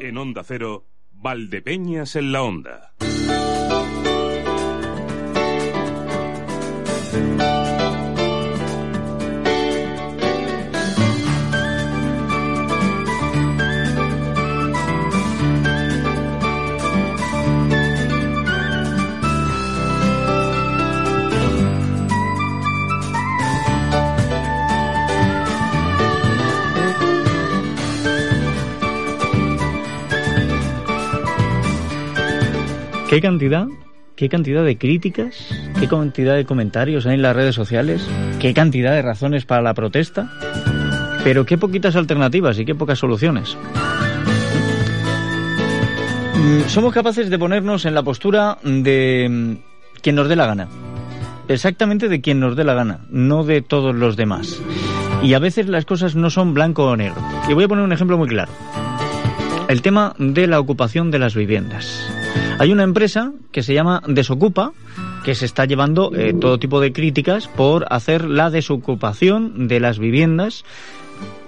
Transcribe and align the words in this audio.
En 0.00 0.16
Onda 0.16 0.44
Cero. 0.44 0.86
Valdepeñas 1.10 2.14
en 2.14 2.30
la 2.30 2.42
Onda. 2.42 2.94
¿Qué 33.08 33.22
cantidad? 33.22 33.66
¿Qué 34.16 34.28
cantidad 34.28 34.62
de 34.62 34.76
críticas? 34.76 35.48
¿Qué 35.80 35.88
cantidad 35.88 36.36
de 36.36 36.44
comentarios 36.44 37.06
hay 37.06 37.14
en 37.14 37.22
las 37.22 37.34
redes 37.34 37.54
sociales? 37.54 38.06
¿Qué 38.38 38.52
cantidad 38.52 38.92
de 38.92 39.00
razones 39.00 39.46
para 39.46 39.62
la 39.62 39.72
protesta? 39.72 40.30
Pero 41.24 41.46
qué 41.46 41.56
poquitas 41.56 41.96
alternativas 41.96 42.58
y 42.58 42.66
qué 42.66 42.74
pocas 42.74 42.98
soluciones. 42.98 43.56
Mm, 46.34 46.68
somos 46.68 46.92
capaces 46.92 47.30
de 47.30 47.38
ponernos 47.38 47.86
en 47.86 47.94
la 47.94 48.02
postura 48.02 48.58
de 48.62 49.26
mm, 49.30 49.52
quien 50.02 50.14
nos 50.14 50.28
dé 50.28 50.36
la 50.36 50.46
gana. 50.46 50.68
Exactamente 51.48 52.08
de 52.08 52.20
quien 52.20 52.40
nos 52.40 52.56
dé 52.56 52.64
la 52.64 52.74
gana, 52.74 53.06
no 53.08 53.42
de 53.42 53.62
todos 53.62 53.94
los 53.94 54.16
demás. 54.16 54.60
Y 55.22 55.32
a 55.32 55.38
veces 55.38 55.66
las 55.66 55.86
cosas 55.86 56.14
no 56.14 56.28
son 56.28 56.52
blanco 56.52 56.84
o 56.84 56.94
negro. 56.94 57.22
Y 57.48 57.54
voy 57.54 57.64
a 57.64 57.68
poner 57.68 57.84
un 57.84 57.92
ejemplo 57.92 58.18
muy 58.18 58.28
claro. 58.28 58.52
El 59.68 59.80
tema 59.80 60.14
de 60.18 60.46
la 60.46 60.60
ocupación 60.60 61.10
de 61.10 61.18
las 61.18 61.34
viviendas. 61.34 62.17
Hay 62.58 62.72
una 62.72 62.82
empresa 62.82 63.32
que 63.52 63.62
se 63.62 63.72
llama 63.72 64.02
Desocupa, 64.06 64.72
que 65.24 65.34
se 65.34 65.44
está 65.46 65.64
llevando 65.64 66.12
eh, 66.14 66.34
todo 66.34 66.58
tipo 66.58 66.80
de 66.80 66.92
críticas 66.92 67.46
por 67.46 67.86
hacer 67.90 68.24
la 68.24 68.50
desocupación 68.50 69.68
de 69.68 69.78
las 69.78 69.98
viviendas 69.98 70.64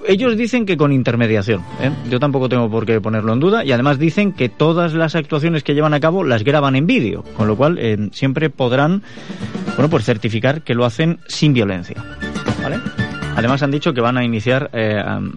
ellos 0.07 0.37
dicen 0.37 0.67
que 0.67 0.77
con 0.77 0.93
intermediación. 0.93 1.61
¿eh? 1.81 1.91
Yo 2.09 2.19
tampoco 2.19 2.49
tengo 2.49 2.71
por 2.71 2.87
qué 2.87 3.01
ponerlo 3.01 3.33
en 3.33 3.41
duda. 3.41 3.65
Y 3.65 3.73
además 3.73 3.99
dicen 3.99 4.33
que 4.33 4.49
todas 4.49 4.95
las 4.95 5.15
actuaciones 5.15 5.63
que 5.63 5.75
llevan 5.75 5.95
a 5.95 6.01
cabo 6.01 6.25
las 6.25 6.43
graban 6.43 6.75
en 6.75 6.87
vídeo. 6.87 7.23
Con 7.37 7.47
lo 7.47 7.57
cual 7.57 7.79
eh, 7.79 8.09
siempre 8.13 8.51
podrán 8.51 9.03
bueno, 9.77 9.91
pues 9.91 10.05
certificar 10.05 10.63
que 10.63 10.75
lo 10.75 10.85
hacen 10.85 11.19
sin 11.29 11.53
violencia. 11.53 12.03
Además 13.37 13.63
han 13.63 13.71
dicho 13.71 13.93
que 13.93 14.01
van 14.01 14.19
a 14.19 14.25
iniciar 14.25 14.71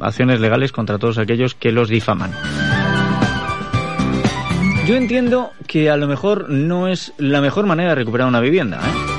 acciones 0.02 0.40
legales 0.40 0.72
contra 0.72 0.98
todos 0.98 1.18
aquellos 1.18 1.56
que 1.56 1.72
los 1.72 1.90
difaman. 1.90 2.32
Yo 4.86 4.96
entiendo 4.96 5.54
que 5.66 5.90
a 5.90 5.96
lo 5.96 6.08
mejor 6.08 6.50
no 6.50 6.90
es 6.90 7.14
la 7.18 7.40
mejor 7.40 7.66
manera 7.66 7.90
de 7.90 7.96
recuperar 7.96 8.28
una 8.28 8.42
vivienda, 8.42 8.80
¿eh? 8.80 9.14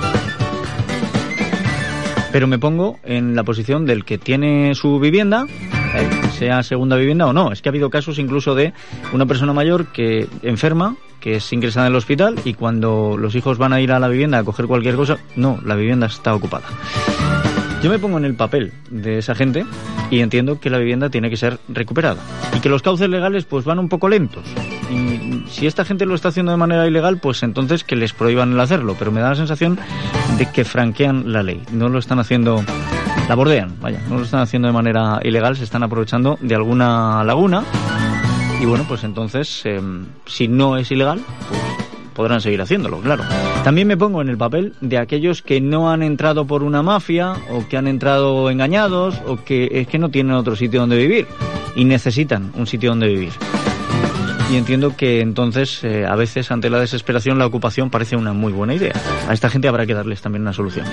Pero 2.33 2.47
me 2.47 2.58
pongo 2.58 2.98
en 3.02 3.35
la 3.35 3.45
posición 3.45 3.86
del 3.86 4.05
que 4.05 4.19
tiene 4.19 4.74
su 4.74 4.98
vivienda, 4.98 5.47
eh, 5.95 6.11
sea 6.36 6.63
segunda 6.63 6.97
vivienda 6.97 7.27
o 7.27 7.33
no. 7.33 7.51
Es 7.51 7.63
que 7.63 7.69
ha 7.69 7.70
habido 7.70 7.89
casos 7.89 8.19
incluso 8.19 8.55
de 8.55 8.74
una 9.14 9.24
persona 9.24 9.55
mayor 9.55 9.86
que 9.86 10.27
enferma, 10.42 10.97
que 11.19 11.36
es 11.36 11.53
ingresada 11.53 11.86
en 11.86 11.92
el 11.92 11.97
hospital 11.97 12.35
y 12.45 12.53
cuando 12.53 13.17
los 13.17 13.35
hijos 13.35 13.57
van 13.57 13.73
a 13.73 13.80
ir 13.80 13.91
a 13.92 13.98
la 14.01 14.08
vivienda 14.08 14.39
a 14.39 14.45
coger 14.45 14.67
cualquier 14.67 14.97
cosa, 14.97 15.17
no, 15.36 15.61
la 15.64 15.77
vivienda 15.77 16.08
está 16.08 16.35
ocupada. 16.35 16.64
Yo 17.83 17.89
me 17.89 17.98
pongo 17.98 18.19
en 18.19 18.27
el 18.27 18.35
papel 18.35 18.73
de 18.91 19.19
esa 19.19 19.35
gente 19.35 19.64
y 20.11 20.20
entiendo 20.20 20.61
que 20.61 20.70
la 20.70 20.79
vivienda 20.79 21.11
tiene 21.11 21.31
que 21.31 21.37
ser 21.37 21.59
recuperada. 21.69 22.20
Y 22.57 22.61
que 22.61 22.69
los 22.69 22.83
cauces 22.83 23.09
legales 23.09 23.45
pues 23.45 23.65
van 23.65 23.79
un 23.79 23.89
poco 23.89 24.09
lentos. 24.09 24.45
Y 24.91 25.45
si 25.48 25.67
esta 25.67 25.85
gente 25.85 26.07
lo 26.07 26.15
está 26.15 26.29
haciendo 26.29 26.53
de 26.53 26.59
manera 26.59 26.87
ilegal, 26.87 27.19
pues 27.19 27.42
entonces 27.42 27.85
que 27.85 27.97
les 27.97 28.13
prohíban 28.13 28.53
el 28.53 28.61
hacerlo, 28.61 28.97
pero 28.98 29.11
me 29.11 29.20
da 29.20 29.31
la 29.31 29.37
sensación 29.37 29.79
de 30.39 30.51
que 30.51 30.65
franquean 30.65 31.33
la 31.33 31.42
ley, 31.42 31.63
no 31.73 31.89
lo 31.89 31.98
están 31.98 32.19
haciendo 32.19 32.63
la 33.29 33.35
bordean, 33.35 33.77
vaya, 33.81 34.01
no 34.09 34.17
lo 34.17 34.25
están 34.25 34.41
haciendo 34.41 34.69
de 34.69 34.75
manera 34.75 35.20
ilegal, 35.23 35.57
se 35.57 35.65
están 35.65 35.83
aprovechando 35.83 36.39
de 36.41 36.55
alguna 36.55 37.25
laguna. 37.25 37.65
Y 38.61 38.67
bueno, 38.67 38.85
pues 38.86 39.05
entonces 39.05 39.63
em, 39.65 40.07
si 40.27 40.48
no 40.48 40.77
es 40.77 40.91
ilegal, 40.91 41.21
pues 41.48 41.83
podrán 42.14 42.41
seguir 42.41 42.61
haciéndolo, 42.63 43.01
claro. 43.01 43.25
También 43.63 43.89
me 43.89 43.97
pongo 43.97 44.23
en 44.23 44.29
el 44.29 44.36
papel 44.36 44.75
de 44.80 44.98
aquellos 44.98 45.42
que 45.42 45.61
no 45.61 45.91
han 45.91 46.02
entrado 46.02 46.47
por 46.47 46.63
una 46.63 46.83
mafia 46.83 47.35
o 47.51 47.67
que 47.69 47.77
han 47.77 47.86
entrado 47.86 48.51
engañados 48.51 49.20
o 49.27 49.36
que 49.45 49.69
es 49.73 49.89
que 49.89 49.98
no 49.98 50.11
tienen 50.11 50.35
otro 50.35 50.57
sitio 50.57 50.80
donde 50.80 50.97
vivir 50.97 51.27
y 51.74 51.85
necesitan 51.85 52.53
un 52.55 52.67
sitio 52.67 52.91
donde 52.91 53.08
vivir. 53.08 53.33
Y 54.51 54.57
entiendo 54.57 54.95
que 54.95 55.20
entonces, 55.20 55.83
eh, 55.85 56.05
a 56.07 56.14
veces, 56.17 56.51
ante 56.51 56.69
la 56.69 56.79
desesperación, 56.79 57.39
la 57.39 57.47
ocupación 57.47 57.89
parece 57.89 58.14
una 58.14 58.35
muy 58.35 58.53
buena 58.53 58.74
idea. 58.74 58.92
A 59.27 59.33
esta 59.33 59.48
gente 59.48 59.69
habrá 59.69 59.86
que 59.86 59.95
darles 59.95 60.20
también 60.20 60.42
una 60.42 60.53
solución. 60.53 60.86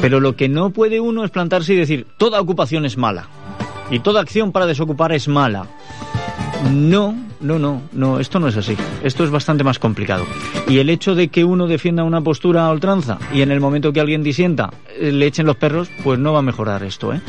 Pero 0.00 0.20
lo 0.20 0.34
que 0.34 0.48
no 0.48 0.70
puede 0.70 0.98
uno 0.98 1.24
es 1.24 1.30
plantarse 1.30 1.74
y 1.74 1.76
decir, 1.76 2.06
toda 2.16 2.40
ocupación 2.40 2.84
es 2.84 2.96
mala. 2.96 3.28
Y 3.90 4.00
toda 4.00 4.20
acción 4.20 4.50
para 4.52 4.66
desocupar 4.66 5.12
es 5.12 5.28
mala. 5.28 5.66
No, 6.72 7.14
no, 7.40 7.58
no, 7.58 7.82
no, 7.92 8.18
esto 8.18 8.40
no 8.40 8.48
es 8.48 8.56
así. 8.56 8.76
Esto 9.02 9.24
es 9.24 9.30
bastante 9.30 9.64
más 9.64 9.78
complicado. 9.78 10.26
Y 10.68 10.78
el 10.78 10.90
hecho 10.90 11.14
de 11.14 11.28
que 11.28 11.44
uno 11.44 11.66
defienda 11.66 12.04
una 12.04 12.20
postura 12.20 12.66
a 12.66 12.72
ultranza 12.72 13.18
y 13.32 13.42
en 13.42 13.52
el 13.52 13.60
momento 13.60 13.92
que 13.92 14.00
alguien 14.00 14.22
disienta 14.22 14.70
eh, 14.98 15.12
le 15.12 15.26
echen 15.26 15.46
los 15.46 15.56
perros, 15.56 15.88
pues 16.02 16.18
no 16.18 16.32
va 16.32 16.40
a 16.40 16.42
mejorar 16.42 16.82
esto, 16.82 17.12
¿eh? 17.12 17.20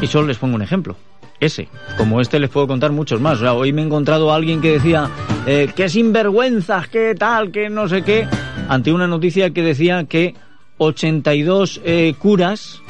Y 0.00 0.06
solo 0.06 0.28
les 0.28 0.38
pongo 0.38 0.54
un 0.54 0.62
ejemplo. 0.62 0.96
Ese. 1.40 1.68
Como 1.96 2.20
este 2.20 2.38
les 2.38 2.50
puedo 2.50 2.66
contar 2.66 2.92
muchos 2.92 3.20
más. 3.20 3.40
hoy 3.42 3.72
me 3.72 3.82
he 3.82 3.84
encontrado 3.84 4.32
a 4.32 4.36
alguien 4.36 4.60
que 4.60 4.72
decía 4.72 5.08
eh, 5.46 5.70
que 5.74 5.88
sinvergüenzas, 5.88 6.88
que 6.88 7.14
tal, 7.16 7.50
que 7.50 7.68
no 7.68 7.88
sé 7.88 8.02
qué, 8.02 8.26
ante 8.68 8.92
una 8.92 9.06
noticia 9.06 9.50
que 9.50 9.62
decía 9.62 10.04
que 10.04 10.34
82 10.78 11.80
eh, 11.84 12.14
curas 12.18 12.80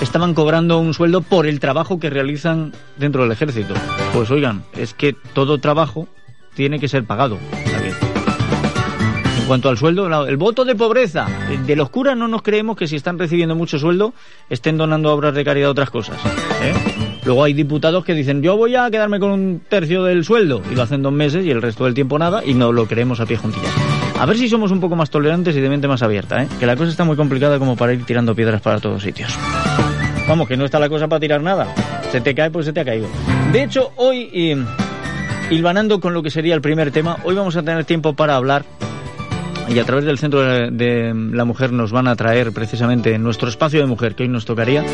estaban 0.00 0.34
cobrando 0.34 0.78
un 0.78 0.94
sueldo 0.94 1.20
por 1.20 1.46
el 1.46 1.60
trabajo 1.60 1.98
que 2.00 2.10
realizan 2.10 2.72
dentro 2.96 3.22
del 3.22 3.32
ejército. 3.32 3.74
Pues 4.12 4.30
oigan, 4.30 4.64
es 4.76 4.94
que 4.94 5.14
todo 5.34 5.58
trabajo 5.58 6.08
tiene 6.54 6.78
que 6.78 6.88
ser 6.88 7.04
pagado. 7.04 7.38
En 9.40 9.46
cuanto 9.46 9.68
al 9.68 9.78
sueldo, 9.78 10.26
el 10.26 10.36
voto 10.36 10.64
de 10.64 10.74
pobreza. 10.74 11.26
De 11.66 11.76
los 11.76 11.90
curas 11.90 12.16
no 12.16 12.28
nos 12.28 12.42
creemos 12.42 12.76
que 12.76 12.86
si 12.86 12.96
están 12.96 13.18
recibiendo 13.18 13.54
mucho 13.56 13.78
sueldo 13.78 14.14
estén 14.48 14.78
donando 14.78 15.12
obras 15.12 15.34
de 15.34 15.44
caridad 15.44 15.68
a 15.68 15.72
otras 15.72 15.90
cosas. 15.90 16.16
¿eh? 16.62 16.72
Luego 17.24 17.44
hay 17.44 17.52
diputados 17.52 18.04
que 18.04 18.14
dicen 18.14 18.42
yo 18.42 18.56
voy 18.56 18.76
a 18.76 18.90
quedarme 18.90 19.18
con 19.18 19.30
un 19.30 19.60
tercio 19.68 20.04
del 20.04 20.24
sueldo 20.24 20.62
y 20.70 20.74
lo 20.74 20.82
hacen 20.82 21.02
dos 21.02 21.12
meses 21.12 21.44
y 21.44 21.50
el 21.50 21.60
resto 21.60 21.84
del 21.84 21.94
tiempo 21.94 22.18
nada 22.18 22.44
y 22.44 22.54
no 22.54 22.72
lo 22.72 22.86
creemos 22.86 23.20
a 23.20 23.26
pie 23.26 23.36
juntillas. 23.36 23.99
A 24.20 24.26
ver 24.26 24.36
si 24.36 24.50
somos 24.50 24.70
un 24.70 24.80
poco 24.80 24.96
más 24.96 25.08
tolerantes 25.08 25.56
y 25.56 25.62
de 25.62 25.70
mente 25.70 25.88
más 25.88 26.02
abierta, 26.02 26.42
¿eh? 26.42 26.48
que 26.58 26.66
la 26.66 26.76
cosa 26.76 26.90
está 26.90 27.04
muy 27.04 27.16
complicada 27.16 27.58
como 27.58 27.74
para 27.74 27.94
ir 27.94 28.04
tirando 28.04 28.34
piedras 28.34 28.60
para 28.60 28.78
todos 28.78 29.02
sitios. 29.02 29.34
Vamos, 30.28 30.46
que 30.46 30.58
no 30.58 30.66
está 30.66 30.78
la 30.78 30.90
cosa 30.90 31.08
para 31.08 31.20
tirar 31.20 31.40
nada. 31.40 31.66
Se 32.12 32.20
te 32.20 32.34
cae, 32.34 32.50
pues 32.50 32.66
se 32.66 32.74
te 32.74 32.80
ha 32.80 32.84
caído. 32.84 33.08
De 33.50 33.62
hecho, 33.62 33.92
hoy, 33.96 34.58
hilvanando 35.50 36.00
con 36.00 36.12
lo 36.12 36.22
que 36.22 36.30
sería 36.30 36.54
el 36.54 36.60
primer 36.60 36.90
tema, 36.90 37.16
hoy 37.24 37.34
vamos 37.34 37.56
a 37.56 37.62
tener 37.62 37.86
tiempo 37.86 38.12
para 38.12 38.36
hablar 38.36 38.66
y 39.70 39.78
a 39.78 39.84
través 39.84 40.04
del 40.04 40.18
Centro 40.18 40.42
de, 40.42 41.14
la 41.32 41.46
Mujer 41.46 41.72
nos 41.72 41.90
van 41.90 42.06
a 42.06 42.14
traer 42.14 42.52
precisamente 42.52 43.14
en 43.14 43.22
nuestro 43.22 43.48
espacio 43.48 43.80
de 43.80 43.86
mujer, 43.86 44.14
que 44.16 44.24
hoy 44.24 44.28
nos 44.28 44.44
tocaría, 44.44 44.84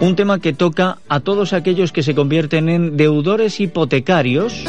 un 0.00 0.14
tema 0.14 0.40
que 0.40 0.52
toca 0.52 0.98
a 1.08 1.20
todos 1.20 1.54
aquellos 1.54 1.90
que 1.90 2.02
se 2.02 2.14
convierten 2.14 2.68
en 2.68 2.98
deudores 2.98 3.60
hipotecarios 3.60 4.64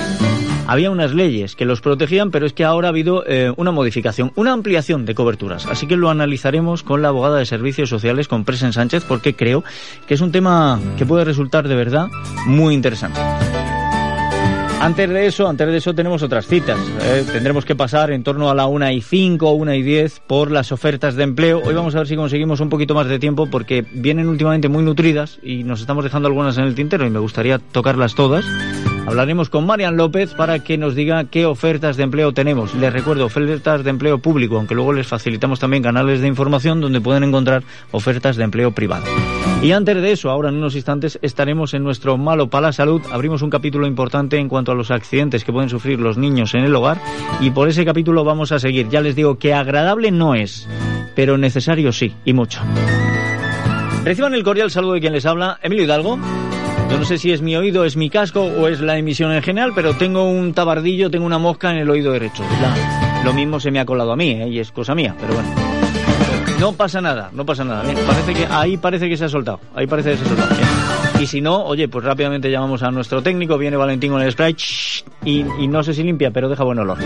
había 0.67 0.91
unas 0.91 1.13
leyes 1.13 1.55
que 1.55 1.65
los 1.65 1.81
protegían, 1.81 2.31
pero 2.31 2.45
es 2.45 2.53
que 2.53 2.63
ahora 2.63 2.87
ha 2.87 2.89
habido 2.89 3.23
eh, 3.27 3.51
una 3.55 3.71
modificación, 3.71 4.31
una 4.35 4.53
ampliación 4.53 5.05
de 5.05 5.15
coberturas. 5.15 5.65
Así 5.67 5.87
que 5.87 5.97
lo 5.97 6.09
analizaremos 6.09 6.83
con 6.83 7.01
la 7.01 7.09
abogada 7.09 7.37
de 7.37 7.45
Servicios 7.45 7.89
Sociales, 7.89 8.27
con 8.27 8.45
Presen 8.45 8.73
Sánchez, 8.73 9.03
porque 9.07 9.35
creo 9.35 9.63
que 10.07 10.13
es 10.13 10.21
un 10.21 10.31
tema 10.31 10.79
que 10.97 11.05
puede 11.05 11.25
resultar 11.25 11.67
de 11.67 11.75
verdad 11.75 12.07
muy 12.47 12.73
interesante. 12.73 13.19
Antes 14.81 15.09
de 15.09 15.25
eso, 15.25 15.47
antes 15.47 15.67
de 15.67 15.77
eso 15.77 15.95
tenemos 15.95 16.21
otras 16.21 16.45
citas. 16.45 16.77
Eh, 17.01 17.25
tendremos 17.31 17.65
que 17.65 17.75
pasar 17.75 18.11
en 18.11 18.23
torno 18.23 18.51
a 18.51 18.55
la 18.55 18.67
1 18.67 18.91
y 18.91 19.01
5 19.01 19.49
o 19.49 19.53
1 19.53 19.73
y 19.73 19.81
10 19.81 20.19
por 20.27 20.51
las 20.51 20.71
ofertas 20.71 21.15
de 21.15 21.23
empleo. 21.23 21.61
Hoy 21.63 21.73
vamos 21.73 21.95
a 21.95 21.99
ver 21.99 22.07
si 22.07 22.15
conseguimos 22.15 22.59
un 22.59 22.69
poquito 22.69 22.93
más 22.93 23.07
de 23.07 23.17
tiempo 23.17 23.47
porque 23.49 23.83
vienen 23.93 24.27
últimamente 24.27 24.69
muy 24.69 24.83
nutridas 24.83 25.39
y 25.41 25.63
nos 25.63 25.81
estamos 25.81 26.03
dejando 26.03 26.27
algunas 26.27 26.57
en 26.57 26.65
el 26.65 26.75
tintero 26.75 27.05
y 27.05 27.09
me 27.09 27.19
gustaría 27.19 27.57
tocarlas 27.57 28.13
todas 28.13 28.45
Hablaremos 29.07 29.49
con 29.49 29.67
Marian 29.67 29.97
López 29.97 30.33
para 30.33 30.59
que 30.59 30.77
nos 30.77 30.95
diga 30.95 31.25
qué 31.25 31.45
ofertas 31.45 31.95
de 31.95 32.03
empleo 32.03 32.33
tenemos. 32.33 32.73
Les 32.73 32.91
recuerdo, 32.91 33.25
ofertas 33.25 33.83
de 33.83 33.89
empleo 33.91 34.17
público, 34.17 34.57
aunque 34.57 34.73
luego 34.73 34.93
les 34.93 35.05
facilitamos 35.05 35.59
también 35.59 35.83
canales 35.83 36.21
de 36.21 36.27
información 36.27 36.81
donde 36.81 36.99
pueden 36.99 37.23
encontrar 37.23 37.63
ofertas 37.91 38.35
de 38.35 38.43
empleo 38.43 38.71
privado. 38.71 39.05
Y 39.61 39.71
antes 39.71 40.01
de 40.01 40.11
eso, 40.11 40.31
ahora 40.31 40.49
en 40.49 40.55
unos 40.55 40.75
instantes 40.75 41.19
estaremos 41.21 41.73
en 41.75 41.83
nuestro 41.83 42.17
Malo 42.17 42.49
para 42.49 42.67
la 42.67 42.73
Salud. 42.73 43.01
Abrimos 43.11 43.43
un 43.43 43.51
capítulo 43.51 43.85
importante 43.85 44.37
en 44.37 44.49
cuanto 44.49 44.71
a 44.71 44.75
los 44.75 44.89
accidentes 44.89 45.43
que 45.43 45.53
pueden 45.53 45.69
sufrir 45.69 45.99
los 45.99 46.17
niños 46.17 46.55
en 46.55 46.63
el 46.63 46.75
hogar 46.75 46.97
y 47.41 47.51
por 47.51 47.69
ese 47.69 47.85
capítulo 47.85 48.23
vamos 48.23 48.51
a 48.51 48.59
seguir. 48.59 48.89
Ya 48.89 49.01
les 49.01 49.15
digo 49.15 49.37
que 49.37 49.53
agradable 49.53 50.09
no 50.11 50.33
es, 50.33 50.67
pero 51.15 51.37
necesario 51.37 51.91
sí, 51.91 52.15
y 52.25 52.33
mucho. 52.33 52.61
Reciban 54.03 54.33
el 54.33 54.43
cordial 54.43 54.71
saludo 54.71 54.93
de 54.93 55.01
quien 55.01 55.13
les 55.13 55.25
habla, 55.25 55.59
Emilio 55.61 55.85
Hidalgo. 55.85 56.19
No 56.89 57.03
sé 57.03 57.17
si 57.17 57.31
es 57.31 57.41
mi 57.41 57.55
oído, 57.55 57.85
es 57.85 57.97
mi 57.97 58.09
casco 58.09 58.41
o 58.41 58.67
es 58.67 58.79
la 58.79 58.97
emisión 58.97 59.31
en 59.31 59.43
general, 59.43 59.73
pero 59.75 59.93
tengo 59.95 60.23
un 60.23 60.53
tabardillo, 60.53 61.09
tengo 61.09 61.25
una 61.25 61.37
mosca 61.37 61.71
en 61.71 61.77
el 61.77 61.89
oído 61.89 62.11
derecho. 62.11 62.43
lo 63.23 63.33
mismo 63.33 63.59
se 63.59 63.71
me 63.71 63.79
ha 63.79 63.85
colado 63.85 64.11
a 64.11 64.15
mí, 64.15 64.31
¿eh? 64.31 64.47
y 64.47 64.59
es 64.59 64.71
cosa 64.71 64.95
mía, 64.95 65.15
pero 65.19 65.33
bueno. 65.33 65.49
No 66.59 66.71
pasa 66.71 67.01
nada, 67.01 67.29
no 67.33 67.45
pasa 67.45 67.63
nada. 67.63 67.83
parece 67.83 68.33
que 68.33 68.47
ahí 68.49 68.77
parece 68.77 69.09
que 69.09 69.17
se 69.17 69.25
ha 69.25 69.29
soltado, 69.29 69.59
ahí 69.75 69.87
parece 69.87 70.11
que 70.11 70.17
se 70.17 70.23
ha 70.23 70.27
soltado. 70.27 70.55
Y 71.19 71.27
si 71.27 71.41
no, 71.41 71.63
oye, 71.63 71.87
pues 71.87 72.03
rápidamente 72.03 72.49
llamamos 72.49 72.83
a 72.83 72.91
nuestro 72.91 73.21
técnico, 73.21 73.57
viene 73.57 73.77
Valentín 73.77 74.11
con 74.11 74.21
el 74.21 74.31
spray 74.31 74.55
y 75.25 75.67
no 75.67 75.83
sé 75.83 75.93
si 75.93 76.03
limpia, 76.03 76.31
pero 76.31 76.49
deja 76.49 76.63
buen 76.63 76.79
olor. 76.79 76.97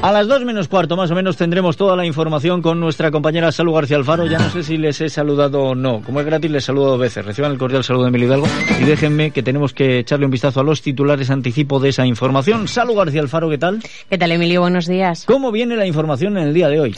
A 0.00 0.12
las 0.12 0.28
dos 0.28 0.44
menos 0.44 0.68
cuarto 0.68 0.96
más 0.96 1.10
o 1.10 1.14
menos 1.16 1.36
tendremos 1.36 1.76
toda 1.76 1.96
la 1.96 2.06
información 2.06 2.62
con 2.62 2.78
nuestra 2.78 3.10
compañera 3.10 3.50
Salud 3.50 3.74
García 3.74 3.96
Alfaro. 3.96 4.26
Ya 4.26 4.38
no 4.38 4.48
sé 4.48 4.62
si 4.62 4.78
les 4.78 5.00
he 5.00 5.08
saludado 5.08 5.60
o 5.60 5.74
no. 5.74 6.02
Como 6.02 6.20
es 6.20 6.26
gratis, 6.26 6.50
les 6.50 6.64
saludo 6.64 6.90
dos 6.90 7.00
veces. 7.00 7.24
Reciban 7.24 7.50
el 7.50 7.58
cordial 7.58 7.82
saludo 7.82 8.04
de 8.04 8.10
Emilio 8.10 8.28
Hidalgo 8.28 8.46
y 8.80 8.84
déjenme 8.84 9.32
que 9.32 9.42
tenemos 9.42 9.72
que 9.72 9.98
echarle 9.98 10.24
un 10.26 10.30
vistazo 10.30 10.60
a 10.60 10.62
los 10.62 10.82
titulares 10.82 11.30
anticipo 11.30 11.80
de 11.80 11.88
esa 11.88 12.06
información. 12.06 12.68
Salud 12.68 12.94
García 12.94 13.20
Alfaro, 13.22 13.50
¿qué 13.50 13.58
tal? 13.58 13.82
¿Qué 14.08 14.16
tal, 14.16 14.30
Emilio? 14.30 14.60
Buenos 14.60 14.86
días. 14.86 15.24
¿Cómo 15.26 15.50
viene 15.50 15.74
la 15.74 15.84
información 15.84 16.38
en 16.38 16.46
el 16.46 16.54
día 16.54 16.68
de 16.68 16.78
hoy? 16.78 16.94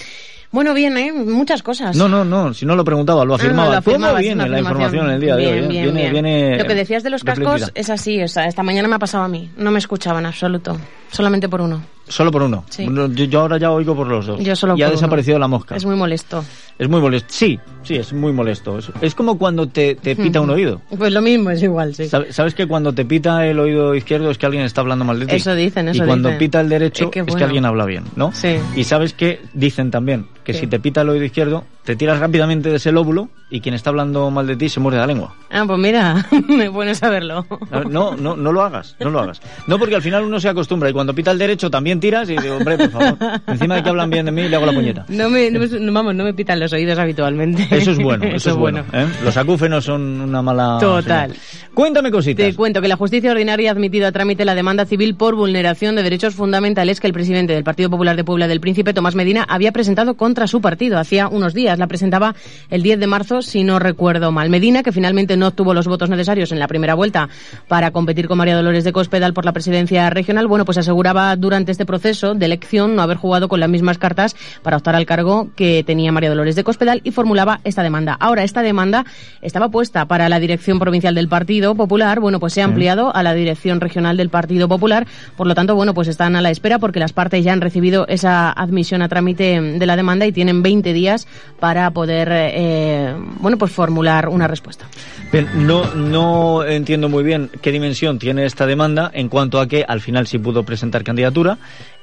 Bueno, 0.53 0.75
bien, 0.75 0.99
¿eh? 0.99 1.11
Muchas 1.13 1.63
cosas. 1.63 1.97
No, 1.97 2.09
no, 2.09 2.25
no, 2.25 2.53
si 2.53 2.67
no 2.67 2.77
lo 2.77 2.85
preguntaba, 2.85 3.25
lo 3.25 3.35
afirmaba. 3.35 3.79
Ah, 3.79 3.83
¿Cómo 3.83 4.15
viene 4.17 4.47
la 4.47 4.59
información 4.59 5.07
en 5.07 5.13
el 5.13 5.21
día 5.21 5.37
de 5.37 5.47
hoy? 5.47 5.69
Bien, 5.69 5.95
viene, 5.95 6.11
viene 6.11 6.59
lo 6.59 6.65
que 6.67 6.75
decías 6.75 7.03
de 7.03 7.11
los 7.11 7.25
cascos 7.25 7.71
es 7.75 7.89
así, 7.89 8.23
o 8.23 8.29
sea, 8.29 8.47
esta 8.47 8.63
mañana 8.63 8.89
me 8.89 8.97
ha 8.97 8.99
pasado 8.99 9.25
a 9.25 9.29
mí. 9.29 9.49
No 9.57 9.71
me 9.71 9.79
escuchaban 9.79 10.25
en 10.25 10.27
absoluto, 10.27 10.77
solamente 11.11 11.49
por 11.49 11.61
uno. 11.61 11.83
Solo 12.11 12.33
por 12.33 12.43
uno. 12.43 12.65
Sí. 12.69 12.87
Yo, 13.29 13.41
ahora 13.41 13.57
ya 13.57 13.71
oigo 13.71 13.95
por 13.95 14.09
los 14.09 14.27
dos. 14.27 14.41
Yo 14.41 14.57
solo 14.57 14.77
y 14.77 14.83
ha 14.83 14.91
desaparecido 14.91 15.39
la 15.39 15.47
mosca. 15.47 15.77
Es 15.77 15.85
muy 15.85 15.95
molesto. 15.95 16.45
Es 16.77 16.89
muy 16.89 17.01
molesto. 17.01 17.29
Sí, 17.31 17.61
sí, 17.85 17.95
es 17.95 18.13
muy 18.13 18.33
molesto. 18.33 18.79
Es, 19.01 19.15
como 19.15 19.39
cuando 19.39 19.69
te, 19.69 19.95
pita 19.95 20.41
un 20.41 20.51
oído. 20.51 20.81
Pues 20.97 21.13
lo 21.13 21.23
mismo, 21.23 21.51
es 21.51 21.63
igual, 21.63 21.95
sí. 21.95 22.09
¿Sabes 22.09 22.55
que 22.55 22.67
cuando 22.67 22.93
te 22.93 23.05
pita 23.05 23.47
el 23.47 23.61
oído 23.61 23.95
izquierdo 23.95 24.31
es 24.31 24.39
que 24.39 24.47
alguien 24.47 24.65
está 24.65 24.81
hablando 24.81 25.05
mal 25.05 25.21
de 25.21 25.27
ti? 25.27 25.37
Eso 25.37 25.55
dicen, 25.55 25.89
eso 25.89 26.03
Y 26.03 26.07
cuando 26.07 26.37
pita 26.37 26.61
el 26.61 26.69
derecho 26.69 27.11
es 27.15 27.35
que, 27.37 27.45
alguien 27.45 27.65
habla 27.65 27.85
bien, 27.85 28.05
¿no? 28.17 28.33
Sí. 28.33 28.57
Y 28.75 28.85
sabes 28.85 29.13
que 29.13 29.41
dicen 29.55 29.93
también 29.93 30.27
que 30.43 30.53
si 30.53 30.67
te 30.67 30.81
pita 30.81 31.03
el 31.03 31.11
oído 31.11 31.25
izquierdo, 31.25 31.65
te 31.85 31.97
tiras 31.97 32.19
rápidamente 32.19 32.71
de 32.71 32.77
ese 32.77 32.93
lóbulo 32.93 33.29
y 33.51 33.61
quien 33.61 33.75
está 33.75 33.91
hablando 33.91 34.31
mal 34.31 34.47
de 34.47 34.57
ti 34.57 34.69
se 34.69 34.81
muerde 34.81 34.99
la 34.99 35.07
lengua. 35.07 35.35
Ah, 35.51 35.65
pues 35.67 35.79
mira, 35.79 36.27
me 36.49 36.69
bueno 36.69 36.95
saberlo. 36.95 37.47
No, 37.89 38.17
no, 38.17 38.37
no 38.37 38.53
lo 38.53 38.63
hagas, 38.63 38.97
no 39.01 39.11
lo 39.11 39.21
hagas. 39.21 39.41
No, 39.67 39.79
porque 39.79 39.97
al 39.97 40.03
final 40.03 40.25
uno 40.25 40.41
se 40.41 40.49
acostumbra 40.49 40.89
y 40.89 40.93
cuando 41.01 41.15
pita 41.15 41.31
el 41.31 41.39
derecho 41.39 41.71
también 41.71 41.99
tiras 41.99 42.29
y 42.29 42.37
digo, 42.37 42.57
hombre, 42.57 42.77
por 42.77 42.91
favor. 42.91 43.17
Encima 43.47 43.77
de 43.77 43.83
que 43.83 43.89
hablan 43.89 44.11
bien 44.11 44.27
de 44.27 44.33
mí, 44.33 44.47
le 44.47 44.55
hago 44.55 44.67
la 44.67 44.73
puñeta. 44.75 45.07
No 45.09 45.31
me, 45.31 45.51
no, 45.51 45.93
vamos, 45.95 46.15
no 46.15 46.25
me 46.25 46.35
pitan 46.35 46.61
los 46.61 46.71
oídos 46.75 46.99
habitualmente. 46.99 47.67
Eso 47.71 47.93
es 47.93 47.99
bueno, 47.99 48.25
eso, 48.35 48.51
es 48.51 48.57
bueno. 48.57 48.85
¿eh? 48.93 49.07
Los 49.25 49.35
acúfenos 49.39 49.83
son 49.83 50.21
una 50.21 50.43
mala. 50.43 50.77
Total. 50.79 51.33
Cuéntame 51.73 52.11
cositas. 52.11 52.45
Te 52.45 52.55
cuento 52.55 52.83
que 52.83 52.89
la 52.89 52.97
justicia 52.97 53.31
ordinaria 53.31 53.71
ha 53.71 53.73
admitido 53.73 54.07
a 54.09 54.13
trámite 54.13 54.45
la 54.45 54.55
demanda 54.55 54.85
civil 54.85 55.15
por 55.15 55.37
vulneración 55.37 55.97
de 55.97 56.03
derechos 56.03 56.35
fundamentales 56.35 57.01
que 57.01 57.07
el 57.07 57.15
presidente 57.15 57.55
del 57.55 57.65
Partido 57.65 57.89
Popular 57.89 58.15
de 58.15 58.25
Puebla 58.25 58.47
del 58.47 58.61
Príncipe, 58.61 58.93
Tomás 58.93 59.15
Medina, 59.15 59.47
había 59.49 59.73
presentado 59.73 60.19
contra 60.19 60.47
su 60.49 60.61
partido. 60.61 60.99
Hacía 60.99 61.29
unos 61.29 61.55
días 61.55 61.79
la 61.79 61.87
presentaba 61.87 62.35
el 62.69 62.83
10 62.83 63.01
de 63.01 63.07
marzo, 63.07 63.41
si 63.41 63.65
no 63.65 63.79
recuerdo 63.79 64.33
mal. 64.33 64.51
Medina, 64.51 64.83
que 64.83 64.93
finalmente 64.93 65.39
no 65.39 65.47
obtuvo 65.47 65.73
los 65.73 65.87
votos 65.87 66.11
necesarios 66.11 66.53
en 66.53 66.59
la 66.59 66.69
primera 66.69 66.93
vuelta 66.93 67.31
para 67.69 67.91
competir 67.91 68.29
con 68.29 68.37
María 68.37 68.55
Dolores 68.55 68.85
de 68.85 68.93
Cospedal 68.93 69.33
por 69.33 69.47
la 69.47 69.53
presidencia 69.53 70.11
regional, 70.11 70.47
bueno, 70.47 70.67
pues 70.67 70.77
aseguraba 70.91 71.37
durante 71.37 71.71
este 71.71 71.87
proceso 71.87 72.35
de 72.35 72.47
elección 72.47 72.97
no 72.97 73.03
haber 73.03 73.17
jugado 73.17 73.49
con 73.49 73.61
las 73.61 73.69
mismas 73.69 73.97
cartas 73.97 74.35
para 74.61 74.77
optar 74.77 74.97
al 74.97 75.07
cargo 75.07 75.51
que 75.55 75.85
tenía 75.85 76.11
María 76.11 76.31
Dolores 76.31 76.57
de 76.57 76.65
Cospedal 76.65 77.01
y 77.05 77.13
formulaba 77.13 77.61
esta 77.63 77.85
demanda. 77.85 78.17
Ahora, 78.19 78.43
esta 78.43 78.61
demanda 78.61 79.05
estaba 79.41 79.69
puesta 79.69 80.07
para 80.07 80.29
la 80.29 80.41
dirección 80.41 80.81
provincial 80.81 81.15
del 81.15 81.29
Partido 81.29 81.77
Popular, 81.77 82.19
bueno, 82.19 82.41
pues 82.41 82.55
se 82.55 82.63
ha 82.63 82.65
ampliado 82.65 83.15
a 83.15 83.23
la 83.23 83.35
dirección 83.35 83.81
regional 83.81 84.17
del 84.17 84.31
Partido 84.31 84.67
Popular, 84.67 85.07
por 85.37 85.47
lo 85.47 85.55
tanto, 85.55 85.77
bueno, 85.77 85.95
pues 85.95 86.09
están 86.09 86.35
a 86.35 86.41
la 86.41 86.51
espera 86.51 86.81
porque 86.81 86.99
las 86.99 87.13
partes 87.13 87.45
ya 87.45 87.53
han 87.53 87.61
recibido 87.61 88.09
esa 88.09 88.51
admisión 88.51 89.01
a 89.01 89.09
trámite 89.09 89.61
de 89.61 89.87
la 89.87 89.95
demanda 89.95 90.27
y 90.27 90.33
tienen 90.33 90.61
20 90.61 90.93
días 90.93 91.29
para 91.61 91.89
poder, 91.93 92.31
eh, 92.33 93.15
bueno, 93.39 93.59
pues 93.59 93.71
formular 93.71 94.29
una 94.29 94.49
respuesta. 94.49 94.87
Bien, 95.33 95.49
no, 95.55 95.95
no 95.95 96.65
entiendo 96.65 97.09
muy 97.09 97.23
bien 97.23 97.49
qué 97.63 97.71
dimensión 97.71 98.19
tiene 98.19 98.45
esta 98.45 98.67
demanda 98.67 99.09
en 99.15 99.29
cuanto 99.29 99.61
a 99.61 99.69
que 99.69 99.85
al 99.87 100.01
final 100.01 100.27
sí 100.27 100.41
pudo 100.41 100.65
presentar 100.65 100.80
candidatura 101.05 101.59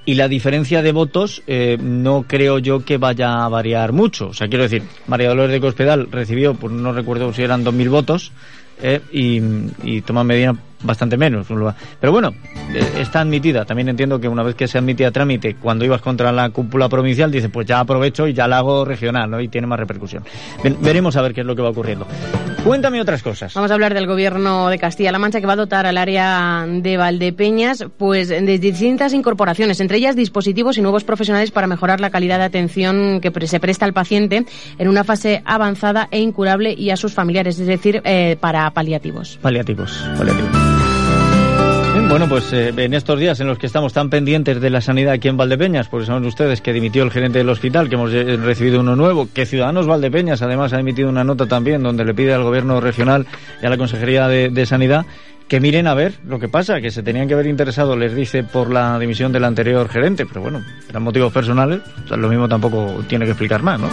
y 0.05 0.15
la 0.15 0.27
diferencia 0.29 0.81
de 0.81 0.93
votos 0.93 1.43
eh, 1.47 1.77
no 1.81 2.23
creo 2.27 2.59
yo 2.59 2.85
que 2.85 2.97
vaya 2.97 3.43
a 3.43 3.49
variar 3.49 3.91
mucho. 3.91 4.29
O 4.29 4.33
sea, 4.33 4.47
quiero 4.47 4.63
decir, 4.63 4.83
María 5.05 5.29
Dolores 5.29 5.51
de 5.51 5.59
Cospedal 5.59 6.07
recibió, 6.09 6.53
pues 6.53 6.71
no 6.73 6.93
recuerdo 6.93 7.33
si 7.33 7.43
eran 7.43 7.65
2.000 7.65 7.89
votos, 7.89 8.31
eh, 8.81 9.01
y, 9.11 9.41
y 9.83 10.01
Tomás 10.01 10.25
bastante 10.83 11.17
menos. 11.17 11.47
Pero 11.99 12.11
bueno, 12.11 12.33
eh, 12.73 12.85
está 12.99 13.21
admitida. 13.21 13.65
También 13.65 13.89
entiendo 13.89 14.19
que 14.19 14.27
una 14.27 14.43
vez 14.43 14.55
que 14.55 14.67
se 14.67 14.77
admite 14.77 15.05
a 15.05 15.11
trámite, 15.11 15.55
cuando 15.55 15.85
ibas 15.85 16.01
contra 16.01 16.31
la 16.31 16.49
cúpula 16.49 16.89
provincial, 16.89 17.31
dice, 17.31 17.49
pues 17.49 17.67
ya 17.67 17.79
aprovecho 17.79 18.27
y 18.27 18.33
ya 18.33 18.47
la 18.47 18.59
hago 18.59 18.85
regional, 18.85 19.29
¿no? 19.29 19.41
Y 19.41 19.47
tiene 19.47 19.67
más 19.67 19.79
repercusión. 19.79 20.23
veremos 20.81 21.15
a 21.15 21.21
ver 21.21 21.33
qué 21.33 21.41
es 21.41 21.47
lo 21.47 21.55
que 21.55 21.61
va 21.61 21.69
ocurriendo. 21.69 22.07
Cuéntame 22.63 22.99
otras 22.99 23.23
cosas. 23.23 23.53
Vamos 23.53 23.71
a 23.71 23.75
hablar 23.75 23.93
del 23.93 24.07
gobierno 24.07 24.67
de 24.69 24.77
Castilla-La 24.77 25.19
Mancha 25.19 25.39
que 25.39 25.47
va 25.47 25.53
a 25.53 25.57
dotar 25.57 25.85
al 25.85 25.97
área 25.97 26.65
de 26.67 26.97
Valdepeñas 26.97 27.85
pues 27.97 28.27
de 28.27 28.59
distintas 28.59 29.13
incorporaciones, 29.13 29.79
entre 29.79 29.97
ellas 29.97 30.17
dispositivos 30.17 30.77
y 30.77 30.81
nuevos 30.81 31.05
profesionales 31.05 31.51
para 31.51 31.67
mejorar 31.67 32.01
la 32.01 32.09
calidad 32.09 32.39
de 32.39 32.45
atención 32.45 33.21
que 33.21 33.31
se 33.47 33.59
presta 33.61 33.85
al 33.85 33.93
paciente 33.93 34.45
en 34.77 34.87
una 34.89 35.05
fase 35.05 35.41
avanzada 35.45 36.09
e 36.11 36.19
incurable 36.19 36.73
y 36.73 36.89
a 36.89 36.97
sus 36.97 37.13
familiares, 37.13 37.57
es 37.59 37.67
decir, 37.67 38.01
eh, 38.03 38.35
para 38.39 38.69
paliativos. 38.71 39.39
Paliativos, 39.41 40.05
paliativos. 40.17 40.66
Bueno, 42.17 42.33
pues 42.33 42.51
eh, 42.51 42.73
en 42.75 42.95
estos 42.95 43.19
días 43.19 43.39
en 43.41 43.45
los 43.45 43.59
que 43.59 43.67
estamos 43.67 43.93
tan 43.93 44.09
pendientes 44.09 44.59
de 44.59 44.71
la 44.71 44.81
sanidad 44.81 45.13
aquí 45.13 45.27
en 45.27 45.37
Valdepeñas, 45.37 45.87
porque 45.87 46.07
saben 46.07 46.25
ustedes 46.25 46.61
que 46.61 46.73
dimitió 46.73 47.03
el 47.03 47.11
gerente 47.11 47.37
del 47.37 47.47
hospital, 47.47 47.89
que 47.89 47.93
hemos 47.93 48.11
eh, 48.11 48.37
recibido 48.37 48.79
uno 48.79 48.95
nuevo, 48.95 49.29
que 49.31 49.45
Ciudadanos 49.45 49.85
Valdepeñas 49.85 50.41
además 50.41 50.73
ha 50.73 50.79
emitido 50.79 51.09
una 51.09 51.23
nota 51.23 51.45
también 51.45 51.83
donde 51.83 52.03
le 52.03 52.15
pide 52.15 52.33
al 52.33 52.41
gobierno 52.41 52.81
regional 52.81 53.27
y 53.61 53.67
a 53.67 53.69
la 53.69 53.77
Consejería 53.77 54.27
de, 54.27 54.65
Sanidad 54.65 55.05
que 55.47 55.59
miren 55.59 55.85
a 55.85 55.93
ver 55.93 56.13
lo 56.25 56.39
que 56.39 56.47
pasa, 56.47 56.81
que 56.81 56.89
se 56.89 57.03
tenían 57.03 57.27
que 57.27 57.35
haber 57.35 57.45
interesado, 57.45 57.95
les 57.95 58.15
dice, 58.15 58.43
por 58.43 58.71
la 58.71 58.97
dimisión 58.97 59.31
del 59.31 59.43
anterior 59.43 59.87
gerente, 59.87 60.25
pero 60.25 60.41
bueno, 60.41 60.63
eran 60.89 61.03
motivos 61.03 61.31
personales, 61.31 61.81
lo 62.09 62.29
mismo 62.29 62.49
tampoco 62.49 63.03
tiene 63.07 63.25
que 63.25 63.31
explicar 63.31 63.61
más, 63.61 63.79
¿no? 63.79 63.89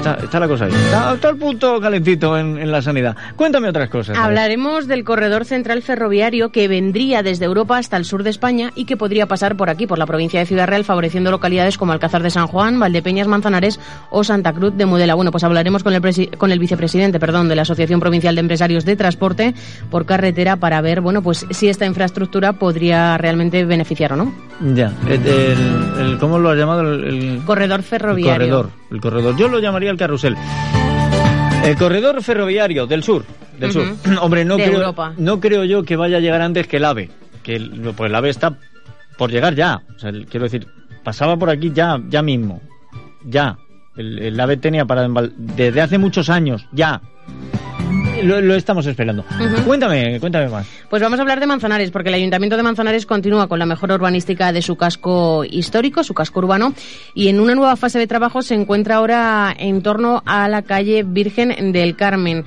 Está, 0.00 0.40
la 0.40 0.48
cosa 0.48 0.64
ahí. 0.66 0.72
Está, 0.72 1.28
el 1.28 1.36
punto 1.36 1.80
calentito 1.80 2.36
en, 2.38 2.70
la 2.70 2.82
sanidad. 2.82 3.16
Cuéntame 3.36 3.68
otras 3.68 3.88
cosas. 3.88 4.16
Hablaremos 4.16 4.86
del 4.86 5.04
corredor 5.04 5.44
central 5.44 5.82
ferroviario 5.82 6.50
que 6.50 6.68
vendría 6.68 7.22
desde 7.22 7.44
Europa 7.44 7.78
hasta 7.78 7.96
el 7.96 8.04
sur 8.04 8.22
de 8.22 8.30
España 8.30 8.72
y 8.74 8.84
que 8.84 8.96
podría 8.96 9.26
pasar 9.26 9.56
por 9.56 9.70
aquí, 9.70 9.86
por 9.86 9.98
la 9.98 10.06
provincia 10.06 10.40
de 10.40 10.46
Ciudad 10.46 10.66
Real, 10.66 10.84
favoreciendo 10.84 11.30
localidades 11.30 11.78
como 11.78 11.92
Alcázar 11.92 12.22
de 12.22 12.30
San 12.30 12.46
Juan, 12.46 12.78
Valdepeñas, 12.78 13.26
Manzanares 13.26 13.80
o 14.10 14.24
Santa 14.24 14.52
Cruz 14.52 14.74
de 14.76 14.86
Mudela. 14.86 15.14
Bueno, 15.14 15.30
pues 15.30 15.44
hablaremos 15.44 15.82
con 15.82 15.92
el, 15.92 16.30
con 16.36 16.52
el 16.52 16.58
vicepresidente 16.58 17.18
perdón, 17.18 17.48
de 17.48 17.56
la 17.56 17.62
Asociación 17.62 18.00
Provincial 18.00 18.34
de 18.34 18.40
Empresarios 18.40 18.84
de 18.84 18.96
Transporte 18.96 19.54
por 19.90 20.06
carretera 20.06 20.56
para 20.56 20.80
ver, 20.80 21.00
bueno, 21.00 21.22
pues 21.22 21.46
si 21.50 21.68
esta 21.68 21.86
infraestructura 21.86 22.52
podría 22.54 23.18
realmente 23.18 23.64
beneficiar 23.64 24.12
o 24.12 24.16
no. 24.16 24.32
Ya, 24.74 24.92
el, 25.08 26.18
¿cómo 26.18 26.38
lo 26.38 26.50
has 26.50 26.58
llamado? 26.58 26.92
El, 26.92 27.42
corredor 27.46 27.82
ferroviario. 27.82 28.44
El 28.44 28.50
corredor, 28.50 28.70
el 28.90 29.00
corredor. 29.00 29.36
Yo 29.36 29.48
lo 29.48 29.58
llamaría 29.58 29.89
el 29.90 29.96
carrusel. 29.96 30.36
El 31.64 31.76
corredor 31.76 32.22
ferroviario 32.22 32.86
del 32.86 33.02
sur, 33.02 33.24
del 33.58 33.72
sur. 33.72 33.84
Hombre, 34.20 34.44
no 34.44 34.56
creo, 34.56 34.94
no 35.18 35.40
creo 35.40 35.64
yo 35.64 35.82
que 35.82 35.96
vaya 35.96 36.16
a 36.16 36.20
llegar 36.20 36.40
antes 36.40 36.66
que 36.66 36.78
el 36.78 36.84
AVE, 36.84 37.10
que 37.42 37.60
pues 37.96 38.08
el 38.08 38.14
AVE 38.14 38.30
está 38.30 38.58
por 39.18 39.30
llegar 39.30 39.54
ya. 39.54 39.82
O 39.94 39.98
sea, 39.98 40.12
quiero 40.30 40.44
decir, 40.44 40.66
pasaba 41.04 41.36
por 41.36 41.50
aquí 41.50 41.70
ya, 41.74 42.00
ya 42.08 42.22
mismo, 42.22 42.62
ya. 43.24 43.58
El, 43.96 44.38
AVE 44.40 44.56
tenía 44.56 44.86
para 44.86 45.06
desde 45.36 45.80
hace 45.82 45.98
muchos 45.98 46.30
años, 46.30 46.66
ya. 46.72 47.02
Lo, 48.22 48.54
estamos 48.54 48.86
esperando. 48.86 49.24
Cuéntame, 49.66 50.18
cuéntame 50.20 50.48
más. 50.48 50.66
Pues 50.88 51.02
vamos 51.02 51.18
a 51.18 51.22
hablar 51.22 51.40
de 51.40 51.46
Manzanares, 51.46 51.90
porque 51.90 52.08
el 52.08 52.14
Ayuntamiento 52.14 52.56
de 52.56 52.62
Manzanares 52.62 53.06
continúa 53.06 53.48
con 53.48 53.58
la 53.58 53.66
mejora 53.66 53.94
urbanística 53.94 54.52
de 54.52 54.62
su 54.62 54.76
casco 54.76 55.44
histórico, 55.44 56.04
su 56.04 56.14
casco 56.14 56.40
urbano, 56.40 56.74
y 57.14 57.28
en 57.28 57.40
una 57.40 57.54
nueva 57.54 57.76
fase 57.76 57.98
de 57.98 58.06
trabajo 58.06 58.42
se 58.42 58.54
encuentra 58.54 58.96
ahora 58.96 59.54
en 59.56 59.82
torno 59.82 60.22
a 60.26 60.48
la 60.48 60.62
calle 60.62 61.02
Virgen 61.02 61.72
del 61.72 61.96
Carmen. 61.96 62.44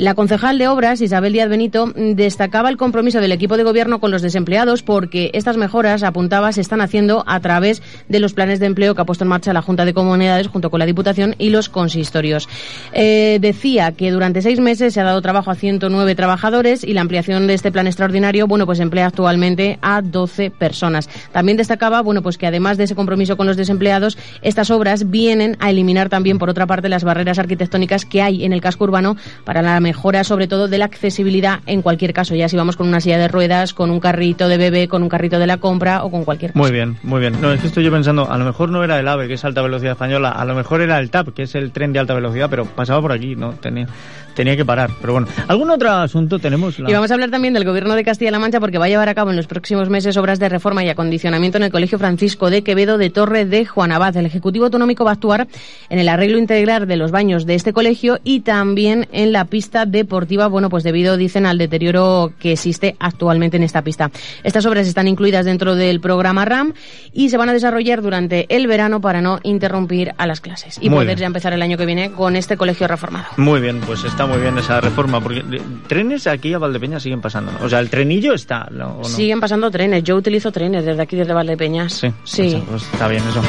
La 0.00 0.14
concejal 0.14 0.56
de 0.56 0.66
Obras, 0.66 1.02
Isabel 1.02 1.34
Díaz 1.34 1.50
Benito, 1.50 1.92
destacaba 1.94 2.70
el 2.70 2.78
compromiso 2.78 3.20
del 3.20 3.32
equipo 3.32 3.58
de 3.58 3.64
gobierno 3.64 4.00
con 4.00 4.10
los 4.10 4.22
desempleados 4.22 4.82
porque 4.82 5.30
estas 5.34 5.58
mejoras, 5.58 6.02
apuntaba, 6.04 6.52
se 6.52 6.62
están 6.62 6.80
haciendo 6.80 7.22
a 7.26 7.38
través 7.40 7.82
de 8.08 8.18
los 8.18 8.32
planes 8.32 8.60
de 8.60 8.66
empleo 8.66 8.94
que 8.94 9.02
ha 9.02 9.04
puesto 9.04 9.24
en 9.24 9.28
marcha 9.28 9.52
la 9.52 9.60
Junta 9.60 9.84
de 9.84 9.92
Comunidades 9.92 10.46
junto 10.46 10.70
con 10.70 10.78
la 10.78 10.86
Diputación 10.86 11.34
y 11.36 11.50
los 11.50 11.68
consistorios. 11.68 12.48
Eh, 12.94 13.36
decía 13.42 13.92
que 13.92 14.10
durante 14.10 14.40
seis 14.40 14.58
meses 14.58 14.94
se 14.94 15.02
ha 15.02 15.04
dado 15.04 15.20
trabajo 15.20 15.50
a 15.50 15.54
109 15.54 16.14
trabajadores 16.14 16.82
y 16.82 16.94
la 16.94 17.02
ampliación 17.02 17.46
de 17.46 17.52
este 17.52 17.70
plan 17.70 17.86
extraordinario, 17.86 18.46
bueno, 18.46 18.64
pues 18.64 18.80
emplea 18.80 19.04
actualmente 19.04 19.78
a 19.82 20.00
12 20.00 20.50
personas. 20.50 21.10
También 21.30 21.58
destacaba, 21.58 22.00
bueno, 22.00 22.22
pues 22.22 22.38
que 22.38 22.46
además 22.46 22.78
de 22.78 22.84
ese 22.84 22.94
compromiso 22.94 23.36
con 23.36 23.46
los 23.46 23.58
desempleados, 23.58 24.16
estas 24.40 24.70
obras 24.70 25.10
vienen 25.10 25.58
a 25.60 25.68
eliminar 25.68 26.08
también, 26.08 26.38
por 26.38 26.48
otra 26.48 26.66
parte, 26.66 26.88
las 26.88 27.04
barreras 27.04 27.38
arquitectónicas 27.38 28.06
que 28.06 28.22
hay 28.22 28.46
en 28.46 28.54
el 28.54 28.62
casco 28.62 28.84
urbano 28.84 29.18
para 29.44 29.60
la 29.60 29.78
mejora 29.90 30.22
sobre 30.22 30.46
todo 30.46 30.68
de 30.68 30.78
la 30.78 30.84
accesibilidad 30.84 31.62
en 31.66 31.82
cualquier 31.82 32.12
caso, 32.12 32.36
ya 32.36 32.48
si 32.48 32.56
vamos 32.56 32.76
con 32.76 32.86
una 32.86 33.00
silla 33.00 33.18
de 33.18 33.26
ruedas, 33.26 33.74
con 33.74 33.90
un 33.90 33.98
carrito 33.98 34.46
de 34.46 34.56
bebé, 34.56 34.86
con 34.86 35.02
un 35.02 35.08
carrito 35.08 35.40
de 35.40 35.48
la 35.48 35.56
compra 35.56 36.04
o 36.04 36.12
con 36.12 36.24
cualquier 36.24 36.52
cosa. 36.52 36.62
Muy 36.62 36.70
bien, 36.70 36.96
muy 37.02 37.18
bien. 37.18 37.40
No, 37.40 37.52
es 37.52 37.60
que 37.60 37.66
estoy 37.66 37.82
yo 37.82 37.90
pensando, 37.90 38.30
a 38.30 38.38
lo 38.38 38.44
mejor 38.44 38.70
no 38.70 38.84
era 38.84 39.00
el 39.00 39.08
AVE, 39.08 39.26
que 39.26 39.34
es 39.34 39.44
alta 39.44 39.62
velocidad 39.62 39.92
española, 39.92 40.30
a 40.30 40.44
lo 40.44 40.54
mejor 40.54 40.80
era 40.80 41.00
el 41.00 41.10
TAP, 41.10 41.30
que 41.34 41.42
es 41.42 41.56
el 41.56 41.72
tren 41.72 41.92
de 41.92 41.98
alta 41.98 42.14
velocidad, 42.14 42.48
pero 42.48 42.66
pasaba 42.66 43.00
por 43.00 43.10
aquí, 43.10 43.34
¿no? 43.34 43.54
Tenía 43.54 43.88
tenía 44.34 44.56
que 44.56 44.64
parar. 44.64 44.90
Pero 45.00 45.14
bueno, 45.14 45.28
¿algún 45.48 45.70
otro 45.70 45.90
asunto 45.90 46.38
tenemos? 46.38 46.78
Y 46.78 46.92
vamos 46.92 47.10
a 47.10 47.14
hablar 47.14 47.30
también 47.30 47.54
del 47.54 47.64
Gobierno 47.64 47.94
de 47.94 48.04
Castilla-La 48.04 48.38
Mancha 48.38 48.60
porque 48.60 48.78
va 48.78 48.86
a 48.86 48.88
llevar 48.88 49.08
a 49.08 49.14
cabo 49.14 49.30
en 49.30 49.36
los 49.36 49.46
próximos 49.46 49.88
meses 49.88 50.16
obras 50.16 50.38
de 50.38 50.48
reforma 50.48 50.84
y 50.84 50.88
acondicionamiento 50.88 51.58
en 51.58 51.64
el 51.64 51.70
Colegio 51.70 51.98
Francisco 51.98 52.50
de 52.50 52.62
Quevedo 52.62 52.98
de 52.98 53.10
Torre 53.10 53.44
de 53.44 53.64
Juan 53.66 53.92
Abad. 53.92 54.16
El 54.16 54.26
Ejecutivo 54.26 54.66
Autonómico 54.66 55.04
va 55.04 55.10
a 55.10 55.14
actuar 55.14 55.48
en 55.88 55.98
el 55.98 56.08
arreglo 56.08 56.38
integral 56.38 56.86
de 56.86 56.96
los 56.96 57.10
baños 57.10 57.46
de 57.46 57.54
este 57.54 57.72
colegio 57.72 58.18
y 58.24 58.40
también 58.40 59.08
en 59.12 59.32
la 59.32 59.44
pista 59.44 59.86
deportiva, 59.86 60.46
bueno, 60.48 60.68
pues 60.68 60.84
debido, 60.84 61.16
dicen, 61.16 61.46
al 61.46 61.58
deterioro 61.58 62.32
que 62.38 62.52
existe 62.52 62.96
actualmente 62.98 63.56
en 63.56 63.62
esta 63.62 63.82
pista. 63.82 64.10
Estas 64.42 64.66
obras 64.66 64.86
están 64.86 65.08
incluidas 65.08 65.44
dentro 65.44 65.76
del 65.76 66.00
programa 66.00 66.44
RAM 66.44 66.74
y 67.12 67.30
se 67.30 67.36
van 67.36 67.48
a 67.48 67.52
desarrollar 67.52 68.02
durante 68.02 68.46
el 68.54 68.66
verano 68.66 69.00
para 69.00 69.20
no 69.20 69.40
interrumpir 69.42 70.12
a 70.18 70.26
las 70.26 70.40
clases 70.40 70.78
y 70.80 70.90
poder 70.90 71.18
ya 71.18 71.26
empezar 71.26 71.52
el 71.52 71.62
año 71.62 71.76
que 71.76 71.86
viene 71.86 72.10
con 72.10 72.36
este 72.36 72.56
colegio 72.56 72.86
reformado. 72.88 73.26
Muy 73.36 73.60
bien, 73.60 73.80
pues 73.80 74.04
está 74.04 74.19
muy 74.26 74.38
bien 74.38 74.56
esa 74.58 74.80
reforma, 74.80 75.20
porque 75.20 75.42
trenes 75.86 76.26
aquí 76.26 76.52
a 76.54 76.58
Valdepeñas 76.58 77.02
siguen 77.02 77.20
pasando, 77.20 77.52
O 77.62 77.68
sea, 77.68 77.80
el 77.80 77.90
trenillo 77.90 78.32
está, 78.34 78.68
¿no? 78.70 79.02
Siguen 79.04 79.40
pasando 79.40 79.70
trenes, 79.70 80.02
yo 80.02 80.16
utilizo 80.16 80.52
trenes 80.52 80.84
desde 80.84 81.02
aquí, 81.02 81.16
desde 81.16 81.32
Valdepeñas. 81.32 81.92
Sí, 81.92 82.12
sí. 82.24 82.50
Pues, 82.52 82.64
pues 82.68 82.92
está 82.92 83.08
bien 83.08 83.22
eso. 83.28 83.42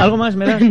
¿Algo 0.00 0.16
más 0.16 0.36
me 0.36 0.46
das? 0.46 0.62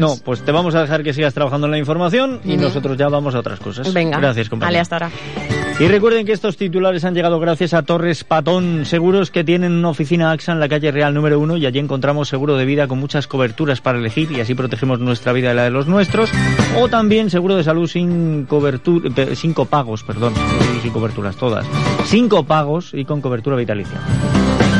No, 0.00 0.16
pues 0.24 0.42
te 0.42 0.52
vamos 0.52 0.74
a 0.74 0.82
dejar 0.82 1.02
que 1.02 1.12
sigas 1.12 1.34
trabajando 1.34 1.66
en 1.66 1.70
la 1.72 1.78
información 1.78 2.40
y 2.44 2.56
nosotros 2.56 2.96
ya 2.96 3.08
vamos 3.08 3.34
a 3.34 3.40
otras 3.40 3.60
cosas. 3.60 3.92
Venga. 3.92 4.18
Gracias, 4.18 4.48
compañero. 4.48 4.68
Vale, 4.68 4.80
hasta 4.80 4.96
ahora. 4.96 5.10
Y 5.80 5.88
recuerden 5.88 6.26
que 6.26 6.32
estos 6.32 6.56
titulares 6.56 7.04
han 7.04 7.14
llegado 7.14 7.40
gracias 7.40 7.72
a 7.74 7.82
Torres 7.82 8.24
Patón 8.24 8.84
Seguros, 8.84 9.30
que 9.30 9.42
tienen 9.42 9.72
una 9.72 9.88
oficina 9.88 10.30
AXA 10.30 10.52
en 10.52 10.60
la 10.60 10.68
calle 10.68 10.92
Real 10.92 11.14
número 11.14 11.40
uno 11.40 11.56
y 11.56 11.66
allí 11.66 11.78
encontramos 11.78 12.28
seguro 12.28 12.56
de 12.56 12.66
vida 12.66 12.86
con 12.86 12.98
muchas 13.00 13.26
coberturas 13.26 13.80
para 13.80 13.98
elegir 13.98 14.30
y 14.30 14.40
así 14.40 14.54
protegemos 14.54 15.00
nuestra 15.00 15.32
vida 15.32 15.52
y 15.52 15.56
la 15.56 15.64
de 15.64 15.70
los 15.70 15.86
nuestros. 15.88 16.30
O 16.78 16.88
también 16.88 17.30
seguro 17.30 17.56
de 17.56 17.64
salud 17.64 17.88
sin 17.88 18.44
cobertura, 18.44 18.71
sin 19.34 19.52
copagos, 19.54 20.02
perdón, 20.02 20.34
sin 20.82 20.92
coberturas 20.92 21.36
todas. 21.36 21.66
Cinco 22.04 22.44
pagos 22.44 22.92
y 22.94 23.04
con 23.04 23.20
cobertura 23.20 23.56
vitalicia. 23.56 23.98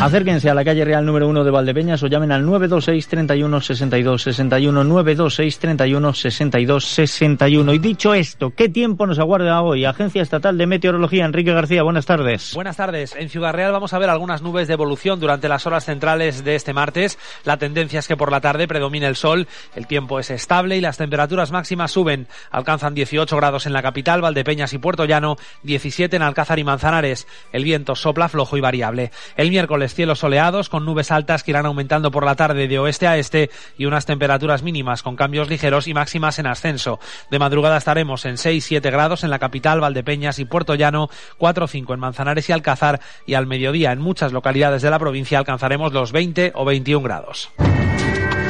Acérquense 0.03 0.51
a 0.51 0.55
la 0.55 0.65
calle 0.65 0.85
Real 0.85 1.07
número 1.07 1.29
1 1.29 1.45
de 1.45 1.51
Valdepeñas 1.53 2.03
o 2.03 2.09
llamen 2.09 2.33
al 2.33 2.45
926 2.45 3.07
31 3.07 3.61
62 3.61 4.23
61 4.23 4.83
926 4.83 5.59
31 5.61 6.13
62 6.13 6.85
61. 6.85 7.73
Y 7.73 7.79
dicho 7.79 8.13
esto, 8.13 8.51
¿qué 8.51 8.69
tiempo 8.69 9.07
nos 9.07 9.21
aguarda 9.21 9.63
hoy? 9.63 9.85
Agencia 9.85 10.21
Estatal 10.21 10.59
de 10.59 10.67
Meteorología, 10.67 11.25
Enrique 11.25 11.53
García, 11.53 11.85
buenas 11.85 12.05
tardes. 12.05 12.53
Buenas 12.53 12.79
tardes. 12.79 13.15
En 13.15 13.29
Ciudad 13.29 13.53
Real 13.53 13.71
vamos 13.71 13.93
a 13.93 13.99
ver 14.01 14.11
algunas 14.11 14.43
nubes 14.43 14.67
de 14.67 14.75
evolución 14.75 15.21
durante 15.21 15.49
las 15.49 15.69
horas 15.69 15.85
centrales 15.85 16.43
de 16.43 16.57
este 16.57 16.73
martes. 16.73 17.17
La 17.45 17.59
tendencia 17.59 18.01
es 18.01 18.09
que 18.09 18.17
por 18.17 18.33
la 18.33 18.41
tarde 18.41 18.67
predomina 18.67 19.07
el 19.07 19.15
sol, 19.15 19.47
el 19.77 19.87
tiempo 19.87 20.19
es 20.19 20.33
estable 20.33 20.77
y 20.77 20.81
las 20.81 20.99
temperaturas 20.99 21.53
máximas 21.53 21.93
suben. 21.93 22.27
Alcanzan 22.51 22.95
18 22.95 23.37
grados 23.37 23.67
en 23.67 23.73
la 23.73 23.83
capital, 23.83 24.21
Valdepeñas 24.21 24.73
y 24.73 24.79
Puerto 24.79 25.05
Llano, 25.05 25.37
17 25.63 26.17
en 26.17 26.23
Alcázar 26.23 26.59
y 26.59 26.65
Manzanares. 26.65 27.29
El 27.53 27.63
viento 27.63 27.95
sopla 27.95 28.29
flojo 28.29 28.57
y 28.57 28.61
variable. 28.61 29.13
El 29.37 29.51
miércoles 29.51 29.92
cielos 29.95 30.21
soleados 30.21 30.69
con 30.69 30.85
nubes 30.85 31.11
altas 31.11 31.43
que 31.43 31.51
irán 31.51 31.67
aumentando 31.67 32.11
por 32.11 32.25
la 32.25 32.37
tarde 32.37 32.69
de 32.69 32.79
oeste 32.79 33.07
a 33.07 33.17
este 33.17 33.51
y 33.77 33.87
unas 33.87 34.07
temperaturas 34.07 34.63
mínimas 34.63 35.03
con 35.03 35.17
cambios 35.17 35.49
ligeros 35.49 35.89
y 35.89 35.95
máximas 35.95 36.39
en 36.39 36.47
ascenso. 36.47 37.01
De 37.31 37.39
madrugada 37.39 37.77
estaremos 37.77 38.25
en 38.25 38.37
6-7 38.37 38.83
grados 38.91 39.25
en 39.25 39.31
la 39.31 39.39
capital, 39.39 39.81
Valdepeñas 39.81 40.39
y 40.39 40.45
Puerto 40.45 40.75
Llano, 40.75 41.09
4-5 41.39 41.95
en 41.95 42.01
Manzanares 42.01 42.49
y 42.49 42.53
Alcázar 42.53 43.01
y 43.27 43.35
al 43.35 43.47
mediodía 43.47 43.93
en 43.93 44.01
muchas 44.01 44.33
localidades 44.33 44.83
de 44.83 44.91
la 44.91 44.99
provincia 44.99 45.39
alcanzaremos 45.39 45.93
los 45.93 46.13
20 46.13 46.53
o 46.55 46.65
21 46.65 47.03
grados. 47.03 47.51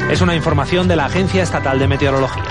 Es 0.09 0.21
una 0.21 0.35
información 0.35 0.87
de 0.87 0.95
la 0.95 1.05
Agencia 1.05 1.41
Estatal 1.41 1.79
de 1.79 1.87
Meteorología. 1.87 2.43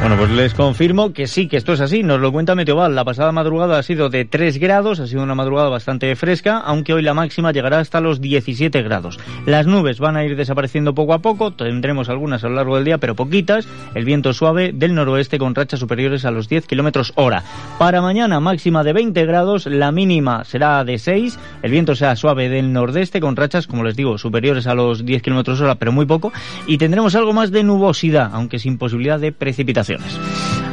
Bueno, 0.00 0.16
pues 0.16 0.30
les 0.30 0.54
confirmo 0.54 1.12
que 1.12 1.26
sí, 1.26 1.48
que 1.48 1.56
esto 1.56 1.72
es 1.72 1.80
así. 1.80 2.04
Nos 2.04 2.20
lo 2.20 2.30
cuenta 2.30 2.54
Meteoval. 2.54 2.94
La 2.94 3.04
pasada 3.04 3.32
madrugada 3.32 3.78
ha 3.78 3.82
sido 3.82 4.10
de 4.10 4.24
3 4.24 4.58
grados, 4.58 5.00
ha 5.00 5.08
sido 5.08 5.24
una 5.24 5.34
madrugada 5.34 5.70
bastante 5.70 6.14
fresca, 6.14 6.58
aunque 6.58 6.94
hoy 6.94 7.02
la 7.02 7.14
máxima 7.14 7.50
llegará 7.50 7.80
hasta 7.80 8.00
los 8.00 8.20
17 8.20 8.80
grados. 8.82 9.18
Las 9.44 9.66
nubes 9.66 9.98
van 9.98 10.16
a 10.16 10.24
ir 10.24 10.36
desapareciendo 10.36 10.94
poco 10.94 11.14
a 11.14 11.18
poco, 11.18 11.52
tendremos 11.52 12.08
algunas 12.08 12.44
a 12.44 12.48
lo 12.48 12.54
largo 12.54 12.76
del 12.76 12.84
día, 12.84 12.98
pero 12.98 13.16
poquitas. 13.16 13.66
El 13.94 14.04
viento 14.04 14.32
suave 14.32 14.70
del 14.72 14.94
noroeste 14.94 15.38
con 15.38 15.54
rachas 15.54 15.80
superiores 15.80 16.24
a 16.24 16.30
los 16.30 16.48
10 16.48 16.66
kilómetros 16.68 17.12
hora. 17.16 17.42
Para 17.78 18.00
mañana, 18.00 18.38
máxima 18.38 18.84
de 18.84 18.92
20 18.92 19.26
grados, 19.26 19.66
la 19.66 19.90
mínima 19.90 20.44
será 20.44 20.84
de 20.84 20.98
6. 20.98 21.38
El 21.62 21.72
viento 21.72 21.96
será 21.96 22.14
suave 22.14 22.48
del 22.48 22.72
nordeste 22.72 23.20
con 23.20 23.34
rachas, 23.34 23.66
como 23.66 23.82
les 23.82 23.96
digo, 23.96 24.16
superiores 24.16 24.68
a 24.68 24.74
los 24.74 25.04
10 25.04 25.22
kilómetros 25.22 25.60
hora, 25.60 25.74
pero 25.74 25.90
muy 25.90 26.06
poco. 26.06 26.32
Y 26.68 26.78
tendremos 26.78 26.97
algo 26.98 27.32
más 27.32 27.50
de 27.50 27.62
nubosidad, 27.62 28.30
aunque 28.32 28.58
sin 28.58 28.78
posibilidad 28.78 29.20
de 29.20 29.32
precipitación. 29.32 30.00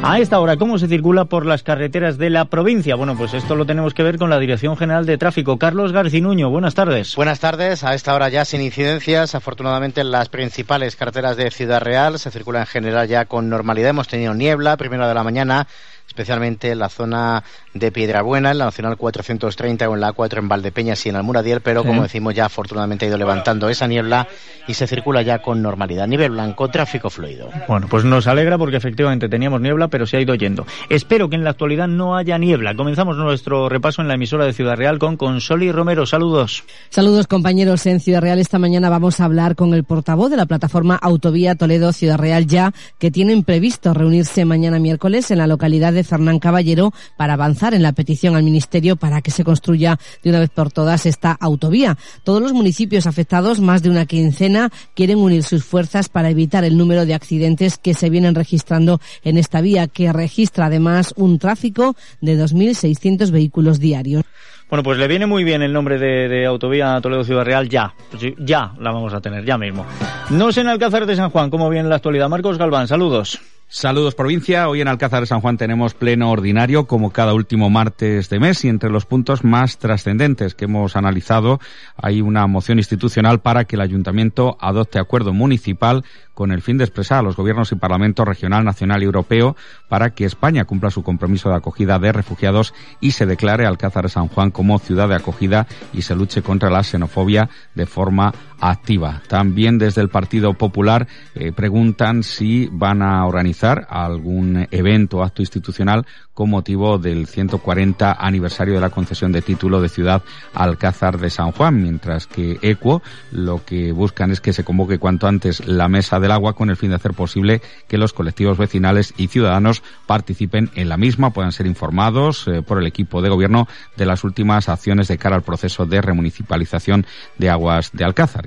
A 0.02 0.18
esta 0.18 0.40
hora, 0.40 0.56
¿cómo 0.56 0.78
se 0.78 0.88
circula 0.88 1.24
por 1.24 1.46
las 1.46 1.62
carreteras 1.62 2.18
de 2.18 2.30
la 2.30 2.44
provincia? 2.46 2.96
Bueno, 2.96 3.16
pues 3.16 3.32
esto 3.32 3.56
lo 3.56 3.64
tenemos 3.64 3.94
que 3.94 4.02
ver 4.02 4.18
con 4.18 4.28
la 4.28 4.38
Dirección 4.38 4.76
General 4.76 5.06
de 5.06 5.18
Tráfico. 5.18 5.58
Carlos 5.58 5.92
Garcinuño, 5.92 6.50
buenas 6.50 6.74
tardes. 6.74 7.16
Buenas 7.16 7.40
tardes. 7.40 7.82
A 7.82 7.94
esta 7.94 8.14
hora 8.14 8.28
ya 8.28 8.44
sin 8.44 8.60
incidencias. 8.60 9.34
Afortunadamente 9.34 10.02
en 10.02 10.10
las 10.10 10.28
principales 10.28 10.96
carreteras 10.96 11.36
de 11.36 11.50
Ciudad 11.50 11.80
Real 11.80 12.18
se 12.18 12.30
circula 12.30 12.60
en 12.60 12.66
general 12.66 13.08
ya 13.08 13.24
con 13.24 13.48
normalidad. 13.48 13.90
Hemos 13.90 14.08
tenido 14.08 14.34
niebla, 14.34 14.76
primera 14.76 15.08
de 15.08 15.14
la 15.14 15.24
mañana 15.24 15.66
especialmente 16.06 16.70
en 16.70 16.78
la 16.78 16.88
zona 16.88 17.44
de 17.74 17.92
Piedrabuena, 17.92 18.50
en 18.50 18.58
la 18.58 18.66
Nacional 18.66 18.96
430 18.96 19.88
o 19.88 19.94
en 19.94 20.00
la 20.00 20.14
A4 20.14 20.38
en 20.38 20.48
Valdepeñas 20.48 21.04
y 21.04 21.10
en 21.10 21.16
Almuradiel, 21.16 21.60
pero 21.60 21.84
como 21.84 22.02
decimos 22.02 22.34
ya 22.34 22.46
afortunadamente 22.46 23.04
ha 23.04 23.08
ido 23.08 23.18
levantando 23.18 23.68
esa 23.68 23.86
niebla 23.86 24.26
y 24.66 24.74
se 24.74 24.86
circula 24.86 25.22
ya 25.22 25.40
con 25.40 25.62
normalidad. 25.62 26.06
Nivel 26.06 26.30
blanco, 26.30 26.68
tráfico 26.68 27.10
fluido. 27.10 27.50
Bueno, 27.68 27.86
pues 27.88 28.04
nos 28.04 28.26
alegra 28.26 28.58
porque 28.58 28.76
efectivamente 28.76 29.28
teníamos 29.28 29.60
niebla, 29.60 29.88
pero 29.88 30.06
se 30.06 30.16
ha 30.16 30.20
ido 30.20 30.34
yendo. 30.34 30.66
Espero 30.88 31.28
que 31.28 31.36
en 31.36 31.44
la 31.44 31.50
actualidad 31.50 31.88
no 31.88 32.16
haya 32.16 32.38
niebla. 32.38 32.74
Comenzamos 32.74 33.16
nuestro 33.16 33.68
repaso 33.68 34.02
en 34.02 34.08
la 34.08 34.14
emisora 34.14 34.44
de 34.44 34.52
Ciudad 34.52 34.76
Real 34.76 34.98
con 34.98 35.16
Consoli 35.16 35.70
Romero. 35.72 36.06
Saludos. 36.06 36.64
Saludos 36.90 37.26
compañeros 37.26 37.86
en 37.86 38.00
Ciudad 38.00 38.22
Real. 38.22 38.38
Esta 38.38 38.58
mañana 38.58 38.88
vamos 38.90 39.20
a 39.20 39.24
hablar 39.24 39.54
con 39.54 39.74
el 39.74 39.84
portavoz 39.84 40.30
de 40.30 40.36
la 40.36 40.46
plataforma 40.46 40.96
Autovía 40.96 41.54
Toledo 41.54 41.92
Ciudad 41.92 42.18
Real 42.18 42.46
ya, 42.46 42.72
que 42.98 43.10
tienen 43.10 43.44
previsto 43.44 43.94
reunirse 43.94 44.44
mañana 44.44 44.78
miércoles 44.78 45.30
en 45.30 45.38
la 45.38 45.46
localidad 45.46 45.95
de 45.96 46.04
Fernán 46.04 46.38
Caballero 46.38 46.92
para 47.16 47.32
avanzar 47.32 47.74
en 47.74 47.82
la 47.82 47.92
petición 47.92 48.36
al 48.36 48.44
Ministerio 48.44 48.94
para 48.94 49.20
que 49.22 49.32
se 49.32 49.42
construya 49.42 49.98
de 50.22 50.30
una 50.30 50.38
vez 50.38 50.50
por 50.50 50.70
todas 50.70 51.06
esta 51.06 51.32
autovía. 51.32 51.98
Todos 52.22 52.40
los 52.40 52.52
municipios 52.52 53.08
afectados, 53.08 53.60
más 53.60 53.82
de 53.82 53.90
una 53.90 54.06
quincena, 54.06 54.70
quieren 54.94 55.18
unir 55.18 55.42
sus 55.42 55.64
fuerzas 55.64 56.08
para 56.08 56.30
evitar 56.30 56.62
el 56.64 56.76
número 56.76 57.06
de 57.06 57.14
accidentes 57.14 57.78
que 57.78 57.94
se 57.94 58.10
vienen 58.10 58.34
registrando 58.34 59.00
en 59.24 59.38
esta 59.38 59.60
vía, 59.60 59.88
que 59.88 60.12
registra 60.12 60.66
además 60.66 61.14
un 61.16 61.38
tráfico 61.38 61.96
de 62.20 62.38
2.600 62.38 63.30
vehículos 63.30 63.80
diarios. 63.80 64.24
Bueno, 64.68 64.82
pues 64.82 64.98
le 64.98 65.06
viene 65.06 65.26
muy 65.26 65.44
bien 65.44 65.62
el 65.62 65.72
nombre 65.72 65.96
de, 65.98 66.44
Autovía 66.44 67.00
Toledo 67.00 67.22
Ciudad 67.22 67.44
Real, 67.44 67.68
ya. 67.68 67.94
Pues 68.10 68.34
ya 68.38 68.72
la 68.80 68.90
vamos 68.90 69.14
a 69.14 69.20
tener, 69.20 69.44
ya 69.44 69.56
mismo. 69.56 69.86
No 70.30 70.50
sé 70.50 70.62
en 70.62 70.68
Alcázar 70.68 71.06
de 71.06 71.14
San 71.14 71.30
Juan 71.30 71.50
cómo 71.50 71.70
viene 71.70 71.88
la 71.88 71.96
actualidad. 71.96 72.28
Marcos 72.28 72.58
Galván, 72.58 72.88
saludos. 72.88 73.40
Saludos 73.68 74.14
provincia, 74.14 74.68
hoy 74.68 74.80
en 74.80 74.86
Alcázar 74.86 75.22
de 75.22 75.26
San 75.26 75.40
Juan 75.40 75.56
tenemos 75.56 75.92
pleno 75.92 76.30
ordinario 76.30 76.86
como 76.86 77.10
cada 77.10 77.34
último 77.34 77.68
martes 77.68 78.28
de 78.28 78.38
mes 78.38 78.64
y 78.64 78.68
entre 78.68 78.90
los 78.90 79.06
puntos 79.06 79.42
más 79.42 79.78
trascendentes 79.78 80.54
que 80.54 80.66
hemos 80.66 80.94
analizado 80.94 81.58
hay 81.96 82.20
una 82.20 82.46
moción 82.46 82.78
institucional 82.78 83.40
para 83.40 83.64
que 83.64 83.74
el 83.74 83.82
ayuntamiento 83.82 84.56
adopte 84.60 85.00
acuerdo 85.00 85.32
municipal 85.32 86.04
con 86.36 86.52
el 86.52 86.60
fin 86.60 86.76
de 86.76 86.84
expresar 86.84 87.20
a 87.20 87.22
los 87.22 87.34
gobiernos 87.34 87.72
y 87.72 87.76
parlamentos 87.76 88.28
regional, 88.28 88.62
nacional 88.62 89.00
y 89.02 89.06
europeo 89.06 89.56
para 89.88 90.10
que 90.10 90.26
España 90.26 90.66
cumpla 90.66 90.90
su 90.90 91.02
compromiso 91.02 91.48
de 91.48 91.56
acogida 91.56 91.98
de 91.98 92.12
refugiados 92.12 92.74
y 93.00 93.12
se 93.12 93.24
declare 93.24 93.64
Alcázar 93.64 94.04
de 94.04 94.10
San 94.10 94.28
Juan 94.28 94.50
como 94.50 94.78
ciudad 94.78 95.08
de 95.08 95.14
acogida 95.14 95.66
y 95.94 96.02
se 96.02 96.14
luche 96.14 96.42
contra 96.42 96.68
la 96.68 96.84
xenofobia 96.84 97.48
de 97.74 97.86
forma 97.86 98.34
activa. 98.60 99.22
También 99.28 99.78
desde 99.78 100.02
el 100.02 100.10
Partido 100.10 100.52
Popular 100.52 101.06
eh, 101.34 101.52
preguntan 101.52 102.22
si 102.22 102.68
van 102.70 103.00
a 103.00 103.24
organizar 103.24 103.86
algún 103.88 104.68
evento 104.70 105.18
o 105.18 105.22
acto 105.22 105.40
institucional 105.40 106.04
con 106.36 106.50
motivo 106.50 106.98
del 106.98 107.26
140 107.26 108.12
aniversario 108.12 108.74
de 108.74 108.80
la 108.80 108.90
concesión 108.90 109.32
de 109.32 109.40
título 109.40 109.80
de 109.80 109.88
ciudad 109.88 110.22
Alcázar 110.52 111.18
de 111.18 111.30
San 111.30 111.50
Juan, 111.50 111.82
mientras 111.82 112.26
que 112.26 112.58
ECUO 112.60 113.00
lo 113.32 113.64
que 113.64 113.92
buscan 113.92 114.30
es 114.30 114.42
que 114.42 114.52
se 114.52 114.62
convoque 114.62 114.98
cuanto 114.98 115.28
antes 115.28 115.66
la 115.66 115.88
mesa 115.88 116.20
del 116.20 116.32
agua 116.32 116.52
con 116.52 116.68
el 116.68 116.76
fin 116.76 116.90
de 116.90 116.96
hacer 116.96 117.14
posible 117.14 117.62
que 117.88 117.96
los 117.96 118.12
colectivos 118.12 118.58
vecinales 118.58 119.14
y 119.16 119.28
ciudadanos 119.28 119.82
participen 120.06 120.70
en 120.74 120.90
la 120.90 120.98
misma, 120.98 121.30
puedan 121.30 121.52
ser 121.52 121.66
informados 121.66 122.46
eh, 122.48 122.60
por 122.60 122.78
el 122.78 122.86
equipo 122.86 123.22
de 123.22 123.30
gobierno 123.30 123.66
de 123.96 124.04
las 124.04 124.22
últimas 124.22 124.68
acciones 124.68 125.08
de 125.08 125.16
cara 125.16 125.36
al 125.36 125.42
proceso 125.42 125.86
de 125.86 126.02
remunicipalización 126.02 127.06
de 127.38 127.48
aguas 127.48 127.92
de 127.94 128.04
Alcázar. 128.04 128.44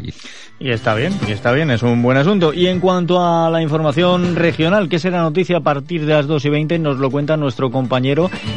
Y 0.60 0.72
está 0.72 0.94
bien, 0.94 1.14
y 1.28 1.32
está 1.32 1.52
bien, 1.54 1.72
es 1.72 1.82
un 1.82 2.04
buen 2.04 2.18
asunto. 2.18 2.54
Y 2.54 2.68
en 2.68 2.80
cuanto 2.80 3.20
a 3.24 3.50
la 3.50 3.64
información 3.64 4.36
regional, 4.36 4.90
que 4.90 5.00
será 5.00 5.22
noticia 5.22 5.58
a 5.58 5.62
partir 5.62 6.06
de 6.06 6.14
las 6.14 6.28
2 6.28 6.46
y 6.46 6.50
20, 6.50 6.80
nos 6.80 6.98
lo 6.98 7.10
cuenta 7.10 7.36
nuestro 7.36 7.72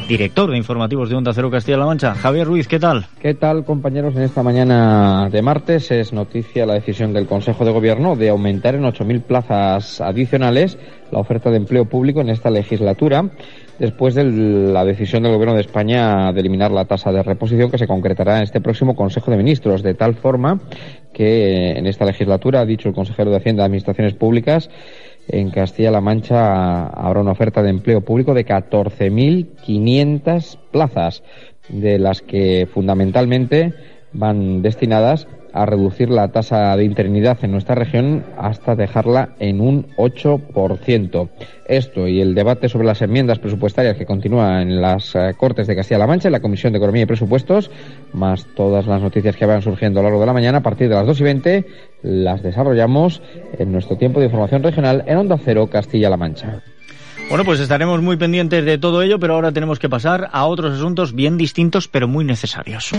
director 0.08 0.50
de 0.50 0.56
informativos 0.56 1.08
de 1.08 1.16
Onda 1.16 1.32
Cero 1.32 1.50
Castilla-La 1.50 1.86
Mancha, 1.86 2.14
Javier 2.14 2.46
Ruiz, 2.46 2.66
¿qué 2.66 2.78
tal? 2.78 3.06
¿Qué 3.20 3.34
tal, 3.34 3.64
compañeros? 3.64 4.16
En 4.16 4.22
esta 4.22 4.42
mañana 4.42 5.28
de 5.30 5.42
martes 5.42 5.90
es 5.90 6.12
noticia 6.12 6.66
la 6.66 6.74
decisión 6.74 7.12
del 7.12 7.26
Consejo 7.26 7.64
de 7.64 7.72
Gobierno 7.72 8.16
de 8.16 8.30
aumentar 8.30 8.74
en 8.74 8.82
8.000 8.82 9.22
plazas 9.22 10.00
adicionales 10.00 10.78
la 11.10 11.20
oferta 11.20 11.50
de 11.50 11.58
empleo 11.58 11.84
público 11.84 12.20
en 12.20 12.30
esta 12.30 12.50
legislatura 12.50 13.30
después 13.78 14.14
de 14.14 14.24
la 14.24 14.84
decisión 14.84 15.22
del 15.22 15.32
Gobierno 15.32 15.54
de 15.54 15.62
España 15.62 16.32
de 16.32 16.40
eliminar 16.40 16.70
la 16.70 16.84
tasa 16.84 17.10
de 17.10 17.22
reposición 17.22 17.70
que 17.70 17.78
se 17.78 17.86
concretará 17.86 18.36
en 18.36 18.44
este 18.44 18.60
próximo 18.60 18.94
Consejo 18.94 19.30
de 19.30 19.36
Ministros, 19.36 19.82
de 19.82 19.94
tal 19.94 20.14
forma 20.14 20.60
que 21.12 21.72
en 21.72 21.86
esta 21.86 22.04
legislatura, 22.04 22.60
ha 22.60 22.64
dicho 22.64 22.88
el 22.88 22.94
consejero 22.94 23.30
de 23.30 23.36
Hacienda 23.36 23.62
de 23.62 23.66
Administraciones 23.66 24.14
Públicas, 24.14 24.70
en 25.28 25.50
Castilla-La 25.50 26.00
Mancha 26.00 26.86
habrá 26.86 27.20
una 27.20 27.32
oferta 27.32 27.62
de 27.62 27.70
empleo 27.70 28.02
público 28.02 28.34
de 28.34 28.46
14.500 28.46 30.58
plazas, 30.70 31.22
de 31.68 31.98
las 31.98 32.22
que 32.22 32.68
fundamentalmente 32.72 33.74
van 34.12 34.62
destinadas 34.62 35.26
a 35.52 35.66
reducir 35.66 36.10
la 36.10 36.28
tasa 36.28 36.76
de 36.76 36.84
interinidad 36.84 37.38
en 37.42 37.52
nuestra 37.52 37.74
región 37.74 38.24
hasta 38.38 38.74
dejarla 38.74 39.30
en 39.38 39.60
un 39.60 39.86
8%. 39.96 41.28
Esto 41.66 42.08
y 42.08 42.20
el 42.20 42.34
debate 42.34 42.68
sobre 42.68 42.86
las 42.86 43.02
enmiendas 43.02 43.38
presupuestarias 43.38 43.96
que 43.96 44.06
continúa 44.06 44.62
en 44.62 44.80
las 44.80 45.14
eh, 45.14 45.34
Cortes 45.36 45.66
de 45.66 45.76
Castilla-La 45.76 46.06
Mancha, 46.06 46.28
en 46.28 46.32
la 46.32 46.40
Comisión 46.40 46.72
de 46.72 46.78
Economía 46.78 47.02
y 47.02 47.06
Presupuestos, 47.06 47.70
más 48.12 48.46
todas 48.54 48.86
las 48.86 49.00
noticias 49.00 49.36
que 49.36 49.46
van 49.46 49.62
surgiendo 49.62 50.00
a 50.00 50.02
lo 50.02 50.08
largo 50.08 50.20
de 50.20 50.26
la 50.26 50.32
mañana, 50.32 50.58
a 50.58 50.62
partir 50.62 50.88
de 50.88 50.94
las 50.94 51.06
2 51.06 51.20
y 51.20 51.24
20, 51.24 51.66
las 52.02 52.42
desarrollamos 52.42 53.22
en 53.58 53.72
nuestro 53.72 53.96
tiempo 53.96 54.20
de 54.20 54.26
información 54.26 54.62
regional 54.62 55.04
en 55.06 55.18
Onda 55.18 55.38
Cero, 55.42 55.68
Castilla-La 55.70 56.16
Mancha. 56.16 56.62
Bueno, 57.28 57.44
pues 57.44 57.60
estaremos 57.60 58.02
muy 58.02 58.16
pendientes 58.16 58.64
de 58.64 58.78
todo 58.78 59.00
ello, 59.02 59.18
pero 59.18 59.34
ahora 59.34 59.52
tenemos 59.52 59.78
que 59.78 59.88
pasar 59.88 60.28
a 60.32 60.44
otros 60.46 60.74
asuntos 60.74 61.14
bien 61.14 61.38
distintos, 61.38 61.88
pero 61.88 62.06
muy 62.08 62.24
necesarios. 62.24 62.92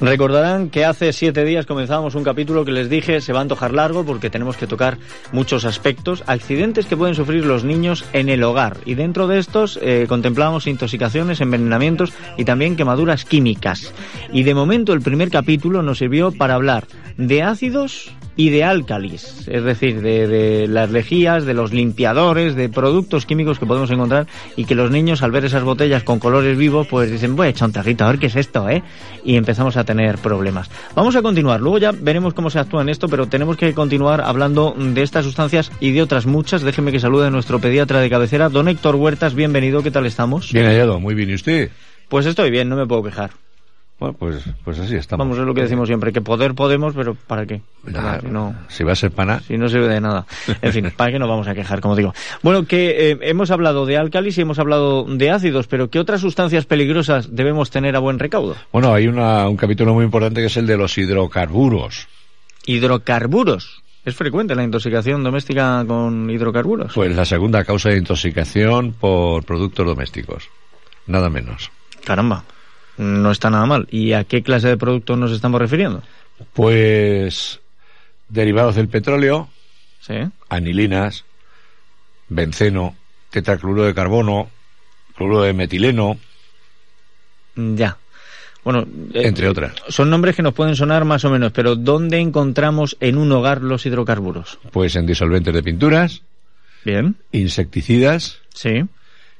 Recordarán 0.00 0.70
que 0.70 0.86
hace 0.86 1.12
siete 1.12 1.44
días 1.44 1.66
comenzábamos 1.66 2.14
un 2.14 2.24
capítulo 2.24 2.64
que 2.64 2.72
les 2.72 2.88
dije 2.88 3.20
se 3.20 3.34
va 3.34 3.40
a 3.40 3.42
antojar 3.42 3.74
largo 3.74 4.02
porque 4.02 4.30
tenemos 4.30 4.56
que 4.56 4.66
tocar 4.66 4.96
muchos 5.30 5.66
aspectos, 5.66 6.24
accidentes 6.26 6.86
que 6.86 6.96
pueden 6.96 7.14
sufrir 7.14 7.44
los 7.44 7.64
niños 7.64 8.06
en 8.14 8.30
el 8.30 8.42
hogar. 8.42 8.78
Y 8.86 8.94
dentro 8.94 9.26
de 9.26 9.38
estos 9.38 9.78
eh, 9.82 10.06
contemplamos 10.08 10.66
intoxicaciones, 10.66 11.42
envenenamientos 11.42 12.14
y 12.38 12.46
también 12.46 12.76
quemaduras 12.76 13.26
químicas. 13.26 13.92
Y 14.32 14.42
de 14.44 14.54
momento 14.54 14.94
el 14.94 15.02
primer 15.02 15.30
capítulo 15.30 15.82
nos 15.82 15.98
sirvió 15.98 16.32
para 16.32 16.54
hablar 16.54 16.86
de 17.18 17.42
ácidos 17.42 18.10
y 18.40 18.48
de 18.48 18.64
álcalis, 18.64 19.46
es 19.48 19.62
decir, 19.62 20.00
de, 20.00 20.66
las 20.66 20.90
lejías, 20.90 21.44
de 21.44 21.52
los 21.52 21.74
limpiadores, 21.74 22.54
de 22.54 22.70
productos 22.70 23.26
químicos 23.26 23.58
que 23.58 23.66
podemos 23.66 23.90
encontrar 23.90 24.28
y 24.56 24.64
que 24.64 24.74
los 24.74 24.90
niños 24.90 25.22
al 25.22 25.30
ver 25.30 25.44
esas 25.44 25.62
botellas 25.62 26.04
con 26.04 26.18
colores 26.18 26.56
vivos 26.56 26.86
pues 26.86 27.10
dicen, 27.10 27.36
voy 27.36 27.48
a 27.48 27.50
echar 27.50 27.68
un 27.68 28.02
a 28.02 28.08
ver 28.08 28.18
qué 28.18 28.28
es 28.28 28.36
esto, 28.36 28.66
¿eh? 28.70 28.82
Y 29.26 29.36
empezamos 29.36 29.76
a 29.76 29.84
tener 29.84 30.16
problemas. 30.16 30.70
Vamos 30.94 31.16
a 31.16 31.20
continuar, 31.20 31.60
luego 31.60 31.76
ya 31.76 31.92
veremos 31.92 32.32
cómo 32.32 32.48
se 32.48 32.58
actúa 32.58 32.80
en 32.80 32.88
esto, 32.88 33.10
pero 33.10 33.26
tenemos 33.26 33.58
que 33.58 33.74
continuar 33.74 34.22
hablando 34.22 34.74
de 34.74 35.02
estas 35.02 35.26
sustancias 35.26 35.70
y 35.78 35.92
de 35.92 36.00
otras 36.00 36.24
muchas. 36.24 36.62
Déjeme 36.62 36.92
que 36.92 37.00
salude 37.00 37.26
a 37.26 37.30
nuestro 37.30 37.60
pediatra 37.60 38.00
de 38.00 38.08
cabecera, 38.08 38.48
don 38.48 38.68
Héctor 38.68 38.96
Huertas, 38.96 39.34
bienvenido, 39.34 39.82
¿qué 39.82 39.90
tal 39.90 40.06
estamos? 40.06 40.50
Bien 40.50 40.64
hallado, 40.64 40.98
muy 40.98 41.14
bien, 41.14 41.28
¿y 41.28 41.34
usted? 41.34 41.70
Pues 42.08 42.24
estoy 42.24 42.50
bien, 42.50 42.70
no 42.70 42.76
me 42.76 42.86
puedo 42.86 43.02
quejar. 43.02 43.32
Bueno, 44.00 44.16
pues, 44.18 44.42
pues 44.64 44.78
así 44.78 44.96
estamos. 44.96 45.26
Vamos, 45.26 45.38
es 45.38 45.44
lo 45.44 45.54
que 45.54 45.60
decimos 45.60 45.86
siempre, 45.86 46.10
que 46.10 46.22
poder 46.22 46.54
podemos, 46.54 46.94
pero 46.94 47.14
¿para 47.14 47.44
qué? 47.44 47.60
no, 48.30 48.54
si 48.68 48.82
va 48.82 48.92
a 48.92 48.96
ser 48.96 49.10
pana. 49.10 49.40
Si 49.40 49.58
no 49.58 49.68
sirve 49.68 49.88
de 49.88 50.00
nada. 50.00 50.24
En 50.62 50.72
fin, 50.72 50.90
¿para 50.96 51.12
qué 51.12 51.18
nos 51.18 51.28
vamos 51.28 51.46
a 51.48 51.54
quejar, 51.54 51.82
como 51.82 51.94
digo? 51.94 52.14
Bueno, 52.42 52.64
que 52.64 53.10
eh, 53.10 53.18
hemos 53.20 53.50
hablado 53.50 53.84
de 53.84 53.98
álcalis 53.98 54.38
y 54.38 54.40
hemos 54.40 54.58
hablado 54.58 55.04
de 55.04 55.30
ácidos, 55.30 55.66
pero 55.66 55.90
¿qué 55.90 55.98
otras 55.98 56.22
sustancias 56.22 56.64
peligrosas 56.64 57.36
debemos 57.36 57.68
tener 57.70 57.94
a 57.94 57.98
buen 57.98 58.18
recaudo? 58.18 58.56
Bueno, 58.72 58.94
hay 58.94 59.06
una, 59.06 59.46
un 59.46 59.58
capítulo 59.58 59.92
muy 59.92 60.06
importante 60.06 60.40
que 60.40 60.46
es 60.46 60.56
el 60.56 60.66
de 60.66 60.78
los 60.78 60.96
hidrocarburos. 60.96 62.08
¿Hidrocarburos? 62.64 63.82
¿Es 64.06 64.14
frecuente 64.14 64.54
la 64.54 64.64
intoxicación 64.64 65.22
doméstica 65.22 65.84
con 65.86 66.30
hidrocarburos? 66.30 66.94
Pues 66.94 67.14
la 67.14 67.26
segunda 67.26 67.64
causa 67.64 67.90
de 67.90 67.98
intoxicación 67.98 68.94
por 68.94 69.44
productos 69.44 69.84
domésticos. 69.84 70.48
Nada 71.06 71.28
menos. 71.28 71.70
Caramba 72.02 72.44
no 73.00 73.30
está 73.30 73.48
nada 73.48 73.64
mal. 73.66 73.88
¿Y 73.90 74.12
a 74.12 74.24
qué 74.24 74.42
clase 74.42 74.68
de 74.68 74.76
productos 74.76 75.16
nos 75.18 75.32
estamos 75.32 75.60
refiriendo? 75.60 76.02
Pues 76.52 77.60
derivados 78.28 78.76
del 78.76 78.88
petróleo, 78.88 79.48
¿Sí? 80.00 80.14
anilinas, 80.50 81.24
benceno, 82.28 82.94
tetracloruro 83.30 83.84
de 83.84 83.94
carbono, 83.94 84.50
cloruro 85.16 85.42
de 85.42 85.54
metileno. 85.54 86.18
Ya. 87.56 87.96
Bueno, 88.62 88.86
eh, 89.14 89.22
entre 89.24 89.48
otras. 89.48 89.72
Son 89.88 90.10
nombres 90.10 90.36
que 90.36 90.42
nos 90.42 90.52
pueden 90.52 90.76
sonar 90.76 91.06
más 91.06 91.24
o 91.24 91.30
menos, 91.30 91.52
pero 91.52 91.76
¿dónde 91.76 92.18
encontramos 92.18 92.98
en 93.00 93.16
un 93.16 93.32
hogar 93.32 93.62
los 93.62 93.86
hidrocarburos? 93.86 94.58
Pues 94.72 94.94
en 94.96 95.06
disolventes 95.06 95.54
de 95.54 95.62
pinturas. 95.62 96.22
Bien. 96.84 97.16
Insecticidas. 97.32 98.40
Sí. 98.52 98.84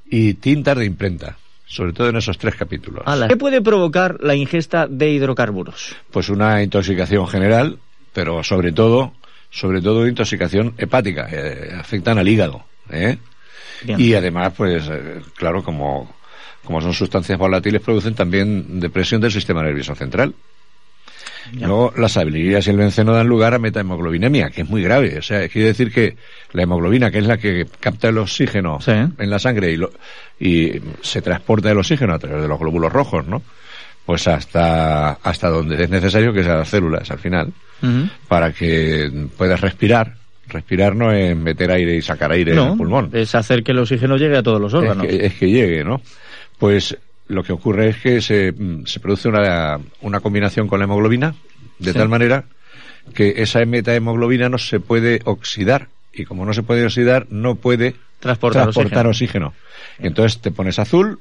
Y 0.06 0.34
tintas 0.34 0.78
de 0.78 0.86
imprenta 0.86 1.36
sobre 1.70 1.92
todo 1.92 2.08
en 2.08 2.16
esos 2.16 2.36
tres 2.36 2.56
capítulos. 2.56 3.04
¿Qué 3.28 3.36
puede 3.36 3.62
provocar 3.62 4.16
la 4.20 4.34
ingesta 4.34 4.88
de 4.88 5.10
hidrocarburos? 5.10 5.94
Pues 6.10 6.28
una 6.28 6.64
intoxicación 6.64 7.28
general, 7.28 7.78
pero 8.12 8.42
sobre 8.42 8.72
todo, 8.72 9.12
sobre 9.50 9.80
todo 9.80 10.08
intoxicación 10.08 10.74
hepática, 10.78 11.28
eh, 11.30 11.72
afectan 11.78 12.18
al 12.18 12.26
hígado, 12.26 12.64
¿eh? 12.90 13.18
Y 13.86 14.14
además, 14.14 14.52
pues, 14.56 14.88
eh, 14.90 15.20
claro, 15.36 15.62
como, 15.62 16.12
como 16.64 16.80
son 16.80 16.92
sustancias 16.92 17.38
volátiles, 17.38 17.80
producen 17.80 18.14
también 18.14 18.80
depresión 18.80 19.20
del 19.20 19.30
sistema 19.30 19.62
nervioso 19.62 19.94
central. 19.94 20.34
Luego, 21.52 21.92
las 21.96 22.16
habilidades 22.16 22.66
y 22.66 22.70
el 22.70 22.76
benceno 22.76 23.12
dan 23.12 23.26
lugar 23.26 23.54
a 23.54 23.58
metahemoglobinemia, 23.58 24.50
que 24.50 24.62
es 24.62 24.68
muy 24.68 24.82
grave. 24.82 25.18
O 25.18 25.22
sea, 25.22 25.48
quiere 25.48 25.68
decir 25.68 25.92
que 25.92 26.16
la 26.52 26.62
hemoglobina, 26.62 27.10
que 27.10 27.18
es 27.18 27.26
la 27.26 27.38
que 27.38 27.66
capta 27.80 28.08
el 28.08 28.18
oxígeno 28.18 28.78
en 28.86 29.30
la 29.30 29.38
sangre 29.38 29.72
y, 29.72 29.80
y 30.44 30.80
se 31.00 31.22
transporta 31.22 31.70
el 31.70 31.78
oxígeno 31.78 32.14
a 32.14 32.18
través 32.18 32.42
de 32.42 32.48
los 32.48 32.58
glóbulos 32.58 32.92
rojos, 32.92 33.26
¿no? 33.26 33.42
Pues 34.06 34.26
hasta, 34.28 35.12
hasta 35.12 35.48
donde 35.48 35.82
es 35.82 35.90
necesario 35.90 36.32
que 36.32 36.42
sean 36.42 36.58
las 36.58 36.68
células 36.68 37.10
al 37.10 37.18
final, 37.18 37.52
para 38.28 38.52
que 38.52 39.10
puedas 39.36 39.60
respirar. 39.60 40.14
Respirar 40.48 40.96
no 40.96 41.12
es 41.12 41.36
meter 41.36 41.70
aire 41.70 41.94
y 41.94 42.02
sacar 42.02 42.32
aire 42.32 42.52
en 42.52 42.58
el 42.58 42.76
pulmón. 42.76 43.10
Es 43.12 43.34
hacer 43.36 43.62
que 43.62 43.70
el 43.70 43.78
oxígeno 43.78 44.16
llegue 44.16 44.36
a 44.36 44.42
todos 44.42 44.60
los 44.60 44.74
órganos. 44.74 45.04
Es 45.04 45.10
que, 45.10 45.26
es 45.26 45.34
que 45.34 45.50
llegue, 45.50 45.84
¿no? 45.84 46.00
Pues 46.58 46.96
lo 47.30 47.42
que 47.44 47.52
ocurre 47.52 47.90
es 47.90 47.96
que 47.96 48.20
se, 48.20 48.52
se 48.84 49.00
produce 49.00 49.28
una, 49.28 49.78
una, 50.00 50.20
combinación 50.20 50.68
con 50.68 50.80
la 50.80 50.84
hemoglobina 50.84 51.34
de 51.78 51.94
tal 51.94 52.08
manera 52.08 52.44
que 53.14 53.34
esa 53.38 53.64
metahemoglobina 53.64 54.48
no 54.48 54.58
se 54.58 54.80
puede 54.80 55.20
oxidar 55.24 55.88
y 56.12 56.24
como 56.24 56.44
no 56.44 56.52
se 56.52 56.62
puede 56.62 56.84
oxidar 56.84 57.26
no 57.30 57.54
puede 57.54 57.94
transportar, 58.18 59.06
oxígeno. 59.06 59.54
Entonces 59.98 60.40
te 60.40 60.50
pones 60.50 60.78
azul, 60.78 61.20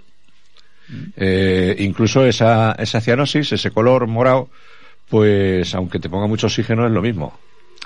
eh, 1.15 1.75
incluso 1.79 2.25
esa, 2.25 2.73
esa 2.73 3.01
cianosis, 3.01 3.51
ese 3.51 3.71
color 3.71 4.07
morado, 4.07 4.49
pues 5.09 5.73
aunque 5.75 5.99
te 5.99 6.09
ponga 6.09 6.27
mucho 6.27 6.47
oxígeno 6.47 6.85
es 6.85 6.91
lo 6.91 7.01
mismo. 7.01 7.39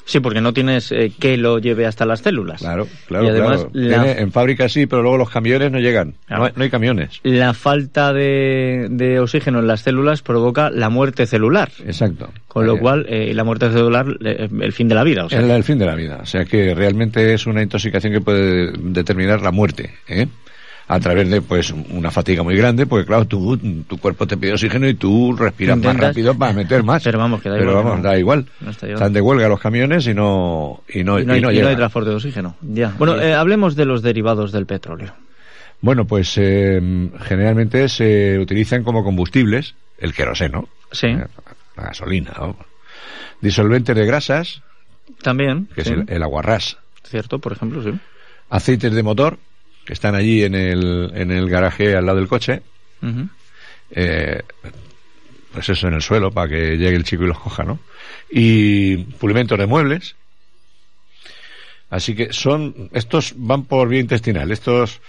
Sí, 0.05 0.19
porque 0.19 0.41
no 0.41 0.51
tienes 0.53 0.91
eh, 0.91 1.11
que 1.17 1.37
lo 1.37 1.59
lleve 1.59 1.85
hasta 1.85 2.05
las 2.05 2.19
células. 2.19 2.59
Claro, 2.61 2.87
claro, 3.07 3.25
Y 3.25 3.29
además, 3.29 3.55
claro. 3.57 3.69
la- 3.73 4.03
Tiene- 4.03 4.21
en 4.21 4.31
fábrica 4.31 4.67
sí, 4.67 4.85
pero 4.85 5.01
luego 5.01 5.17
los 5.17 5.29
camiones 5.29 5.71
no 5.71 5.79
llegan. 5.79 6.15
No, 6.29 6.43
hay, 6.45 6.51
no 6.55 6.63
hay 6.63 6.69
camiones. 6.69 7.21
La 7.23 7.53
falta 7.53 8.11
de, 8.11 8.87
de 8.89 9.19
oxígeno 9.19 9.59
en 9.59 9.67
las 9.67 9.81
células 9.81 10.21
provoca 10.21 10.69
la 10.69 10.89
muerte 10.89 11.25
celular. 11.25 11.69
Exacto. 11.85 12.29
Con 12.47 12.67
lo 12.67 12.77
cual, 12.77 13.05
eh, 13.09 13.33
la 13.33 13.43
muerte 13.43 13.71
celular, 13.71 14.05
eh, 14.23 14.47
el 14.61 14.73
fin 14.73 14.87
de 14.89 14.95
la 14.95 15.03
vida. 15.03 15.25
O 15.25 15.29
sea, 15.29 15.39
es 15.39 15.47
la- 15.47 15.55
el 15.55 15.63
fin 15.63 15.79
de 15.79 15.85
la 15.85 15.95
vida. 15.95 16.19
O 16.21 16.25
sea 16.25 16.45
que 16.45 16.75
realmente 16.75 17.33
es 17.33 17.47
una 17.47 17.61
intoxicación 17.63 18.11
que 18.13 18.21
puede 18.21 18.71
determinar 18.77 19.41
la 19.41 19.51
muerte, 19.51 19.91
¿eh? 20.07 20.27
A 20.87 20.99
través 20.99 21.29
de 21.29 21.41
pues 21.41 21.71
una 21.71 22.11
fatiga 22.11 22.43
muy 22.43 22.55
grande, 22.57 22.85
porque 22.85 23.05
claro, 23.05 23.25
tu, 23.25 23.57
tu 23.87 23.97
cuerpo 23.99 24.27
te 24.27 24.35
pide 24.35 24.53
oxígeno 24.53 24.87
y 24.87 24.95
tú 24.95 25.33
respiras 25.35 25.77
más 25.77 25.95
rápido 25.97 26.37
para 26.37 26.51
meter 26.53 26.83
más. 26.83 27.01
Pero 27.05 27.17
vamos, 27.19 27.41
que 27.41 27.49
da 27.49 27.55
Pero 27.57 27.71
igual, 27.71 27.83
vamos, 27.85 27.97
no. 27.99 28.03
da 28.09 28.17
igual. 28.19 28.45
No 28.59 28.71
está. 28.71 28.87
Están 28.87 29.13
de 29.13 29.21
huelga 29.21 29.47
los 29.47 29.59
camiones 29.61 30.05
y 30.07 30.13
no, 30.13 30.83
y 30.89 31.03
no, 31.05 31.19
y 31.19 31.25
no 31.25 31.33
hay, 31.33 31.39
y 31.39 31.41
no 31.41 31.51
y 31.53 31.59
hay 31.59 31.75
transporte 31.77 32.09
de 32.09 32.15
oxígeno. 32.17 32.55
Ya. 32.61 32.93
Bueno, 32.97 33.19
eh, 33.21 33.33
hablemos 33.33 33.75
de 33.77 33.85
los 33.85 34.01
derivados 34.01 34.51
del 34.51 34.65
petróleo. 34.65 35.13
Bueno, 35.79 36.05
pues 36.05 36.33
eh, 36.37 36.81
generalmente 37.23 37.87
se 37.89 38.37
utilizan 38.39 38.83
como 38.83 39.03
combustibles 39.03 39.75
el 39.97 40.13
queroseno, 40.13 40.67
Sí. 40.91 41.07
eh, 41.07 41.25
la 41.77 41.83
gasolina, 41.83 42.33
¿no? 42.37 42.57
disolventes 43.41 43.95
de 43.95 44.05
grasas, 44.05 44.61
También. 45.21 45.67
que 45.75 45.83
sí. 45.83 45.91
es 45.91 45.97
el, 45.97 46.05
el 46.07 46.23
aguarrás, 46.23 46.77
Cierto, 47.03 47.39
por 47.39 47.51
ejemplo, 47.53 47.83
sí. 47.83 47.91
aceites 48.49 48.93
de 48.93 49.03
motor, 49.03 49.37
que 49.85 49.93
están 49.93 50.15
allí 50.15 50.43
en 50.43 50.55
el, 50.55 51.11
en 51.13 51.31
el 51.31 51.49
garaje 51.49 51.95
al 51.95 52.05
lado 52.05 52.19
del 52.19 52.27
coche, 52.27 52.61
eh, 53.91 54.41
pues 55.51 55.69
eso 55.69 55.87
en 55.87 55.93
el 55.95 56.01
suelo 56.01 56.31
para 56.31 56.49
que 56.49 56.77
llegue 56.77 56.95
el 56.95 57.03
chico 57.03 57.23
y 57.23 57.27
los 57.27 57.39
coja, 57.39 57.63
¿no? 57.63 57.79
Y 58.29 58.97
pulimentos 58.97 59.57
de 59.59 59.67
muebles. 59.67 60.15
Así 61.89 62.15
que 62.15 62.33
son, 62.33 62.89
estos 62.91 63.35
van 63.37 63.65
por 63.65 63.87
vía 63.87 63.99
intestinal, 63.99 64.51
estos, 64.51 64.99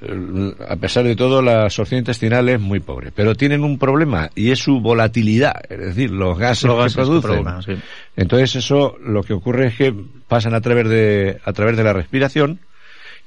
eh, 0.00 0.54
a 0.66 0.76
pesar 0.76 1.04
de 1.04 1.14
todo, 1.14 1.42
la 1.42 1.64
absorción 1.64 1.98
intestinal 1.98 2.48
es 2.48 2.58
muy 2.58 2.80
pobre, 2.80 3.12
pero 3.14 3.34
tienen 3.34 3.62
un 3.62 3.78
problema 3.78 4.30
y 4.34 4.50
es 4.50 4.58
su 4.60 4.80
volatilidad, 4.80 5.60
es 5.68 5.78
decir, 5.78 6.10
los 6.10 6.38
gases, 6.38 6.64
Los 6.64 6.78
gases 6.78 6.96
que 6.96 7.20
producen. 7.20 7.62
sí. 7.62 7.72
Entonces 8.16 8.56
eso, 8.56 8.96
lo 9.04 9.22
que 9.22 9.34
ocurre 9.34 9.66
es 9.66 9.74
que 9.76 9.94
pasan 10.28 10.54
a 10.54 10.62
través 10.62 10.88
de, 10.88 11.40
a 11.44 11.52
través 11.52 11.76
de 11.76 11.84
la 11.84 11.92
respiración 11.92 12.60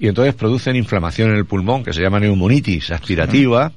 y 0.04 0.08
entonces 0.10 0.36
producen 0.36 0.76
inflamación 0.76 1.30
en 1.32 1.38
el 1.38 1.46
pulmón, 1.46 1.84
que 1.84 1.94
se 1.94 2.02
llama 2.02 2.20
neumonitis 2.20 2.92
aspirativa, 2.92 3.72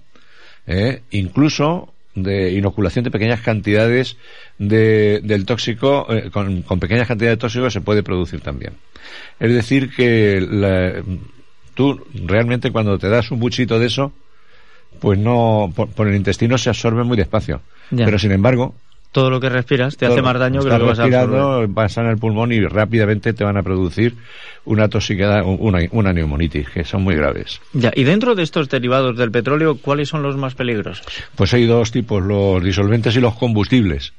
¿eh? 0.67 1.03
incluso 1.13 1.93
de 2.17 2.51
inoculación 2.53 3.05
de 3.05 3.11
pequeñas 3.13 3.41
cantidades 3.43 4.17
de, 4.59 5.21
del 5.23 5.45
tóxico, 5.45 6.07
eh, 6.13 6.31
con, 6.33 6.63
con 6.63 6.81
pequeñas 6.81 7.07
cantidades 7.07 7.37
de 7.37 7.41
tóxico 7.41 7.71
se 7.71 7.81
puede 7.81 8.03
producir 8.03 8.41
también. 8.41 8.73
Es 9.39 9.53
decir, 9.53 9.91
que 9.95 10.41
la- 10.41 10.95
tú 11.75 12.05
realmente 12.25 12.73
cuando 12.73 12.99
te 12.99 13.09
das 13.09 13.31
un 13.31 13.39
buchito 13.39 13.79
de 13.79 13.87
eso, 13.87 14.13
pues 14.99 15.19
no, 15.19 15.71
por, 15.77 15.91
por 15.91 16.09
el 16.09 16.17
intestino 16.17 16.59
se 16.59 16.71
absorbe 16.71 17.05
muy 17.05 17.17
despacio. 17.17 17.61
Ya. 17.91 18.05
Pero 18.07 18.19
sin 18.19 18.33
embargo, 18.33 18.75
Todo 19.17 19.31
lo 19.31 19.41
que 19.41 19.49
respiras 19.49 19.97
te 19.97 20.05
hace 20.05 20.21
más 20.21 20.39
daño 20.39 20.61
que 20.61 20.69
lo 20.69 20.77
que 20.77 20.85
vas 20.85 20.99
a 20.99 21.05
respirando, 21.05 21.67
pasan 21.75 22.05
al 22.05 22.19
pulmón 22.19 22.53
y 22.53 22.61
rápidamente 22.61 23.33
te 23.33 23.45
van 23.45 23.57
a 23.57 23.63
producir 23.63 24.15
una 24.67 24.91
toxicidad, 24.91 25.43
una, 25.43 25.79
una 25.93 26.13
neumonitis, 26.13 26.69
que 26.69 26.85
son 26.85 27.03
muy 27.03 27.15
graves. 27.15 27.63
Ya, 27.73 27.91
y 27.97 28.05
dentro 28.05 28.35
de 28.35 28.43
estos 28.43 28.69
derivados 28.69 29.17
del 29.17 29.31
petróleo, 29.31 29.79
¿cuáles 29.79 30.11
son 30.11 30.23
los 30.23 30.37
más 30.37 30.55
peligrosos? 30.55 31.07
Pues 31.35 31.55
hay 31.55 31.65
dos 31.65 31.93
tipos, 31.93 32.23
los 32.23 32.63
disolventes 32.63 33.17
y 33.17 33.21
los 33.21 33.35
combustibles. 33.37 34.13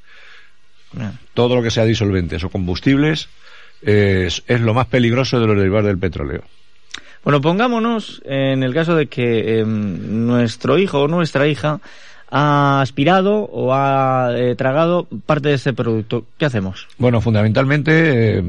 Todo 1.35 1.57
lo 1.57 1.61
que 1.61 1.69
sea 1.69 1.85
disolventes 1.85 2.43
o 2.43 2.49
combustibles 2.49 3.29
es, 3.83 4.41
es 4.47 4.61
lo 4.61 4.73
más 4.73 4.87
peligroso 4.87 5.39
de 5.39 5.45
los 5.45 5.57
derivados 5.57 5.85
del 5.85 5.99
petróleo. 5.99 6.41
Bueno, 7.23 7.39
pongámonos 7.39 8.19
en 8.25 8.63
el 8.63 8.73
caso 8.73 8.95
de 8.95 9.05
que 9.05 9.59
em, 9.59 10.25
nuestro 10.25 10.79
hijo 10.79 11.01
o 11.01 11.07
nuestra 11.07 11.47
hija 11.47 11.81
ha 12.29 12.81
aspirado 12.81 13.43
o 13.43 13.73
ha 13.73 14.31
eh, 14.35 14.55
tragado 14.55 15.07
parte 15.25 15.49
de 15.49 15.55
este 15.55 15.73
producto. 15.73 16.25
¿Qué 16.37 16.45
hacemos? 16.45 16.87
Bueno, 16.97 17.21
fundamentalmente, 17.21 18.39
eh, 18.39 18.43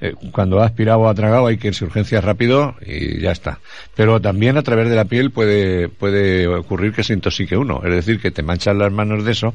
eh, 0.00 0.14
cuando 0.32 0.60
ha 0.60 0.66
aspirado 0.66 1.00
o 1.00 1.08
ha 1.08 1.14
tragado 1.14 1.46
hay 1.46 1.58
que 1.58 1.68
irse 1.68 1.84
urgencias 1.84 2.24
rápido 2.24 2.74
y 2.84 3.20
ya 3.20 3.32
está. 3.32 3.60
Pero 3.94 4.20
también 4.20 4.56
a 4.56 4.62
través 4.62 4.88
de 4.88 4.96
la 4.96 5.04
piel 5.04 5.30
puede, 5.30 5.88
puede 5.88 6.46
ocurrir 6.46 6.92
que 6.92 7.04
se 7.04 7.12
intoxique 7.12 7.56
uno. 7.56 7.82
Es 7.84 7.92
decir, 7.92 8.20
que 8.20 8.30
te 8.30 8.42
manchan 8.42 8.78
las 8.78 8.92
manos 8.92 9.24
de 9.24 9.32
eso 9.32 9.54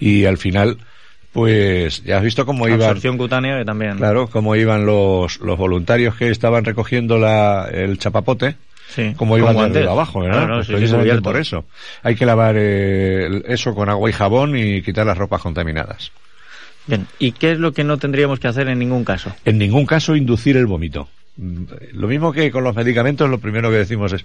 y 0.00 0.24
al 0.24 0.38
final, 0.38 0.78
pues 1.32 2.02
ya 2.04 2.18
has 2.18 2.24
visto 2.24 2.44
cómo 2.44 2.66
iban. 2.66 2.82
Absorción 2.82 3.16
cutánea 3.16 3.58
que 3.58 3.64
también. 3.64 3.96
Claro, 3.96 4.28
cómo 4.28 4.56
iban 4.56 4.86
los, 4.86 5.40
los 5.40 5.56
voluntarios 5.56 6.16
que 6.16 6.30
estaban 6.30 6.64
recogiendo 6.64 7.18
la, 7.18 7.68
el 7.72 7.98
chapapote. 7.98 8.56
Sí, 8.88 9.14
con 9.14 9.28
iban 9.38 9.54
de 9.56 9.62
arriba 9.80 9.92
abajo, 9.92 10.20
¿verdad? 10.20 10.48
Pues 10.66 10.66
sí, 10.66 10.88
sí, 10.88 11.20
por 11.22 11.36
eso. 11.36 11.64
Hay 12.02 12.14
que 12.16 12.24
lavar 12.26 12.54
eh, 12.58 13.42
eso 13.46 13.74
con 13.74 13.88
agua 13.88 14.08
y 14.08 14.12
jabón 14.12 14.56
y 14.56 14.82
quitar 14.82 15.06
las 15.06 15.18
ropas 15.18 15.42
contaminadas. 15.42 16.10
Bien, 16.86 17.06
¿y 17.18 17.32
qué 17.32 17.52
es 17.52 17.58
lo 17.58 17.72
que 17.72 17.84
no 17.84 17.98
tendríamos 17.98 18.40
que 18.40 18.48
hacer 18.48 18.66
en 18.68 18.78
ningún 18.78 19.04
caso? 19.04 19.30
En 19.44 19.58
ningún 19.58 19.84
caso 19.84 20.16
inducir 20.16 20.56
el 20.56 20.66
vómito. 20.66 21.08
Lo 21.92 22.08
mismo 22.08 22.32
que 22.32 22.50
con 22.50 22.64
los 22.64 22.74
medicamentos, 22.74 23.28
lo 23.28 23.38
primero 23.38 23.70
que 23.70 23.76
decimos 23.76 24.12
es, 24.14 24.24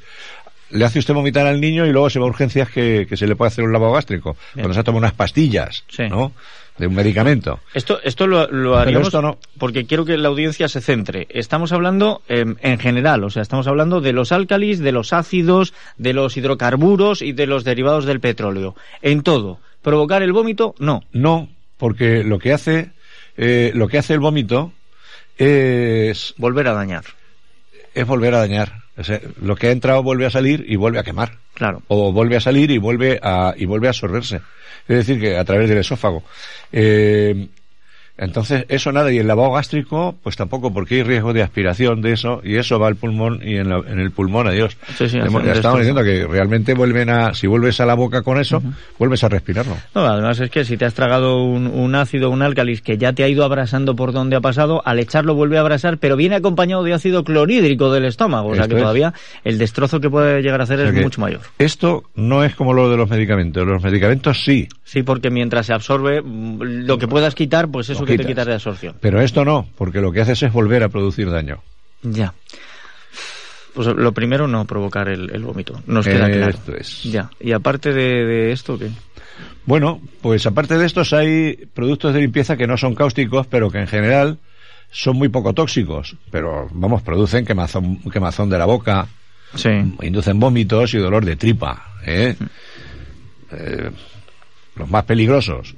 le 0.69 0.86
hace 0.86 0.97
usted 0.99 1.13
vomitar 1.13 1.45
al 1.45 1.60
niño 1.60 1.86
y 1.86 1.91
luego 1.91 2.10
se 2.10 2.19
va 2.19 2.26
a 2.26 2.30
urgencias 2.30 2.69
que, 2.69 3.06
que 3.08 3.17
se 3.17 3.28
le 3.28 3.36
puede 3.36 3.49
hacer 3.49 3.65
un 3.65 3.73
lavado 3.73 3.91
gástrico. 3.93 4.38
Bien. 4.54 4.63
Cuando 4.63 4.73
se 4.73 4.84
toma 4.84 4.97
unas 4.97 5.13
pastillas, 5.13 5.84
Sí. 5.89 6.08
¿no? 6.10 6.32
De 6.77 6.88
un 6.88 6.95
medicamento. 6.95 7.59
Esto, 7.75 7.99
esto 8.03 8.25
lo, 8.25 8.47
lo 8.49 8.77
haríamos 8.77 9.09
esto 9.09 9.21
no. 9.21 9.38
porque 9.59 9.86
quiero 9.86 10.05
que 10.05 10.17
la 10.17 10.29
audiencia 10.29 10.67
se 10.67 10.81
centre. 10.81 11.27
Estamos 11.29 11.71
hablando 11.71 12.23
em, 12.27 12.55
en 12.62 12.79
general, 12.79 13.23
o 13.23 13.29
sea, 13.29 13.43
estamos 13.43 13.67
hablando 13.67 14.01
de 14.01 14.12
los 14.12 14.31
álcalis, 14.31 14.79
de 14.79 14.91
los 14.91 15.13
ácidos, 15.13 15.73
de 15.97 16.13
los 16.13 16.36
hidrocarburos 16.36 17.21
y 17.21 17.31
de 17.31 17.45
los 17.45 17.63
derivados 17.63 18.05
del 18.05 18.19
petróleo. 18.19 18.75
En 19.03 19.21
todo. 19.21 19.59
¿Provocar 19.83 20.23
el 20.23 20.33
vómito? 20.33 20.73
No. 20.79 21.03
No, 21.12 21.47
porque 21.77 22.23
lo 22.23 22.39
que 22.39 22.53
hace, 22.53 22.89
eh, 23.38 23.71
lo 23.75 23.88
que 23.88 23.99
hace 23.99 24.13
el 24.13 24.19
vómito 24.19 24.71
es, 25.38 26.33
Volver 26.38 26.67
a 26.67 26.73
dañar. 26.73 27.03
es 27.93 28.05
volver 28.07 28.33
a 28.33 28.39
dañar. 28.39 28.83
O 28.97 29.03
sea, 29.03 29.19
lo 29.41 29.55
que 29.55 29.67
ha 29.67 29.71
entrado 29.71 30.03
vuelve 30.03 30.25
a 30.25 30.29
salir 30.29 30.65
y 30.67 30.75
vuelve 30.75 30.99
a 30.99 31.03
quemar. 31.03 31.38
Claro. 31.53 31.83
o 31.88 32.12
vuelve 32.12 32.36
a 32.38 32.41
salir 32.41 32.71
y 32.71 32.79
vuelve 32.79 33.19
a 33.21 33.53
y 33.55 33.65
vuelve 33.65 33.86
a 33.86 33.91
absorberse 33.91 34.41
es 34.87 34.97
decir 34.97 35.19
que 35.19 35.37
a 35.37 35.45
través 35.45 35.69
del 35.69 35.79
esófago. 35.79 36.23
Eh, 36.71 37.47
entonces 38.23 38.65
eso 38.69 38.91
nada 38.91 39.12
y 39.12 39.17
el 39.17 39.27
lavado 39.27 39.51
gástrico 39.51 40.15
pues 40.23 40.36
tampoco 40.36 40.73
porque 40.73 40.95
hay 40.95 41.03
riesgo 41.03 41.33
de 41.33 41.41
aspiración 41.43 42.01
de 42.01 42.13
eso 42.13 42.41
y 42.43 42.55
eso 42.55 42.79
va 42.79 42.88
al 42.88 42.95
pulmón 42.95 43.41
y 43.43 43.57
en, 43.57 43.69
la- 43.69 43.83
en 43.88 43.99
el 43.99 44.12
pulmón 44.12 44.47
adiós 44.47 44.77
Sí, 44.97 45.07
sí, 45.09 45.17
Hemos- 45.17 45.43
ya 45.45 45.53
estamos 45.53 45.79
diciendo 45.79 46.03
que 46.03 46.25
realmente 46.25 46.73
vuelven 46.73 47.09
a 47.09 47.33
si 47.33 47.47
vuelves 47.47 47.79
a 47.79 47.86
la 47.86 47.93
boca 47.95 48.21
con 48.21 48.39
eso 48.39 48.62
vuelves 48.99 49.23
a 49.23 49.29
respirarlo 49.29 49.75
No, 49.93 50.05
además 50.05 50.39
es 50.39 50.49
que 50.49 50.65
si 50.65 50.77
te 50.77 50.86
has 50.86 50.93
tragado 50.93 51.43
un, 51.43 51.67
un 51.67 51.95
ácido, 51.95 52.29
un 52.29 52.41
álcalis 52.41 52.81
que 52.81 52.97
ya 52.97 53.13
te 53.13 53.23
ha 53.23 53.27
ido 53.27 53.43
abrasando 53.43 53.95
por 53.95 54.12
donde 54.13 54.36
ha 54.36 54.41
pasado, 54.41 54.81
al 54.86 54.99
echarlo 54.99 55.36
vuelve 55.36 55.57
a 55.57 55.62
abrasar, 55.62 55.97
pero 55.97 56.15
viene 56.15 56.36
acompañado 56.36 56.83
de 56.83 56.93
ácido 56.93 57.23
clorhídrico 57.23 57.91
del 57.91 58.05
estómago. 58.05 58.49
O 58.49 58.55
sea 58.55 58.63
Esto 58.63 58.75
que 58.75 58.79
es. 58.79 58.83
todavía 58.83 59.13
el 59.43 59.57
destrozo 59.57 59.99
que 59.99 60.09
puede 60.09 60.41
llegar 60.41 60.62
a 60.62 60.63
hacer 60.63 60.79
O 60.79 60.83
sea 60.83 60.91
es 60.97 61.03
mucho 61.03 61.21
mayor. 61.21 61.41
esto 61.59 62.03
no 62.15 62.43
es 62.43 62.55
como 62.55 62.73
lo 62.73 62.89
de 62.89 62.97
los 62.97 63.09
medicamentos 63.09 63.65
los 63.67 63.83
medicamentos 63.83 64.43
sí 64.43 64.67
Sí, 64.86 65.01
porque 65.01 65.31
mientras 65.31 65.65
se 65.65 65.73
absorbe, 65.73 66.21
mm, 66.21 66.62
lo 66.86 66.97
que 66.99 67.07
puedas 67.07 67.33
quitar, 67.33 67.67
pues 67.69 67.89
eso 67.89 68.01
Lo 68.01 68.05
que 68.17 68.23
te 68.23 68.28
quitas. 68.30 68.43
quitas 68.43 68.47
de 68.47 68.54
absorción. 68.54 68.95
pero 69.02 69.21
esto 69.21 69.43
no 69.45 69.67
porque 69.78 70.02
lo 70.02 70.12
que 70.12 70.21
haces 70.21 70.41
es 70.43 70.52
volver 70.54 70.84
a 70.84 70.89
producir 70.89 71.30
daño 71.30 71.62
Ya. 72.02 72.34
Pues 73.73 73.88
lo 73.88 74.12
primero, 74.12 74.47
no 74.47 74.65
provocar 74.65 75.08
el, 75.10 75.32
el 75.34 75.41
vómito. 75.43 75.82
Nos 75.88 76.06
queda 76.06 76.30
Eh, 76.30 76.34
claro. 76.34 76.49
esto 76.52 76.76
es. 76.76 77.04
Ya. 77.04 77.32
Y 77.39 77.54
aparte 77.54 77.91
de, 77.91 78.23
de 78.26 78.52
esto, 78.52 78.78
¿qué? 78.78 78.91
Bueno, 79.65 79.99
pues 80.21 80.45
aparte 80.45 80.78
de 80.78 80.86
estos 80.86 81.12
hay 81.12 81.56
productos 81.73 82.13
de 82.13 82.21
limpieza 82.21 82.56
que 82.56 82.67
no 82.67 82.78
son 82.78 82.93
cáusticos, 82.93 83.47
pero 83.47 83.71
que 83.71 83.80
en 83.80 83.88
general 83.88 84.38
son 84.91 85.17
muy 85.17 85.30
poco 85.30 85.54
tóxicos. 85.54 86.15
Pero, 86.30 86.67
vamos, 86.71 87.02
producen 87.02 87.45
quemazón, 87.45 87.97
quemazón 88.12 88.47
de 88.52 88.60
la 88.60 88.65
boca, 88.65 89.08
Sí. 89.56 89.69
inducen 90.04 90.39
vómitos 90.39 90.93
y 90.93 90.97
dolor 90.99 91.26
de 91.26 91.36
tripa. 91.36 91.93
¿eh? 92.06 92.36
Eh, 93.54 93.89
los 94.76 94.88
más 94.89 95.04
peligrosos, 95.06 95.73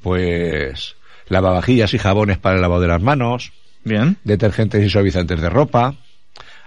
pues 0.00 0.94
lavavajillas 1.28 1.94
y 1.94 1.98
jabones 1.98 2.38
para 2.38 2.56
el 2.56 2.62
lavado 2.62 2.82
de 2.82 2.88
las 2.88 3.02
manos, 3.02 3.52
Bien. 3.84 4.16
detergentes 4.24 4.84
y 4.84 4.90
suavizantes 4.90 5.40
de 5.40 5.50
ropa, 5.50 5.94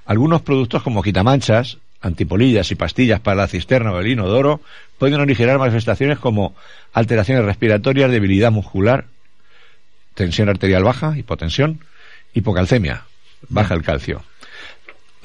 algunos 0.06 0.42
productos 0.42 0.84
como 0.84 1.02
quitamanchas, 1.02 1.78
antipolillas 2.02 2.72
y 2.72 2.76
pastillas 2.76 3.20
para 3.20 3.38
la 3.38 3.48
cisterna 3.48 3.92
o 3.92 4.00
el 4.00 4.08
inodoro 4.08 4.62
pueden 5.00 5.20
originar 5.20 5.58
manifestaciones 5.58 6.20
como 6.20 6.56
alteraciones 6.94 7.46
respiratorias, 7.46 8.12
debilidad 8.12 8.52
muscular, 8.52 9.06
tensión 10.14 10.50
arterial 10.50 10.84
baja, 10.84 11.18
hipotensión, 11.18 11.80
hipocalcemia, 12.34 13.04
baja 13.50 13.74
el 13.74 13.82
calcio. 13.82 14.24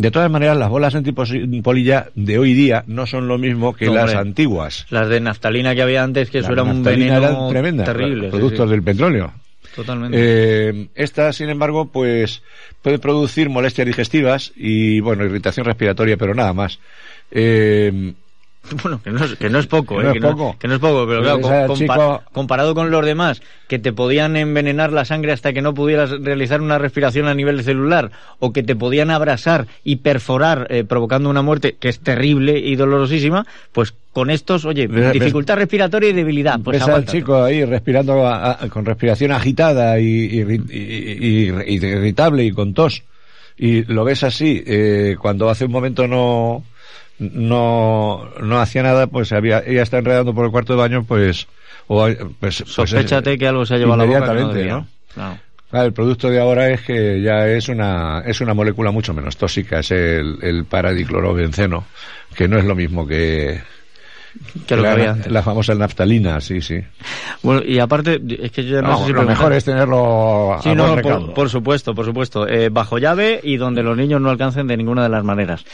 De 0.01 0.11
todas 0.11 0.31
maneras, 0.31 0.57
las 0.57 0.71
bolas 0.71 0.95
antipolilla 0.95 2.09
de 2.15 2.39
hoy 2.39 2.55
día 2.55 2.85
no 2.87 3.07
son 3.07 3.29
lo 3.29 3.37
mismo 3.37 3.75
que 3.75 3.85
No, 3.85 3.93
las 3.93 4.05
hombre. 4.05 4.19
antiguas. 4.19 4.87
Las 4.89 5.11
de 5.11 5.21
naftalina 5.21 5.75
que 5.75 5.83
había 5.83 6.03
antes, 6.03 6.31
que 6.31 6.39
eso 6.39 6.53
era 6.53 6.63
un 6.63 6.83
veneno 6.83 7.19
eran 7.19 7.49
tremendas, 7.51 7.87
terrible. 7.87 8.31
sí, 8.31 8.31
productos 8.31 8.67
sí. 8.67 8.71
del 8.71 8.83
petróleo. 8.83 9.33
Totalmente. 9.75 10.17
Eh, 10.19 10.89
esta, 10.95 11.35
sin 11.35 11.51
embargo, 11.51 11.91
pues 11.93 12.43
puede 12.81 12.99
producir 12.99 13.51
molestias 13.51 13.87
digestivas 13.87 14.53
y, 14.57 15.01
bueno, 15.01 15.23
irritación 15.25 15.67
respiratoria, 15.67 16.17
pero 16.17 16.35
nada 16.35 16.55
más. 16.55 16.79
Eh, 17.31 18.15
Bueno, 18.83 19.01
que 19.03 19.11
no 19.11 19.25
es, 19.25 19.35
que 19.37 19.49
no 19.51 19.59
es 19.59 19.67
poco, 19.67 19.97
Que 19.97 20.01
¿eh? 20.01 20.05
no 20.05 20.09
es 20.11 20.15
que, 20.15 20.21
no, 20.21 20.31
poco. 20.37 20.57
que 20.59 20.69
no 20.69 20.75
es 20.75 20.81
poco, 20.81 21.07
pero 21.09 21.23
claro, 21.23 21.75
chico- 21.75 22.23
comparado 22.33 22.75
con 22.75 22.91
los 22.91 23.05
demás, 23.05 23.43
que 23.69 23.79
te 23.79 23.93
podían 23.93 24.37
envenenar 24.37 24.93
la 24.93 25.05
sangre 25.05 25.33
hasta 25.33 25.53
que 25.53 25.61
no 25.63 25.75
pudieras 25.75 26.11
realizar 26.21 26.61
una 26.61 26.79
respiración 26.79 27.27
a 27.27 27.35
nivel 27.35 27.65
celular, 27.65 28.11
o 28.39 28.53
que 28.53 28.63
te 28.63 28.77
podían 28.77 29.11
abrasar 29.11 29.67
y 29.83 29.97
perforar, 29.97 30.67
eh, 30.71 30.85
provocando 30.85 31.29
una 31.31 31.43
muerte 31.43 31.77
que 31.81 31.89
es 31.89 31.99
terrible 32.01 32.59
y 32.59 32.77
dolorosísima, 32.77 33.47
pues 33.73 33.95
con 34.13 34.31
estos, 34.31 34.65
oye, 34.65 34.87
Ves- 34.87 35.13
dificultad 35.13 35.57
respiratoria 35.57 36.11
y 36.11 36.13
debilidad, 36.13 36.61
pues 36.63 36.79
ves 36.79 36.89
al 36.89 37.07
chico 37.07 37.43
ahí 37.43 37.65
respirando 37.65 38.27
a- 38.27 38.53
a- 38.53 38.69
con 38.69 38.85
respiración 38.85 39.33
agitada 39.33 39.99
y, 39.99 40.05
y- 40.05 40.41
y- 40.71 40.77
y- 40.77 41.51
y 41.67 41.75
irritable 41.75 42.45
y 42.45 42.53
con 42.53 42.73
tos. 42.75 43.03
Y 43.57 43.83
lo 43.93 44.05
ves 44.05 44.23
así, 44.23 44.63
eh, 44.67 45.17
cuando 45.21 45.49
hace 45.51 45.65
un 45.67 45.73
momento 45.73 46.07
no, 46.07 46.63
no, 47.21 48.29
no 48.41 48.61
hacía 48.61 48.83
nada, 48.83 49.07
pues 49.07 49.31
había, 49.33 49.63
ella 49.65 49.83
está 49.83 49.99
enredando 49.99 50.35
por 50.35 50.47
el 50.47 50.51
cuarto 50.51 50.73
de 50.73 50.79
baño, 50.79 51.05
pues, 51.05 51.47
o, 51.87 52.07
pues, 52.07 52.19
pues, 52.41 52.55
Sospéchate 52.67 53.39
que 53.39 53.47
algo 53.47 53.65
se 53.67 53.75
ha 53.75 53.79
llevado 53.79 54.03
a 54.03 54.07
la 54.07 54.21
boca 54.21 54.35
no 54.35 54.53
debía. 54.53 54.73
¿no? 54.73 54.87
Claro. 55.15 55.39
Claro, 55.71 55.87
el 55.87 55.93
producto 55.93 56.31
de 56.31 56.41
ahora 56.41 56.69
es 56.71 56.81
que 56.81 57.23
ya 57.23 57.47
es 57.47 57.69
una, 57.69 58.25
es 58.27 58.41
una 58.41 58.55
molécula 58.55 58.91
mucho 58.91 59.15
menos 59.15 59.37
tóxica, 59.37 59.79
es 59.79 59.93
el, 59.93 60.39
el 60.43 60.65
paradiclorobenceno, 60.65 61.85
que 62.35 62.49
no 62.49 62.59
es 62.59 62.65
lo 62.65 62.75
mismo 62.75 63.07
que, 63.07 63.61
Que 64.67 64.77
lo 64.77 64.83
que 64.83 64.89
la, 64.89 64.93
había 64.93 65.11
antes. 65.13 65.33
la 65.33 65.43
famosa 65.43 65.75
naftalina, 65.75 66.41
sí, 66.41 66.61
sí. 66.61 66.81
Bueno, 67.43 67.63
y 67.65 67.79
aparte, 67.79 68.21
es 68.41 68.51
que 68.53 68.65
yo 68.65 68.81
no, 68.83 68.89
No, 68.89 68.99
sé 68.99 69.07
si 69.07 69.13
lo 69.13 69.23
mejor 69.23 69.53
es 69.53 69.65
tenerlo 69.65 70.55
a 70.55 70.63
Sí, 70.63 70.75
no, 70.75 70.97
por, 71.01 71.35
por 71.35 71.49
supuesto, 71.49 71.95
por 71.95 72.05
supuesto. 72.05 72.47
Eh, 72.47 72.69
bajo 72.69 72.99
llave 72.99 73.41
y 73.43 73.57
donde 73.57 73.83
los 73.83 73.97
niños 73.97 74.21
no 74.21 74.31
alcancen 74.31 74.67
de 74.67 74.77
ninguna 74.77 75.03
de 75.03 75.09
las 75.09 75.25
maneras. 75.25 75.65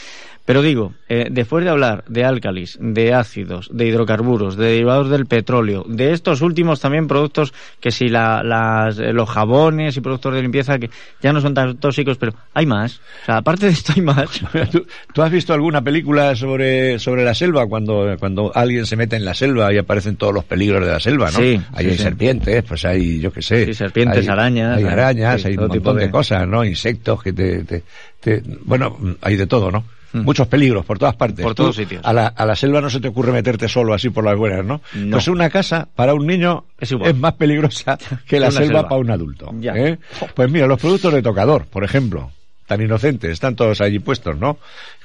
Pero 0.47 0.61
digo, 0.61 0.93
eh, 1.09 1.27
después 1.29 1.65
de 1.65 1.69
hablar 1.69 2.05
de 2.07 2.23
álcalis, 2.23 2.77
de 2.79 3.13
ácidos, 3.13 3.67
de 3.69 3.85
hidrocarburos, 3.85 4.55
de 4.55 4.67
derivados 4.67 5.09
del 5.09 5.25
petróleo, 5.25 5.83
de 5.89 6.13
estos 6.13 6.41
últimos 6.41 6.79
también 6.79 7.05
productos 7.05 7.53
que 7.81 7.91
si 7.91 8.07
la, 8.07 8.41
las, 8.43 8.97
eh, 8.97 9.11
los 9.11 9.29
jabones 9.29 9.97
y 9.97 9.99
productos 9.99 10.33
de 10.33 10.41
limpieza 10.41 10.79
que 10.79 10.89
ya 11.21 11.33
no 11.33 11.41
son 11.41 11.53
tan 11.53 11.75
tóxicos, 11.75 12.17
pero 12.17 12.31
hay 12.53 12.65
más. 12.65 13.01
O 13.23 13.25
sea, 13.25 13.37
aparte 13.39 13.65
de 13.65 13.73
esto 13.73 13.91
hay 13.93 14.01
más. 14.01 14.29
¿Tú, 14.71 14.87
tú 15.13 15.21
has 15.21 15.31
visto 15.31 15.53
alguna 15.53 15.81
película 15.81 16.33
sobre, 16.33 16.97
sobre 16.97 17.25
la 17.25 17.35
selva? 17.35 17.67
Cuando, 17.67 18.15
cuando 18.17 18.46
alguien 18.55 18.85
se 18.85 18.95
mete 18.95 19.15
en 19.15 19.25
la 19.25 19.33
selva 19.33 19.73
y 19.73 19.77
aparecen 19.77 20.15
todos 20.15 20.33
los 20.33 20.43
peligros 20.43 20.85
de 20.85 20.91
la 20.91 20.99
selva, 20.99 21.31
¿no? 21.31 21.39
Sí, 21.39 21.59
Ahí 21.73 21.85
sí, 21.85 21.91
hay 21.91 21.97
sí. 21.97 22.03
serpientes, 22.03 22.63
pues 22.63 22.85
hay, 22.85 23.19
yo 23.19 23.31
qué 23.31 23.41
sé. 23.41 23.65
Sí, 23.65 23.73
serpientes, 23.73 24.19
hay- 24.25 24.27
arañas, 24.33 24.77
Hay 24.77 24.83
arañas, 24.85 25.41
sí, 25.41 25.47
hay 25.49 25.55
todo 25.55 25.65
un 25.65 25.71
tipo 25.71 25.83
montón 25.85 25.99
de... 25.99 26.05
de- 26.05 26.11
cosas, 26.11 26.47
¿no? 26.47 26.63
Insectos 26.65 27.21
que 27.23 27.33
te... 27.33 27.63
te- 27.63 27.83
te- 28.19 28.43
bueno, 28.65 28.97
hay 29.21 29.35
de 29.35 29.47
todo, 29.47 29.71
¿no? 29.71 29.83
Muchos 30.13 30.47
peligros 30.47 30.83
por 30.83 30.97
todas 30.97 31.15
partes. 31.15 31.43
Por 31.43 31.53
Tú, 31.53 31.63
todos 31.63 31.75
sitios. 31.75 32.01
A 32.03 32.11
la, 32.11 32.27
a 32.27 32.45
la 32.45 32.55
selva 32.55 32.81
no 32.81 32.89
se 32.89 32.99
te 32.99 33.09
ocurre 33.09 33.31
meterte 33.31 33.67
solo 33.67 33.93
así 33.93 34.09
por 34.09 34.23
las 34.23 34.35
buenas, 34.35 34.65
¿no? 34.65 34.81
No. 34.95 35.11
Pues 35.17 35.27
una 35.27 35.49
casa 35.49 35.87
para 35.95 36.15
un 36.15 36.25
niño 36.25 36.63
Es 36.79 36.91
igual. 36.91 37.13
más 37.15 37.33
peligrosa 37.33 37.99
que 38.27 38.39
la 38.39 38.49
selva, 38.49 38.65
selva. 38.67 38.89
para 38.89 39.01
un 39.01 39.11
adulto. 39.11 39.53
Ya. 39.59 39.73
¿eh? 39.75 39.99
Pues 40.33 40.49
mira, 40.49 40.65
los 40.65 40.79
productos 40.79 41.13
de 41.13 41.21
tocador, 41.21 41.65
por 41.67 41.83
ejemplo, 41.83 42.31
tan 42.67 42.81
inocentes, 42.81 43.31
están 43.31 43.55
todos 43.55 43.81
allí 43.81 43.97
puestos, 43.99 44.37
¿no? 44.37 44.57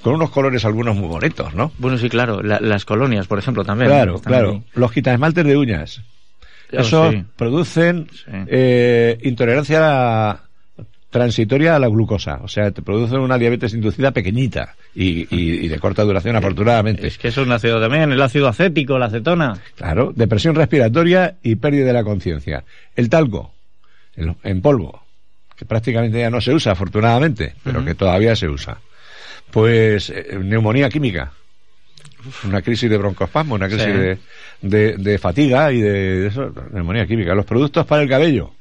Con 0.02 0.14
unos 0.14 0.30
colores 0.30 0.64
algunos 0.64 0.94
muy 0.96 1.08
bonitos, 1.08 1.54
¿no? 1.54 1.72
Bueno, 1.78 1.96
sí, 1.96 2.08
claro. 2.10 2.42
la- 2.42 2.60
las 2.60 2.84
colonias, 2.84 3.26
por 3.26 3.38
ejemplo, 3.38 3.64
también. 3.64 3.90
Claro, 3.90 4.18
claro. 4.20 4.50
ahí. 4.52 4.62
Los 4.74 4.92
quitasmaltes 4.92 5.44
de 5.44 5.56
uñas. 5.56 6.02
Claro, 6.68 6.86
Esos 6.86 7.14
sí. 7.14 7.24
producen 7.36 8.06
Sí. 8.12 8.30
eh, 8.48 9.18
intolerancia 9.22 10.40
transitoria 11.10 11.76
a 11.76 11.78
la 11.78 11.88
glucosa. 11.88 12.40
O 12.42 12.48
sea, 12.48 12.70
te 12.70 12.80
producen 12.80 13.18
una 13.20 13.36
diabetes 13.36 13.74
inducida 13.74 14.12
pequeñita 14.12 14.74
y, 14.94 15.20
y- 15.34 15.64
y 15.64 15.68
de 15.68 15.78
corta 15.78 16.02
duración, 16.04 16.36
afortunadamente. 16.36 17.06
Es 17.06 17.18
que 17.18 17.28
eso 17.28 17.42
es 17.42 17.46
un 17.46 17.52
ácido 17.52 17.78
también, 17.80 18.10
el 18.12 18.22
ácido 18.22 18.48
acético, 18.48 18.98
la 18.98 19.06
acetona. 19.06 19.58
Claro, 19.76 20.12
depresión 20.16 20.54
respiratoria 20.54 21.36
y 21.42 21.56
pérdida 21.56 21.84
de 21.86 21.92
la 21.92 22.02
conciencia. 22.04 22.64
El 22.96 23.10
talco, 23.10 23.52
en 24.16 24.62
polvo, 24.62 25.01
que 25.56 25.64
prácticamente 25.64 26.18
ya 26.18 26.30
no 26.30 26.40
se 26.40 26.52
usa, 26.52 26.72
afortunadamente, 26.72 27.54
pero 27.62 27.84
que 27.84 27.94
todavía 27.94 28.34
se 28.36 28.48
usa. 28.48 28.78
Pues 29.50 30.10
eh, 30.10 30.38
neumonía 30.42 30.88
química, 30.88 31.32
una 32.44 32.62
crisis 32.62 32.88
de 32.88 32.96
broncoespasmo, 32.96 33.54
una 33.54 33.66
crisis 33.68 33.84
Sí. 33.84 33.92
de, 33.92 34.18
de- 34.62 34.96
de 34.96 35.18
fatiga 35.18 35.72
y 35.72 35.80
de, 35.80 35.90
de 36.20 36.26
eso, 36.28 36.52
neumonía 36.72 37.06
química. 37.06 37.34
Los 37.34 37.44
productos 37.46 37.84
para 37.86 38.02
el 38.02 38.08
cabello, 38.08 38.52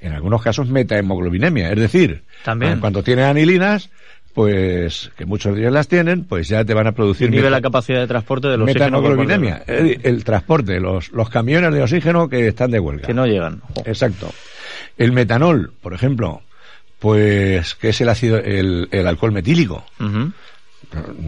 en 0.00 0.12
algunos 0.12 0.42
casos 0.42 0.68
metahemoglobinemia, 0.68 1.70
es 1.70 1.78
decir, 1.78 2.22
También. 2.44 2.80
cuando 2.80 3.02
tienes 3.02 3.26
anilinas, 3.26 3.90
pues 4.34 5.10
que 5.16 5.24
muchos 5.24 5.54
de 5.54 5.62
ellos 5.62 5.72
las 5.72 5.88
tienen, 5.88 6.24
pues 6.24 6.48
ya 6.48 6.64
te 6.64 6.72
van 6.74 6.86
a 6.86 6.92
producir 6.92 7.28
Inhibe 7.28 7.50
la 7.50 7.60
capacidad 7.60 7.98
de 8.00 8.06
transporte 8.06 8.46
de 8.48 8.56
los 8.56 8.66
Metanoglobinемia, 8.66 9.64
el, 9.66 10.00
el 10.04 10.22
transporte, 10.24 10.78
los, 10.80 11.10
los 11.10 11.28
camiones 11.28 11.72
de 11.74 11.82
oxígeno 11.82 12.28
que 12.28 12.46
están 12.48 12.70
de 12.70 12.78
huelga. 12.78 13.06
Que 13.06 13.14
no 13.14 13.26
llegan. 13.26 13.60
Exacto. 13.84 14.30
El 14.98 15.12
metanol, 15.12 15.72
por 15.80 15.94
ejemplo, 15.94 16.42
pues 16.98 17.74
que 17.76 17.90
es 17.90 18.00
el 18.00 18.08
ácido, 18.08 18.38
el, 18.38 18.88
el 18.90 19.06
alcohol 19.06 19.32
metílico. 19.32 19.84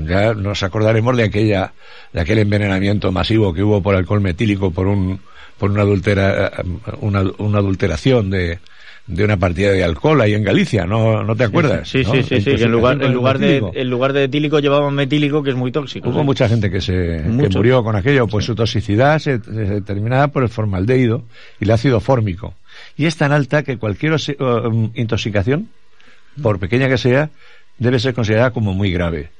Ya 0.06 0.34
nos 0.34 0.62
acordaremos 0.62 1.16
de 1.16 1.24
aquella, 1.24 1.72
de 2.12 2.20
aquel 2.20 2.38
envenenamiento 2.38 3.12
masivo 3.12 3.52
que 3.52 3.62
hubo 3.62 3.82
por 3.82 3.94
alcohol 3.94 4.20
metílico 4.20 4.70
por 4.70 4.86
un, 4.86 5.20
por 5.58 5.70
una 5.70 5.82
adultera, 5.82 6.52
una, 7.00 7.22
una 7.38 7.58
adulteración 7.58 8.30
de, 8.30 8.58
de 9.06 9.24
una 9.24 9.36
partida 9.36 9.72
de 9.72 9.84
alcohol 9.84 10.20
ahí 10.20 10.34
en 10.34 10.44
Galicia, 10.44 10.86
¿no, 10.86 11.22
no 11.22 11.36
te 11.36 11.44
acuerdas? 11.44 11.88
Sí, 11.88 12.02
¿no? 12.04 12.12
sí, 12.12 12.22
sí, 12.22 12.40
sí, 12.40 12.56
que 12.56 12.64
en 12.64 12.72
lugar, 12.72 13.02
en 13.02 13.12
lugar 13.12 13.38
de, 13.38 13.46
Metílico. 13.46 13.72
en 13.74 13.90
lugar 13.90 14.12
de 14.12 14.24
etílico 14.24 14.58
llevaban 14.60 14.94
metílico, 14.94 15.42
que 15.42 15.50
es 15.50 15.56
muy 15.56 15.72
tóxico. 15.72 16.08
Hubo 16.08 16.20
sí. 16.20 16.24
mucha 16.24 16.48
gente 16.48 16.70
que 16.70 16.80
se 16.80 16.92
que 16.92 17.48
murió 17.50 17.82
con 17.82 17.96
aquello, 17.96 18.26
pues 18.26 18.44
su 18.44 18.54
toxicidad 18.54 19.18
se, 19.18 19.40
se 19.40 19.50
determinaba 19.50 20.28
por 20.28 20.42
el 20.42 20.48
formaldehído 20.48 21.24
y 21.60 21.64
el 21.64 21.70
ácido 21.72 22.00
fórmico. 22.00 22.54
Y 23.00 23.06
es 23.06 23.16
tan 23.16 23.32
alta 23.32 23.62
que 23.62 23.78
cualquier 23.78 24.12
um, 24.12 24.90
intoxicación, 24.94 25.70
por 26.42 26.58
pequeña 26.58 26.86
que 26.86 26.98
sea, 26.98 27.30
debe 27.78 27.98
ser 27.98 28.12
considerada 28.12 28.50
como 28.50 28.74
muy 28.74 28.92
grave. 28.92 29.30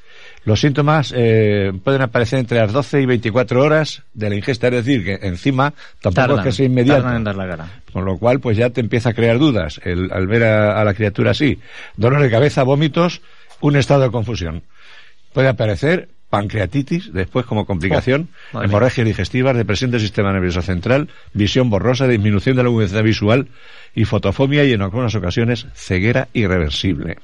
Los 0.47 0.61
síntomas 0.61 1.13
eh, 1.15 1.71
pueden 1.85 2.01
aparecer 2.01 2.39
entre 2.39 2.59
las 2.59 2.73
12 2.73 3.03
y 3.03 3.05
24 3.05 3.63
horas 3.63 4.03
de 4.15 4.31
la 4.31 4.37
ingesta, 4.37 4.69
es 4.69 4.73
decir, 4.73 5.05
que 5.05 5.19
encima 5.27 5.75
tampoco 6.01 6.29
Tardan, 6.29 6.39
es 6.39 6.45
que 6.45 6.53
sea 6.53 6.65
inmediato. 6.65 7.15
en 7.15 7.23
dar 7.23 7.37
la 7.37 7.49
cara. 7.49 7.69
Con 7.93 8.07
lo 8.07 8.17
cual, 8.17 8.41
pues 8.41 8.57
ya 8.57 8.71
te 8.71 8.81
empieza 8.81 9.11
a 9.11 9.13
crear 9.13 9.39
dudas 9.39 9.79
el, 9.85 10.11
al 10.11 10.27
ver 10.27 10.45
a, 10.45 10.81
a 10.81 10.85
la 10.87 10.95
criatura 10.95 11.33
así. 11.33 11.59
Dolor 11.99 12.23
de 12.23 12.31
cabeza, 12.31 12.63
vómitos, 12.63 13.21
un 13.61 13.77
estado 13.77 14.05
de 14.05 14.11
confusión. 14.11 14.63
Puede 15.35 15.49
aparecer 15.49 16.09
pancreatitis 16.31 17.13
después 17.13 17.45
como 17.45 17.67
complicación, 17.67 18.29
Oh, 18.53 18.63
hemorragias 18.63 19.07
digestivas, 19.07 19.57
depresión 19.57 19.91
del 19.91 20.01
sistema 20.01 20.33
nervioso 20.33 20.63
central, 20.63 21.09
visión 21.35 21.69
borrosa, 21.69 22.07
disminución 22.07 22.57
de 22.57 22.63
la 22.63 22.69
agudeza 22.69 23.03
visual 23.03 23.49
y 23.95 24.05
fotofobia 24.05 24.65
y 24.65 24.73
en 24.73 24.83
algunas 24.83 25.15
ocasiones 25.15 25.67
ceguera 25.75 26.29
irreversible. 26.33 27.19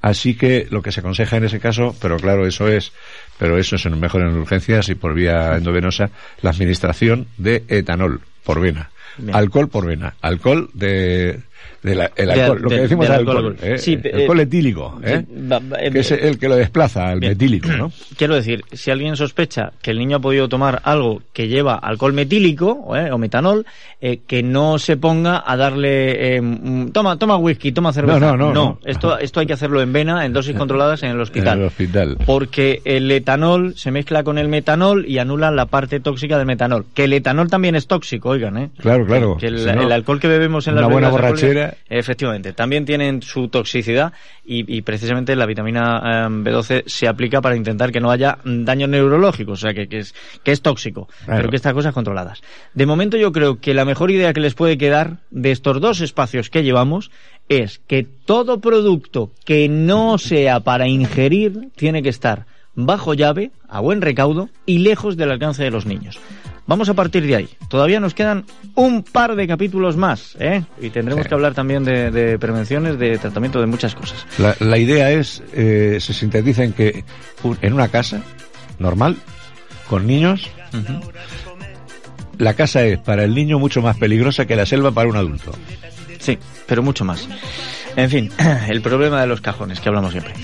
Así 0.00 0.34
que 0.34 0.66
lo 0.70 0.80
que 0.80 0.92
se 0.92 1.00
aconseja 1.00 1.36
en 1.36 1.44
ese 1.44 1.60
caso, 1.60 1.94
pero 2.00 2.16
claro, 2.16 2.46
eso 2.46 2.68
es, 2.68 2.92
pero 3.38 3.58
eso 3.58 3.76
es 3.76 3.84
mejor 3.90 4.22
en 4.22 4.28
urgencias 4.28 4.88
y 4.88 4.94
por 4.94 5.12
vía 5.12 5.56
endovenosa, 5.56 6.10
la 6.40 6.50
administración 6.50 7.26
de 7.36 7.64
etanol 7.68 8.22
por 8.44 8.60
vena. 8.60 8.90
Bien. 9.18 9.36
Alcohol 9.36 9.68
por 9.68 9.86
vena. 9.86 10.14
Alcohol 10.22 10.70
de, 10.72 11.40
de 11.82 11.94
la- 11.94 12.10
el 12.14 12.26
De- 12.26 12.32
alcohol, 12.42 12.58
lo 12.62 12.68
de- 12.68 12.76
que 12.76 12.82
decimos 12.82 13.06
del 13.06 13.14
alcohol, 13.16 13.36
alcohol. 13.36 13.56
¿eh? 13.62 13.78
Sí, 13.78 13.98
alcohol 14.12 14.40
eh, 14.40 14.42
etílico, 14.42 15.00
¿eh? 15.02 15.24
sí, 15.26 15.90
que 15.92 15.98
es 16.00 16.10
el 16.12 16.38
que 16.38 16.48
lo 16.48 16.56
desplaza, 16.56 17.08
al 17.08 17.20
Bien. 17.20 17.32
metílico, 17.32 17.68
¿no? 17.70 17.92
Quiero 18.16 18.34
decir, 18.34 18.62
si 18.72 18.90
alguien 18.90 19.16
sospecha 19.16 19.72
que 19.80 19.90
el 19.90 19.98
niño 19.98 20.18
ha 20.18 20.20
podido 20.20 20.48
tomar 20.48 20.80
algo 20.84 21.22
que 21.32 21.48
lleva 21.48 21.76
alcohol 21.76 22.12
metílico 22.12 22.94
eh, 22.96 23.10
o 23.10 23.18
metanol, 23.18 23.64
eh, 24.00 24.20
que 24.26 24.42
no 24.42 24.78
se 24.78 24.96
ponga 24.98 25.42
a 25.46 25.56
darle, 25.56 26.36
eh, 26.36 26.42
toma, 26.92 27.16
toma 27.18 27.36
whisky, 27.36 27.72
toma 27.72 27.92
cerveza. 27.92 28.18
No, 28.20 28.36
no, 28.36 28.46
no, 28.48 28.52
no. 28.54 28.78
Esto, 28.84 29.18
esto 29.18 29.40
hay 29.40 29.46
que 29.46 29.52
hacerlo 29.54 29.80
en 29.80 29.92
vena, 29.92 30.24
en 30.26 30.32
dosis 30.32 30.54
controladas 30.56 31.02
en 31.02 31.10
el 31.12 31.20
hospital. 31.20 31.54
En 31.54 31.60
el 31.62 31.66
hospital. 31.68 32.18
Porque 32.26 32.82
el 32.84 33.10
etanol 33.10 33.74
se 33.76 33.90
mezcla 33.90 34.22
con 34.22 34.36
el 34.38 34.48
metanol 34.48 35.06
y 35.06 35.18
anula 35.18 35.50
la 35.50 35.66
parte 35.66 36.00
tóxica 36.00 36.36
del 36.36 36.46
metanol. 36.46 36.84
Que 36.94 37.04
el 37.04 37.12
etanol 37.14 37.48
también 37.48 37.74
es 37.74 37.86
tóxico, 37.86 38.30
oigan, 38.30 38.58
¿eh? 38.58 38.70
Claro, 38.78 39.06
claro. 39.06 39.36
Que 39.38 39.46
el, 39.46 39.58
Si 39.60 39.66
no, 39.66 39.82
el 39.82 39.92
alcohol 39.92 40.20
que 40.20 40.28
bebemos 40.28 40.66
en 40.68 40.74
las 40.76 40.84
buena 40.90 41.08
borrachera. 41.08 41.49
Efectivamente, 41.88 42.52
también 42.52 42.84
tienen 42.84 43.22
su 43.22 43.48
toxicidad 43.48 44.12
y, 44.44 44.76
y 44.76 44.82
precisamente 44.82 45.34
la 45.36 45.46
vitamina 45.46 46.00
eh, 46.04 46.28
B12 46.28 46.84
se 46.86 47.08
aplica 47.08 47.40
para 47.40 47.56
intentar 47.56 47.92
que 47.92 48.00
no 48.00 48.10
haya 48.10 48.38
daños 48.44 48.88
neurológicos, 48.88 49.58
o 49.58 49.66
sea, 49.66 49.74
que, 49.74 49.88
que 49.88 49.98
es, 49.98 50.14
que 50.42 50.52
es 50.52 50.62
tóxico, 50.62 51.08
Claro. 51.24 51.38
pero 51.40 51.50
que 51.50 51.56
estas 51.56 51.74
cosas 51.74 51.94
controladas. 51.94 52.40
De 52.74 52.86
momento 52.86 53.16
yo 53.16 53.32
creo 53.32 53.60
que 53.60 53.74
la 53.74 53.84
mejor 53.84 54.10
idea 54.10 54.32
que 54.32 54.40
les 54.40 54.54
puede 54.54 54.78
quedar 54.78 55.18
de 55.30 55.50
estos 55.50 55.80
dos 55.80 56.00
espacios 56.00 56.50
que 56.50 56.62
llevamos 56.62 57.10
es 57.48 57.80
que 57.86 58.04
todo 58.04 58.60
producto 58.60 59.30
que 59.44 59.68
no 59.68 60.18
sea 60.18 60.60
para 60.60 60.86
ingerir 60.88 61.68
tiene 61.76 62.02
que 62.02 62.08
estar 62.08 62.46
bajo 62.76 63.14
llave, 63.14 63.50
a 63.68 63.80
buen 63.80 64.00
recaudo 64.00 64.48
y 64.64 64.78
lejos 64.78 65.16
del 65.16 65.32
alcance 65.32 65.62
de 65.64 65.70
los 65.70 65.84
niños. 65.86 66.18
Vamos 66.70 66.88
a 66.88 66.94
partir 66.94 67.26
de 67.26 67.34
ahí. 67.34 67.48
Todavía 67.68 67.98
nos 67.98 68.14
quedan 68.14 68.44
un 68.76 69.02
par 69.02 69.34
de 69.34 69.48
capítulos 69.48 69.96
más, 69.96 70.36
¿eh? 70.38 70.62
Y 70.80 70.90
tendremos 70.90 71.26
que 71.26 71.34
hablar 71.34 71.52
también 71.52 71.82
de, 71.82 72.38
prevenciones, 72.38 72.96
de 72.96 73.18
tratamiento 73.18 73.60
de 73.60 73.66
muchas 73.66 73.96
cosas. 73.96 74.24
La, 74.60 74.78
idea 74.78 75.10
es, 75.10 75.42
eh, 75.52 75.98
se 76.00 76.12
sintetiza 76.12 76.62
en 76.62 76.72
que 76.72 77.02
en 77.60 77.72
una 77.72 77.88
casa 77.88 78.22
normal, 78.78 79.16
con 79.88 80.06
niños, 80.06 80.48
la 82.38 82.54
casa 82.54 82.84
es 82.84 83.00
para 83.00 83.24
el 83.24 83.34
niño 83.34 83.58
mucho 83.58 83.82
más 83.82 83.96
peligrosa 83.96 84.46
que 84.46 84.54
la 84.54 84.64
selva 84.64 84.92
para 84.92 85.08
un 85.08 85.16
adulto. 85.16 85.50
Sí, 86.20 86.38
pero 86.68 86.84
mucho 86.84 87.04
más. 87.04 87.28
En 87.96 88.10
fin, 88.10 88.30
el 88.68 88.80
problema 88.82 89.20
de 89.20 89.26
los 89.26 89.40
cajones 89.40 89.80
que 89.80 89.88
hablamos 89.88 90.12
siempre. 90.12 90.34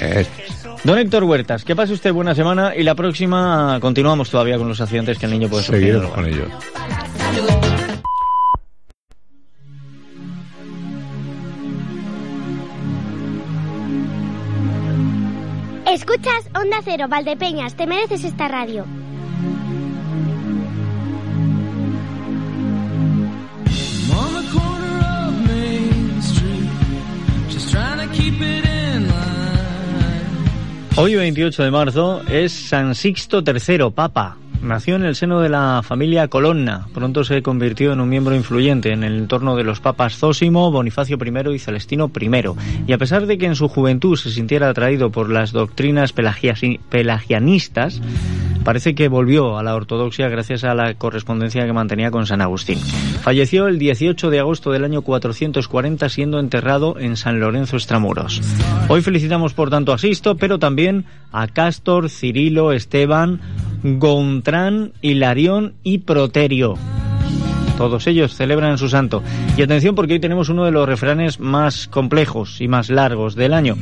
Don 0.84 0.98
Héctor 0.98 1.24
Huertas, 1.24 1.64
que 1.64 1.74
pase 1.74 1.92
usted 1.92 2.12
buena 2.12 2.34
semana 2.34 2.74
y 2.76 2.82
la 2.82 2.94
próxima 2.94 3.78
continuamos 3.80 4.30
todavía 4.30 4.58
con 4.58 4.68
los 4.68 4.80
accidentes 4.80 5.18
que 5.18 5.26
el 5.26 5.32
niño 5.32 5.48
puede 5.48 5.64
sufrir. 5.64 5.94
Seguiremos 5.94 6.14
con 6.14 6.26
ellos. 6.26 6.48
Escuchas 15.86 16.50
Onda 16.54 16.78
Cero, 16.84 17.06
Valdepeñas, 17.08 17.74
te 17.74 17.86
mereces 17.86 18.24
esta 18.24 18.48
radio. 18.48 18.84
Hoy 30.98 31.14
28 31.14 31.62
de 31.62 31.70
marzo 31.70 32.22
es 32.26 32.52
San 32.52 32.94
Sixto 32.94 33.42
III, 33.46 33.90
Papa. 33.94 34.38
Nació 34.62 34.96
en 34.96 35.04
el 35.04 35.14
seno 35.14 35.40
de 35.40 35.50
la 35.50 35.82
familia 35.84 36.28
Colonna. 36.28 36.88
Pronto 36.94 37.22
se 37.22 37.42
convirtió 37.42 37.92
en 37.92 38.00
un 38.00 38.08
miembro 38.08 38.34
influyente 38.34 38.92
en 38.92 39.04
el 39.04 39.18
entorno 39.18 39.56
de 39.56 39.62
los 39.62 39.80
papas 39.80 40.16
Zósimo, 40.16 40.72
Bonifacio 40.72 41.18
I 41.22 41.54
y 41.54 41.58
Celestino 41.58 42.10
I. 42.18 42.30
Y 42.86 42.92
a 42.92 42.98
pesar 42.98 43.26
de 43.26 43.36
que 43.36 43.44
en 43.44 43.56
su 43.56 43.68
juventud 43.68 44.16
se 44.16 44.30
sintiera 44.30 44.70
atraído 44.70 45.10
por 45.10 45.28
las 45.28 45.52
doctrinas 45.52 46.12
pelagianistas, 46.12 48.00
parece 48.66 48.96
que 48.96 49.06
volvió 49.06 49.58
a 49.58 49.62
la 49.62 49.76
ortodoxia 49.76 50.28
gracias 50.28 50.64
a 50.64 50.74
la 50.74 50.94
correspondencia 50.94 51.64
que 51.64 51.72
mantenía 51.72 52.10
con 52.10 52.26
San 52.26 52.40
Agustín. 52.40 52.80
Falleció 53.22 53.68
el 53.68 53.78
18 53.78 54.28
de 54.28 54.40
agosto 54.40 54.72
del 54.72 54.82
año 54.82 55.02
440 55.02 56.08
siendo 56.08 56.40
enterrado 56.40 56.98
en 56.98 57.16
San 57.16 57.38
Lorenzo 57.38 57.76
Extramuros. 57.76 58.42
Hoy 58.88 59.02
felicitamos 59.02 59.54
por 59.54 59.70
tanto 59.70 59.92
a 59.92 59.98
Sisto, 59.98 60.36
pero 60.36 60.58
también 60.58 61.04
a 61.30 61.46
Castor, 61.46 62.10
Cirilo, 62.10 62.72
Esteban, 62.72 63.40
Gontrán, 63.84 64.94
Hilarión 65.00 65.74
y 65.84 65.98
Proterio. 65.98 66.74
Todos 67.78 68.08
ellos 68.08 68.34
celebran 68.34 68.78
su 68.78 68.88
santo. 68.88 69.22
Y 69.56 69.62
atención 69.62 69.94
porque 69.94 70.14
hoy 70.14 70.20
tenemos 70.20 70.48
uno 70.48 70.64
de 70.64 70.72
los 70.72 70.88
refranes 70.88 71.38
más 71.38 71.86
complejos 71.86 72.60
y 72.60 72.66
más 72.66 72.90
largos 72.90 73.36
del 73.36 73.54
año. 73.54 73.76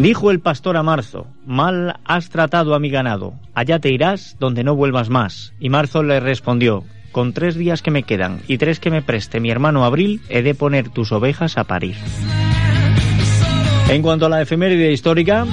Dijo 0.00 0.30
el 0.30 0.40
pastor 0.40 0.78
a 0.78 0.82
Marzo, 0.82 1.26
mal 1.44 2.00
has 2.06 2.30
tratado 2.30 2.74
a 2.74 2.78
mi 2.78 2.88
ganado, 2.88 3.34
allá 3.52 3.80
te 3.80 3.92
irás 3.92 4.34
donde 4.40 4.64
no 4.64 4.74
vuelvas 4.74 5.10
más. 5.10 5.52
Y 5.60 5.68
Marzo 5.68 6.02
le 6.02 6.20
respondió, 6.20 6.84
con 7.12 7.34
tres 7.34 7.54
días 7.54 7.82
que 7.82 7.90
me 7.90 8.04
quedan 8.04 8.40
y 8.48 8.56
tres 8.56 8.80
que 8.80 8.90
me 8.90 9.02
preste 9.02 9.40
mi 9.40 9.50
hermano 9.50 9.84
Abril, 9.84 10.22
he 10.30 10.40
de 10.40 10.54
poner 10.54 10.88
tus 10.88 11.12
ovejas 11.12 11.58
a 11.58 11.64
parir. 11.64 11.96
En 13.90 14.00
cuanto 14.00 14.24
a 14.24 14.30
la 14.30 14.40
efeméride 14.40 14.90
histórica, 14.90 15.46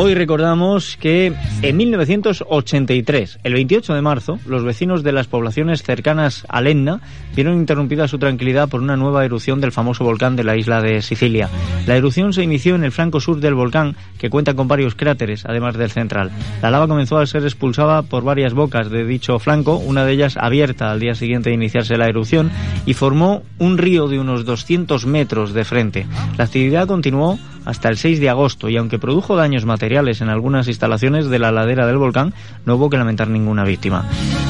Hoy 0.00 0.14
recordamos 0.14 0.96
que 0.96 1.32
en 1.60 1.76
1983, 1.76 3.40
el 3.42 3.52
28 3.54 3.94
de 3.94 4.00
marzo, 4.00 4.38
los 4.46 4.62
vecinos 4.62 5.02
de 5.02 5.10
las 5.10 5.26
poblaciones 5.26 5.82
cercanas 5.82 6.46
a 6.48 6.60
Lenna 6.60 7.00
vieron 7.34 7.58
interrumpida 7.58 8.06
su 8.06 8.16
tranquilidad 8.16 8.68
por 8.68 8.80
una 8.80 8.96
nueva 8.96 9.24
erupción 9.24 9.60
del 9.60 9.72
famoso 9.72 10.04
volcán 10.04 10.36
de 10.36 10.44
la 10.44 10.56
isla 10.56 10.80
de 10.82 11.02
Sicilia. 11.02 11.50
La 11.88 11.96
erupción 11.96 12.32
se 12.32 12.44
inició 12.44 12.76
en 12.76 12.84
el 12.84 12.92
flanco 12.92 13.18
sur 13.18 13.40
del 13.40 13.56
volcán, 13.56 13.96
que 14.20 14.30
cuenta 14.30 14.54
con 14.54 14.68
varios 14.68 14.94
cráteres, 14.94 15.44
además 15.44 15.76
del 15.76 15.90
central. 15.90 16.30
La 16.62 16.70
lava 16.70 16.86
comenzó 16.86 17.18
a 17.18 17.26
ser 17.26 17.42
expulsada 17.42 18.02
por 18.02 18.22
varias 18.22 18.54
bocas 18.54 18.90
de 18.90 19.04
dicho 19.04 19.40
flanco, 19.40 19.78
una 19.78 20.04
de 20.04 20.12
ellas 20.12 20.36
abierta 20.36 20.92
al 20.92 21.00
día 21.00 21.16
siguiente 21.16 21.50
de 21.50 21.56
iniciarse 21.56 21.96
la 21.96 22.06
erupción, 22.06 22.52
y 22.86 22.94
formó 22.94 23.42
un 23.58 23.78
río 23.78 24.06
de 24.06 24.20
unos 24.20 24.44
200 24.44 25.06
metros 25.06 25.54
de 25.54 25.64
frente. 25.64 26.06
La 26.36 26.44
actividad 26.44 26.86
continuó 26.86 27.36
hasta 27.64 27.90
el 27.90 27.98
6 27.98 28.20
de 28.20 28.30
agosto 28.30 28.70
y 28.70 28.78
aunque 28.78 28.98
produjo 28.98 29.36
daños 29.36 29.66
materiales 29.66 29.87
en 29.88 30.28
algunas 30.28 30.68
instalaciones 30.68 31.30
de 31.30 31.38
la 31.38 31.50
ladera 31.50 31.86
del 31.86 31.96
volcán, 31.96 32.34
no 32.66 32.76
hubo 32.76 32.90
que 32.90 32.98
lamentar 32.98 33.28
ninguna 33.28 33.64
víctima. 33.64 34.04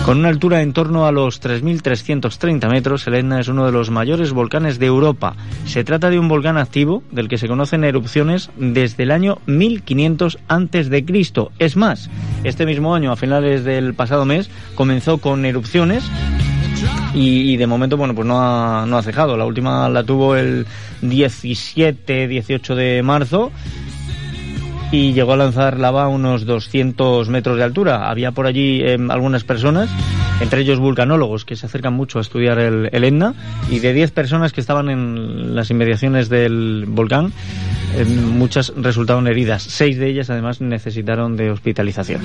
Con 0.05 0.19
una 0.19 0.29
altura 0.29 0.63
en 0.63 0.73
torno 0.73 1.07
a 1.07 1.13
los 1.13 1.41
3.330 1.41 2.69
metros, 2.69 3.07
el 3.07 3.33
es 3.33 3.49
uno 3.49 3.65
de 3.65 3.73
los 3.73 3.91
mayores 3.91 4.33
volcanes 4.33 4.79
de 4.79 4.87
Europa. 4.87 5.37
Se 5.65 5.85
trata 5.85 6.11
de 6.11 6.19
un 6.19 6.29
volcán 6.29 6.57
activo 6.57 7.03
del 7.13 7.29
que 7.29 7.39
se 7.39 7.47
conocen 7.47 7.85
erupciones 7.85 8.51
desde 8.57 9.05
el 9.05 9.13
año 9.13 9.39
1500 9.47 10.39
antes 10.49 10.91
de 10.91 11.05
Cristo. 11.05 11.53
Es 11.59 11.77
más, 11.77 12.11
este 12.43 12.67
mismo 12.67 12.95
año, 12.95 13.13
a 13.13 13.17
finales 13.17 13.65
del 13.65 13.95
pasado 13.95 14.25
mes, 14.25 14.51
comenzó 14.75 15.19
con 15.19 15.45
erupciones 15.45 16.05
y, 17.15 17.57
de 17.57 17.67
momento, 17.67 17.97
bueno, 17.97 18.15
pues 18.15 18.27
no 18.27 18.41
ha, 18.41 18.87
no 18.87 18.99
ha 18.99 19.03
cejado. 19.03 19.37
La 19.37 19.45
última 19.45 19.89
la 19.89 20.05
tuvo 20.05 20.37
el 20.37 20.67
17, 21.03 22.29
18 22.29 22.75
de 22.75 23.03
marzo 23.03 23.53
y 24.91 25.13
llegó 25.13 25.35
a 25.35 25.37
lanzar 25.37 25.79
lava 25.79 26.05
a 26.05 26.09
unos 26.09 26.47
200 26.47 27.29
metros 27.29 27.57
de 27.57 27.65
altura. 27.65 28.09
Había 28.09 28.33
por 28.33 28.47
allí 28.47 28.81
em, 28.83 29.11
algunas 29.11 29.45
personas, 29.45 29.91
entre 30.41 30.63
ellos 30.63 30.79
vulcanólogos, 30.79 31.45
que 31.45 31.57
se 31.57 31.67
acercan 31.67 31.93
mucho 31.93 32.19
a 32.19 32.23
estudiar 32.23 32.59
el, 32.59 32.89
el 32.93 33.05
Etna, 33.05 33.35
y 33.71 33.81
de 33.81 33.93
10 33.93 34.11
personas 34.13 34.53
que 34.53 34.61
estaban 34.61 34.89
en 34.89 35.55
las 35.55 35.71
inmediaciones 35.71 36.29
del 36.29 36.87
volcán, 36.89 37.33
em, 37.97 38.39
muchas 38.39 38.73
resultaron 38.77 39.27
heridas. 39.27 39.63
Seis 39.63 39.99
de 39.99 40.09
ellas, 40.09 40.31
además, 40.31 40.61
necesitaron 40.61 41.37
de 41.37 41.51
hospitalización. 41.51 42.23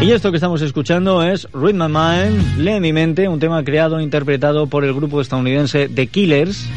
Y 0.00 0.10
esto 0.12 0.30
que 0.30 0.36
estamos 0.36 0.60
escuchando 0.60 1.22
es 1.22 1.48
Read 1.54 1.72
My 1.72 1.88
Mind, 1.88 2.58
Lee 2.58 2.78
mi 2.78 2.92
mente, 2.92 3.26
un 3.26 3.38
tema 3.38 3.64
creado 3.64 3.98
e 3.98 4.02
interpretado 4.02 4.66
por 4.66 4.84
el 4.84 4.92
grupo 4.92 5.20
estadounidense 5.20 5.88
The 5.88 6.08
Killers, 6.08 6.68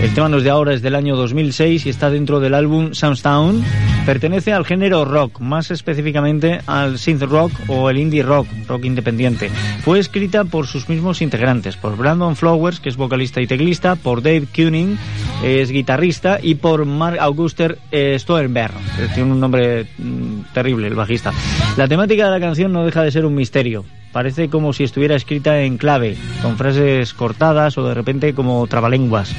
el 0.00 0.12
tema 0.14 0.28
no 0.28 0.38
es 0.38 0.44
de 0.44 0.50
ahora, 0.50 0.74
es 0.74 0.82
del 0.82 0.94
año 0.94 1.16
2006 1.16 1.86
y 1.86 1.88
está 1.88 2.10
dentro 2.10 2.40
del 2.40 2.54
álbum 2.54 2.92
Soundstown. 2.92 3.64
Pertenece 4.04 4.52
al 4.52 4.64
género 4.64 5.04
rock, 5.04 5.40
más 5.40 5.70
específicamente 5.70 6.60
al 6.66 6.98
synth 6.98 7.22
rock 7.22 7.52
o 7.66 7.90
el 7.90 7.98
indie 7.98 8.22
rock, 8.22 8.46
rock 8.68 8.84
independiente. 8.84 9.50
Fue 9.82 9.98
escrita 9.98 10.44
por 10.44 10.66
sus 10.66 10.88
mismos 10.88 11.22
integrantes, 11.22 11.76
por 11.76 11.96
Brandon 11.96 12.36
Flowers, 12.36 12.78
que 12.78 12.88
es 12.88 12.96
vocalista 12.96 13.40
y 13.40 13.46
teclista, 13.46 13.96
por 13.96 14.22
Dave 14.22 14.46
Kuning, 14.54 14.98
es 15.42 15.70
guitarrista, 15.70 16.38
y 16.42 16.56
por 16.56 16.84
Mark 16.84 17.18
Auguster 17.20 17.78
eh, 17.90 18.16
Stoenberg, 18.18 18.74
tiene 19.14 19.32
un 19.32 19.40
nombre 19.40 19.86
mm, 19.98 20.52
terrible, 20.52 20.88
el 20.88 20.94
bajista. 20.94 21.32
La 21.76 21.88
temática 21.88 22.24
de 22.24 22.30
la 22.30 22.40
canción 22.40 22.72
no 22.72 22.84
deja 22.84 23.02
de 23.02 23.10
ser 23.10 23.24
un 23.26 23.34
misterio. 23.34 23.84
Parece 24.12 24.48
como 24.48 24.72
si 24.72 24.84
estuviera 24.84 25.14
escrita 25.14 25.60
en 25.60 25.76
clave, 25.76 26.16
con 26.40 26.56
frases 26.56 27.12
cortadas 27.12 27.76
o 27.76 27.86
de 27.86 27.92
repente 27.92 28.32
como 28.32 28.66
trabalenguas. 28.66 29.34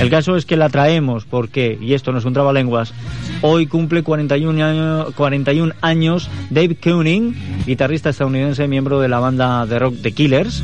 El 0.00 0.08
caso 0.08 0.36
es 0.36 0.46
que 0.46 0.56
la 0.56 0.68
traemos 0.68 1.24
porque, 1.24 1.76
y 1.80 1.94
esto 1.94 2.12
no 2.12 2.18
es 2.18 2.24
un 2.24 2.32
trabalenguas, 2.32 2.94
hoy 3.42 3.66
cumple 3.66 4.02
41 4.02 4.64
años, 4.64 5.14
41 5.14 5.74
años 5.80 6.30
Dave 6.48 6.76
Kooning, 6.76 7.64
guitarrista 7.66 8.10
estadounidense, 8.10 8.68
miembro 8.68 9.00
de 9.00 9.08
la 9.08 9.18
banda 9.18 9.66
de 9.66 9.78
rock 9.78 9.96
The 10.00 10.12
Killers. 10.12 10.62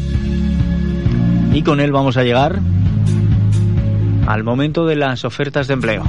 Y 1.53 1.62
con 1.62 1.81
él 1.81 1.90
vamos 1.90 2.16
a 2.16 2.22
llegar 2.22 2.61
al 4.26 4.44
momento 4.44 4.86
de 4.86 4.96
las 4.96 5.24
ofertas 5.24 5.68
de 5.68 5.74
empleo. 5.74 6.04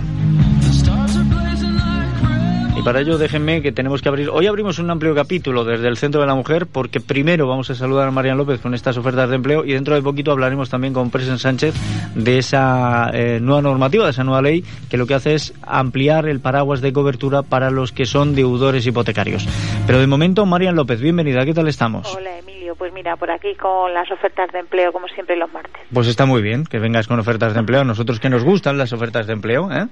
Y 2.77 2.83
para 2.83 3.01
ello 3.01 3.17
déjenme 3.17 3.63
que 3.63 3.71
tenemos 3.71 4.03
que 4.03 4.09
abrir. 4.09 4.29
Hoy 4.29 4.45
abrimos 4.45 4.77
un 4.77 4.91
amplio 4.91 5.15
capítulo 5.15 5.65
desde 5.65 5.87
el 5.87 5.97
Centro 5.97 6.21
de 6.21 6.27
la 6.27 6.35
Mujer 6.35 6.67
porque 6.67 6.99
primero 6.99 7.47
vamos 7.47 7.71
a 7.71 7.75
saludar 7.75 8.07
a 8.07 8.11
Marian 8.11 8.37
López 8.37 8.59
con 8.59 8.75
estas 8.75 8.97
ofertas 8.97 9.29
de 9.29 9.35
empleo 9.35 9.65
y 9.65 9.73
dentro 9.73 9.95
de 9.95 10.01
poquito 10.03 10.31
hablaremos 10.31 10.69
también 10.69 10.93
con 10.93 11.09
Presen 11.09 11.39
Sánchez 11.39 11.73
de 12.13 12.37
esa 12.37 13.09
eh, 13.13 13.39
nueva 13.41 13.63
normativa, 13.63 14.05
de 14.05 14.11
esa 14.11 14.23
nueva 14.23 14.43
ley 14.43 14.63
que 14.89 14.97
lo 14.97 15.07
que 15.07 15.15
hace 15.15 15.33
es 15.33 15.53
ampliar 15.63 16.27
el 16.27 16.39
paraguas 16.39 16.81
de 16.81 16.93
cobertura 16.93 17.41
para 17.41 17.71
los 17.71 17.91
que 17.91 18.05
son 18.05 18.35
deudores 18.35 18.85
hipotecarios. 18.85 19.47
Pero 19.87 19.99
de 19.99 20.05
momento, 20.05 20.45
Marian 20.45 20.75
López, 20.75 21.01
bienvenida. 21.01 21.45
¿Qué 21.45 21.55
tal 21.55 21.67
estamos? 21.67 22.15
Hola. 22.15 22.56
Pues 22.75 22.93
mira, 22.93 23.15
por 23.15 23.31
aquí 23.31 23.55
con 23.55 23.93
las 23.93 24.09
ofertas 24.11 24.51
de 24.51 24.59
empleo 24.59 24.91
como 24.91 25.07
siempre 25.07 25.35
los 25.35 25.51
martes. 25.51 25.81
Pues 25.93 26.07
está 26.07 26.25
muy 26.25 26.41
bien 26.41 26.65
que 26.65 26.79
vengas 26.79 27.07
con 27.07 27.19
ofertas 27.19 27.53
de 27.53 27.59
empleo. 27.59 27.83
Nosotros 27.83 28.19
que 28.19 28.29
nos 28.29 28.43
gustan 28.43 28.77
las 28.77 28.93
ofertas 28.93 29.27
de 29.27 29.33
empleo, 29.33 29.71
¿eh? 29.71 29.87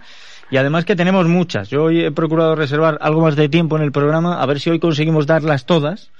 Y 0.51 0.57
además 0.57 0.85
que 0.85 0.95
tenemos 0.95 1.27
muchas. 1.27 1.69
Yo 1.69 1.83
hoy 1.85 2.05
he 2.05 2.11
procurado 2.11 2.55
reservar 2.55 2.97
algo 3.01 3.21
más 3.21 3.35
de 3.35 3.49
tiempo 3.49 3.77
en 3.77 3.83
el 3.83 3.91
programa, 3.91 4.41
a 4.41 4.45
ver 4.45 4.59
si 4.59 4.69
hoy 4.69 4.79
conseguimos 4.79 5.25
darlas 5.25 5.65
todas, 5.65 6.11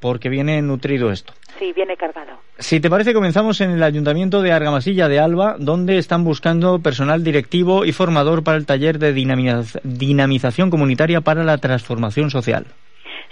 porque 0.00 0.28
viene 0.28 0.60
nutrido 0.60 1.10
esto. 1.10 1.32
Sí, 1.58 1.72
viene 1.72 1.96
cargado. 1.96 2.32
Si 2.58 2.78
te 2.80 2.90
parece, 2.90 3.14
comenzamos 3.14 3.60
en 3.60 3.70
el 3.70 3.82
Ayuntamiento 3.82 4.42
de 4.42 4.52
Argamasilla 4.52 5.08
de 5.08 5.18
Alba, 5.18 5.56
donde 5.58 5.98
están 5.98 6.24
buscando 6.24 6.78
personal 6.78 7.24
directivo 7.24 7.84
y 7.84 7.92
formador 7.92 8.44
para 8.44 8.58
el 8.58 8.66
taller 8.66 8.98
de 8.98 9.12
dinamización 9.12 10.70
comunitaria 10.70 11.20
para 11.20 11.42
la 11.42 11.58
transformación 11.58 12.30
social. 12.30 12.66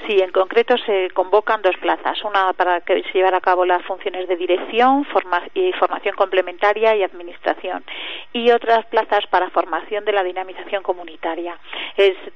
Sí, 0.06 0.18
en 0.20 0.32
concreto 0.32 0.76
se 0.78 1.10
convocan 1.10 1.62
dos 1.62 1.76
plazas, 1.76 2.24
una 2.24 2.52
para 2.54 2.80
que 2.80 3.02
se 3.04 3.12
llevar 3.12 3.36
a 3.36 3.40
cabo 3.40 3.64
las 3.64 3.82
funciones 3.84 4.26
de 4.26 4.36
dirección 4.36 5.04
formación 5.04 6.16
complementaria 6.16 6.96
y 6.96 7.04
administración, 7.04 7.84
y 8.32 8.50
otras 8.50 8.84
plazas 8.86 9.26
para 9.28 9.50
formación 9.50 10.04
de 10.04 10.12
la 10.12 10.24
dinamización 10.24 10.82
comunitaria. 10.82 11.56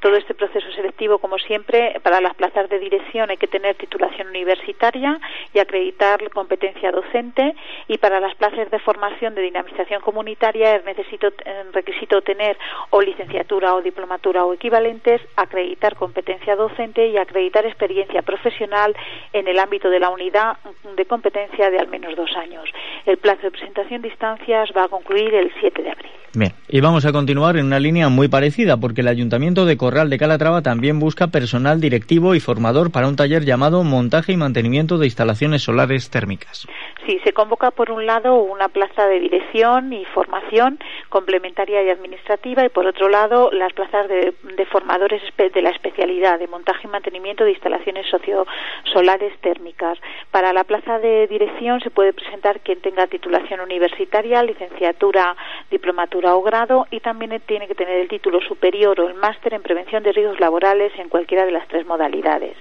Todo 0.01 0.15
este 0.15 0.35
proceso 0.35 0.71
selectivo, 0.73 1.19
como 1.19 1.39
siempre, 1.39 1.99
para 2.03 2.21
las 2.21 2.35
plazas 2.35 2.69
de 2.69 2.79
dirección 2.79 3.31
hay 3.31 3.37
que 3.37 3.49
tener 3.49 3.75
titulación 3.75 4.29
universitaria 4.29 5.19
y 5.53 5.59
acreditar 5.59 6.31
competencia 6.31 6.93
docente, 6.93 7.55
y 7.89 7.99
para 7.99 8.21
las 8.21 8.35
plazas 8.37 8.71
de 8.71 8.79
formación 8.79 9.35
de 9.35 9.43
dinamización 9.43 10.03
comunitaria 10.03 10.77
es 10.77 10.85
necesito, 10.85 11.33
requisito 11.73 12.23
tener 12.23 12.57
o 12.91 13.01
licenciatura 13.01 13.75
o 13.75 13.83
diplomatura 13.83 14.45
o 14.45 14.55
equivalentes, 14.55 15.21
acreditar 15.35 15.97
competencia 15.97 16.55
docente 16.55 17.09
y 17.09 17.17
acreditar 17.17 17.56
experiencia 17.65 18.23
profesional 18.23 18.95
en 19.33 19.49
el 19.49 19.59
ámbito 19.59 19.89
de 19.89 20.01
la 20.01 20.11
unidad 20.11 20.57
de 20.97 21.05
competencia 21.07 21.71
de 21.71 21.79
al 21.79 21.89
menos 21.89 22.15
dos 22.17 22.31
años. 22.37 22.69
El 23.07 23.17
plazo 23.17 23.43
de 23.43 23.51
presentación 23.51 24.03
de 24.03 24.09
instancias 24.09 24.71
va 24.77 24.85
a 24.85 24.89
concluir 24.89 25.35
el 25.35 25.53
7 25.61 25.83
de 25.83 25.91
abril. 25.91 26.11
Bien, 26.35 26.53
y 26.69 26.81
vamos 26.81 27.07
a 27.07 27.13
continuar 27.13 27.57
en 27.57 27.65
una 27.65 27.81
línea 27.81 28.11
muy 28.11 28.29
parecida, 28.29 28.77
porque 28.77 29.01
el 29.01 29.09
Ayuntamiento 29.09 29.65
de 29.65 29.79
Corral 29.79 30.11
de 30.11 30.19
Calatrava 30.19 30.61
también 30.61 30.99
busca 30.99 31.29
personal 31.29 31.81
directivo 31.81 32.35
y 32.35 32.41
formador 32.41 32.93
para 32.93 33.09
un 33.09 33.17
taller 33.17 33.47
llamado 33.47 33.85
Montaje 33.85 34.33
y 34.33 34.37
Mantenimiento 34.37 34.99
de 34.99 35.07
Instalaciones 35.07 35.63
Solares 35.63 36.11
Térmicas. 36.11 36.67
Sí, 37.07 37.21
se 37.23 37.33
convoca 37.33 37.71
por 37.71 37.93
un 37.93 38.05
lado 38.05 38.35
una 38.35 38.69
plaza 38.69 39.07
de 39.07 39.21
dirección 39.21 39.93
y 39.93 40.05
formación 40.07 40.81
complementaria 41.09 41.81
y 41.85 41.89
administrativa 41.89 42.65
y 42.65 42.69
por 42.69 42.85
otro 42.85 43.09
lado 43.09 43.53
las 43.53 43.73
plazas 43.75 44.09
de, 44.09 44.35
formadores 44.73 45.23
de 45.37 45.63
la 45.63 45.71
especialidad 45.71 46.41
de 46.41 46.49
montaje 46.49 46.89
y 46.89 46.91
mantenimiento 46.91 47.45
de 47.45 47.53
instalaciones 47.53 48.07
sociosolares 48.09 49.39
térmicas. 49.41 49.99
Para 50.33 50.53
la 50.53 50.65
plaza 50.65 50.99
de 50.99 51.29
dirección 51.29 51.81
se 51.81 51.91
puede 51.91 52.13
presentar 52.13 52.59
quien 52.59 52.81
tenga 52.81 53.07
titulación 53.07 53.61
universitaria, 53.61 54.43
licenciatura, 54.43 55.37
diplomatura 55.71 56.35
o 56.35 56.43
grado 56.43 56.89
y 56.91 56.99
también 56.99 57.41
tiene 57.47 57.69
que 57.69 57.77
tener 57.77 58.01
el 58.01 58.09
título 58.09 58.41
superior 58.41 58.99
o 59.01 59.07
el 59.07 59.15
máster 59.15 59.55
en 59.55 59.63
prevención 59.63 60.03
de 60.03 60.11
riesgos 60.11 60.41
laborales 60.41 60.93
en 60.99 61.09
cualquiera 61.09 61.47
de 61.47 61.53
las 61.53 61.69
tres 61.69 61.87
modalidades. 61.87 62.57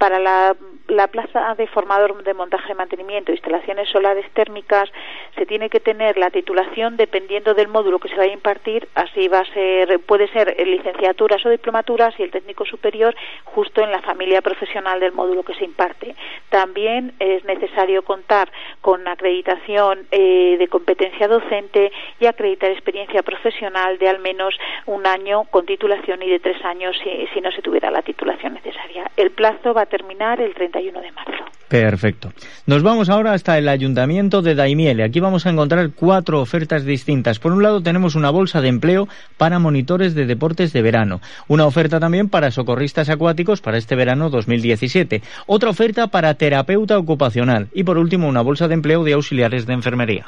Para 0.00 0.18
la, 0.18 0.56
la 0.88 1.08
plaza 1.08 1.54
de 1.56 1.66
formador 1.66 2.24
de 2.24 2.32
montaje 2.32 2.72
y 2.72 2.74
mantenimiento 2.74 3.26
de 3.26 3.36
instalaciones 3.36 3.86
solares 3.90 4.24
térmicas 4.32 4.90
se 5.36 5.44
tiene 5.44 5.68
que 5.68 5.78
tener 5.78 6.16
la 6.16 6.30
titulación 6.30 6.96
dependiendo 6.96 7.52
del 7.52 7.68
módulo 7.68 7.98
que 7.98 8.08
se 8.08 8.16
vaya 8.16 8.30
a 8.30 8.34
impartir, 8.34 8.88
así 8.94 9.28
va 9.28 9.40
a 9.40 9.52
ser, 9.52 10.00
puede 10.00 10.26
ser 10.28 10.56
licenciaturas 10.66 11.44
o 11.44 11.50
diplomaturas 11.50 12.14
y 12.18 12.22
el 12.22 12.30
técnico 12.30 12.64
superior 12.64 13.14
justo 13.44 13.82
en 13.82 13.92
la 13.92 14.00
familia 14.00 14.40
profesional 14.40 15.00
del 15.00 15.12
módulo 15.12 15.42
que 15.42 15.54
se 15.54 15.64
imparte. 15.64 16.14
También 16.48 17.12
es 17.18 17.44
necesario 17.44 18.02
contar 18.02 18.50
con 18.80 19.06
acreditación 19.06 20.06
eh, 20.10 20.56
de 20.58 20.68
competencia 20.68 21.28
docente 21.28 21.92
y 22.18 22.24
acreditar 22.24 22.70
experiencia 22.70 23.22
profesional 23.22 23.98
de 23.98 24.08
al 24.08 24.18
menos 24.18 24.58
un 24.86 25.06
año 25.06 25.44
con 25.50 25.66
titulación 25.66 26.22
y 26.22 26.30
de 26.30 26.40
tres 26.40 26.64
años 26.64 26.96
si, 27.04 27.26
si 27.34 27.42
no 27.42 27.52
se 27.52 27.60
tuviera 27.60 27.90
la 27.90 28.00
titulación 28.00 28.54
necesaria. 28.54 29.10
El 29.18 29.30
plazo 29.30 29.74
va 29.74 29.82
a 29.82 29.89
terminar 29.90 30.40
el 30.40 30.54
31 30.54 31.00
de 31.00 31.12
marzo. 31.12 31.44
Perfecto. 31.68 32.32
Nos 32.66 32.82
vamos 32.82 33.10
ahora 33.10 33.32
hasta 33.32 33.56
el 33.56 33.68
Ayuntamiento 33.68 34.42
de 34.42 34.56
Daimiel. 34.56 35.02
Aquí 35.02 35.20
vamos 35.20 35.46
a 35.46 35.50
encontrar 35.50 35.90
cuatro 35.94 36.40
ofertas 36.40 36.84
distintas. 36.84 37.38
Por 37.38 37.52
un 37.52 37.62
lado 37.62 37.80
tenemos 37.80 38.16
una 38.16 38.30
bolsa 38.30 38.60
de 38.60 38.68
empleo 38.68 39.06
para 39.36 39.60
monitores 39.60 40.16
de 40.16 40.26
deportes 40.26 40.72
de 40.72 40.82
verano. 40.82 41.20
Una 41.46 41.66
oferta 41.66 42.00
también 42.00 42.28
para 42.28 42.50
socorristas 42.50 43.08
acuáticos 43.08 43.60
para 43.60 43.78
este 43.78 43.94
verano 43.94 44.30
2017. 44.30 45.22
Otra 45.46 45.70
oferta 45.70 46.08
para 46.08 46.34
terapeuta 46.34 46.98
ocupacional. 46.98 47.68
Y 47.72 47.84
por 47.84 47.98
último 47.98 48.26
una 48.26 48.40
bolsa 48.40 48.66
de 48.66 48.74
empleo 48.74 49.04
de 49.04 49.12
auxiliares 49.12 49.66
de 49.66 49.74
enfermería. 49.74 50.26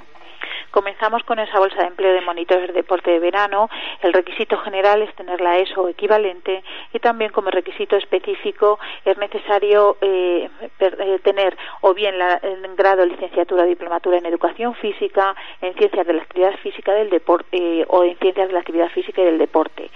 Comenzamos 0.73 1.23
con 1.25 1.39
esa 1.39 1.59
bolsa 1.59 1.83
de 1.83 1.89
empleo 1.89 2.15
de 2.15 2.23
monitores 2.23 2.69
de 2.69 2.73
deporte 2.73 3.11
de 3.11 3.19
verano. 3.19 3.69
El 4.01 4.15
requisito 4.15 4.57
general 4.59 5.03
es 5.03 5.15
tener 5.15 5.41
la 5.43 5.59
ESO 5.59 5.87
equivalente 5.89 6.65
y 6.95 6.99
también 6.99 7.31
como 7.31 7.51
requisito 7.51 7.97
específico 7.97 8.79
es 9.05 9.19
necesario 9.19 9.99
eh, 10.01 10.49
eh, 10.81 11.19
tener 11.23 11.57
o 11.83 11.93
bien 11.93 12.19
la, 12.19 12.37
el 12.43 12.75
grado 12.75 13.05
licenciatura 13.05 13.65
o 13.65 13.67
diplomatura 13.67 14.17
en 14.17 14.25
educación 14.25 14.75
física, 14.77 15.37
en 15.61 15.75
ciencias 15.75 16.07
de 16.07 16.15
la 16.15 16.23
actividad 16.23 16.57
física 16.63 16.93
del 16.95 17.11
deporte 17.11 17.49
eh, 17.53 17.85
o 17.89 18.05
en 18.05 18.17
ciencias 18.17 18.49
de 18.49 18.55
la 18.55 18.61
actividad 18.61 18.89
física 18.89 19.21
y 19.21 19.27
del 19.27 19.39
deporte. 19.39 19.91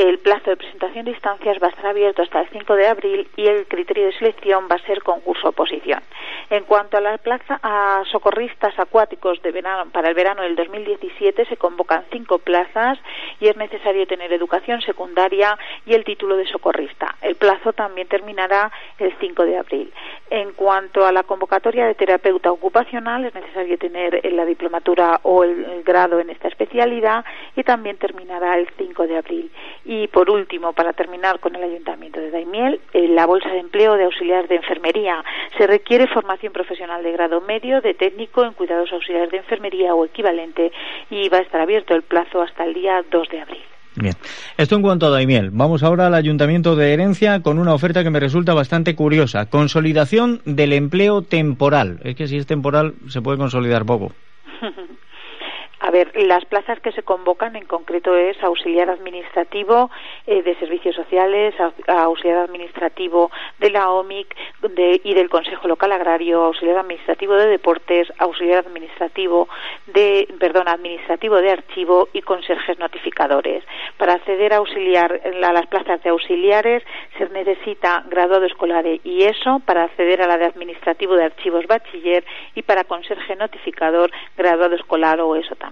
El 0.00 0.18
plazo 0.18 0.48
de 0.48 0.56
presentación 0.56 1.04
de 1.04 1.10
instancias 1.10 1.58
va 1.62 1.66
a 1.66 1.70
estar 1.70 1.84
abierto 1.84 2.22
hasta 2.22 2.40
el 2.40 2.48
5 2.48 2.74
de 2.74 2.86
abril 2.86 3.28
y 3.36 3.46
el 3.46 3.66
criterio 3.66 4.06
de 4.06 4.14
selección 4.14 4.66
va 4.66 4.76
a 4.76 4.86
ser 4.86 5.02
concurso 5.02 5.50
oposición. 5.50 6.00
En 6.48 6.64
cuanto 6.64 6.96
a 6.96 7.02
la 7.02 7.18
plaza 7.18 7.60
a 7.62 8.02
socorristas 8.10 8.78
acuáticos 8.78 9.38
para 9.92 10.08
el 10.08 10.14
verano 10.14 10.42
del 10.42 10.56
2017 10.56 11.44
se 11.44 11.56
convocan 11.58 12.04
cinco 12.10 12.38
plazas 12.38 12.98
y 13.40 13.48
es 13.48 13.56
necesario 13.58 14.06
tener 14.06 14.32
educación 14.32 14.80
secundaria 14.80 15.58
y 15.84 15.92
el 15.92 16.04
título 16.04 16.36
de 16.38 16.46
socorrista. 16.46 17.16
El 17.20 17.36
plazo 17.36 17.72
también 17.74 18.08
terminará 18.08 18.72
el 18.98 19.12
5 19.20 19.44
de 19.44 19.58
abril. 19.58 19.92
En 20.30 20.52
cuanto 20.52 21.04
a 21.04 21.12
la 21.12 21.24
convocatoria 21.24 21.86
de 21.86 21.94
terapeuta 21.94 22.50
ocupacional, 22.52 23.24
es 23.24 23.34
necesario 23.34 23.76
tener 23.78 24.24
la 24.32 24.44
diplomatura 24.44 25.20
o 25.24 25.44
el, 25.44 25.82
grado 25.84 26.20
en 26.20 26.30
esta 26.30 26.48
especialidad 26.48 27.24
y 27.56 27.62
también 27.64 27.96
terminará 27.96 28.56
el 28.58 28.68
5 28.76 29.06
de 29.06 29.16
abril. 29.16 29.50
Y 29.92 30.06
por 30.06 30.30
último, 30.30 30.72
para 30.72 30.92
terminar 30.92 31.40
con 31.40 31.56
el 31.56 31.64
Ayuntamiento 31.64 32.20
de 32.20 32.30
Daimiel, 32.30 32.80
en 32.92 33.16
la 33.16 33.26
bolsa 33.26 33.48
de 33.48 33.58
empleo 33.58 33.96
de 33.96 34.04
auxiliar 34.04 34.46
de 34.46 34.54
enfermería 34.54 35.24
se 35.58 35.66
requiere 35.66 36.06
formación 36.06 36.52
profesional 36.52 37.02
de 37.02 37.10
grado 37.10 37.40
medio, 37.40 37.80
de 37.80 37.94
técnico 37.94 38.44
en 38.44 38.52
cuidados 38.52 38.92
auxiliares 38.92 39.32
de 39.32 39.38
enfermería 39.38 39.92
o 39.92 40.04
equivalente 40.04 40.70
y 41.10 41.28
va 41.28 41.38
a 41.38 41.40
estar 41.40 41.60
abierto 41.60 41.96
el 41.96 42.02
plazo 42.02 42.40
hasta 42.40 42.66
el 42.66 42.74
día 42.74 43.02
2 43.10 43.28
de 43.30 43.40
abril. 43.40 43.62
Bien, 43.96 44.14
esto 44.56 44.76
en 44.76 44.82
cuanto 44.82 45.06
a 45.06 45.10
Daimiel. 45.10 45.50
Vamos 45.50 45.82
ahora 45.82 46.06
al 46.06 46.14
Ayuntamiento 46.14 46.76
de 46.76 46.92
Herencia 46.92 47.42
con 47.42 47.58
una 47.58 47.74
oferta 47.74 48.04
que 48.04 48.10
me 48.10 48.20
resulta 48.20 48.54
bastante 48.54 48.94
curiosa. 48.94 49.46
Consolidación 49.46 50.40
del 50.44 50.72
empleo 50.72 51.22
temporal. 51.22 51.98
Es 52.04 52.14
que 52.14 52.28
si 52.28 52.36
es 52.36 52.46
temporal 52.46 52.94
se 53.08 53.22
puede 53.22 53.38
consolidar 53.38 53.84
poco. 53.84 54.12
A 55.82 55.90
ver, 55.90 56.12
las 56.14 56.44
plazas 56.44 56.78
que 56.80 56.92
se 56.92 57.02
convocan 57.02 57.56
en 57.56 57.64
concreto 57.64 58.14
es 58.14 58.36
auxiliar 58.42 58.90
administrativo 58.90 59.90
eh, 60.26 60.42
de 60.42 60.54
servicios 60.56 60.94
sociales, 60.94 61.54
auxiliar 61.86 62.36
administrativo 62.36 63.30
de 63.58 63.70
la 63.70 63.90
OMIC 63.90 64.36
y 65.02 65.14
del 65.14 65.30
Consejo 65.30 65.68
Local 65.68 65.92
Agrario, 65.92 66.42
auxiliar 66.42 66.76
administrativo 66.76 67.34
de 67.34 67.46
deportes, 67.46 68.12
auxiliar 68.18 68.66
administrativo 68.66 69.48
de, 69.86 70.28
perdón, 70.38 70.68
administrativo 70.68 71.36
de 71.36 71.50
archivo 71.50 72.08
y 72.12 72.20
conserjes 72.20 72.78
notificadores. 72.78 73.64
Para 73.96 74.14
acceder 74.14 74.52
a 74.52 74.58
auxiliar 74.58 75.18
a 75.42 75.52
las 75.52 75.66
plazas 75.66 76.02
de 76.02 76.10
auxiliares 76.10 76.82
se 77.16 77.26
necesita 77.30 78.04
graduado 78.06 78.44
escolar 78.44 78.84
y 78.86 79.22
eso 79.22 79.62
para 79.64 79.84
acceder 79.84 80.20
a 80.20 80.26
la 80.26 80.36
de 80.36 80.44
administrativo 80.44 81.16
de 81.16 81.24
archivos 81.24 81.66
bachiller 81.66 82.22
y 82.54 82.62
para 82.62 82.84
conserje 82.84 83.34
notificador 83.34 84.10
graduado 84.36 84.74
escolar 84.74 85.20
o 85.22 85.36
eso 85.36 85.54
también. 85.54 85.69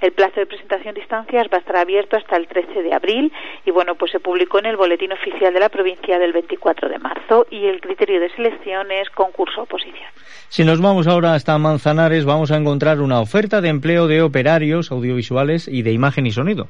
El 0.00 0.12
plazo 0.12 0.40
de 0.40 0.46
presentación 0.46 0.94
de 0.94 1.00
instancias 1.00 1.46
va 1.52 1.56
a 1.56 1.60
estar 1.60 1.76
abierto 1.76 2.16
hasta 2.16 2.36
el 2.36 2.46
13 2.46 2.82
de 2.82 2.92
abril 2.92 3.32
y 3.64 3.70
bueno, 3.70 3.94
pues 3.94 4.12
se 4.12 4.20
publicó 4.20 4.58
en 4.58 4.66
el 4.66 4.76
boletín 4.76 5.12
oficial 5.12 5.54
de 5.54 5.60
la 5.60 5.70
provincia 5.70 6.18
del 6.18 6.32
24 6.32 6.88
de 6.88 6.98
marzo 6.98 7.46
y 7.50 7.66
el 7.66 7.80
criterio 7.80 8.20
de 8.20 8.28
selección 8.30 8.90
es 8.90 9.08
concurso 9.10 9.62
oposición. 9.62 10.08
Si 10.48 10.64
nos 10.64 10.80
vamos 10.80 11.06
ahora 11.06 11.34
hasta 11.34 11.56
Manzanares, 11.58 12.26
vamos 12.26 12.50
a 12.50 12.56
encontrar 12.56 13.00
una 13.00 13.20
oferta 13.20 13.60
de 13.60 13.68
empleo 13.68 14.06
de 14.06 14.22
operarios 14.22 14.92
audiovisuales 14.92 15.68
y 15.68 15.82
de 15.82 15.92
imagen 15.92 16.26
y 16.26 16.32
sonido. 16.32 16.68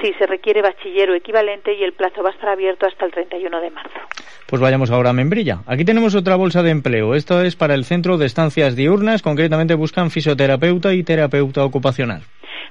Sí, 0.00 0.12
se 0.18 0.26
requiere 0.26 0.62
bachillero 0.62 1.14
equivalente 1.14 1.72
y 1.74 1.82
el 1.82 1.92
plazo 1.92 2.22
va 2.22 2.30
a 2.30 2.32
estar 2.32 2.48
abierto 2.48 2.86
hasta 2.86 3.06
el 3.06 3.12
31 3.12 3.60
de 3.60 3.70
marzo. 3.70 3.98
Pues 4.46 4.60
vayamos 4.60 4.90
ahora 4.90 5.10
a 5.10 5.12
Membrilla. 5.12 5.60
Aquí 5.66 5.84
tenemos 5.84 6.14
otra 6.14 6.36
bolsa 6.36 6.62
de 6.62 6.70
empleo. 6.70 7.14
Esto 7.14 7.42
es 7.42 7.56
para 7.56 7.74
el 7.74 7.84
Centro 7.84 8.18
de 8.18 8.26
Estancias 8.26 8.76
Diurnas. 8.76 9.22
Concretamente 9.22 9.74
buscan 9.74 10.10
fisioterapeuta 10.10 10.92
y 10.92 11.02
terapeuta 11.02 11.64
ocupacional. 11.64 12.22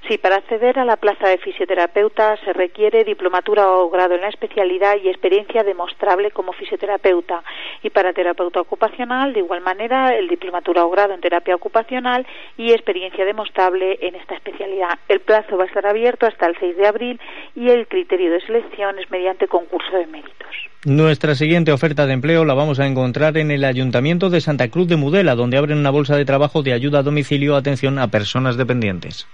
Sí, 0.07 0.17
para 0.17 0.35
acceder 0.35 0.79
a 0.79 0.85
la 0.85 0.97
plaza 0.97 1.29
de 1.29 1.37
fisioterapeuta 1.37 2.35
se 2.43 2.51
requiere 2.51 3.05
diplomatura 3.05 3.71
o 3.71 3.89
grado 3.89 4.15
en 4.15 4.21
la 4.21 4.27
especialidad 4.27 4.97
y 5.01 5.07
experiencia 5.07 5.63
demostrable 5.63 6.31
como 6.31 6.51
fisioterapeuta. 6.51 7.41
Y 7.83 7.89
para 7.89 8.11
terapeuta 8.11 8.59
ocupacional, 8.59 9.31
de 9.31 9.39
igual 9.39 9.61
manera, 9.61 10.13
el 10.13 10.27
diplomatura 10.27 10.83
o 10.83 10.89
grado 10.89 11.13
en 11.13 11.21
terapia 11.21 11.55
ocupacional 11.55 12.27
y 12.57 12.73
experiencia 12.73 13.23
demostrable 13.23 13.97
en 14.01 14.15
esta 14.15 14.35
especialidad. 14.35 14.99
El 15.07 15.21
plazo 15.21 15.55
va 15.55 15.63
a 15.63 15.67
estar 15.67 15.85
abierto 15.87 16.25
hasta 16.25 16.47
el 16.47 16.57
6 16.59 16.75
de 16.75 16.87
abril 16.87 17.21
y 17.55 17.69
el 17.69 17.87
criterio 17.87 18.29
de 18.29 18.41
selección 18.41 18.99
es 18.99 19.09
mediante 19.09 19.47
concurso 19.47 19.95
de 19.95 20.07
méritos. 20.07 20.47
Nuestra 20.83 21.33
siguiente 21.33 21.71
oferta 21.71 22.05
de 22.05 22.11
empleo 22.11 22.43
la 22.43 22.53
vamos 22.53 22.81
a 22.81 22.87
encontrar 22.87 23.37
en 23.37 23.51
el 23.51 23.63
Ayuntamiento 23.63 24.29
de 24.29 24.41
Santa 24.41 24.67
Cruz 24.67 24.89
de 24.89 24.97
Mudela, 24.97 25.35
donde 25.35 25.55
abren 25.55 25.77
una 25.77 25.91
bolsa 25.91 26.17
de 26.17 26.25
trabajo 26.25 26.61
de 26.61 26.73
ayuda 26.73 26.99
a 26.99 27.03
domicilio 27.03 27.55
atención 27.55 27.99
a 27.99 28.09
personas 28.09 28.57
dependientes. 28.57 29.29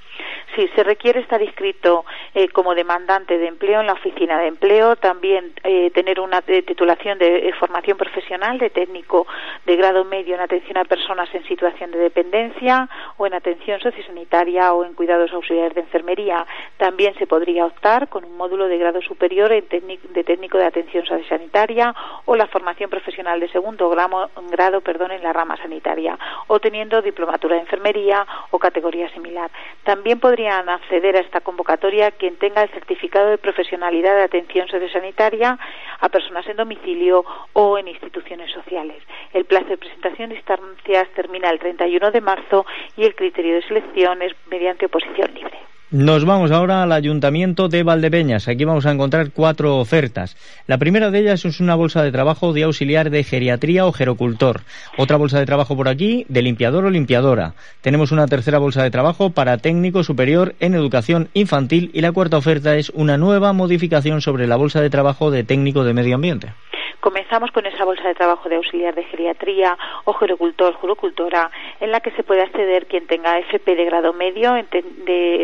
Se 0.76 0.84
requiere 0.84 1.22
estar 1.22 1.41
inscrito 1.41 2.05
eh, 2.34 2.49
como 2.49 2.76
demandante 2.76 3.38
de 3.38 3.47
empleo 3.47 3.80
en 3.80 3.88
la 3.88 3.93
oficina 3.93 4.39
de 4.39 4.47
empleo, 4.47 4.95
también 4.95 5.53
eh, 5.64 5.91
tener 5.91 6.20
una 6.20 6.41
titulación 6.41 7.18
de 7.18 7.53
formación 7.60 7.97
profesional 7.97 8.57
de 8.57 8.70
técnico 8.70 9.26
de 9.66 9.76
grado 9.76 10.05
medio 10.05 10.36
en 10.36 10.41
atención 10.41 10.78
a 10.78 10.86
personas 10.86 11.30
en 11.34 11.43
situación 11.45 11.91
de 11.91 11.99
dependencia 11.99 12.89
o 13.18 13.26
en 13.26 13.34
atención 13.34 13.80
sociosanitaria 13.80 14.74
o 14.74 14.84
en 14.84 14.93
cuidados 14.93 15.32
auxiliares 15.34 15.76
de 15.76 15.82
enfermería. 15.82 16.45
También 16.78 17.16
se 17.16 17.28
podría 17.28 17.66
optar 17.66 18.10
con 18.10 18.26
un 18.26 18.36
módulo 18.38 18.68
de 18.68 18.78
grado 18.78 19.01
superior 19.01 19.51
en 19.51 19.66
de 19.70 20.24
técnico 20.24 20.57
de 20.57 20.66
atención 20.66 21.05
sociosanitaria 21.05 21.93
o 22.26 22.36
la 22.36 22.47
formación 22.47 22.89
profesional 22.89 23.39
de 23.39 23.49
segundo 23.49 23.89
grado 23.89 24.82
perdón, 24.82 25.12
en 25.12 25.24
la 25.24 25.34
rama 25.34 25.57
sanitaria 25.57 26.18
o 26.47 26.60
teniendo 26.60 27.01
diplomatura 27.01 27.55
de 27.55 27.62
enfermería 27.62 28.26
o 28.51 28.60
categoría 28.60 29.10
similar. 29.12 29.49
También 29.84 30.20
podría 30.20 30.49
acceder 30.50 31.16
a 31.16 31.20
esta 31.20 31.41
convocatoria 31.41 32.12
quien 32.12 32.38
tenga 32.38 32.64
el 32.64 32.70
certificado 32.70 33.30
de 33.30 33.38
profesionalidad 33.38 34.16
de 34.16 34.24
atención 34.24 34.68
sociosanitaria 34.68 35.58
a 36.00 36.10
personas 36.10 36.47
en 36.47 36.58
domicilio 36.58 37.24
o 37.54 37.78
en 37.78 37.88
instituciones 37.88 38.52
sociales. 38.52 39.04
El 39.34 39.45
plazo 39.45 39.68
de 39.68 39.78
presentación 39.78 40.30
de 40.30 40.36
instancias 40.36 41.08
termina 41.16 41.50
el 41.50 41.60
31 41.60 42.12
de 42.12 42.22
marzo 42.22 42.66
y 42.97 43.06
el 43.06 43.16
criterio 43.16 43.56
de 43.56 43.62
selección 43.64 44.22
es 44.22 44.34
mediante 44.50 44.88
oposición 44.88 45.34
libre. 45.34 45.68
Nos 45.91 46.23
vamos 46.23 46.51
ahora 46.51 46.83
al 46.83 46.91
Ayuntamiento 46.91 47.67
de 47.67 47.81
Valdepeñas. 47.81 48.47
Aquí 48.47 48.63
vamos 48.63 48.85
a 48.85 48.91
encontrar 48.91 49.31
cuatro 49.31 49.77
ofertas. 49.77 50.37
La 50.67 50.77
primera 50.77 51.09
de 51.09 51.17
ellas 51.17 51.45
es 51.45 51.59
una 51.59 51.73
bolsa 51.73 52.03
de 52.03 52.11
trabajo 52.11 52.53
de 52.53 52.61
auxiliar 52.61 53.09
de 53.09 53.23
geriatría 53.23 53.87
o 53.87 53.91
gerocultor. 53.91 54.61
Otra 54.99 55.17
bolsa 55.17 55.39
de 55.39 55.47
trabajo 55.47 55.75
por 55.75 55.89
aquí 55.89 56.27
de 56.29 56.43
limpiador 56.43 56.85
o 56.85 56.91
limpiadora. 56.91 57.55
Tenemos 57.81 58.11
una 58.11 58.27
tercera 58.27 58.59
bolsa 58.59 58.83
de 58.83 58.91
trabajo 58.91 59.31
para 59.31 59.57
técnico 59.57 60.03
superior 60.03 60.53
en 60.59 60.75
educación 60.75 61.29
infantil 61.33 61.89
y 61.91 62.01
la 62.01 62.11
cuarta 62.11 62.37
oferta 62.37 62.75
es 62.75 62.91
una 62.91 63.17
nueva 63.17 63.51
modificación 63.53 64.21
sobre 64.21 64.45
la 64.45 64.57
bolsa 64.57 64.81
de 64.81 64.91
trabajo 64.91 65.31
de 65.31 65.43
técnico 65.43 65.83
de 65.83 65.95
medio 65.95 66.13
ambiente. 66.13 66.53
Comenzamos 67.00 67.52
con 67.52 67.66
esa 67.66 67.86
bolsa 67.86 68.10
de 68.10 68.14
trabajo 68.14 68.50
de 68.50 68.58
auxiliar 68.58 68.93
de 68.93 69.06
geriatría 69.06 69.78
o 70.04 70.12
gerocultor, 70.12 70.74
jurocultora, 70.74 71.50
en 71.80 71.91
la 71.91 72.02
que 72.02 72.12
se 72.12 72.24
puede 72.24 72.41
acceder 72.41 72.88
quien 72.88 73.08
tenga 73.08 73.39
FP 73.39 73.76
de 73.76 73.86
grado 73.86 74.12
medio 74.12 74.58
en, 74.58 74.68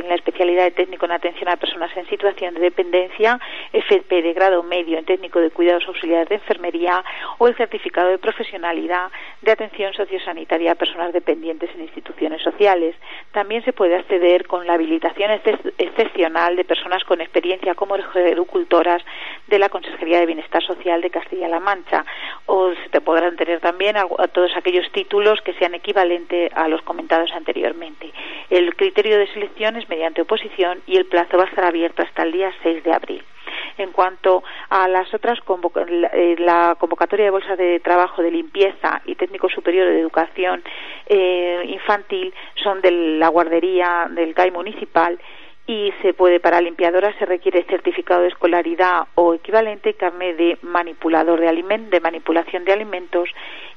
la 0.10 0.16
especialidad 0.16 0.66
de 0.66 0.72
técnico 0.72 1.06
en 1.06 1.14
atención 1.14 1.48
a 1.48 1.56
personas 1.56 1.96
en 1.96 2.08
situación 2.10 2.56
de 2.56 2.60
dependencia, 2.60 3.40
FP 3.72 4.22
de 4.22 4.34
grado 4.34 4.64
medio 4.64 4.98
en 4.98 5.06
técnico 5.06 5.40
de 5.40 5.50
cuidados 5.50 5.88
auxiliares 5.88 6.28
de 6.28 6.36
enfermería 6.36 7.02
o 7.38 7.48
el 7.48 7.56
certificado 7.56 8.10
de 8.10 8.18
profesionalidad 8.18 9.10
de 9.42 9.52
atención 9.52 9.94
sociosanitaria 9.94 10.74
a 10.74 10.76
personas 10.76 11.14
dependientes 11.14 11.70
en 11.74 11.84
instituciones 11.84 12.42
sociales. 12.42 12.98
También 13.32 13.64
se 13.64 13.72
puede 13.72 13.96
acceder 13.96 14.46
con 14.46 14.68
la 14.68 14.74
habilitación 14.74 15.32
excepcional 15.78 16.58
de 16.58 16.66
personas 16.66 17.06
con 17.06 17.22
experiencia 17.22 17.76
como 17.76 17.96
gerocultoras 18.12 19.02
de 19.48 19.60
la 19.60 19.70
Consejería 19.70 20.20
de 20.20 20.26
Bienestar 20.26 20.62
Social 20.62 21.00
de 21.00 21.10
Castilla 21.10 21.45
la 21.48 21.60
Mancha 21.60 22.06
o 22.46 22.74
se 22.74 22.90
te 22.90 23.02
podrán 23.02 23.36
tener 23.36 23.60
también 23.60 23.98
a, 23.98 24.08
todos 24.28 24.56
aquellos 24.56 24.92
títulos 24.92 25.42
que 25.42 25.54
sean 25.54 25.74
equivalentes 25.74 26.52
a 26.56 26.68
los 26.68 26.82
comentados 26.82 27.32
anteriormente. 27.34 28.12
El 28.50 28.76
criterio 28.76 29.18
de 29.18 29.28
selección 29.28 29.76
es 29.76 29.90
mediante 29.90 30.22
oposición 30.22 30.82
y 30.86 30.98
el 30.98 31.06
plazo 31.06 31.38
va 31.38 31.44
a 31.44 31.48
estar 31.48 31.66
abierto 31.66 32.02
hasta 32.02 32.24
el 32.24 32.32
día 32.32 32.54
6 32.64 32.84
de 32.84 32.94
abril. 32.94 33.24
En 33.78 33.92
cuanto 33.92 34.44
a 34.70 34.88
las 34.88 35.14
otras, 35.14 35.40
eh, 36.14 36.36
la 36.40 36.76
convocatoria 36.80 37.26
de 37.26 37.32
bolsas 37.32 37.58
de 37.58 37.80
trabajo 37.82 38.22
de 38.22 38.32
limpieza 38.32 39.02
y 39.06 39.16
técnico 39.16 39.50
superior 39.50 39.88
de 39.88 40.00
educación 40.00 40.64
eh, 41.08 41.64
infantil 41.68 42.34
son 42.56 42.82
de 42.82 42.92
la 42.92 43.28
guardería 43.28 44.08
del 44.10 44.34
CAI 44.34 44.52
municipal 44.52 45.20
y 45.68 45.92
se 46.02 46.14
puede 46.14 46.40
para 46.40 46.62
limpiadora 46.62 47.18
se 47.18 47.26
requiere 47.26 47.64
certificado 47.64 48.22
de 48.22 48.28
escolaridad 48.28 49.08
o 49.16 49.34
equivalente 49.34 49.96
carnet 49.96 50.38
de 50.38 50.58
manipulador 50.62 51.40
de 51.40 51.48
alimentos 51.48 51.90
de 51.90 52.00
manipulación 52.00 52.66
de 52.66 52.74
alimentos 52.74 53.30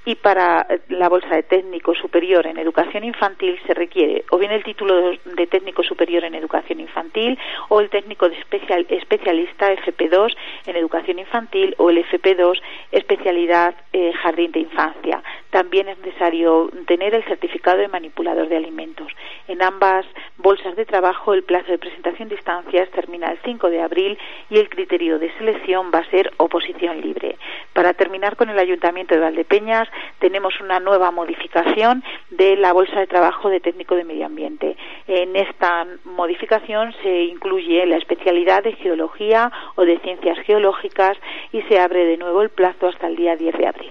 y 0.05 0.15
para 0.15 0.67
la 0.89 1.09
bolsa 1.09 1.35
de 1.35 1.43
técnico 1.43 1.95
superior 1.95 2.47
en 2.47 2.59
educación 2.59 3.05
infantil 3.05 3.59
se 3.67 3.75
requiere 3.75 4.25
o 4.31 4.39
bien 4.39 4.53
el 4.53 4.65
título 4.65 5.13
de 5.25 5.47
técnico 5.47 5.83
superior 5.83 6.25
en 6.25 6.35
educación 6.35 6.81
infantil 6.81 7.39
o 7.69 7.81
el 7.81 7.91
técnico 7.91 8.29
de 8.29 8.39
especial, 8.39 8.87
especialista 8.89 9.73
FP2 9.73 10.35
en 10.67 10.77
educación 10.77 11.19
infantil 11.19 11.75
o 11.79 11.91
el 11.91 12.05
FP2 12.05 12.61
especialidad 12.93 13.75
eh, 13.93 14.13
jardín 14.15 14.53
de 14.53 14.61
infancia. 14.61 15.23
También 15.51 15.89
es 15.89 15.99
necesario 15.99 16.71
tener 16.87 17.15
el 17.15 17.25
certificado 17.25 17.79
de 17.79 17.89
manipulador 17.89 18.49
de 18.49 18.57
alimentos. 18.57 19.13
En 19.47 19.63
ambas 19.63 20.07
bolsas 20.37 20.77
de 20.77 20.85
trabajo 20.85 21.35
el 21.35 21.43
plazo 21.43 21.71
de 21.73 21.79
presentación 21.79 22.29
de 22.29 22.37
instancias 22.37 22.91
termina 22.91 23.31
el 23.31 23.39
5 23.45 23.71
de 23.71 23.83
abril 23.83 24.19
y 24.51 24.59
el 24.59 24.69
criterio 24.69 25.19
de 25.19 25.33
selección 25.39 25.91
va 25.95 26.01
a 26.01 26.11
ser 26.11 26.33
oposición 26.37 27.01
libre. 27.01 27.37
Para 27.73 27.95
terminar 27.95 28.37
con 28.37 28.51
el 28.51 28.59
Ayuntamiento 28.59 29.15
de 29.15 29.21
Valdepeñas, 29.21 29.88
tenemos 30.19 30.55
una 30.61 30.81
nueva 30.81 31.11
modificación 31.11 32.03
de 32.31 32.57
la 32.57 32.73
bolsa 32.73 33.01
de 33.01 33.07
trabajo 33.07 33.49
de 33.49 33.61
técnico 33.61 33.95
de 33.95 34.05
medio 34.05 34.27
ambiente. 34.27 34.77
En 35.07 35.37
esta 35.37 35.87
modificación 36.05 36.95
se 37.03 37.25
incluye 37.25 37.87
la 37.87 37.97
especialidad 37.97 38.63
de 38.63 38.73
geología 38.75 39.53
o 39.77 39.85
de 39.85 39.99
ciencias 40.01 40.39
geológicas 40.41 41.17
y 41.53 41.63
se 41.63 41.79
abre 41.79 42.05
de 42.05 42.17
nuevo 42.17 42.43
el 42.43 42.51
plazo 42.51 42.89
hasta 42.89 43.07
el 43.07 43.17
día 43.17 43.37
10 43.37 43.57
de 43.57 43.67
abril. 43.67 43.91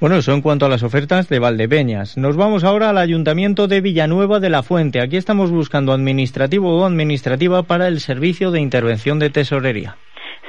Bueno, 0.00 0.16
eso 0.16 0.32
en 0.32 0.42
cuanto 0.42 0.64
a 0.64 0.68
las 0.68 0.84
ofertas 0.84 1.28
de 1.28 1.40
Valdepeñas. 1.40 2.16
Nos 2.16 2.36
vamos 2.36 2.62
ahora 2.62 2.90
al 2.90 2.98
Ayuntamiento 2.98 3.66
de 3.66 3.80
Villanueva 3.80 4.38
de 4.38 4.48
la 4.48 4.62
Fuente. 4.62 5.00
Aquí 5.00 5.16
estamos 5.16 5.50
buscando 5.50 5.92
administrativo 5.92 6.78
o 6.78 6.84
administrativa 6.84 7.64
para 7.64 7.88
el 7.88 7.98
Servicio 7.98 8.52
de 8.52 8.60
Intervención 8.60 9.18
de 9.18 9.30
Tesorería. 9.30 9.96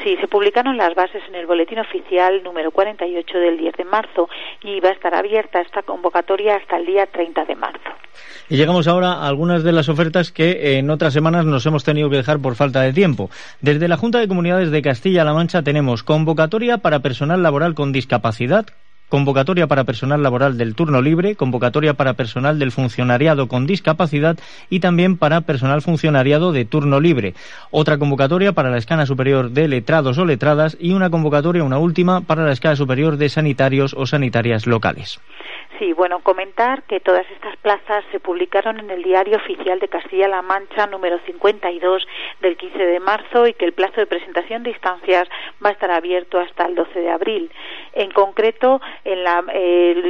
Sí, 0.04 0.16
se 0.22 0.28
publicaron 0.28 0.78
las 0.78 0.96
bases 0.96 1.22
en 1.28 1.36
el 1.36 1.46
Boletín 1.46 1.80
Oficial 1.80 2.42
número 2.44 2.72
48 2.72 3.38
del 3.38 3.58
10 3.58 3.76
de 3.76 3.86
marzo 3.86 4.30
y 4.64 4.80
va 4.80 4.90
a 4.90 4.94
estar 4.94 5.14
abierta 5.14 5.60
esta 5.60 5.82
convocatoria 5.82 6.56
hasta 6.56 6.78
el 6.78 6.86
día 6.86 7.06
30 7.06 7.44
de 7.46 7.56
marzo. 7.56 7.90
Y 8.50 8.56
llegamos 8.56 8.88
ahora 8.88 9.14
a 9.14 9.28
algunas 9.28 9.64
de 9.64 9.74
las 9.74 9.90
ofertas 9.90 10.32
que 10.32 10.78
en 10.78 10.90
otras 10.90 11.14
semanas 11.14 11.46
nos 11.46 11.66
hemos 11.66 11.84
tenido 11.84 12.10
que 12.10 12.18
dejar 12.18 12.40
por 12.40 12.56
falta 12.56 12.82
de 12.82 12.94
tiempo. 12.94 13.30
Desde 13.62 13.88
la 13.88 13.98
Junta 13.98 14.20
de 14.20 14.28
Comunidades 14.28 14.72
de 14.72 14.82
Castilla-La 14.82 15.34
Mancha 15.34 15.64
tenemos 15.64 16.04
convocatoria 16.04 16.78
para 16.78 17.00
personal 17.00 17.44
laboral 17.44 17.76
con 17.76 17.92
discapacidad 17.92 18.68
convocatoria 19.10 19.68
para 19.68 19.84
personal 19.84 20.24
laboral 20.24 20.58
del 20.58 20.76
turno 20.76 21.02
libre, 21.02 21.36
convocatoria 21.36 21.96
para 21.96 22.14
personal 22.14 22.60
del 22.60 22.72
funcionariado 22.72 23.48
con 23.48 23.66
discapacidad 23.66 24.38
y 24.70 24.80
también 24.80 25.18
para 25.18 25.42
personal 25.42 25.82
funcionariado 25.82 26.52
de 26.52 26.66
turno 26.66 27.00
libre. 27.00 27.34
Otra 27.72 27.98
convocatoria 27.98 28.54
para 28.54 28.70
la 28.70 28.78
escala 28.78 29.06
superior 29.06 29.52
de 29.52 29.68
letrados 29.68 30.18
o 30.18 30.26
letradas 30.26 30.78
y 30.80 30.94
una 30.94 31.10
convocatoria, 31.10 31.64
una 31.64 31.80
última, 31.80 32.22
para 32.22 32.46
la 32.46 32.54
escala 32.54 32.76
superior 32.76 33.18
de 33.18 33.30
sanitarios 33.30 33.96
o 33.98 34.06
sanitarias 34.06 34.68
locales. 34.68 35.20
Sí, 35.80 35.94
bueno, 35.94 36.20
comentar 36.20 36.84
que 36.84 37.00
todas 37.00 37.26
estas 37.32 37.56
plazas 37.56 38.04
se 38.12 38.20
publicaron 38.20 38.80
en 38.80 38.90
el 38.90 39.02
Diario 39.02 39.38
Oficial 39.38 39.80
de 39.80 39.88
Castilla-La 39.88 40.42
Mancha 40.42 40.88
número 40.88 41.20
52 41.26 42.06
del 42.42 42.58
15 42.58 42.78
de 42.86 43.00
marzo 43.00 43.48
y 43.48 43.54
que 43.54 43.64
el 43.64 43.72
plazo 43.72 44.02
de 44.02 44.06
presentación 44.06 44.64
de 44.64 44.72
instancias 44.72 45.30
va 45.64 45.70
a 45.70 45.72
estar 45.72 45.90
abierto 45.90 46.38
hasta 46.38 46.66
el 46.66 46.76
12 46.76 47.00
de 47.00 47.10
abril. 47.10 47.50
En 47.94 48.12
concreto, 48.12 48.82
en 49.06 49.24
la, 49.24 49.42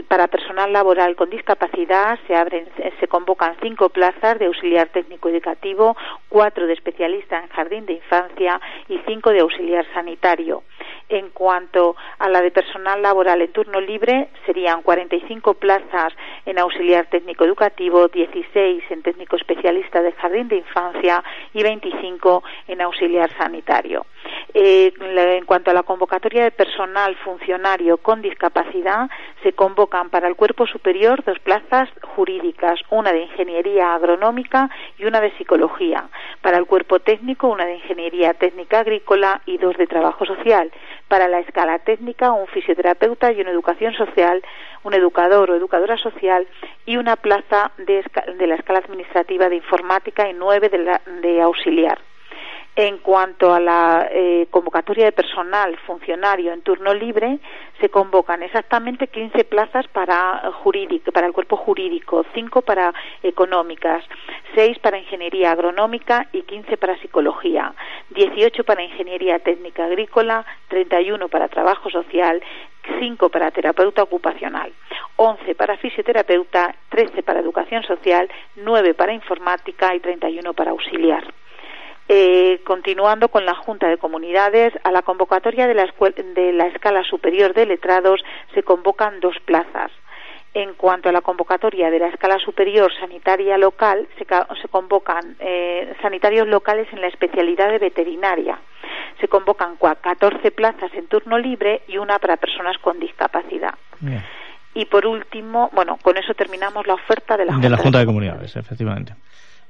para 0.08 0.28
personal 0.28 0.74
laboral 0.74 1.16
con 1.16 1.30
discapacidad 1.30 2.18
se 2.26 2.36
abren, 2.36 2.68
se 3.00 3.08
convocan 3.08 3.56
cinco 3.62 3.90
plazas 3.90 4.40
de 4.40 4.48
auxiliar 4.48 4.88
técnico 4.88 5.30
educativo, 5.30 5.96
cuatro 6.30 6.66
de 6.66 6.74
especialista 6.74 7.38
en 7.38 7.48
jardín 7.50 7.86
de 7.86 7.94
infancia 7.94 8.60
y 8.88 9.00
cinco 9.06 9.30
de 9.30 9.42
auxiliar 9.42 9.86
sanitario. 9.94 10.64
En 11.10 11.30
cuanto 11.30 11.96
a 12.20 12.30
la 12.30 12.42
de 12.42 12.52
personal 12.52 13.02
laboral 13.02 13.42
en 13.42 13.52
turno 13.52 13.82
libre, 13.82 14.30
serían 14.46 14.84
45 14.84 15.56
plazas 15.60 16.14
en 16.46 16.58
auxiliar 16.60 17.06
técnico 17.08 17.46
educativo, 17.46 18.08
16 18.08 18.84
en 18.90 19.02
técnico 19.04 19.36
especialista 19.36 20.02
de 20.02 20.12
jardín 20.14 20.48
de 20.48 20.58
infancia 20.58 21.24
y 21.54 21.64
25 21.64 22.44
en 22.68 22.82
auxiliar 22.82 23.30
sanitario. 23.38 24.06
Eh, 24.54 24.92
en 25.00 25.46
cuanto 25.46 25.72
a 25.72 25.74
la 25.74 25.84
convocatoria 25.84 26.44
de 26.44 26.52
personal 26.52 27.16
funcionario 27.18 27.98
con 27.98 28.22
discapacidad, 28.22 29.10
se 29.44 29.54
convocan 29.54 30.10
para 30.10 30.28
el 30.28 30.36
cuerpo 30.36 30.66
superior 30.66 31.24
dos 31.24 31.40
plazas 31.40 31.90
jurídicas, 32.16 32.80
una 32.90 33.12
de 33.12 33.24
ingeniería 33.24 33.94
agronómica 33.94 34.70
y 34.98 35.06
una 35.06 35.22
de 35.22 35.32
psicología. 35.38 36.10
Para 36.42 36.58
el 36.58 36.66
cuerpo 36.66 37.00
técnico, 37.00 37.48
una 37.48 37.66
de 37.66 37.76
ingeniería 37.76 38.34
técnica 38.34 38.80
agrícola 38.80 39.42
y 39.46 39.58
dos 39.58 39.78
de 39.78 39.88
trabajo 39.88 40.26
social 40.26 40.72
para 41.10 41.28
la 41.28 41.40
escala 41.40 41.80
técnica 41.80 42.32
un 42.32 42.48
fisioterapeuta 42.48 43.34
y 43.34 43.42
una 43.42 43.52
educación 43.52 43.94
social, 43.94 44.42
un 44.84 44.94
educador 44.94 45.52
o 45.52 45.56
educadora 45.56 45.98
social 45.98 46.48
y 46.86 46.96
una 46.96 47.18
plaza 47.18 47.72
de, 47.78 48.04
la 48.48 48.56
escala 48.56 48.80
administrativa 48.80 49.50
de 49.50 49.58
informática 49.58 50.30
y 50.30 50.34
nueve 50.34 50.70
de, 50.70 51.00
de 51.22 51.42
auxiliar. 51.42 52.00
En 52.82 53.00
cuanto 53.00 53.54
a 53.54 53.60
la 53.60 54.08
eh, 54.10 54.48
convocatoria 54.50 55.04
de 55.04 55.12
personal 55.12 55.78
funcionario 55.80 56.54
en 56.54 56.62
turno 56.62 56.94
libre, 56.94 57.40
se 57.82 57.90
convocan 57.90 58.42
exactamente 58.42 59.08
15 59.08 59.44
plazas 59.44 59.86
para, 59.90 60.50
jurídico, 60.64 61.12
para 61.12 61.28
el 61.28 61.34
cuerpo 61.34 61.58
jurídico, 61.58 62.26
5 62.34 62.62
para 62.62 62.94
económicas, 63.22 64.06
6 64.56 64.80
para 64.80 64.98
ingeniería 64.98 65.52
agronómica 65.52 66.30
y 66.32 66.44
15 66.44 66.78
para 66.78 66.98
psicología, 67.02 67.74
18 68.12 68.64
para 68.64 68.82
ingeniería 68.82 69.40
técnica 69.40 69.84
agrícola, 69.84 70.46
31 70.70 71.28
para 71.28 71.50
trabajo 71.50 71.90
social, 71.90 72.42
5 72.98 73.28
para 73.28 73.52
terapeuta 73.52 74.04
ocupacional, 74.04 74.72
11 75.18 75.54
para 75.56 75.76
fisioterapeuta, 75.76 76.74
13 76.88 77.24
para 77.24 77.42
educación 77.42 77.84
social, 77.84 78.30
9 78.56 78.94
para 78.94 79.12
informática 79.12 79.94
y 79.96 80.00
31 80.00 80.54
para 80.54 80.72
auxiliar. 80.72 81.26
Eh, 82.12 82.62
continuando 82.66 83.30
con 83.30 83.46
la 83.46 83.54
Junta 83.54 83.88
de 83.88 84.00
Comunidades, 84.00 84.74
a 84.84 84.92
la 84.92 85.04
convocatoria 85.04 85.68
de 85.68 85.76
la, 85.76 85.88
de 86.34 86.54
la 86.54 86.66
escala 86.66 87.04
superior 87.04 87.54
de 87.54 87.68
letrados 87.68 88.20
se 88.56 88.64
convocan 88.64 89.20
dos 89.20 89.36
plazas. 89.46 89.92
En 90.56 90.74
cuanto 90.74 91.10
a 91.10 91.12
la 91.12 91.22
convocatoria 91.22 91.92
de 91.92 92.00
la 92.00 92.08
escala 92.08 92.40
superior 92.40 92.92
sanitaria 93.00 93.60
local, 93.60 94.08
se, 94.18 94.26
convocan 94.70 95.36
eh, 95.40 95.94
sanitarios 96.02 96.48
locales 96.48 96.88
en 96.92 97.02
la 97.02 97.08
especialidad 97.10 97.70
de 97.70 97.78
veterinaria. 97.78 98.58
Se 99.22 99.28
convocan 99.28 99.76
14 99.78 100.50
plazas 100.50 100.92
en 100.96 101.06
turno 101.06 101.38
libre 101.38 101.84
y 101.88 102.00
una 102.00 102.18
para 102.18 102.38
personas 102.38 102.80
con 102.80 103.00
discapacidad. 103.00 103.76
Y 104.74 104.86
por 104.86 105.06
último, 105.06 105.70
bueno, 105.74 106.00
con 106.02 106.18
eso 106.18 106.34
terminamos 106.34 106.88
la 106.88 106.96
oferta 106.96 107.38
de 107.38 107.46
la 107.46 107.54
Junta 107.54 107.68
de, 107.68 107.70
la 107.70 107.78
junta 107.78 108.00
de 108.00 108.06
Comunidades, 108.08 108.56
efectivamente. 108.56 109.14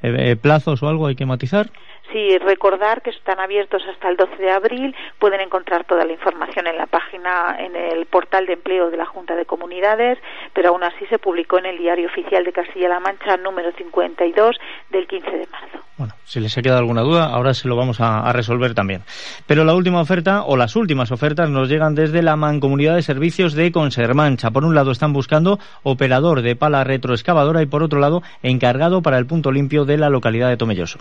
Eh, 0.02 0.36
¿Plazos 0.36 0.82
o 0.84 0.88
algo 0.88 1.08
hay 1.08 1.16
que 1.16 1.26
matizar? 1.26 1.70
Sí, 2.12 2.38
recordar 2.40 3.04
que 3.04 3.12
están 3.12 3.40
abiertos 3.40 3.84
hasta 3.88 4.10
el 4.10 4.18
12 4.18 4.38
de 4.38 4.52
abril. 4.52 4.96
Pueden 5.20 5.42
encontrar 5.42 5.86
toda 5.86 6.06
la 6.06 6.14
información 6.14 6.66
en 6.66 6.78
la 6.78 6.88
página, 6.88 7.56
en 7.60 7.76
el 7.76 8.06
portal 8.08 8.48
de 8.48 8.54
empleo 8.54 8.90
de 8.90 8.98
la 8.98 9.06
Junta 9.06 9.36
de 9.36 9.46
Comunidades, 9.46 10.18
pero 10.54 10.70
aún 10.70 10.84
así 10.84 11.06
se 11.08 11.20
publicó 11.20 11.60
en 11.60 11.68
el 11.68 11.78
Diario 11.78 12.08
Oficial 12.08 12.44
de 12.44 12.52
Castilla-La 12.52 13.00
Mancha 13.00 13.38
número 13.38 13.72
52 13.74 14.58
del 14.90 15.08
15 15.08 15.30
de 15.30 15.48
marzo. 15.52 15.80
Bueno, 16.00 16.14
si 16.24 16.40
les 16.40 16.58
ha 16.58 16.62
quedado 16.62 16.80
alguna 16.80 17.02
duda, 17.02 17.26
ahora 17.26 17.54
se 17.54 17.68
lo 17.68 17.76
vamos 17.76 18.00
a, 18.00 18.32
resolver 18.32 18.74
también. 18.74 19.02
Pero 19.46 19.66
la 19.66 19.76
última 19.76 20.00
oferta, 20.00 20.44
o 20.44 20.56
las 20.56 20.78
últimas 20.78 21.12
ofertas, 21.12 21.50
nos 21.50 21.68
llegan 21.68 21.94
desde 21.94 22.22
la 22.22 22.38
Mancomunidad 22.38 22.96
de 22.96 23.02
Servicios 23.02 23.54
de 23.54 23.74
Consermancha. 23.74 24.50
Por 24.50 24.64
un 24.64 24.74
lado, 24.74 24.92
están 24.92 25.12
buscando 25.12 25.60
operador 25.84 26.42
de 26.42 26.56
pala 26.56 26.86
retroexcavadora 26.86 27.62
y 27.62 27.66
por 27.66 27.84
otro 27.84 28.00
lado, 28.00 28.24
encargado 28.44 29.02
para 29.02 29.18
el 29.18 29.26
punto 29.26 29.52
limpio 29.52 29.84
de 29.90 29.98
la 29.98 30.10
localidad 30.10 30.50
de 30.50 30.58
Tomelloso. 30.58 31.00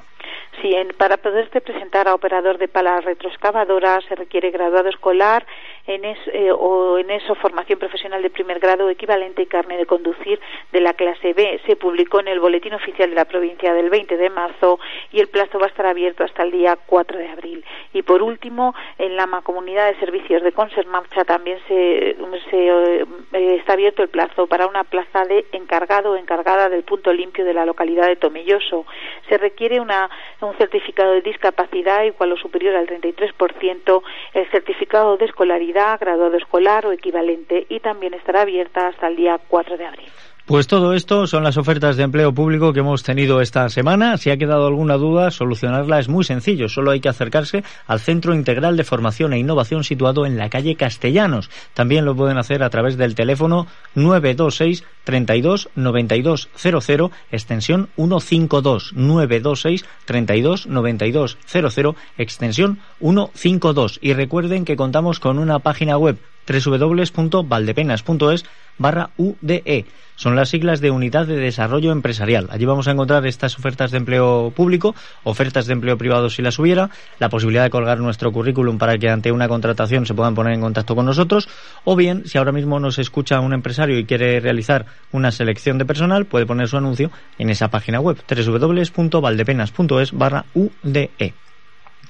Sí, 0.61 0.75
para 0.97 1.19
poderse 1.19 1.61
presentar 1.61 2.09
a 2.09 2.15
operador 2.15 2.59
de 2.59 2.67
pala 2.67 3.01
retroexcavadora 3.01 4.01
se 4.09 4.17
requiere 4.17 4.51
graduado 4.51 4.89
escolar 4.89 5.47
en 5.87 6.05
eh, 6.05 6.53
o 6.53 6.99
en 6.99 7.11
eso 7.11 7.35
formación 7.37 7.79
profesional 7.79 8.23
de 8.23 8.31
primer 8.31 8.59
grado 8.59 8.91
equivalente 8.91 9.43
y 9.43 9.47
carne 9.47 9.77
de 9.77 9.87
conducir 9.87 10.41
de 10.73 10.81
la 10.81 10.95
clase 10.95 11.33
B. 11.33 11.61
Se 11.67 11.77
publicó 11.77 12.21
en 12.21 12.29
el 12.29 12.41
Boletín 12.41 12.75
Oficial 12.75 13.09
de 13.09 13.17
la 13.17 13.25
Provincia 13.25 13.73
del 13.73 13.89
20 13.89 14.17
de 14.17 14.31
marzo 14.31 14.81
y 15.13 15.21
el 15.21 15.29
plazo 15.29 15.59
va 15.59 15.67
a 15.67 15.69
estar 15.69 15.87
abierto 15.87 16.25
hasta 16.25 16.43
el 16.43 16.51
día 16.51 16.77
4 16.87 17.19
de 17.19 17.29
abril. 17.29 17.65
Y 17.93 18.03
por 18.03 18.23
último, 18.23 18.75
en 18.99 19.17
la 19.17 19.27
Comunidad 19.43 19.87
de 19.87 19.99
Servicios 19.99 20.43
de 20.43 20.53
Consermarcha 20.53 21.25
también 21.25 21.59
se, 21.69 22.11
eh, 22.11 23.07
está 23.33 23.75
abierto 23.75 24.03
el 24.03 24.09
plazo 24.09 24.47
para 24.47 24.67
una 24.67 24.85
plaza 24.85 25.25
de 25.25 25.47
encargado 25.53 26.13
o 26.13 26.17
encargada 26.17 26.69
del 26.69 26.83
punto 26.83 27.13
limpio 27.13 27.45
de 27.45 27.55
la 27.55 27.65
localidad 27.65 28.09
de 28.09 28.17
Tomelloso. 28.17 28.85
Se 29.29 29.39
requiere 29.39 29.81
una, 29.81 30.11
un 30.49 30.57
certificado 30.57 31.13
de 31.13 31.23
discapacidad 31.23 32.05
igual 32.05 32.33
o 32.33 32.37
superior 32.37 32.77
al 32.77 32.87
33%, 32.87 34.03
el 34.35 34.51
certificado 34.51 35.17
de 35.17 35.27
escolaridad 35.27 35.99
graduado 36.01 36.37
escolar 36.37 36.87
o 36.87 36.93
equivalente 36.93 37.67
y 37.69 37.81
también 37.81 38.15
estará 38.15 38.43
abierta 38.43 38.89
hasta 38.89 39.09
el 39.09 39.17
día 39.17 39.39
4 39.49 39.77
de 39.77 39.87
abril. 39.87 40.09
Pues 40.49 40.67
todo 40.67 40.95
esto 40.95 41.27
son 41.27 41.45
las 41.45 41.59
ofertas 41.59 41.99
de 41.99 42.05
empleo 42.05 42.33
público 42.33 42.73
que 42.73 42.81
hemos 42.81 43.03
tenido 43.03 43.43
esta 43.43 43.69
semana. 43.69 44.17
Si 44.17 44.31
ha 44.31 44.39
quedado 44.39 44.67
alguna 44.67 44.95
duda, 44.95 45.31
solucionarla 45.31 45.99
es 45.99 46.09
muy 46.09 46.25
sencillo. 46.25 46.71
Solo 46.71 46.91
hay 46.91 47.01
que 47.01 47.11
acercarse 47.11 47.65
al 47.87 48.01
Centro 48.01 48.35
Integral 48.35 48.79
de 48.79 48.85
Formación 48.85 49.35
e 49.35 49.39
Innovación 49.39 49.85
situado 49.85 50.25
en 50.25 50.39
la 50.39 50.49
calle 50.49 50.75
Castellanos. 50.75 51.51
También 51.75 52.07
lo 52.07 52.17
pueden 52.17 52.39
hacer 52.39 52.63
a 52.63 52.71
través 52.71 52.97
del 52.97 53.15
teléfono 53.15 53.67
926 53.95 54.85
32 55.05 55.69
92 55.75 56.49
00, 56.57 57.11
extensión 57.31 57.91
152. 57.97 58.93
926 58.95 59.85
32 60.07 60.67
92 60.67 61.37
00, 61.45 61.97
extensión 62.17 62.79
152. 63.01 63.99
Y 64.01 64.15
recuerden 64.15 64.65
que 64.65 64.77
contamos 64.77 65.21
con 65.21 65.39
una 65.39 65.59
página 65.59 65.99
web 65.99 66.17
www.valdepenas.es 66.49 68.45
barra 68.79 69.11
UDE. 69.17 69.85
Son 70.17 70.35
las 70.35 70.49
siglas 70.49 70.81
de 70.81 70.91
Unidad 70.91 71.27
de 71.27 71.37
Desarrollo 71.37 71.93
Empresarial. 71.93 72.49
Allí 72.51 72.65
vamos 72.65 72.89
a 72.89 72.91
encontrar 72.91 73.25
estas 73.27 73.57
ofertas 73.57 73.93
de 73.93 73.99
empleo 73.99 74.53
público, 74.55 74.97
ofertas 75.23 75.67
de 75.67 75.75
empleo 75.75 75.97
privado 75.97 76.29
si 76.29 76.43
las 76.43 76.59
hubiera, 76.59 76.91
la 77.21 77.29
posibilidad 77.29 77.63
de 77.63 77.71
colgar 77.71 78.01
nuestro 78.01 78.33
currículum 78.33 78.79
para 78.79 78.99
que 78.99 79.09
ante 79.11 79.31
una 79.31 79.47
contratación 79.47 80.07
se 80.07 80.15
puedan 80.15 80.35
poner 80.35 80.55
en 80.55 80.61
contacto 80.61 80.97
con 80.97 81.07
nosotros, 81.07 81.49
o 81.85 81.95
bien, 81.95 82.27
si 82.27 82.37
ahora 82.37 82.51
mismo 82.51 82.81
nos 82.81 82.99
escucha 82.99 83.39
un 83.39 83.53
empresario 83.53 83.97
y 83.97 84.07
quiere 84.07 84.41
realizar 84.41 84.87
una 85.13 85.31
selección 85.31 85.79
de 85.79 85.85
personal, 85.85 86.27
puede 86.27 86.47
poner 86.47 86.67
su 86.67 86.77
anuncio 86.77 87.13
en 87.39 87.51
esa 87.51 87.69
página 87.69 88.01
web 88.01 88.17
www.valdepenas.es 88.29 90.13
barra 90.13 90.47
UDE. 90.55 91.35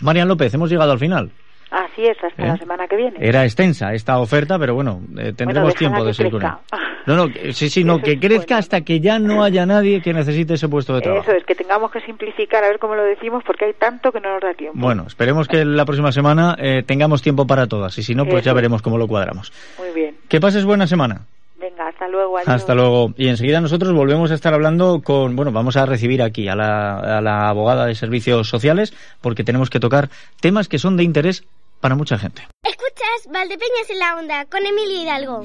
Marian 0.01 0.29
López, 0.29 0.55
hemos 0.55 0.71
llegado 0.71 0.93
al 0.93 0.99
final. 0.99 1.31
Así 1.71 2.07
es, 2.07 2.17
hasta 2.23 2.47
la 2.47 2.55
¿Eh? 2.55 2.59
semana 2.59 2.87
que 2.87 2.97
viene. 2.97 3.19
Era 3.21 3.45
extensa 3.45 3.93
esta 3.93 4.19
oferta, 4.19 4.59
pero 4.59 4.75
bueno, 4.75 5.03
eh, 5.19 5.35
tendremos 5.37 5.75
tiempo 5.75 6.05
de 6.05 6.15
seguir 6.15 6.33
No, 7.07 7.15
no, 7.17 7.33
sí, 7.53 7.71
sí, 7.71 7.85
no, 7.85 8.01
que 8.01 8.19
crezca 8.19 8.59
hasta 8.59 8.83
que 8.83 9.01
ya 9.01 9.19
no 9.19 9.43
haya 9.43 9.65
nadie 9.65 10.03
que 10.03 10.13
necesite 10.13 10.55
ese 10.55 10.69
puesto 10.69 10.95
de 10.95 11.01
trabajo. 11.01 11.31
Eso 11.31 11.39
es, 11.39 11.45
que 11.45 11.55
tengamos 11.55 11.91
que 11.91 12.01
simplificar, 12.03 12.63
a 12.65 12.69
ver 12.69 12.79
cómo 12.79 12.95
lo 12.95 13.03
decimos, 13.03 13.43
porque 13.47 13.65
hay 13.65 13.73
tanto 13.73 14.13
que 14.13 14.21
no 14.21 14.33
nos 14.35 14.43
da 14.43 14.53
tiempo. 14.53 14.79
Bueno, 14.79 15.05
esperemos 15.07 15.49
que 15.49 15.65
la 15.65 15.87
próxima 15.87 16.13
semana 16.13 16.55
eh, 16.59 16.83
tengamos 16.87 17.23
tiempo 17.23 17.47
para 17.47 17.67
todas, 17.67 17.97
y 17.97 18.03
si 18.03 18.15
no, 18.15 18.27
pues 18.27 18.45
ya 18.45 18.53
veremos 18.53 18.83
cómo 18.83 18.99
lo 18.99 19.09
cuadramos. 19.09 19.53
Muy 19.79 19.91
bien. 19.95 20.17
Que 20.29 20.39
pases 20.39 20.67
buena 20.67 20.87
semana. 20.87 21.23
Venga, 21.59 21.89
hasta 21.89 22.09
luego. 22.09 22.39
Hasta 22.39 22.75
luego. 22.75 23.13
Y 23.17 23.29
enseguida 23.29 23.61
nosotros 23.61 23.93
volvemos 23.93 24.31
a 24.31 24.35
estar 24.35 24.55
hablando 24.55 25.01
con, 25.03 25.35
bueno, 25.35 25.51
vamos 25.51 25.77
a 25.77 25.87
recibir 25.87 26.23
aquí 26.23 26.47
a 26.47 26.55
la, 26.55 27.19
a 27.19 27.21
la 27.21 27.49
abogada 27.49 27.87
de 27.87 27.95
servicios 27.95 28.49
sociales 28.49 28.95
porque 29.21 29.45
tenemos 29.45 29.69
que 29.69 29.81
tocar 29.81 30.09
temas 30.41 30.69
que 30.69 30.79
son 30.79 30.97
de 30.97 31.03
interés 31.03 31.45
para 31.81 31.95
mucha 31.95 32.19
gente. 32.19 32.43
Escuchas 32.63 33.33
Valdepeñas 33.33 33.91
en 33.91 33.99
la 33.99 34.17
Onda 34.17 34.45
con 34.47 34.65
Emilio 34.65 35.03
Hidalgo. 35.03 35.45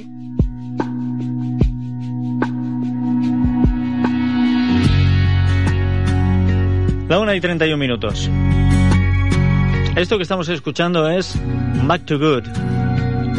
La 7.09 7.19
una 7.19 7.36
y 7.36 7.41
31 7.41 7.77
minutos. 7.77 8.29
Esto 9.95 10.17
que 10.17 10.23
estamos 10.23 10.49
escuchando 10.49 11.07
es 11.09 11.36
Back 11.86 12.05
to 12.05 12.17
Good, 12.17 12.45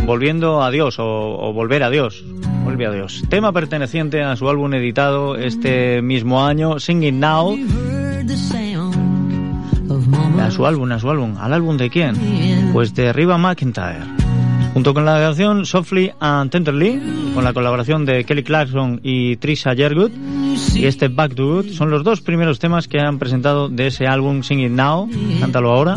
volviendo 0.07 0.63
a 0.63 0.71
Dios 0.71 0.99
o, 0.99 1.05
o 1.05 1.53
volver 1.53 1.83
a 1.83 1.91
Dios. 1.91 2.23
Vuelve 2.63 2.87
a 2.87 2.93
Dios. 2.93 3.23
Tema 3.29 3.53
perteneciente 3.53 4.23
a 4.23 4.37
su 4.37 4.49
álbum 4.49 4.73
editado 4.75 5.37
este 5.37 6.01
mismo 6.01 6.45
año, 6.45 6.79
Singing 6.79 7.21
Now 7.21 7.59
a 10.41 10.51
su 10.51 10.67
álbum, 10.67 10.91
a 10.93 10.99
su 10.99 11.11
álbum. 11.11 11.37
¿Al 11.39 11.53
álbum 11.53 11.77
de 11.77 11.91
quién? 11.91 12.71
Pues 12.73 12.95
de 12.95 13.13
Riva 13.13 13.39
McIntyre. 13.39 14.24
Junto 14.75 14.93
con 14.93 15.05
la 15.05 15.21
canción 15.21 15.65
Softly 15.67 16.11
and 16.19 16.51
Tenderly, 16.51 17.01
con 17.33 17.45
la 17.45 17.53
colaboración 17.53 18.05
de 18.05 18.25
Kelly 18.25 18.43
Clarkson 18.43 19.01
y 19.05 19.37
Trisha 19.37 19.73
Yergood, 19.73 20.11
y 20.75 20.87
este 20.87 21.07
Back 21.07 21.37
to 21.37 21.47
Good, 21.47 21.69
son 21.71 21.91
los 21.91 22.03
dos 22.03 22.21
primeros 22.21 22.59
temas 22.59 22.89
que 22.89 22.99
han 22.99 23.21
presentado 23.21 23.69
de 23.69 23.87
ese 23.87 24.09
álbum 24.09 24.43
Sing 24.43 24.59
It 24.59 24.73
Now, 24.73 25.09
cántalo 25.39 25.71
ahora. 25.71 25.95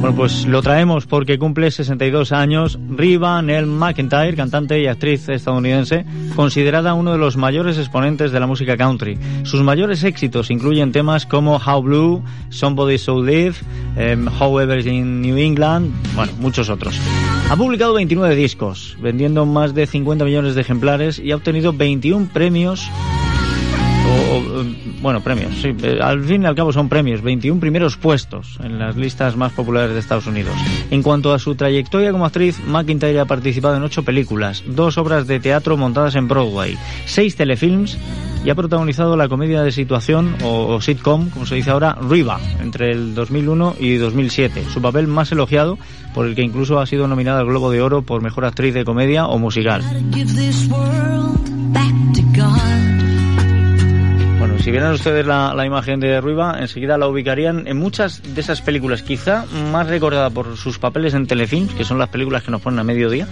Bueno, 0.00 0.16
pues 0.16 0.46
lo 0.46 0.62
traemos 0.62 1.06
porque 1.06 1.38
cumple 1.38 1.70
62 1.70 2.32
años 2.32 2.78
Riva 2.90 3.40
Nell 3.42 3.66
McIntyre, 3.66 4.34
cantante 4.34 4.80
y 4.80 4.86
actriz 4.86 5.28
estadounidense, 5.28 6.04
considerada 6.36 6.94
uno 6.94 7.12
de 7.12 7.18
los 7.18 7.36
mayores 7.36 7.78
exponentes 7.78 8.32
de 8.32 8.40
la 8.40 8.46
música 8.46 8.76
country. 8.76 9.18
Sus 9.44 9.62
mayores 9.62 10.04
éxitos 10.04 10.50
incluyen 10.50 10.92
temas 10.92 11.26
como 11.26 11.56
How 11.56 11.82
Blue, 11.82 12.22
Somebody 12.50 12.98
So 12.98 13.22
Live, 13.22 13.56
um, 13.96 14.28
However 14.28 14.86
in 14.86 15.20
New 15.20 15.36
England, 15.36 15.92
bueno, 16.14 16.32
muchos 16.38 16.70
otros. 16.70 16.98
Ha 17.50 17.56
publicado 17.56 17.92
29 18.10 18.34
discos, 18.34 18.96
vendiendo 19.00 19.46
más 19.46 19.72
de 19.72 19.86
50 19.86 20.24
millones 20.24 20.56
de 20.56 20.62
ejemplares 20.62 21.20
y 21.20 21.30
ha 21.30 21.36
obtenido 21.36 21.72
21 21.72 22.28
premios 22.32 22.90
bueno, 25.00 25.22
premios, 25.22 25.54
sí, 25.60 25.74
eh, 25.82 25.98
al 26.00 26.22
fin 26.24 26.42
y 26.42 26.46
al 26.46 26.54
cabo 26.54 26.72
son 26.72 26.88
premios, 26.88 27.22
21 27.22 27.60
primeros 27.60 27.96
puestos 27.96 28.58
en 28.62 28.78
las 28.78 28.96
listas 28.96 29.36
más 29.36 29.52
populares 29.52 29.92
de 29.92 30.00
Estados 30.00 30.26
Unidos. 30.26 30.54
En 30.90 31.02
cuanto 31.02 31.32
a 31.32 31.38
su 31.38 31.54
trayectoria 31.54 32.12
como 32.12 32.26
actriz, 32.26 32.60
McIntyre 32.66 33.20
ha 33.20 33.24
participado 33.24 33.76
en 33.76 33.82
ocho 33.82 34.02
películas, 34.02 34.62
dos 34.66 34.98
obras 34.98 35.26
de 35.26 35.40
teatro 35.40 35.76
montadas 35.76 36.14
en 36.16 36.28
Broadway, 36.28 36.76
seis 37.06 37.36
telefilms 37.36 37.98
y 38.44 38.50
ha 38.50 38.54
protagonizado 38.54 39.16
la 39.16 39.28
comedia 39.28 39.62
de 39.62 39.72
situación 39.72 40.36
o, 40.42 40.80
sitcom, 40.80 41.30
como 41.30 41.46
se 41.46 41.56
dice 41.56 41.70
ahora, 41.70 41.96
Riva, 42.08 42.40
entre 42.60 42.92
el 42.92 43.14
2001 43.14 43.76
y 43.78 43.96
2007. 43.96 44.64
Su 44.72 44.80
papel 44.80 45.06
más 45.06 45.30
elogiado, 45.32 45.78
por 46.14 46.26
el 46.26 46.34
que 46.34 46.42
incluso 46.42 46.80
ha 46.80 46.86
sido 46.86 47.06
nominada 47.06 47.40
al 47.40 47.46
Globo 47.46 47.70
de 47.70 47.82
Oro 47.82 48.02
por 48.02 48.22
Mejor 48.22 48.44
Actriz 48.44 48.74
de 48.74 48.84
Comedia 48.84 49.26
o 49.26 49.38
Musical. 49.38 49.82
Si 54.70 54.72
vieran 54.72 54.92
ustedes 54.92 55.26
la, 55.26 55.66
imagen 55.66 55.98
de 55.98 56.20
Ruiva, 56.20 56.60
enseguida 56.60 56.96
la 56.96 57.08
ubicarían 57.08 57.66
en 57.66 57.76
muchas 57.76 58.22
de 58.36 58.40
esas 58.40 58.60
películas, 58.60 59.02
quizá 59.02 59.44
más 59.72 59.88
recordada 59.88 60.30
por 60.30 60.56
sus 60.56 60.78
papeles 60.78 61.12
en 61.14 61.26
Telefilms, 61.26 61.74
que 61.74 61.82
son 61.82 61.98
las 61.98 62.08
películas 62.08 62.44
que 62.44 62.52
nos 62.52 62.60
ponen 62.60 62.78
a 62.78 62.84
mediodía, 62.84 63.26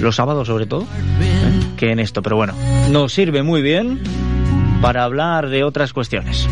los 0.00 0.16
sábados 0.16 0.48
sobre 0.48 0.66
todo, 0.66 0.82
¿eh? 0.82 1.76
que 1.78 1.92
en 1.92 1.98
esto. 1.98 2.20
Pero 2.20 2.36
bueno, 2.36 2.52
nos 2.90 3.14
sirve 3.14 3.42
muy 3.42 3.62
bien 3.62 4.02
para 4.82 5.04
hablar 5.04 5.48
de 5.48 5.64
otras 5.64 5.94
cuestiones. 5.94 6.46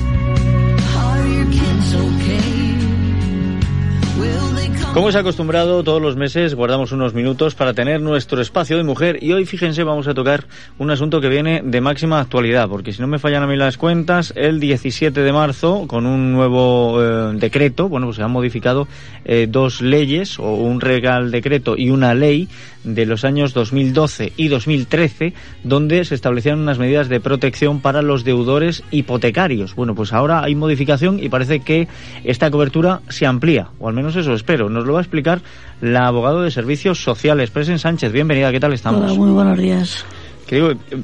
Como 4.94 5.08
es 5.08 5.16
acostumbrado, 5.16 5.82
todos 5.82 6.00
los 6.00 6.14
meses 6.14 6.54
guardamos 6.54 6.92
unos 6.92 7.14
minutos 7.14 7.56
para 7.56 7.74
tener 7.74 8.00
nuestro 8.00 8.40
espacio 8.40 8.76
de 8.76 8.84
mujer 8.84 9.20
y 9.20 9.32
hoy, 9.32 9.44
fíjense, 9.44 9.82
vamos 9.82 10.06
a 10.06 10.14
tocar 10.14 10.46
un 10.78 10.88
asunto 10.92 11.20
que 11.20 11.28
viene 11.28 11.62
de 11.64 11.80
máxima 11.80 12.20
actualidad, 12.20 12.68
porque 12.68 12.92
si 12.92 13.00
no 13.02 13.08
me 13.08 13.18
fallan 13.18 13.42
a 13.42 13.48
mí 13.48 13.56
las 13.56 13.76
cuentas, 13.76 14.32
el 14.36 14.60
17 14.60 15.20
de 15.20 15.32
marzo, 15.32 15.88
con 15.88 16.06
un 16.06 16.32
nuevo 16.32 17.02
eh, 17.02 17.32
decreto, 17.34 17.88
bueno, 17.88 18.06
pues 18.06 18.18
se 18.18 18.22
han 18.22 18.30
modificado 18.30 18.86
eh, 19.24 19.48
dos 19.50 19.82
leyes, 19.82 20.38
o 20.38 20.54
un 20.54 20.80
regal 20.80 21.32
decreto 21.32 21.74
y 21.76 21.90
una 21.90 22.14
ley 22.14 22.48
de 22.84 23.06
los 23.06 23.24
años 23.24 23.54
2012 23.54 24.32
y 24.36 24.48
2013, 24.48 25.34
donde 25.62 26.04
se 26.04 26.14
establecían 26.14 26.60
unas 26.60 26.78
medidas 26.78 27.08
de 27.08 27.20
protección 27.20 27.80
para 27.80 28.02
los 28.02 28.24
deudores 28.24 28.84
hipotecarios. 28.90 29.74
Bueno, 29.74 29.94
pues 29.94 30.12
ahora 30.12 30.44
hay 30.44 30.54
modificación 30.54 31.18
y 31.22 31.28
parece 31.28 31.60
que 31.60 31.88
esta 32.22 32.50
cobertura 32.50 33.00
se 33.08 33.26
amplía, 33.26 33.68
o 33.78 33.88
al 33.88 33.94
menos 33.94 34.14
eso 34.16 34.34
espero 34.34 34.68
lo 34.68 34.92
va 34.92 35.00
a 35.00 35.02
explicar 35.02 35.40
la 35.80 36.06
abogado 36.06 36.42
de 36.42 36.50
Servicios 36.50 37.02
Sociales, 37.02 37.50
Presen 37.50 37.78
Sánchez. 37.78 38.12
Bienvenida, 38.12 38.52
¿qué 38.52 38.60
tal 38.60 38.72
estamos? 38.72 39.16
muy 39.16 39.30
buenos 39.30 39.58
días. 39.58 40.04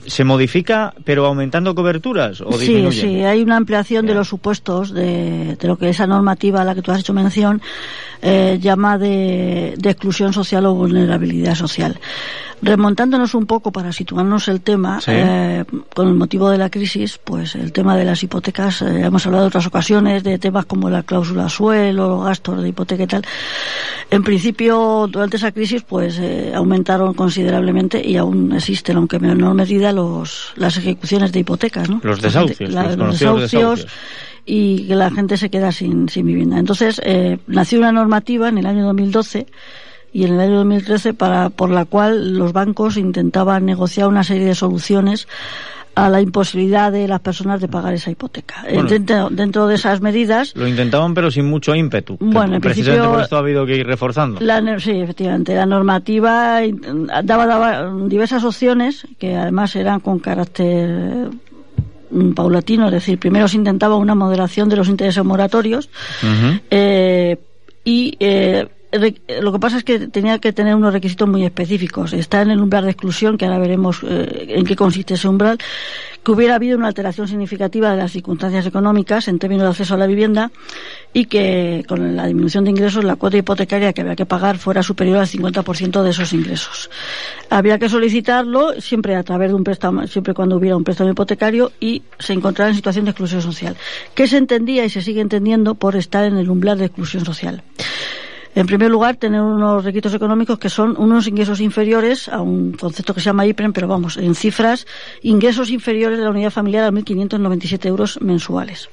¿Se 0.07 0.24
modifica, 0.24 0.94
pero 1.05 1.26
aumentando 1.26 1.74
coberturas 1.74 2.40
o 2.40 2.53
Sí, 2.53 2.90
sí, 2.92 3.22
hay 3.22 3.42
una 3.42 3.57
ampliación 3.57 4.07
de 4.07 4.14
los 4.14 4.28
supuestos 4.28 4.92
de, 4.92 5.57
de, 5.57 5.68
lo 5.68 5.76
que 5.76 5.88
esa 5.88 6.07
normativa 6.07 6.62
a 6.62 6.64
la 6.64 6.74
que 6.74 6.82
tú 6.82 6.92
has 6.92 7.01
hecho 7.01 7.12
mención 7.12 7.61
eh, 8.22 8.59
llama 8.61 8.98
de, 8.98 9.74
de 9.78 9.90
exclusión 9.90 10.32
social 10.32 10.66
o 10.66 10.74
vulnerabilidad 10.74 11.55
social. 11.55 11.98
Remontándonos 12.62 13.34
un 13.34 13.46
poco 13.46 13.72
para 13.72 13.92
situarnos 13.92 14.48
el 14.48 14.61
tema, 14.61 15.00
eh, 15.06 15.64
con 15.94 16.08
el 16.08 16.14
motivo 16.14 16.50
de 16.50 16.58
la 16.58 16.68
crisis, 16.68 17.18
pues 17.22 17.54
el 17.54 17.72
tema 17.72 17.96
de 17.96 18.04
las 18.04 18.22
hipotecas, 18.22 18.82
eh, 18.82 19.02
hemos 19.04 19.24
hablado 19.26 19.44
en 19.44 19.48
otras 19.48 19.66
ocasiones 19.66 20.22
de 20.22 20.38
temas 20.38 20.66
como 20.66 20.90
la 20.90 21.02
cláusula 21.02 21.48
suelo, 21.48 22.08
los 22.08 22.24
gastos 22.24 22.62
de 22.62 22.68
hipoteca 22.68 23.04
y 23.04 23.06
tal. 23.06 23.22
En 24.11 24.22
principio, 24.22 25.08
durante 25.11 25.38
esa 25.38 25.52
crisis, 25.52 25.82
pues 25.82 26.18
eh, 26.18 26.52
aumentaron 26.54 27.14
considerablemente 27.14 28.06
y 28.06 28.16
aún 28.16 28.52
existen, 28.52 28.96
aunque 28.96 29.16
en 29.16 29.22
menor 29.22 29.54
medida, 29.54 29.92
los, 29.92 30.52
las 30.56 30.76
ejecuciones 30.76 31.32
de 31.32 31.40
hipotecas, 31.40 31.88
¿no? 31.88 32.00
Los 32.02 32.20
desahucios. 32.20 32.70
los, 32.70 33.18
desahucios, 33.18 33.86
y 34.44 34.86
que 34.86 34.96
la 34.96 35.11
gente 35.11 35.36
se 35.36 35.48
queda 35.48 35.72
sin, 35.72 36.08
sin 36.08 36.26
vivienda. 36.26 36.58
Entonces, 36.58 37.00
eh, 37.04 37.38
nació 37.46 37.78
una 37.78 37.92
normativa 37.92 38.48
en 38.48 38.58
el 38.58 38.66
año 38.66 38.84
2012 38.84 39.46
y 40.12 40.24
en 40.24 40.34
el 40.34 40.40
año 40.40 40.56
2013 40.56 41.14
para, 41.14 41.50
por 41.50 41.70
la 41.70 41.84
cual 41.84 42.36
los 42.36 42.52
bancos 42.52 42.96
intentaban 42.96 43.64
negociar 43.64 44.08
una 44.08 44.24
serie 44.24 44.46
de 44.46 44.54
soluciones 44.54 45.28
a 45.94 46.08
la 46.08 46.20
imposibilidad 46.20 46.92
de 46.92 47.08
las 47.08 47.20
personas 47.20 47.61
de 47.61 47.68
pagar 47.68 47.94
esa 47.94 48.11
hipoteca. 48.11 48.64
dentro, 49.30 49.66
de 49.66 49.74
esas 49.74 50.00
medidas... 50.00 50.54
Lo 50.54 50.66
intentaban, 50.66 51.14
pero 51.14 51.30
sin 51.30 51.46
mucho 51.46 51.74
ímpetu. 51.74 52.16
Bueno, 52.20 52.56
en 52.56 52.61
precisamente 52.61 53.08
por 53.08 53.20
esto 53.20 53.36
ha 53.36 53.40
habido 53.40 53.66
que 53.66 53.76
ir 53.76 53.86
reforzando. 53.86 54.40
sí, 54.78 54.92
efectivamente. 54.92 55.54
La 55.54 55.66
normativa 55.66 56.61
daba, 57.24 57.46
daba 57.46 57.92
diversas 58.06 58.44
opciones, 58.44 59.06
que 59.18 59.36
además 59.36 59.74
eran 59.76 60.00
con 60.00 60.20
carácter 60.20 61.28
mm, 62.11 62.32
paulatino, 62.32 62.86
es 62.86 62.92
decir, 62.92 63.18
primero 63.18 63.48
se 63.48 63.56
intentaba 63.56 63.96
una 63.96 64.14
moderación 64.14 64.68
de 64.68 64.76
los 64.76 64.88
intereses 64.88 65.24
moratorios 65.24 65.90
eh, 66.70 67.36
y 67.84 68.16
eh, 68.20 68.68
lo 68.93 69.53
que 69.53 69.59
pasa 69.59 69.76
es 69.76 69.84
que 69.84 70.09
tenía 70.09 70.38
que 70.38 70.53
tener 70.53 70.74
unos 70.74 70.93
requisitos 70.93 71.28
muy 71.28 71.45
específicos. 71.45 72.12
Está 72.12 72.43
en 72.43 72.51
el 72.51 72.61
umbral 72.61 72.84
de 72.84 72.91
exclusión, 72.91 73.38
que 73.38 73.45
ahora 73.45 73.59
veremos 73.59 74.01
eh, 74.03 74.47
en 74.49 74.64
qué 74.64 74.74
consiste 74.74 75.14
ese 75.14 75.28
umbral, 75.28 75.59
que 76.24 76.32
hubiera 76.32 76.57
habido 76.57 76.76
una 76.76 76.88
alteración 76.88 77.28
significativa 77.28 77.91
de 77.91 77.97
las 77.97 78.12
circunstancias 78.12 78.66
económicas 78.66 79.28
en 79.28 79.38
términos 79.38 79.64
de 79.64 79.70
acceso 79.70 79.95
a 79.95 79.97
la 79.97 80.07
vivienda 80.07 80.51
y 81.12 81.26
que 81.26 81.84
con 81.88 82.16
la 82.16 82.26
disminución 82.26 82.64
de 82.64 82.70
ingresos 82.70 83.05
la 83.05 83.16
cuota 83.16 83.36
hipotecaria 83.36 83.93
que 83.93 84.01
había 84.03 84.16
que 84.16 84.26
pagar 84.26 84.59
fuera 84.59 84.82
superior 84.82 85.18
al 85.18 85.26
50% 85.26 86.03
de 86.03 86.11
esos 86.11 86.32
ingresos. 86.32 86.91
Había 87.49 87.78
que 87.78 87.88
solicitarlo 87.88 88.80
siempre 88.80 89.14
a 89.14 89.22
través 89.22 89.51
de 89.51 89.55
un 89.55 89.64
préstamo, 89.64 90.07
siempre 90.09 90.34
cuando 90.34 90.57
hubiera 90.57 90.76
un 90.76 90.84
préstamo 90.84 91.11
hipotecario 91.11 91.72
y 91.80 92.03
se 92.18 92.32
encontraba 92.32 92.70
en 92.70 92.76
situación 92.76 93.05
de 93.05 93.12
exclusión 93.12 93.41
social, 93.41 93.76
que 94.14 94.26
se 94.26 94.36
entendía 94.36 94.84
y 94.84 94.91
se 94.91 95.01
sigue 95.01 95.20
entendiendo 95.20 95.74
por 95.76 95.97
estar 95.97 96.24
en 96.24 96.36
el 96.36 96.51
umbral 96.51 96.78
de 96.78 96.86
exclusión 96.86 97.24
social. 97.24 97.62
En 98.55 98.66
primer 98.66 98.90
lugar, 98.90 99.16
tener 99.16 99.40
unos 99.40 99.84
requisitos 99.84 100.14
económicos 100.14 100.59
que 100.59 100.68
son 100.68 100.96
unos 100.98 101.28
ingresos 101.28 101.61
inferiores 101.61 102.28
a 102.28 102.40
un 102.40 102.72
concepto 102.72 103.14
que 103.14 103.20
se 103.20 103.26
llama 103.26 103.46
IPREM, 103.46 103.72
pero 103.72 103.86
vamos, 103.86 104.16
en 104.16 104.34
cifras, 104.34 104.86
ingresos 105.22 105.70
inferiores 105.70 106.18
de 106.18 106.24
la 106.24 106.30
unidad 106.30 106.51
familiar 106.51 106.84
a 106.84 106.90
1.597 106.90 107.86
euros 107.86 108.20
mensuales. 108.20 108.88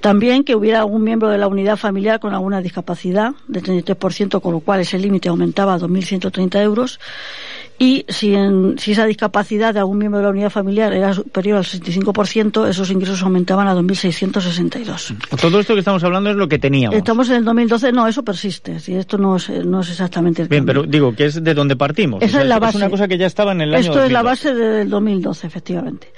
También 0.00 0.44
que 0.44 0.54
hubiera 0.54 0.80
algún 0.80 1.02
miembro 1.02 1.28
de 1.28 1.38
la 1.38 1.48
unidad 1.48 1.76
familiar 1.76 2.20
con 2.20 2.32
alguna 2.32 2.60
discapacidad 2.60 3.32
de 3.48 3.62
33%, 3.62 4.40
con 4.40 4.52
lo 4.52 4.60
cual 4.60 4.80
ese 4.80 4.98
límite 4.98 5.28
aumentaba 5.28 5.74
a 5.74 5.78
2.130 5.78 6.62
euros 6.62 7.00
y 7.78 8.04
si, 8.08 8.34
en, 8.34 8.76
si 8.78 8.92
esa 8.92 9.06
discapacidad 9.06 9.72
de 9.72 9.78
algún 9.78 9.98
miembro 9.98 10.18
de 10.18 10.24
la 10.24 10.30
unidad 10.30 10.50
familiar 10.50 10.92
era 10.92 11.14
superior 11.14 11.58
al 11.58 11.64
65%, 11.64 12.68
esos 12.68 12.90
ingresos 12.90 13.22
aumentaban 13.22 13.68
a 13.68 13.74
2.662. 13.74 15.16
Todo 15.40 15.60
esto 15.60 15.74
que 15.74 15.78
estamos 15.78 16.02
hablando 16.02 16.30
es 16.30 16.36
lo 16.36 16.48
que 16.48 16.58
teníamos. 16.58 16.96
Estamos 16.96 17.28
en 17.30 17.36
el 17.36 17.44
2012, 17.44 17.92
no, 17.92 18.08
eso 18.08 18.24
persiste, 18.24 18.80
si 18.80 18.94
esto 18.94 19.16
no 19.16 19.36
es, 19.36 19.48
no 19.48 19.80
es 19.80 19.90
exactamente 19.90 20.42
el 20.42 20.48
Bien, 20.48 20.66
pero 20.66 20.82
digo 20.82 21.14
que 21.14 21.26
es 21.26 21.42
de 21.42 21.54
donde 21.54 21.76
partimos. 21.76 22.20
Esa 22.20 22.42
es 22.42 22.48
la 22.48 22.58
base. 22.58 22.78
Es 22.78 22.82
una 22.82 22.90
cosa 22.90 23.06
que 23.06 23.16
ya 23.16 23.26
estaba 23.26 23.52
en 23.52 23.60
el 23.60 23.74
año 23.74 23.80
Esto 23.80 24.02
es 24.02 24.10
la 24.10 24.22
base 24.22 24.54
del 24.54 24.90
2012, 24.90 25.46
efectivamente. 25.46 26.12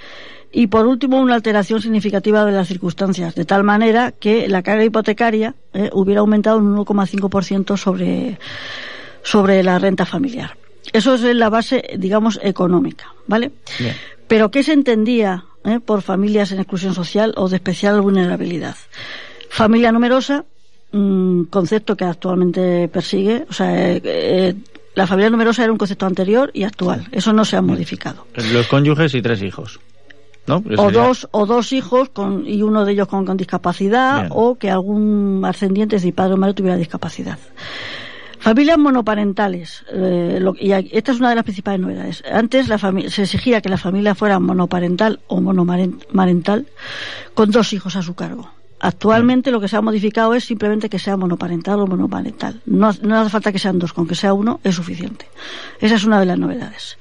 Y 0.52 0.66
por 0.68 0.86
último, 0.86 1.20
una 1.20 1.34
alteración 1.34 1.82
significativa 1.82 2.44
de 2.44 2.52
las 2.52 2.68
circunstancias, 2.68 3.34
de 3.34 3.44
tal 3.44 3.64
manera 3.64 4.12
que 4.12 4.48
la 4.48 4.62
carga 4.62 4.82
hipotecaria 4.82 5.54
eh, 5.74 5.90
hubiera 5.92 6.22
aumentado 6.22 6.58
un 6.58 6.74
1,5% 6.74 7.76
sobre, 7.76 8.38
sobre 9.22 9.62
la 9.62 9.78
renta 9.78 10.06
familiar. 10.06 10.56
Eso 10.92 11.14
es 11.14 11.22
la 11.22 11.48
base, 11.48 11.82
digamos, 11.98 12.40
económica, 12.42 13.14
¿vale? 13.26 13.52
Pero 14.26 14.50
¿qué 14.50 14.62
se 14.62 14.72
entendía 14.72 15.44
eh, 15.64 15.80
por 15.84 16.02
familias 16.02 16.52
en 16.52 16.58
exclusión 16.58 16.94
social 16.94 17.34
o 17.36 17.48
de 17.48 17.56
especial 17.56 18.00
vulnerabilidad? 18.00 18.76
Familia 19.48 19.92
numerosa, 19.92 20.44
un 20.92 21.46
concepto 21.50 21.96
que 21.96 22.04
actualmente 22.04 22.88
persigue, 22.88 23.46
o 23.48 23.52
sea, 23.52 23.92
eh, 23.92 24.00
eh, 24.04 24.54
la 24.94 25.06
familia 25.06 25.30
numerosa 25.30 25.62
era 25.62 25.72
un 25.72 25.78
concepto 25.78 26.06
anterior 26.06 26.50
y 26.52 26.64
actual. 26.64 27.06
Eso 27.12 27.32
no 27.32 27.44
se 27.44 27.56
ha 27.56 27.62
modificado. 27.62 28.26
Los 28.52 28.66
cónyuges 28.66 29.14
y 29.14 29.22
tres 29.22 29.42
hijos. 29.42 29.80
¿No? 30.46 30.64
O 30.78 30.90
dos, 30.90 31.28
o 31.30 31.46
dos 31.46 31.72
hijos 31.72 32.08
con, 32.08 32.44
y 32.46 32.62
uno 32.62 32.84
de 32.84 32.92
ellos 32.92 33.06
con, 33.06 33.36
discapacidad 33.36 34.28
o 34.30 34.56
que 34.56 34.70
algún 34.70 35.42
ascendiente, 35.44 36.00
si 36.00 36.10
padre 36.10 36.34
o 36.34 36.36
madre, 36.38 36.54
tuviera 36.54 36.76
discapacidad. 36.76 37.38
Familias 38.40 38.78
monoparentales. 38.78 39.84
Eh, 39.92 40.42
y 40.58 40.72
esta 40.72 41.12
es 41.12 41.20
una 41.20 41.28
de 41.28 41.34
las 41.34 41.44
principales 41.44 41.80
novedades. 41.80 42.24
Antes 42.30 42.68
la 42.68 42.78
se 42.78 43.22
exigía 43.22 43.60
que 43.60 43.68
la 43.68 43.76
familia 43.76 44.14
fuera 44.14 44.40
monoparental 44.40 45.20
o 45.26 45.40
monomarental 45.42 46.66
con 47.34 47.50
dos 47.50 47.72
hijos 47.74 47.96
a 47.96 48.02
su 48.02 48.14
cargo. 48.14 48.50
Actualmente 48.80 49.50
lo 49.50 49.60
que 49.60 49.68
se 49.68 49.76
ha 49.76 49.82
modificado 49.82 50.32
es 50.34 50.44
simplemente 50.44 50.88
que 50.88 50.98
sea 50.98 51.18
monoparental 51.18 51.80
o 51.80 51.86
monoparental. 51.86 52.62
No, 52.64 52.90
no 53.02 53.20
hace 53.20 53.28
falta 53.28 53.52
que 53.52 53.58
sean 53.58 53.78
dos, 53.78 53.92
con 53.92 54.08
que 54.08 54.14
sea 54.14 54.32
uno 54.32 54.58
es 54.64 54.74
suficiente. 54.74 55.26
Esa 55.78 55.96
es 55.96 56.04
una 56.04 56.18
de 56.18 56.24
las 56.24 56.38
novedades. 56.38 56.96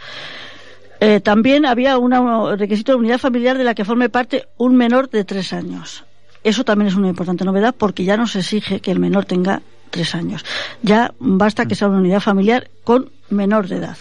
Eh, 1.00 1.22
también 1.22 1.66
había 1.66 1.98
un 1.98 2.12
requisito 2.60 2.92
de 2.92 2.98
unidad 2.98 3.18
familiar 3.18 3.58
de 3.58 3.64
la 3.64 3.76
que 3.76 3.86
forme 3.86 4.10
parte 4.10 4.48
un 4.58 4.76
menor 4.76 5.10
de 5.10 5.24
tres 5.24 5.54
años. 5.54 6.04
Eso 6.44 6.66
también 6.66 6.90
es 6.90 6.96
una 6.96 7.08
importante 7.08 7.46
novedad 7.46 7.74
porque 7.78 8.04
ya 8.04 8.18
no 8.18 8.28
se 8.28 8.40
exige 8.40 8.82
que 8.82 8.92
el 8.92 9.00
menor 9.00 9.24
tenga 9.24 9.62
tres 9.90 10.16
años. 10.16 10.46
Ya 10.82 11.14
basta 11.20 11.66
que 11.66 11.76
sea 11.76 11.88
una 11.88 12.00
unidad 12.00 12.20
familiar 12.20 12.70
con 12.84 13.12
menor 13.30 13.68
de 13.68 13.78
edad. 13.78 13.98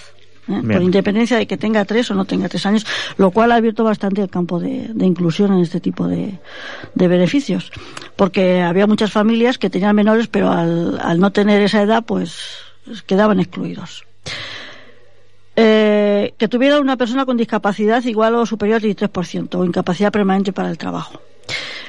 ¿eh? 0.49 0.63
por 0.63 0.83
independencia 0.83 1.37
de 1.37 1.47
que 1.47 1.59
tenga 1.59 1.85
tres 1.85 2.11
o 2.11 2.15
no 2.15 2.25
tenga 2.25 2.49
tres 2.49 2.65
años, 2.65 2.87
lo 3.19 3.31
cual 3.31 3.53
ha 3.53 3.57
abierto 3.57 3.85
bastante 3.85 4.23
el 4.23 4.31
campo 4.31 4.59
de, 4.59 4.91
inclusión 5.01 5.53
en 5.53 5.61
este 5.61 5.79
tipo 5.79 6.07
de, 6.07 6.39
beneficios, 6.95 7.71
porque 8.17 8.63
había 8.63 8.87
muchas 8.87 9.13
familias 9.13 9.59
que 9.59 9.69
tenían 9.69 9.95
menores, 9.95 10.27
pero 10.29 10.51
al, 10.51 10.99
al 11.03 11.21
no 11.21 11.33
tener 11.33 11.61
esa 11.61 11.83
edad, 11.83 12.03
pues 12.05 12.57
quedaban 13.07 13.41
excluidos. 13.41 14.07
Eh, 15.61 16.35
que 16.39 16.47
tuviera 16.47 16.79
una 16.79 16.97
persona 16.97 17.27
con 17.27 17.37
discapacidad 17.37 18.05
igual 18.05 18.37
o 18.37 18.47
superior 18.47 18.77
al 18.77 18.83
33% 18.83 19.57
o 19.57 19.65
incapacidad 19.65 20.13
permanente 20.13 20.53
para 20.53 20.71
el 20.71 20.79
trabajo. 20.79 21.21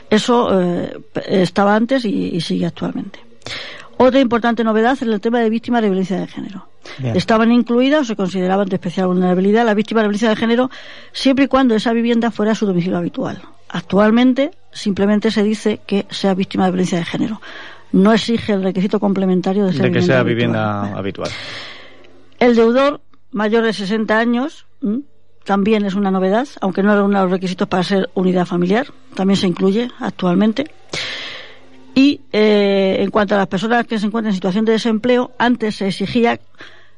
Eso 0.10 0.60
eh, 0.60 0.97
estaba 1.28 1.76
antes 1.76 2.04
y, 2.04 2.41
sigue 2.41 2.66
actualmente. 2.66 3.20
Otra 4.02 4.22
importante 4.22 4.64
novedad 4.64 4.93
es 4.93 5.02
el 5.02 5.20
tema 5.20 5.41
de 5.41 5.50
víctimas 5.50 5.82
de 5.82 5.89
violencia 5.89 6.18
de 6.18 6.26
género. 6.26 6.70
Estaban 7.16 7.52
incluidas 7.52 8.04
o 8.04 8.06
se 8.06 8.16
consideraban 8.16 8.70
de 8.70 8.78
especial 8.78 9.08
vulnerabilidad 9.08 9.66
las 9.66 9.76
víctimas 9.76 10.04
de 10.04 10.08
violencia 10.08 10.30
de 10.30 10.38
género 10.38 10.72
siempre 11.12 11.45
y 11.45 11.47
cuando 11.50 11.76
esa 11.76 11.91
vivienda 11.91 12.32
fuera 12.32 12.56
su 12.56 12.66
domicilio 12.66 12.97
habitual. 12.97 13.41
Actualmente 13.68 14.52
simplemente 14.72 15.32
se 15.32 15.43
dice 15.43 15.82
que 15.86 16.06
sea 16.12 16.34
víctima 16.34 16.64
de 16.64 16.72
violencia 16.72 16.97
de 16.97 17.04
género. 17.04 17.41
No 17.91 18.14
exige 18.14 18.54
el 18.54 18.64
requisito 18.64 19.02
complementario 19.02 19.66
de, 19.66 19.74
ser 19.74 19.91
que 19.91 20.02
sea 20.02 20.24
vivienda 20.24 20.95
habitual. 20.95 21.30
El 22.39 22.56
deudor 22.56 23.02
mayor 23.32 23.66
de 23.66 23.74
60 23.74 24.18
años 24.18 24.66
también 25.43 25.84
es 25.84 25.95
una 25.95 26.10
novedad, 26.10 26.47
aunque 26.62 26.84
no 26.84 26.93
era 26.93 27.04
uno 27.04 27.18
de 27.18 27.24
los 27.26 27.32
requisitos 27.32 27.68
para 27.68 27.84
ser 27.84 28.10
unidad 28.14 28.45
familiar, 28.45 28.88
también 29.14 29.36
se 29.36 29.47
incluye 29.47 29.89
actualmente. 30.00 30.72
Y 32.00 32.22
eh, 32.32 32.95
en 33.00 33.12
cuanto 33.12 33.36
a 33.36 33.39
las 33.39 33.47
personas 33.47 33.86
que 33.86 34.00
se 34.00 34.06
encuentran 34.06 34.32
en 34.32 34.36
situación 34.36 34.64
de 34.64 34.72
desempleo, 34.72 35.34
antes 35.38 35.76
se 35.76 35.89
exigía 35.89 36.39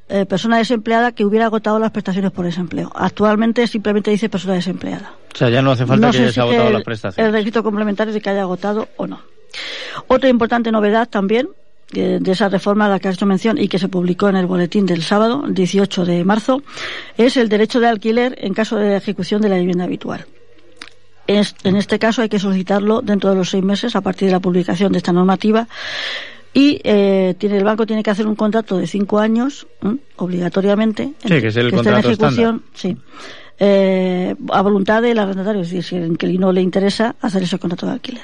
eh, 0.08 0.28
persona 0.28 0.60
desempleada 0.60 1.12
que 1.12 1.26
hubiera 1.26 1.48
agotado 1.48 1.80
las 1.80 1.90
prestaciones 1.90 2.30
por 2.32 2.46
desempleo. 2.46 2.92
Actualmente 2.94 3.66
simplemente 3.66 4.12
dice 4.12 4.30
persona 4.30 4.54
desempleada. 4.54 5.16
O 5.34 5.36
sea, 5.36 5.50
ya 5.50 5.64
no 5.64 5.72
hace 5.72 5.88
falta 5.88 6.12
que 6.12 6.20
haya 6.20 6.44
agotado 6.44 6.70
las 6.70 6.84
prestaciones. 6.84 7.28
El 7.28 7.34
requisito 7.34 7.64
complementario 7.64 8.14
de 8.14 8.22
que 8.22 8.30
haya 8.30 8.44
agotado 8.44 8.90
o 8.98 9.08
no. 9.08 9.20
Otra 10.06 10.30
importante 10.30 10.72
novedad 10.72 11.10
también 11.10 11.50
de 11.92 12.32
esa 12.32 12.48
reforma 12.48 12.86
a 12.86 12.90
la 12.90 13.00
que 13.00 13.08
has 13.08 13.16
hecho 13.16 13.26
mención 13.26 13.58
y 13.58 13.68
que 13.68 13.80
se 13.80 13.90
publicó 13.90 14.30
en 14.30 14.36
el 14.36 14.46
boletín 14.46 14.86
del 14.86 15.02
sábado, 15.02 15.44
el 15.48 15.56
18 15.56 16.06
de 16.06 16.24
marzo, 16.24 16.62
es 17.18 17.38
el 17.38 17.50
derecho 17.50 17.80
de 17.80 17.88
alquiler 17.88 18.38
en 18.38 18.54
caso 18.54 18.76
de 18.76 18.98
ejecución 18.98 19.42
de 19.42 19.50
la 19.50 19.58
vivienda 19.58 19.86
habitual. 19.86 20.28
En 21.38 21.76
este 21.76 22.00
caso 22.00 22.22
hay 22.22 22.30
que 22.30 22.40
solicitarlo 22.40 23.02
dentro 23.02 23.30
de 23.30 23.36
los 23.36 23.50
seis 23.50 23.64
meses 23.64 23.96
a 23.96 24.02
partir 24.02 24.28
de 24.28 24.34
la 24.34 24.40
publicación 24.40 24.92
de 24.92 24.98
esta 24.98 25.14
normativa 25.14 25.68
y 26.54 26.82
eh, 26.84 27.36
tiene 27.38 27.58
el 27.58 27.64
banco 27.64 27.86
tiene 27.86 28.04
que 28.04 28.10
hacer 28.10 28.28
un 28.28 28.36
contrato 28.36 28.78
de 28.78 28.88
cinco 28.88 29.20
años 29.20 29.68
obligatoriamente 30.18 31.14
sí, 31.24 31.42
que 31.42 31.48
es 31.48 31.56
el 31.56 31.72
contrato 31.72 32.00
en 32.00 32.06
ejecución 32.06 32.64
sí 32.74 32.98
eh, 33.64 34.36
a 34.52 34.62
voluntad 34.64 35.04
del 35.04 35.20
arrendatario, 35.20 35.62
es 35.62 35.70
decir, 35.70 35.84
si 35.84 35.96
al 35.96 36.08
inquilino 36.08 36.52
le 36.52 36.64
interesa 36.64 37.16
hacer 37.22 37.44
ese 37.44 37.60
contrato 37.60 37.86
de 37.86 37.92
alquiler. 37.92 38.24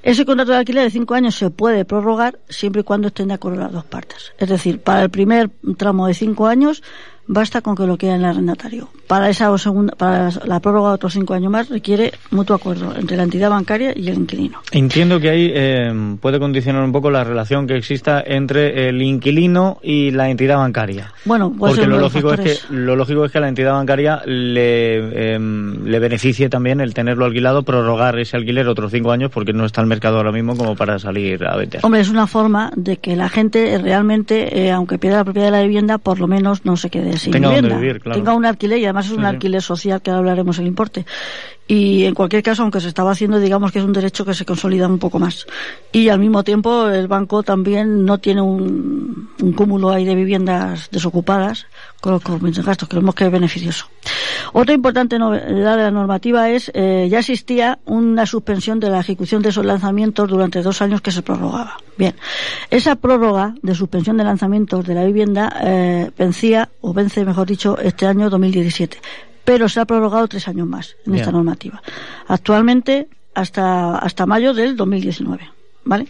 Ese 0.00 0.24
contrato 0.24 0.52
de 0.52 0.58
alquiler 0.58 0.84
de 0.84 0.90
cinco 0.90 1.14
años 1.14 1.34
se 1.34 1.50
puede 1.50 1.84
prorrogar 1.84 2.38
siempre 2.48 2.82
y 2.82 2.84
cuando 2.84 3.08
estén 3.08 3.26
de 3.26 3.34
acuerdo 3.34 3.58
las 3.58 3.72
dos 3.72 3.84
partes. 3.84 4.32
Es 4.38 4.48
decir, 4.48 4.78
para 4.78 5.02
el 5.02 5.10
primer 5.10 5.50
tramo 5.76 6.06
de 6.06 6.14
cinco 6.14 6.46
años 6.46 6.84
basta 7.26 7.60
con 7.60 7.74
que 7.74 7.86
lo 7.86 7.96
quede 7.96 8.12
en 8.12 8.20
el 8.20 8.24
arrendatario. 8.26 8.88
Para 9.06 9.28
esa 9.28 9.56
segunda, 9.58 9.94
para 9.94 10.30
la 10.44 10.60
prórroga 10.60 10.90
de 10.90 10.94
otros 10.96 11.12
cinco 11.12 11.34
años 11.34 11.50
más 11.50 11.68
requiere 11.68 12.12
mutuo 12.30 12.56
acuerdo 12.56 12.94
entre 12.96 13.16
la 13.16 13.22
entidad 13.22 13.50
bancaria 13.50 13.92
y 13.94 14.08
el 14.08 14.14
inquilino. 14.14 14.60
Entiendo 14.72 15.20
que 15.20 15.30
ahí 15.30 15.50
eh, 15.54 16.16
puede 16.20 16.38
condicionar 16.38 16.82
un 16.82 16.92
poco 16.92 17.10
la 17.10 17.24
relación 17.24 17.66
que 17.66 17.76
exista 17.76 18.22
entre 18.24 18.88
el 18.88 19.00
inquilino 19.02 19.78
y 19.82 20.10
la 20.10 20.28
entidad 20.28 20.56
bancaria. 20.56 21.12
Bueno, 21.24 21.52
pues 21.56 21.74
porque 21.74 21.86
lo 21.86 21.98
lógico 21.98 22.32
es 22.32 22.40
que 22.40 22.74
lo 22.74 22.96
lógico 22.96 23.24
es 23.24 23.32
que 23.32 23.38
a 23.38 23.40
la 23.40 23.48
entidad 23.48 23.72
bancaria 23.72 24.22
le, 24.26 25.34
em, 25.34 25.84
le 25.84 25.98
beneficie 25.98 26.48
también 26.48 26.80
el 26.80 26.94
tenerlo 26.94 27.24
alquilado, 27.24 27.62
prorrogar 27.62 28.18
ese 28.18 28.36
alquiler 28.36 28.68
otros 28.68 28.90
cinco 28.92 29.12
años 29.12 29.30
porque 29.32 29.52
no 29.52 29.64
está 29.64 29.80
el 29.80 29.86
mercado 29.86 30.16
ahora 30.16 30.32
mismo 30.32 30.56
como 30.56 30.74
para 30.74 30.98
salir 30.98 31.44
a 31.46 31.56
vender. 31.56 31.80
Hombre, 31.84 32.00
es 32.00 32.08
una 32.08 32.26
forma 32.26 32.72
de 32.76 32.96
que 32.96 33.16
la 33.16 33.28
gente 33.28 33.78
realmente, 33.78 34.66
eh, 34.66 34.72
aunque 34.72 34.98
pierda 34.98 35.18
la 35.18 35.24
propiedad 35.24 35.46
de 35.46 35.52
la 35.52 35.62
vivienda, 35.62 35.98
por 35.98 36.18
lo 36.18 36.26
menos 36.26 36.64
no 36.64 36.76
se 36.76 36.90
quede 36.90 37.15
tenga 37.18 37.50
tenga 38.12 38.34
un 38.34 38.44
alquiler 38.44 38.78
y 38.78 38.84
además 38.84 39.06
es 39.06 39.12
un 39.12 39.24
alquiler 39.24 39.62
social 39.62 40.02
que 40.02 40.10
hablaremos 40.10 40.58
el 40.58 40.66
importe. 40.66 41.06
Y 41.68 42.04
en 42.04 42.14
cualquier 42.14 42.42
caso 42.42 42.62
aunque 42.62 42.80
se 42.80 42.88
estaba 42.88 43.10
haciendo 43.10 43.38
digamos 43.40 43.72
que 43.72 43.80
es 43.80 43.84
un 43.84 43.92
derecho 43.92 44.24
que 44.24 44.34
se 44.34 44.44
consolida 44.44 44.86
un 44.86 44.98
poco 44.98 45.18
más. 45.18 45.46
Y 45.92 46.08
al 46.08 46.18
mismo 46.18 46.44
tiempo 46.44 46.88
el 46.88 47.08
banco 47.08 47.42
también 47.42 48.04
no 48.04 48.18
tiene 48.18 48.40
un, 48.40 49.30
cúmulo 49.56 49.90
ahí 49.90 50.04
de 50.04 50.14
viviendas 50.14 50.88
desocupadas 50.90 51.66
con 52.00 52.12
los, 52.12 52.64
gastos 52.64 52.88
creemos 52.88 53.14
que 53.14 53.24
es 53.24 53.32
beneficioso 53.32 53.86
otra 54.52 54.74
importante 54.74 55.18
novedad 55.18 55.76
de 55.76 55.82
la 55.82 55.90
normativa 55.90 56.50
es 56.50 56.70
eh, 56.74 57.08
ya 57.10 57.20
existía 57.20 57.78
una 57.84 58.26
suspensión 58.26 58.80
de 58.80 58.90
la 58.90 59.00
ejecución 59.00 59.42
de 59.42 59.50
esos 59.50 59.64
lanzamientos 59.64 60.28
durante 60.28 60.62
dos 60.62 60.82
años 60.82 61.00
que 61.00 61.10
se 61.10 61.22
prorrogaba 61.22 61.78
bien 61.96 62.14
esa 62.70 62.96
prórroga 62.96 63.54
de 63.62 63.74
suspensión 63.74 64.16
de 64.16 64.24
lanzamientos 64.24 64.86
de 64.86 64.94
la 64.94 65.04
vivienda 65.04 65.54
eh, 65.62 66.10
vencía 66.16 66.68
o 66.80 66.92
vence 66.92 67.24
mejor 67.24 67.46
dicho 67.46 67.78
este 67.78 68.06
año 68.06 68.30
2017 68.30 68.98
pero 69.46 69.68
se 69.68 69.78
ha 69.78 69.84
prorrogado 69.84 70.26
tres 70.26 70.48
años 70.48 70.66
más 70.66 70.96
en 71.06 71.14
esta 71.14 71.30
normativa. 71.30 71.80
Actualmente 72.26 73.08
hasta, 73.32 73.96
hasta 73.96 74.26
mayo 74.26 74.52
del 74.52 74.76
2019, 74.76 75.48
¿vale? 75.84 76.08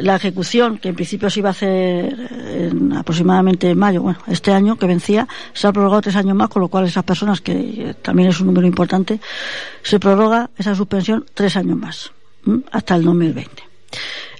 La 0.00 0.16
ejecución, 0.16 0.78
que 0.78 0.90
en 0.90 0.94
principio 0.94 1.30
se 1.30 1.40
iba 1.40 1.50
a 1.50 1.52
hacer 1.52 2.28
en 2.46 2.92
aproximadamente 2.92 3.74
mayo, 3.74 4.02
bueno, 4.02 4.18
este 4.26 4.52
año 4.52 4.76
que 4.76 4.86
vencía, 4.86 5.26
se 5.52 5.66
ha 5.66 5.72
prorrogado 5.72 6.02
tres 6.02 6.16
años 6.16 6.36
más, 6.36 6.48
con 6.48 6.62
lo 6.62 6.68
cual 6.68 6.86
esas 6.86 7.04
personas, 7.04 7.40
que 7.40 7.94
también 8.02 8.28
es 8.28 8.40
un 8.40 8.48
número 8.48 8.66
importante, 8.66 9.20
se 9.82 9.98
prorroga 9.98 10.50
esa 10.56 10.74
suspensión 10.74 11.24
tres 11.34 11.56
años 11.56 11.78
más, 11.78 12.12
hasta 12.72 12.96
el 12.96 13.04
2020. 13.04 13.62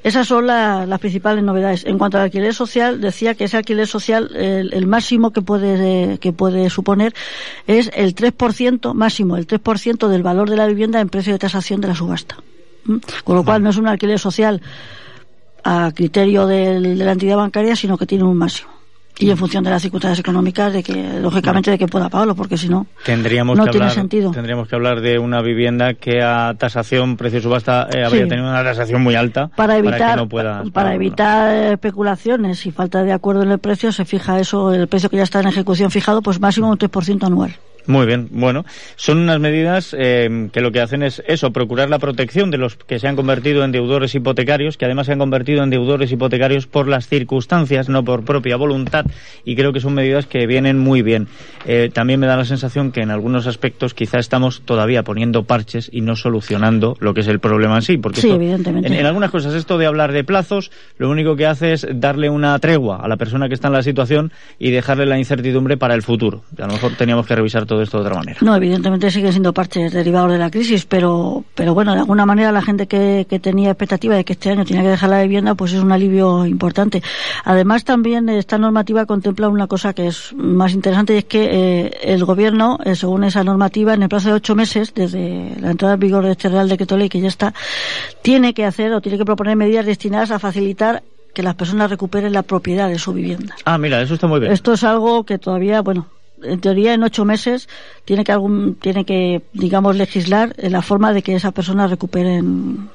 Esas 0.06 0.28
son 0.28 0.46
las 0.46 1.00
principales 1.00 1.42
novedades. 1.42 1.84
En 1.84 1.98
cuanto 1.98 2.16
al 2.16 2.22
alquiler 2.22 2.54
social, 2.54 3.00
decía 3.00 3.34
que 3.34 3.42
ese 3.42 3.56
alquiler 3.56 3.88
social, 3.88 4.30
el, 4.36 4.86
máximo 4.86 5.32
que 5.32 5.42
puede, 5.42 6.18
que 6.18 6.32
puede 6.32 6.70
suponer 6.70 7.12
es 7.66 7.90
el 7.92 8.14
3%, 8.14 8.94
máximo, 8.94 9.36
el 9.36 9.48
3% 9.48 10.06
del 10.06 10.22
valor 10.22 10.48
de 10.48 10.56
la 10.56 10.66
vivienda 10.66 11.00
en 11.00 11.08
precio 11.08 11.32
de 11.32 11.40
tasación 11.40 11.80
de 11.80 11.88
la 11.88 11.96
subasta. 11.96 12.36
Con 13.24 13.34
lo 13.34 13.44
cual 13.44 13.64
no 13.64 13.70
es 13.70 13.78
un 13.78 13.88
alquiler 13.88 14.20
social 14.20 14.62
a 15.66 15.90
criterio 15.92 16.46
de 16.46 16.78
la 16.80 17.12
entidad 17.12 17.36
bancaria, 17.36 17.74
sino 17.74 17.98
que 17.98 18.06
tiene 18.06 18.22
un 18.22 18.36
máximo. 18.36 18.70
Y 19.18 19.30
en 19.30 19.36
función 19.36 19.64
de 19.64 19.70
las 19.70 19.80
circunstancias 19.80 20.20
económicas 20.20 20.72
de 20.72 20.82
que 20.82 21.18
lógicamente 21.20 21.70
de 21.70 21.78
que 21.78 21.88
pueda 21.88 22.10
pagarlo 22.10 22.34
porque 22.34 22.58
si 22.58 22.68
no 22.68 22.86
tendríamos 23.02 23.56
no 23.56 23.64
que 23.64 23.70
tiene 23.70 23.86
hablar, 23.86 23.94
sentido. 23.94 24.30
tendríamos 24.30 24.68
que 24.68 24.76
hablar 24.76 25.00
de 25.00 25.18
una 25.18 25.40
vivienda 25.40 25.94
que 25.94 26.22
a 26.22 26.52
tasación 26.58 27.16
precio 27.16 27.40
subasta 27.40 27.88
eh, 27.90 28.04
habría 28.04 28.28
tenido 28.28 28.46
una 28.46 28.62
tasación 28.62 29.02
muy 29.02 29.14
alta 29.14 29.48
para 29.56 29.78
evitar 29.78 30.28
para, 30.28 30.64
para 30.64 30.94
evitar 30.94 31.72
especulaciones 31.72 32.66
y 32.66 32.72
falta 32.72 33.04
de 33.04 33.12
acuerdo 33.12 33.42
en 33.42 33.52
el 33.52 33.58
precio 33.58 33.90
se 33.90 34.04
fija 34.04 34.38
eso 34.38 34.74
el 34.74 34.86
precio 34.86 35.08
que 35.08 35.16
ya 35.16 35.22
está 35.22 35.40
en 35.40 35.48
ejecución 35.48 35.90
fijado 35.90 36.20
pues 36.20 36.38
máximo 36.38 36.68
un 36.68 36.76
3% 36.76 37.24
anual 37.24 37.56
muy 37.86 38.06
bien, 38.06 38.28
bueno, 38.30 38.64
son 38.96 39.18
unas 39.18 39.40
medidas 39.40 39.94
eh, 39.98 40.48
que 40.52 40.60
lo 40.60 40.72
que 40.72 40.80
hacen 40.80 41.02
es 41.02 41.22
eso, 41.26 41.52
procurar 41.52 41.88
la 41.88 41.98
protección 41.98 42.50
de 42.50 42.58
los 42.58 42.76
que 42.76 42.98
se 42.98 43.08
han 43.08 43.16
convertido 43.16 43.64
en 43.64 43.72
deudores 43.72 44.14
hipotecarios, 44.14 44.76
que 44.76 44.84
además 44.84 45.06
se 45.06 45.12
han 45.12 45.18
convertido 45.18 45.62
en 45.62 45.70
deudores 45.70 46.10
hipotecarios 46.10 46.66
por 46.66 46.88
las 46.88 47.08
circunstancias, 47.08 47.88
no 47.88 48.04
por 48.04 48.24
propia 48.24 48.56
voluntad, 48.56 49.06
y 49.44 49.56
creo 49.56 49.72
que 49.72 49.80
son 49.80 49.94
medidas 49.94 50.26
que 50.26 50.46
vienen 50.46 50.78
muy 50.78 51.02
bien. 51.02 51.28
Eh, 51.66 51.90
también 51.92 52.20
me 52.20 52.26
da 52.26 52.36
la 52.36 52.44
sensación 52.44 52.92
que 52.92 53.02
en 53.02 53.10
algunos 53.10 53.46
aspectos 53.46 53.94
quizá 53.94 54.18
estamos 54.18 54.62
todavía 54.62 55.02
poniendo 55.02 55.44
parches 55.44 55.88
y 55.92 56.00
no 56.00 56.16
solucionando 56.16 56.96
lo 57.00 57.14
que 57.14 57.20
es 57.20 57.28
el 57.28 57.40
problema 57.40 57.76
en 57.76 57.82
sí, 57.82 57.98
porque 57.98 58.20
sí, 58.20 58.30
evidentemente. 58.30 58.88
En, 58.88 58.94
en, 58.94 59.06
algunas 59.06 59.30
cosas 59.30 59.54
esto 59.54 59.78
de 59.78 59.86
hablar 59.86 60.12
de 60.12 60.24
plazos, 60.24 60.70
lo 60.98 61.10
único 61.10 61.36
que 61.36 61.46
hace 61.46 61.72
es 61.72 61.86
darle 61.94 62.30
una 62.30 62.58
tregua 62.58 62.96
a 62.96 63.08
la 63.08 63.16
persona 63.16 63.48
que 63.48 63.54
está 63.54 63.68
en 63.68 63.74
la 63.74 63.82
situación 63.82 64.32
y 64.58 64.70
dejarle 64.70 65.06
la 65.06 65.18
incertidumbre 65.18 65.76
para 65.76 65.94
el 65.94 66.02
futuro. 66.02 66.42
A 66.58 66.66
lo 66.66 66.72
mejor 66.72 66.92
teníamos 66.96 67.26
que 67.26 67.34
revisar 67.34 67.66
todo 67.66 67.75
esto 67.82 67.98
de 67.98 68.04
otra 68.06 68.16
manera. 68.16 68.38
No, 68.40 68.54
evidentemente 68.54 69.10
siguen 69.10 69.32
siendo 69.32 69.52
parches 69.52 69.92
derivados 69.92 70.32
de 70.32 70.38
la 70.38 70.50
crisis, 70.50 70.86
pero, 70.86 71.44
pero 71.54 71.74
bueno, 71.74 71.94
de 71.94 72.00
alguna 72.00 72.26
manera 72.26 72.52
la 72.52 72.62
gente 72.62 72.86
que, 72.86 73.26
que 73.28 73.38
tenía 73.38 73.70
expectativa 73.70 74.14
de 74.14 74.24
que 74.24 74.34
este 74.34 74.50
año 74.50 74.64
tenía 74.64 74.82
que 74.82 74.88
dejar 74.88 75.10
la 75.10 75.22
vivienda, 75.22 75.54
pues 75.54 75.72
es 75.72 75.80
un 75.80 75.92
alivio 75.92 76.46
importante. 76.46 77.02
Además, 77.44 77.84
también 77.84 78.28
esta 78.28 78.58
normativa 78.58 79.06
contempla 79.06 79.48
una 79.48 79.66
cosa 79.66 79.92
que 79.92 80.08
es 80.08 80.32
más 80.34 80.72
interesante 80.72 81.14
y 81.14 81.18
es 81.18 81.24
que 81.24 81.48
eh, 81.50 81.90
el 82.02 82.24
gobierno, 82.24 82.78
eh, 82.84 82.94
según 82.94 83.24
esa 83.24 83.44
normativa, 83.44 83.94
en 83.94 84.02
el 84.02 84.08
plazo 84.08 84.28
de 84.28 84.34
ocho 84.34 84.54
meses, 84.54 84.94
desde 84.94 85.52
la 85.60 85.70
entrada 85.70 85.94
en 85.94 86.00
vigor 86.00 86.24
de 86.24 86.32
este 86.32 86.48
Real 86.48 86.68
Decreto 86.68 86.96
Ley 86.96 87.08
que 87.08 87.20
ya 87.20 87.28
está, 87.28 87.54
tiene 88.22 88.54
que 88.54 88.64
hacer 88.64 88.92
o 88.92 89.00
tiene 89.00 89.18
que 89.18 89.24
proponer 89.24 89.56
medidas 89.56 89.86
destinadas 89.86 90.30
a 90.30 90.38
facilitar 90.38 91.02
que 91.36 91.42
las 91.42 91.54
personas 91.54 91.90
recuperen 91.90 92.32
la 92.32 92.42
propiedad 92.42 92.88
de 92.88 92.98
su 92.98 93.12
vivienda. 93.12 93.54
Ah, 93.66 93.76
mira, 93.76 94.00
eso 94.00 94.14
está 94.14 94.26
muy 94.26 94.40
bien. 94.40 94.52
Esto 94.52 94.72
es 94.72 94.82
algo 94.84 95.24
que 95.24 95.38
todavía, 95.38 95.82
bueno, 95.82 96.06
en 96.42 96.60
teoría 96.60 96.94
en 96.94 97.02
ocho 97.02 97.24
meses 97.24 97.68
tiene 98.04 98.24
que 98.24 98.32
algún 98.32 98.74
tiene 98.76 99.04
que 99.04 99.42
digamos 99.52 99.96
legislar 99.96 100.54
en 100.58 100.72
la 100.72 100.82
forma 100.82 101.12
de 101.12 101.22
que 101.22 101.34
esas 101.34 101.52
personas 101.52 101.90
recuperen 101.90 102.88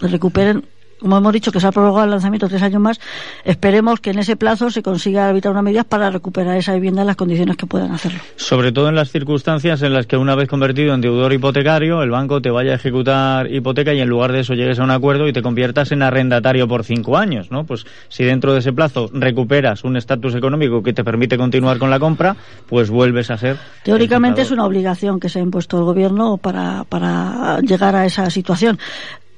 recuperen 0.00 0.64
como 1.00 1.18
hemos 1.18 1.32
dicho 1.32 1.52
que 1.52 1.60
se 1.60 1.66
ha 1.66 1.72
prorrogado 1.72 2.04
el 2.04 2.10
lanzamiento 2.10 2.48
tres 2.48 2.62
años 2.62 2.80
más, 2.80 3.00
esperemos 3.44 4.00
que 4.00 4.10
en 4.10 4.18
ese 4.18 4.36
plazo 4.36 4.70
se 4.70 4.82
consiga 4.82 5.30
evitar 5.30 5.52
unas 5.52 5.64
medidas 5.64 5.84
para 5.84 6.10
recuperar 6.10 6.56
esa 6.56 6.74
vivienda 6.74 7.02
en 7.02 7.06
las 7.06 7.16
condiciones 7.16 7.56
que 7.56 7.66
puedan 7.66 7.92
hacerlo. 7.92 8.20
Sobre 8.36 8.72
todo 8.72 8.88
en 8.88 8.94
las 8.94 9.10
circunstancias 9.10 9.82
en 9.82 9.92
las 9.92 10.06
que 10.06 10.16
una 10.16 10.34
vez 10.34 10.48
convertido 10.48 10.94
en 10.94 11.00
deudor 11.00 11.32
hipotecario, 11.32 12.02
el 12.02 12.10
banco 12.10 12.40
te 12.40 12.50
vaya 12.50 12.72
a 12.72 12.74
ejecutar 12.74 13.50
hipoteca 13.52 13.92
y 13.94 14.00
en 14.00 14.08
lugar 14.08 14.32
de 14.32 14.40
eso 14.40 14.54
llegues 14.54 14.78
a 14.78 14.84
un 14.84 14.90
acuerdo 14.90 15.28
y 15.28 15.32
te 15.32 15.42
conviertas 15.42 15.92
en 15.92 16.02
arrendatario 16.02 16.66
por 16.66 16.84
cinco 16.84 17.16
años, 17.16 17.50
¿no? 17.50 17.64
Pues 17.64 17.86
si 18.08 18.24
dentro 18.24 18.52
de 18.52 18.60
ese 18.60 18.72
plazo 18.72 19.10
recuperas 19.12 19.84
un 19.84 19.96
estatus 19.96 20.34
económico 20.34 20.82
que 20.82 20.92
te 20.92 21.04
permite 21.04 21.36
continuar 21.36 21.78
con 21.78 21.90
la 21.90 21.98
compra, 21.98 22.36
pues 22.68 22.90
vuelves 22.90 23.30
a 23.30 23.38
ser. 23.38 23.56
Teóricamente 23.84 24.42
es 24.42 24.50
una 24.50 24.64
obligación 24.64 25.20
que 25.20 25.28
se 25.28 25.38
ha 25.38 25.42
impuesto 25.42 25.78
el 25.78 25.84
gobierno 25.84 26.36
para, 26.36 26.84
para 26.84 27.60
llegar 27.60 27.94
a 27.96 28.06
esa 28.06 28.30
situación 28.30 28.78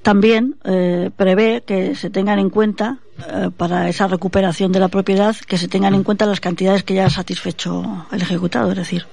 también 0.03 0.57
eh, 0.64 1.11
prevé 1.14 1.62
que 1.66 1.94
se 1.94 2.11
tengan 2.11 2.38
en 2.38 2.51
cuenta 2.51 2.98
eh, 3.28 3.51
para 3.57 3.88
esa 3.88 4.07
recuperación 4.07 4.72
de 4.72 4.80
la 4.80 4.88
propiedad 4.88 5.36
que 5.36 5.59
se 5.59 5.68
tengan 5.68 5.94
en 5.94 6.05
cuenta 6.05 6.26
las 6.26 6.40
cantidades 6.40 6.84
que 6.84 6.94
ya 6.94 7.07
ha 7.07 7.11
satisfecho 7.11 8.07
el 8.11 8.22
ejecutado, 8.22 8.70
es 8.70 8.78
decir, 8.78 9.07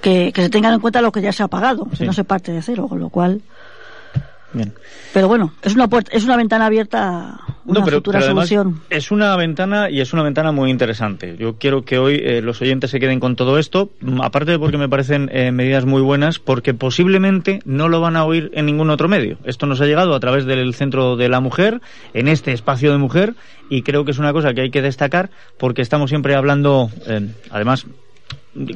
que, 0.00 0.32
se 0.34 0.50
tengan 0.50 0.74
en 0.74 0.80
cuenta 0.80 1.00
lo 1.00 1.12
que 1.12 1.22
ya 1.22 1.32
se 1.32 1.42
ha 1.42 1.48
pagado, 1.48 1.88
si 1.96 2.04
no 2.04 2.12
se 2.12 2.24
parte 2.24 2.52
de 2.52 2.62
cero, 2.62 2.86
con 2.88 3.00
lo 3.00 3.08
cual 3.08 3.42
pero 5.12 5.28
bueno, 5.28 5.54
es 5.62 5.74
una 5.74 5.88
puerta, 5.88 6.10
es 6.14 6.24
una 6.24 6.36
ventana 6.36 6.66
abierta 6.66 7.40
una 7.64 7.84
futura 7.84 8.20
solución. 8.20 8.80
Es 8.90 9.10
una 9.10 9.36
ventana 9.36 9.90
y 9.90 10.00
es 10.00 10.12
una 10.12 10.22
ventana 10.22 10.52
muy 10.52 10.70
interesante. 10.70 11.36
Yo 11.38 11.56
quiero 11.56 11.82
que 11.82 11.98
hoy 11.98 12.20
eh, 12.22 12.42
los 12.42 12.60
oyentes 12.60 12.90
se 12.90 13.00
queden 13.00 13.20
con 13.20 13.36
todo 13.36 13.58
esto, 13.58 13.90
mm, 14.00 14.20
aparte 14.20 14.52
de 14.52 14.58
porque 14.58 14.78
me 14.78 14.88
parecen 14.88 15.30
eh, 15.32 15.52
medidas 15.52 15.84
muy 15.84 16.02
buenas, 16.02 16.38
porque 16.38 16.74
posiblemente 16.74 17.60
no 17.64 17.88
lo 17.88 18.00
van 18.00 18.16
a 18.16 18.24
oír 18.24 18.50
en 18.54 18.66
ningún 18.66 18.90
otro 18.90 19.08
medio. 19.08 19.38
Esto 19.44 19.66
nos 19.66 19.80
ha 19.80 19.86
llegado 19.86 20.14
a 20.14 20.20
través 20.20 20.44
del 20.44 20.74
Centro 20.74 21.16
de 21.16 21.28
la 21.28 21.40
Mujer, 21.40 21.80
en 22.14 22.28
este 22.28 22.52
espacio 22.52 22.92
de 22.92 22.98
mujer, 22.98 23.34
y 23.68 23.82
creo 23.82 24.04
que 24.04 24.10
es 24.10 24.18
una 24.18 24.32
cosa 24.32 24.52
que 24.54 24.62
hay 24.62 24.70
que 24.70 24.82
destacar 24.82 25.30
porque 25.58 25.82
estamos 25.82 26.10
siempre 26.10 26.34
hablando, 26.34 26.90
eh, 27.06 27.28
además, 27.50 27.86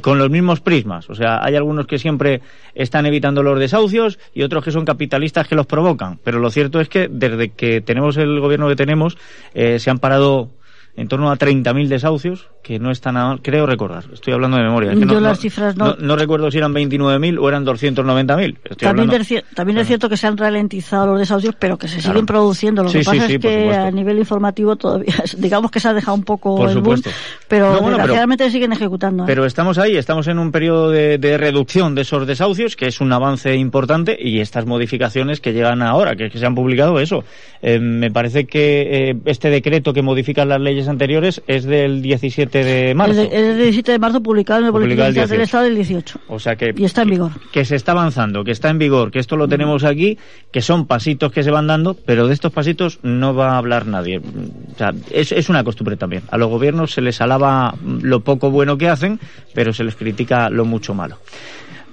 con 0.01 0.19
los 0.19 0.31
mismos 0.31 0.61
prismas. 0.61 1.11
O 1.11 1.15
sea, 1.15 1.45
hay 1.45 1.55
algunos 1.55 1.87
que 1.87 1.99
siempre 1.99 2.41
están 2.75 3.07
evitando 3.07 3.43
los 3.43 3.59
desahucios 3.59 4.19
y 4.35 4.43
otros 4.43 4.65
que 4.65 4.71
son 4.71 4.85
capitalistas 4.85 5.49
que 5.49 5.55
los 5.55 5.67
provocan. 5.67 6.19
Pero 6.25 6.39
lo 6.39 6.51
cierto 6.51 6.81
es 6.81 6.89
que 6.89 7.09
desde 7.11 7.51
que 7.51 7.81
tenemos 7.81 8.17
el 8.17 8.41
gobierno 8.41 8.69
que 8.69 8.77
tenemos, 8.77 9.17
eh, 9.55 9.79
se 9.79 9.91
han 9.91 9.99
parado 9.99 10.51
en 10.97 11.09
torno 11.09 11.31
a 11.31 11.37
30.000 11.37 11.89
desahucios, 11.89 12.49
que 12.63 12.79
no 12.79 12.91
está 12.91 13.13
nada 13.13 13.29
mal, 13.29 13.43
creo 13.43 13.67
recordar, 13.67 14.05
estoy 14.13 14.33
hablando 14.33 14.57
de 14.57 14.65
memoria. 14.65 14.95
Yo 14.95 15.05
no, 15.05 15.21
las 15.21 15.39
cifras 15.39 15.77
no... 15.77 15.95
no... 15.97 16.17
recuerdo 16.17 16.51
si 16.51 16.59
eran 16.59 16.73
29.000 16.75 17.39
o 17.39 17.49
eran 17.49 17.67
290.000. 17.67 18.77
También, 18.79 19.45
también 19.55 19.79
es 19.79 19.87
cierto 19.87 20.09
que 20.09 20.17
se 20.17 20.27
han 20.27 20.37
ralentizado 20.37 21.07
los 21.07 21.19
desahucios, 21.19 21.55
pero 21.59 21.77
que 21.77 21.87
se 21.87 22.01
siguen 22.01 22.25
produciendo. 22.25 22.83
Lo 22.83 22.91
que 22.91 23.01
pasa 23.05 23.27
es 23.27 23.39
que 23.39 23.75
a 23.75 23.91
nivel 23.91 24.19
informativo 24.19 24.77
todavía, 24.77 25.15
digamos 25.39 25.71
que 25.71 25.81
se 25.81 25.89
ha 25.89 25.93
dejado 25.95 26.15
un 26.15 26.25
poco 26.25 26.69
el 26.69 26.81
boom, 26.81 27.03
pero 27.47 27.79
desgraciadamente 27.79 28.51
siguen 28.51 28.73
ejecutando. 28.73 29.25
¿eh? 29.25 29.27
Pero 29.27 29.45
estamos 29.45 29.79
ahí, 29.79 29.97
estamos 29.97 30.27
en 30.29 30.39
un 30.39 30.51
periodo 30.51 30.91
de, 30.91 31.37
reducción 31.37 31.95
de 31.95 32.03
esos 32.03 32.27
desahucios, 32.27 32.75
que 32.75 32.87
es 32.87 33.01
un 33.01 33.13
avance 33.13 33.55
importante, 33.55 34.17
y 34.19 34.41
estas 34.41 34.65
modificaciones 34.65 35.41
que 35.41 35.53
llegan 35.53 35.83
ahora, 35.83 36.17
que, 36.17 36.31
se 36.31 36.47
han 36.47 36.55
publicado, 36.55 36.99
eso. 36.99 37.23
Eh, 37.61 37.79
me 37.79 38.11
parece 38.11 38.47
que 38.47 39.11
eh, 39.11 39.17
este 39.27 39.51
decreto 39.51 39.93
que 39.93 40.03
modifica 40.03 40.45
las 40.45 40.61
leyes 40.61 40.86
anteriores 40.89 41.43
es 41.47 41.65
del 41.65 42.03
17 42.03 42.65
de 42.65 42.95
marzo. 42.95 43.23
Es, 43.23 43.31
del 43.31 43.59
17 43.59 43.93
de 43.93 43.99
marzo 43.99 44.23
publicado 44.23 44.61
en 44.61 44.67
el 44.67 44.73
Boletín 44.73 44.97
del 44.97 45.41
Estado 45.41 45.65
del 45.65 45.75
18. 45.75 46.21
O 46.29 46.39
sea 46.39 46.57
que... 46.57 46.73
Y 46.77 46.85
está 46.85 47.03
en 47.03 47.11
vigor. 47.11 47.33
Que, 47.53 47.65
se 47.65 47.77
está 47.77 47.93
avanzando, 47.93 48.45
que 48.45 48.53
está 48.53 48.71
en 48.71 48.79
vigor, 48.79 49.11
que 49.11 49.19
esto 49.19 49.37
lo 49.37 49.49
tenemos 49.49 49.85
aquí, 49.85 50.19
que 50.51 50.63
son 50.63 50.87
pasitos 50.87 51.33
que 51.33 51.43
se 51.43 51.51
van 51.51 51.67
dando, 51.67 51.95
pero 51.95 52.27
de 52.27 52.35
estos 52.35 52.53
pasitos 52.53 52.99
no 53.03 53.35
va 53.35 53.53
a 53.53 53.59
hablar 53.59 53.87
nadie. 53.87 54.19
O 54.19 54.79
sea, 54.79 54.93
es, 55.11 55.33
es 55.33 55.49
una 55.49 55.65
costumbre 55.65 55.97
también. 55.97 56.23
A 56.31 56.39
los 56.39 56.49
gobiernos 56.49 56.93
se 56.93 57.01
les 57.01 57.21
alaba 57.21 57.75
lo 57.85 58.21
poco 58.21 58.51
bueno 58.51 58.79
que 58.79 58.89
hacen, 58.89 59.21
pero 59.55 59.73
se 59.73 59.85
les 59.85 59.97
critica 59.97 60.51
lo 60.51 60.65
mucho 60.65 60.95
malo. 60.95 61.19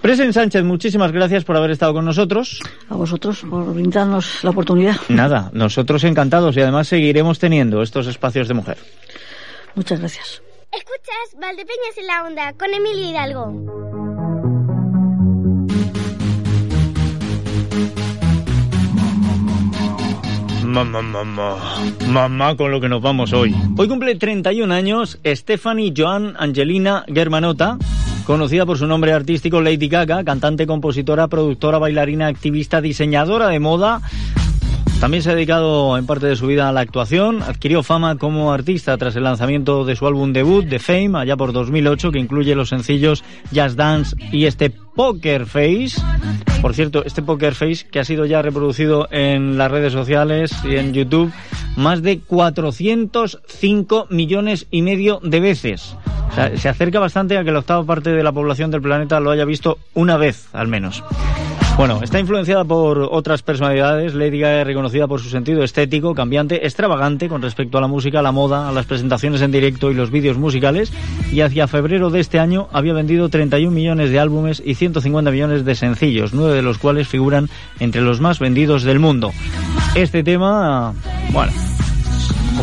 Presen 0.04 0.34
Sánchez, 0.34 0.66
muchísimas 0.66 1.14
gracias 1.14 1.46
por 1.46 1.56
haber 1.56 1.72
estado 1.72 1.94
con 1.94 2.04
nosotros. 2.04 2.60
A 2.90 2.96
vosotros 2.96 3.46
por 3.50 3.74
brindarnos 3.74 4.44
la 4.44 4.50
oportunidad. 4.50 4.98
Nada, 5.08 5.50
nosotros 5.54 6.04
encantados 6.04 6.58
y 6.58 6.60
además 6.60 6.90
seguiremos 6.90 7.40
teniendo 7.40 7.82
estos 7.82 8.08
espacios 8.08 8.50
de 8.50 8.54
mujer. 8.54 8.78
Muchas 9.76 10.02
gracias. 10.02 10.42
Escuchas 10.74 11.40
Valdepeñas 11.40 11.98
en 11.98 12.08
la 12.08 12.24
Onda 12.26 12.52
con 12.52 12.74
Emilio 12.74 13.12
Hidalgo. 13.12 13.94
Mamá, 20.66 21.02
mamá, 21.02 21.56
mamá 22.08 22.58
con 22.58 22.72
lo 22.72 22.82
que 22.82 22.90
nos 22.90 23.02
vamos 23.02 23.32
hoy. 23.32 23.56
Hoy 23.78 23.88
cumple 23.88 24.16
31 24.16 24.74
años 24.74 25.18
Stephanie 25.24 25.94
Joan 25.96 26.36
Angelina 26.38 27.06
Germanota, 27.08 27.78
conocida 28.26 28.66
por 28.66 28.78
su 28.78 28.88
nombre 28.88 29.14
artístico 29.14 29.62
Lady 29.62 29.88
Gaga, 29.88 30.24
cantante, 30.24 30.68
compositora, 30.68 31.28
productora, 31.28 31.78
bailarina, 31.78 32.28
activista, 32.28 32.82
diseñadora 32.82 33.50
de 33.50 33.60
moda. 33.60 34.02
También 35.00 35.22
se 35.22 35.32
ha 35.32 35.36
dedicado 35.36 35.98
en 35.98 36.06
parte 36.06 36.28
de 36.28 36.38
su 36.38 36.48
vida 36.48 36.70
a 36.70 36.72
la 36.72 36.80
actuación. 36.80 37.44
Adquirió 37.44 37.84
fama 37.84 38.18
como 38.18 38.54
artista 38.54 38.98
tras 38.98 39.16
el 39.18 39.24
lanzamiento 39.24 39.84
de 39.84 39.98
su 39.98 40.08
álbum 40.08 40.32
debut, 40.32 40.70
The 40.70 40.80
Fame, 40.80 41.20
allá 41.20 41.36
por 41.36 41.52
2008, 41.52 42.12
que 42.12 42.20
incluye 42.20 42.56
los 42.56 42.70
sencillos 42.70 43.22
Just 43.54 43.76
Dance 43.76 44.16
y 44.32 44.46
este 44.46 44.70
Poker 44.70 45.46
Face. 45.46 46.02
Por 46.62 46.74
cierto, 46.74 47.04
este 47.04 47.22
Poker 47.22 47.54
Face 47.54 47.86
que 47.92 48.00
ha 48.00 48.06
sido 48.06 48.26
ya 48.26 48.42
reproducido 48.42 49.10
en 49.12 49.58
las 49.58 49.70
redes 49.70 49.92
sociales 49.92 50.56
y 50.64 50.78
en 50.78 50.94
YouTube 50.94 51.34
más 51.76 52.02
de 52.02 52.20
405 52.20 54.08
millones 54.10 54.68
y 54.72 54.84
medio 54.84 55.20
de 55.22 55.40
veces. 55.42 55.98
Se 56.56 56.70
acerca 56.70 57.00
bastante 57.00 57.38
a 57.38 57.44
que 57.44 57.52
la 57.52 57.60
octava 57.60 57.84
parte 57.86 58.12
de 58.12 58.24
la 58.24 58.32
población 58.32 58.72
del 58.72 58.82
planeta 58.82 59.20
lo 59.20 59.32
haya 59.32 59.46
visto 59.46 59.78
una 59.94 60.18
vez, 60.18 60.48
al 60.54 60.68
menos. 60.68 61.04
Bueno, 61.76 62.02
está 62.04 62.20
influenciada 62.20 62.64
por 62.64 63.00
otras 63.00 63.42
personalidades. 63.42 64.14
Lady 64.14 64.40
Gaga 64.40 64.62
es 64.62 64.68
reconocida 64.68 65.08
por 65.08 65.20
su 65.20 65.30
sentido 65.30 65.64
estético, 65.64 66.14
cambiante, 66.14 66.66
extravagante 66.68 67.28
con 67.28 67.42
respecto 67.42 67.80
a 67.80 67.82
la 67.82 67.88
música, 67.88 68.22
la 68.22 68.32
moda, 68.32 68.70
a 68.70 68.72
las 68.72 68.86
presentaciones 68.86 69.42
en 69.42 69.52
directo 69.52 69.90
y 69.90 69.96
los 69.96 70.12
vídeos 70.12 70.38
musicales. 70.38 70.94
Y 71.32 71.42
hacia 71.42 71.68
febrero 71.68 72.12
de 72.12 72.20
este 72.20 72.40
año 72.40 72.68
había 72.72 72.94
vendido 72.94 73.28
31 73.28 73.72
millones 73.72 74.12
de 74.12 74.20
álbumes 74.20 74.62
y 74.64 74.76
150 74.76 75.32
millones 75.32 75.66
de 75.66 75.74
sencillos, 75.74 76.34
nueve 76.34 76.54
de 76.54 76.62
los 76.62 76.78
cuales 76.78 77.08
figuran 77.08 77.50
entre 77.80 78.02
los 78.02 78.22
más 78.22 78.38
vendidos 78.38 78.84
del 78.84 79.00
mundo. 79.00 79.32
Este 79.96 80.24
tema, 80.24 80.94
bueno, 81.32 81.52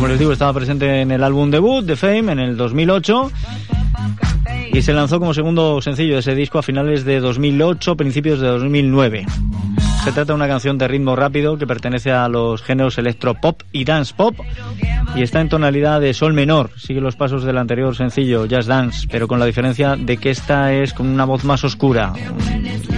como 0.01 0.09
les 0.09 0.17
digo, 0.17 0.31
estaba 0.31 0.51
presente 0.51 1.01
en 1.01 1.11
el 1.11 1.23
álbum 1.23 1.51
debut 1.51 1.85
de 1.85 1.95
Fame 1.95 2.31
en 2.31 2.39
el 2.39 2.57
2008 2.57 3.31
y 4.73 4.81
se 4.81 4.93
lanzó 4.93 5.19
como 5.19 5.31
segundo 5.35 5.79
sencillo 5.79 6.15
de 6.15 6.21
ese 6.21 6.33
disco 6.33 6.57
a 6.57 6.63
finales 6.63 7.05
de 7.05 7.19
2008, 7.19 7.95
principios 7.95 8.39
de 8.39 8.47
2009. 8.47 9.27
Se 10.03 10.11
trata 10.11 10.25
de 10.25 10.33
una 10.33 10.47
canción 10.47 10.79
de 10.79 10.87
ritmo 10.87 11.15
rápido 11.15 11.57
que 11.57 11.67
pertenece 11.67 12.11
a 12.11 12.27
los 12.27 12.63
géneros 12.63 12.97
electropop 12.97 13.61
y 13.71 13.85
dance 13.85 14.13
pop 14.15 14.35
y 15.15 15.21
está 15.21 15.41
en 15.41 15.49
tonalidad 15.49 16.01
de 16.01 16.15
sol 16.15 16.33
menor. 16.33 16.71
Sigue 16.75 17.01
los 17.01 17.15
pasos 17.15 17.43
del 17.43 17.59
anterior 17.59 17.95
sencillo, 17.95 18.45
Jazz 18.45 18.65
Dance, 18.65 19.07
pero 19.11 19.27
con 19.27 19.39
la 19.39 19.45
diferencia 19.45 19.95
de 19.95 20.17
que 20.17 20.31
esta 20.31 20.73
es 20.73 20.93
con 20.93 21.07
una 21.07 21.25
voz 21.25 21.43
más 21.43 21.63
oscura. 21.63 22.13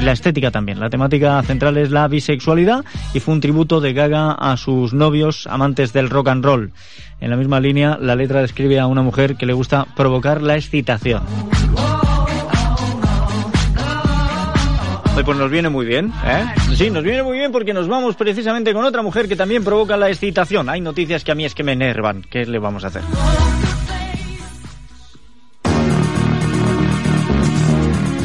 La 0.02 0.14
estética 0.14 0.50
también. 0.50 0.80
La 0.80 0.90
temática 0.90 1.42
central 1.44 1.78
es 1.78 1.92
la 1.92 2.08
bisexualidad 2.08 2.86
y 3.14 3.20
fue 3.20 3.34
un 3.34 3.42
tributo 3.42 3.82
de 3.82 3.92
Gaga 3.94 4.32
a 4.32 4.56
sus 4.56 4.94
novios 4.94 5.46
amantes 5.48 5.92
del 5.92 6.10
rock 6.10 6.30
and 6.30 6.46
roll. 6.46 6.72
En 7.20 7.30
la 7.30 7.36
misma 7.36 7.60
línea, 7.60 7.98
la 8.00 8.16
letra 8.16 8.42
describe 8.42 8.80
a 8.80 8.88
una 8.88 9.02
mujer 9.02 9.36
que 9.36 9.46
le 9.46 9.54
gusta 9.54 9.88
provocar 9.96 10.42
la 10.42 10.56
excitación. 10.56 11.24
Pues 15.14 15.38
nos 15.38 15.50
viene 15.50 15.70
muy 15.70 15.86
bien, 15.86 16.12
¿eh? 16.26 16.46
Sí, 16.76 16.90
nos 16.90 17.04
viene 17.04 17.24
muy 17.24 17.38
bien 17.38 17.52
porque 17.52 17.74
nos 17.74 17.88
vamos 17.88 18.16
precisamente 18.16 18.74
con 18.74 18.84
otra 18.84 19.02
mujer 19.02 19.30
que 19.30 19.36
también 19.36 19.64
provoca 19.64 19.96
la 19.96 20.10
excitación. 20.10 20.68
Hay 20.68 20.82
noticias 20.82 21.24
que 21.24 21.32
a 21.32 21.36
mí 21.36 21.46
es 21.46 21.56
que 21.56 21.64
me 21.64 21.72
enervan. 21.72 22.24
¿Qué 22.30 22.46
le 22.46 22.60
vamos 22.60 22.84
a 22.84 22.88
hacer? 22.88 23.04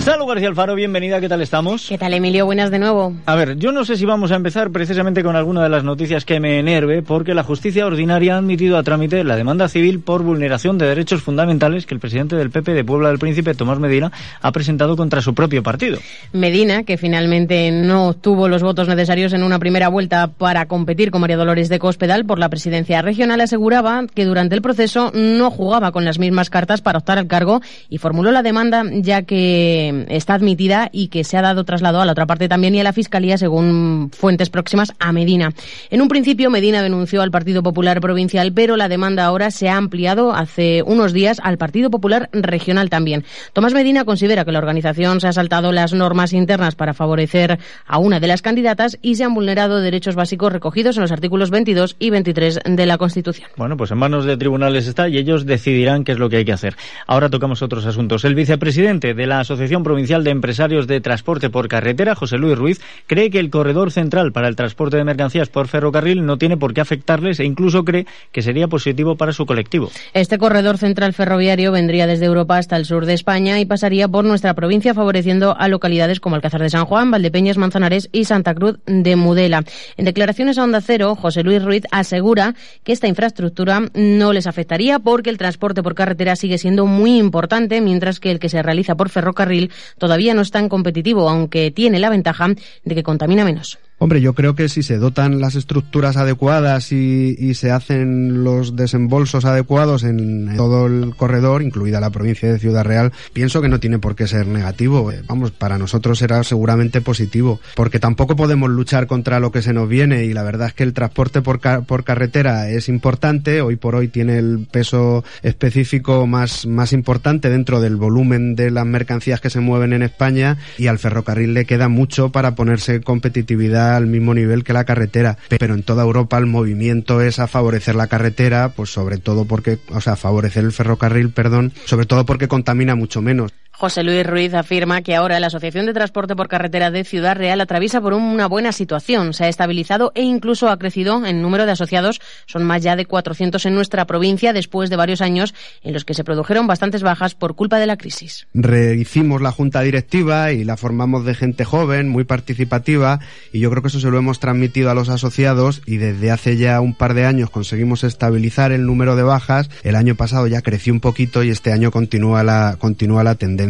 Salud 0.08 0.24
García 0.24 0.48
Alfaro, 0.48 0.74
bienvenida, 0.74 1.20
¿qué 1.20 1.28
tal 1.28 1.42
estamos? 1.42 1.86
¿Qué 1.86 1.98
tal 1.98 2.14
Emilio? 2.14 2.46
Buenas 2.46 2.70
de 2.70 2.78
nuevo. 2.78 3.12
A 3.26 3.34
ver, 3.34 3.58
yo 3.58 3.72
no 3.72 3.84
sé 3.84 3.98
si 3.98 4.06
vamos 4.06 4.32
a 4.32 4.36
empezar 4.36 4.70
precisamente 4.70 5.22
con 5.22 5.36
alguna 5.36 5.62
de 5.62 5.68
las 5.68 5.84
noticias 5.84 6.24
que 6.24 6.40
me 6.40 6.58
enerve, 6.58 7.02
porque 7.02 7.34
la 7.34 7.42
justicia 7.42 7.84
ordinaria 7.84 8.34
ha 8.34 8.38
admitido 8.38 8.78
a 8.78 8.82
trámite 8.82 9.22
la 9.22 9.36
demanda 9.36 9.68
civil 9.68 10.00
por 10.00 10.22
vulneración 10.22 10.78
de 10.78 10.86
derechos 10.86 11.22
fundamentales 11.22 11.84
que 11.84 11.92
el 11.92 12.00
presidente 12.00 12.36
del 12.36 12.48
PP 12.48 12.72
de 12.72 12.84
Puebla 12.84 13.10
del 13.10 13.18
Príncipe, 13.18 13.52
Tomás 13.52 13.80
Medina, 13.80 14.10
ha 14.40 14.50
presentado 14.50 14.96
contra 14.96 15.20
su 15.20 15.34
propio 15.34 15.62
partido. 15.62 15.98
Medina, 16.32 16.84
que 16.84 16.96
finalmente 16.96 17.70
no 17.70 18.08
obtuvo 18.08 18.48
los 18.48 18.62
votos 18.62 18.88
necesarios 18.88 19.34
en 19.34 19.42
una 19.42 19.58
primera 19.58 19.88
vuelta 19.88 20.28
para 20.28 20.64
competir 20.64 21.10
con 21.10 21.20
María 21.20 21.36
Dolores 21.36 21.68
de 21.68 21.78
Cospedal 21.78 22.24
por 22.24 22.38
la 22.38 22.48
presidencia 22.48 23.02
regional, 23.02 23.42
aseguraba 23.42 24.06
que 24.14 24.24
durante 24.24 24.54
el 24.54 24.62
proceso 24.62 25.12
no 25.12 25.50
jugaba 25.50 25.92
con 25.92 26.06
las 26.06 26.18
mismas 26.18 26.48
cartas 26.48 26.80
para 26.80 26.96
optar 26.96 27.18
al 27.18 27.26
cargo 27.26 27.60
y 27.90 27.98
formuló 27.98 28.32
la 28.32 28.42
demanda 28.42 28.84
ya 28.90 29.20
que 29.20 29.97
está 30.08 30.34
admitida 30.34 30.88
y 30.92 31.08
que 31.08 31.24
se 31.24 31.36
ha 31.36 31.42
dado 31.42 31.64
traslado 31.64 32.00
a 32.00 32.04
la 32.04 32.12
otra 32.12 32.26
parte 32.26 32.48
también 32.48 32.74
y 32.74 32.80
a 32.80 32.84
la 32.84 32.92
Fiscalía, 32.92 33.38
según 33.38 34.10
fuentes 34.12 34.50
próximas 34.50 34.92
a 34.98 35.12
Medina. 35.12 35.52
En 35.90 36.02
un 36.02 36.08
principio, 36.08 36.50
Medina 36.50 36.82
denunció 36.82 37.22
al 37.22 37.30
Partido 37.30 37.62
Popular 37.62 38.00
Provincial, 38.00 38.52
pero 38.52 38.76
la 38.76 38.88
demanda 38.88 39.24
ahora 39.24 39.50
se 39.50 39.68
ha 39.68 39.76
ampliado 39.76 40.32
hace 40.32 40.82
unos 40.82 41.12
días 41.12 41.40
al 41.42 41.58
Partido 41.58 41.90
Popular 41.90 42.28
Regional 42.32 42.90
también. 42.90 43.24
Tomás 43.52 43.74
Medina 43.74 44.04
considera 44.04 44.44
que 44.44 44.52
la 44.52 44.58
organización 44.58 45.20
se 45.20 45.28
ha 45.28 45.32
saltado 45.32 45.72
las 45.72 45.92
normas 45.92 46.32
internas 46.32 46.74
para 46.74 46.94
favorecer 46.94 47.58
a 47.86 47.98
una 47.98 48.20
de 48.20 48.26
las 48.26 48.42
candidatas 48.42 48.98
y 49.02 49.16
se 49.16 49.24
han 49.24 49.34
vulnerado 49.34 49.80
derechos 49.80 50.14
básicos 50.14 50.52
recogidos 50.52 50.96
en 50.96 51.02
los 51.02 51.12
artículos 51.12 51.50
22 51.50 51.96
y 51.98 52.10
23 52.10 52.60
de 52.64 52.86
la 52.86 52.98
Constitución. 52.98 53.48
Bueno, 53.56 53.76
pues 53.76 53.90
en 53.90 53.98
manos 53.98 54.24
de 54.24 54.36
tribunales 54.36 54.86
está 54.86 55.08
y 55.08 55.18
ellos 55.18 55.46
decidirán 55.46 56.04
qué 56.04 56.12
es 56.12 56.18
lo 56.18 56.28
que 56.28 56.36
hay 56.36 56.44
que 56.44 56.52
hacer. 56.52 56.76
Ahora 57.06 57.30
tocamos 57.30 57.62
otros 57.62 57.86
asuntos. 57.86 58.24
El 58.24 58.34
vicepresidente 58.34 59.14
de 59.14 59.26
la 59.26 59.40
Asociación 59.40 59.77
Provincial 59.82 60.24
de 60.24 60.30
Empresarios 60.30 60.86
de 60.86 61.00
Transporte 61.00 61.50
por 61.50 61.68
Carretera, 61.68 62.14
José 62.14 62.38
Luis 62.38 62.56
Ruiz, 62.56 62.80
cree 63.06 63.30
que 63.30 63.38
el 63.38 63.50
corredor 63.50 63.92
central 63.92 64.32
para 64.32 64.48
el 64.48 64.56
transporte 64.56 64.96
de 64.96 65.04
mercancías 65.04 65.48
por 65.48 65.68
ferrocarril 65.68 66.24
no 66.24 66.38
tiene 66.38 66.56
por 66.56 66.74
qué 66.74 66.80
afectarles 66.80 67.40
e 67.40 67.44
incluso 67.44 67.84
cree 67.84 68.06
que 68.32 68.42
sería 68.42 68.68
positivo 68.68 69.16
para 69.16 69.32
su 69.32 69.46
colectivo. 69.46 69.90
Este 70.14 70.38
corredor 70.38 70.78
central 70.78 71.12
ferroviario 71.12 71.72
vendría 71.72 72.06
desde 72.06 72.26
Europa 72.26 72.58
hasta 72.58 72.76
el 72.76 72.84
sur 72.84 73.06
de 73.06 73.14
España 73.14 73.60
y 73.60 73.66
pasaría 73.66 74.08
por 74.08 74.24
nuestra 74.24 74.54
provincia 74.54 74.94
favoreciendo 74.94 75.56
a 75.58 75.68
localidades 75.68 76.20
como 76.20 76.36
Alcázar 76.36 76.62
de 76.62 76.70
San 76.70 76.84
Juan, 76.84 77.10
Valdepeñas, 77.10 77.58
Manzanares 77.58 78.08
y 78.12 78.24
Santa 78.24 78.54
Cruz 78.54 78.78
de 78.86 79.16
Mudela. 79.16 79.64
En 79.96 80.04
declaraciones 80.04 80.58
a 80.58 80.64
Onda 80.64 80.80
Cero, 80.80 81.16
José 81.16 81.42
Luis 81.42 81.62
Ruiz 81.62 81.84
asegura 81.90 82.54
que 82.84 82.92
esta 82.92 83.08
infraestructura 83.08 83.82
no 83.94 84.32
les 84.32 84.46
afectaría 84.46 84.98
porque 84.98 85.30
el 85.30 85.38
transporte 85.38 85.82
por 85.82 85.94
carretera 85.94 86.36
sigue 86.36 86.58
siendo 86.58 86.86
muy 86.86 87.18
importante, 87.18 87.80
mientras 87.80 88.20
que 88.20 88.30
el 88.30 88.38
que 88.38 88.48
se 88.48 88.62
realiza 88.62 88.94
por 88.94 89.08
ferrocarril 89.08 89.67
todavía 89.98 90.34
no 90.34 90.42
es 90.42 90.50
tan 90.50 90.68
competitivo, 90.68 91.28
aunque 91.28 91.70
tiene 91.70 91.98
la 91.98 92.10
ventaja 92.10 92.48
de 92.84 92.94
que 92.94 93.02
contamina 93.02 93.44
menos. 93.44 93.78
Hombre, 94.00 94.20
yo 94.20 94.32
creo 94.32 94.54
que 94.54 94.68
si 94.68 94.84
se 94.84 94.96
dotan 94.96 95.40
las 95.40 95.56
estructuras 95.56 96.16
adecuadas 96.16 96.92
y, 96.92 97.54
se 97.54 97.72
hacen 97.72 98.44
los 98.44 98.76
desembolsos 98.76 99.44
adecuados 99.44 100.04
en 100.04 100.54
todo 100.56 100.86
el 100.86 101.16
corredor, 101.16 101.62
incluida 101.62 101.98
la 101.98 102.10
provincia 102.10 102.52
de 102.52 102.60
Ciudad 102.60 102.84
Real, 102.84 103.12
pienso 103.32 103.60
que 103.60 103.68
no 103.68 103.80
tiene 103.80 103.98
por 103.98 104.14
qué 104.14 104.28
ser 104.28 104.46
negativo. 104.46 105.10
Eh, 105.10 105.22
vamos, 105.26 105.50
para 105.50 105.78
nosotros 105.78 106.18
será 106.18 106.44
seguramente 106.44 107.00
positivo, 107.00 107.58
porque 107.74 107.98
tampoco 107.98 108.36
podemos 108.36 108.70
luchar 108.70 109.08
contra 109.08 109.40
lo 109.40 109.50
que 109.50 109.62
se 109.62 109.72
nos 109.72 109.88
viene 109.88 110.24
y 110.24 110.32
la 110.32 110.44
verdad 110.44 110.68
es 110.68 110.74
que 110.74 110.84
el 110.84 110.92
transporte 110.92 111.42
por, 111.42 111.58
ca 111.58 111.80
por 111.80 112.04
carretera 112.04 112.70
es 112.70 112.88
importante, 112.88 113.62
hoy 113.62 113.74
por 113.74 113.96
hoy 113.96 114.06
tiene 114.06 114.38
el 114.38 114.68
peso 114.70 115.24
específico 115.42 116.28
más, 116.28 116.66
más 116.66 116.92
importante 116.92 117.50
dentro 117.50 117.80
del 117.80 117.96
volumen 117.96 118.54
de 118.54 118.70
las 118.70 118.86
mercancías 118.86 119.40
que 119.40 119.50
se 119.50 119.58
mueven 119.58 119.92
en 119.92 120.02
España 120.02 120.58
y 120.76 120.86
al 120.86 121.00
ferrocarril 121.00 121.54
le 121.54 121.64
queda 121.64 121.88
mucho 121.88 122.30
para 122.30 122.54
ponerse 122.54 123.00
competitividad 123.00 123.87
al 123.96 124.06
mismo 124.06 124.34
nivel 124.34 124.64
que 124.64 124.72
la 124.72 124.84
carretera, 124.84 125.38
pero 125.58 125.74
en 125.74 125.82
toda 125.82 126.02
Europa 126.02 126.38
el 126.38 126.46
movimiento 126.46 127.20
es 127.20 127.38
a 127.38 127.46
favorecer 127.46 127.94
la 127.94 128.06
carretera, 128.06 128.72
pues 128.74 128.90
sobre 128.90 129.18
todo 129.18 129.44
porque, 129.44 129.78
o 129.90 130.00
sea, 130.00 130.16
favorecer 130.16 130.64
el 130.64 130.72
ferrocarril, 130.72 131.30
perdón, 131.30 131.72
sobre 131.84 132.06
todo 132.06 132.26
porque 132.26 132.48
contamina 132.48 132.94
mucho 132.94 133.22
menos. 133.22 133.52
José 133.78 134.02
Luis 134.02 134.26
Ruiz 134.26 134.54
afirma 134.54 135.02
que 135.02 135.14
ahora 135.14 135.38
la 135.38 135.46
Asociación 135.46 135.86
de 135.86 135.92
Transporte 135.92 136.34
por 136.34 136.48
Carretera 136.48 136.90
de 136.90 137.04
Ciudad 137.04 137.36
Real 137.36 137.60
atraviesa 137.60 138.00
por 138.00 138.12
una 138.12 138.48
buena 138.48 138.72
situación. 138.72 139.34
Se 139.34 139.44
ha 139.44 139.48
estabilizado 139.48 140.10
e 140.16 140.22
incluso 140.22 140.68
ha 140.68 140.80
crecido 140.80 141.24
en 141.24 141.42
número 141.42 141.64
de 141.64 141.70
asociados. 141.70 142.20
Son 142.46 142.64
más 142.64 142.82
ya 142.82 142.96
de 142.96 143.06
400 143.06 143.64
en 143.66 143.76
nuestra 143.76 144.04
provincia 144.04 144.52
después 144.52 144.90
de 144.90 144.96
varios 144.96 145.20
años 145.20 145.54
en 145.84 145.92
los 145.92 146.04
que 146.04 146.14
se 146.14 146.24
produjeron 146.24 146.66
bastantes 146.66 147.04
bajas 147.04 147.36
por 147.36 147.54
culpa 147.54 147.78
de 147.78 147.86
la 147.86 147.96
crisis. 147.96 148.48
Rehicimos 148.52 149.40
la 149.40 149.52
junta 149.52 149.82
directiva 149.82 150.50
y 150.50 150.64
la 150.64 150.76
formamos 150.76 151.24
de 151.24 151.36
gente 151.36 151.64
joven, 151.64 152.08
muy 152.08 152.24
participativa 152.24 153.20
y 153.52 153.60
yo 153.60 153.70
creo 153.70 153.82
que 153.82 153.88
eso 153.88 154.00
se 154.00 154.10
lo 154.10 154.18
hemos 154.18 154.40
transmitido 154.40 154.90
a 154.90 154.94
los 154.94 155.08
asociados 155.08 155.82
y 155.86 155.98
desde 155.98 156.32
hace 156.32 156.56
ya 156.56 156.80
un 156.80 156.96
par 156.96 157.14
de 157.14 157.26
años 157.26 157.48
conseguimos 157.50 158.02
estabilizar 158.02 158.72
el 158.72 158.86
número 158.86 159.14
de 159.14 159.22
bajas. 159.22 159.70
El 159.84 159.94
año 159.94 160.16
pasado 160.16 160.48
ya 160.48 160.62
creció 160.62 160.92
un 160.92 160.98
poquito 160.98 161.44
y 161.44 161.50
este 161.50 161.70
año 161.70 161.92
continúa 161.92 162.42
la, 162.42 162.74
continúa 162.80 163.22
la 163.22 163.36
tendencia. 163.36 163.67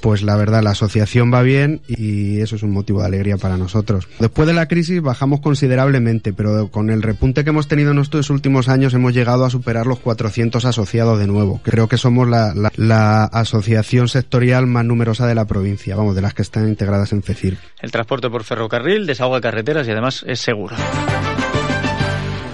Pues 0.00 0.22
la 0.22 0.36
verdad, 0.36 0.62
la 0.62 0.70
asociación 0.70 1.32
va 1.32 1.42
bien 1.42 1.80
y 1.88 2.40
eso 2.40 2.56
es 2.56 2.62
un 2.62 2.70
motivo 2.70 3.00
de 3.00 3.06
alegría 3.06 3.36
para 3.36 3.56
nosotros. 3.56 4.08
Después 4.18 4.46
de 4.46 4.54
la 4.54 4.68
crisis 4.68 5.00
bajamos 5.00 5.40
considerablemente, 5.40 6.32
pero 6.32 6.68
con 6.68 6.90
el 6.90 7.02
repunte 7.02 7.44
que 7.44 7.50
hemos 7.50 7.68
tenido 7.68 7.92
en 7.92 7.98
estos 7.98 8.30
últimos 8.30 8.68
años 8.68 8.94
hemos 8.94 9.14
llegado 9.14 9.44
a 9.44 9.50
superar 9.50 9.86
los 9.86 10.00
400 10.00 10.64
asociados 10.64 11.18
de 11.18 11.26
nuevo. 11.26 11.60
Creo 11.62 11.88
que 11.88 11.96
somos 11.96 12.28
la, 12.28 13.24
asociación 13.32 14.08
sectorial 14.08 14.66
más 14.66 14.84
numerosa 14.84 15.26
de 15.26 15.34
la 15.34 15.46
provincia, 15.46 15.96
vamos, 15.96 16.14
de 16.14 16.22
las 16.22 16.34
que 16.34 16.42
están 16.42 16.68
integradas 16.68 17.12
en 17.12 17.22
FECIR. 17.22 17.58
El 17.80 17.90
transporte 17.90 18.28
por 18.28 18.44
ferrocarril 18.44 19.06
desahoga 19.06 19.40
carreteras 19.40 19.86
y 19.86 19.90
además 19.90 20.24
es 20.26 20.40
seguro. 20.40 20.76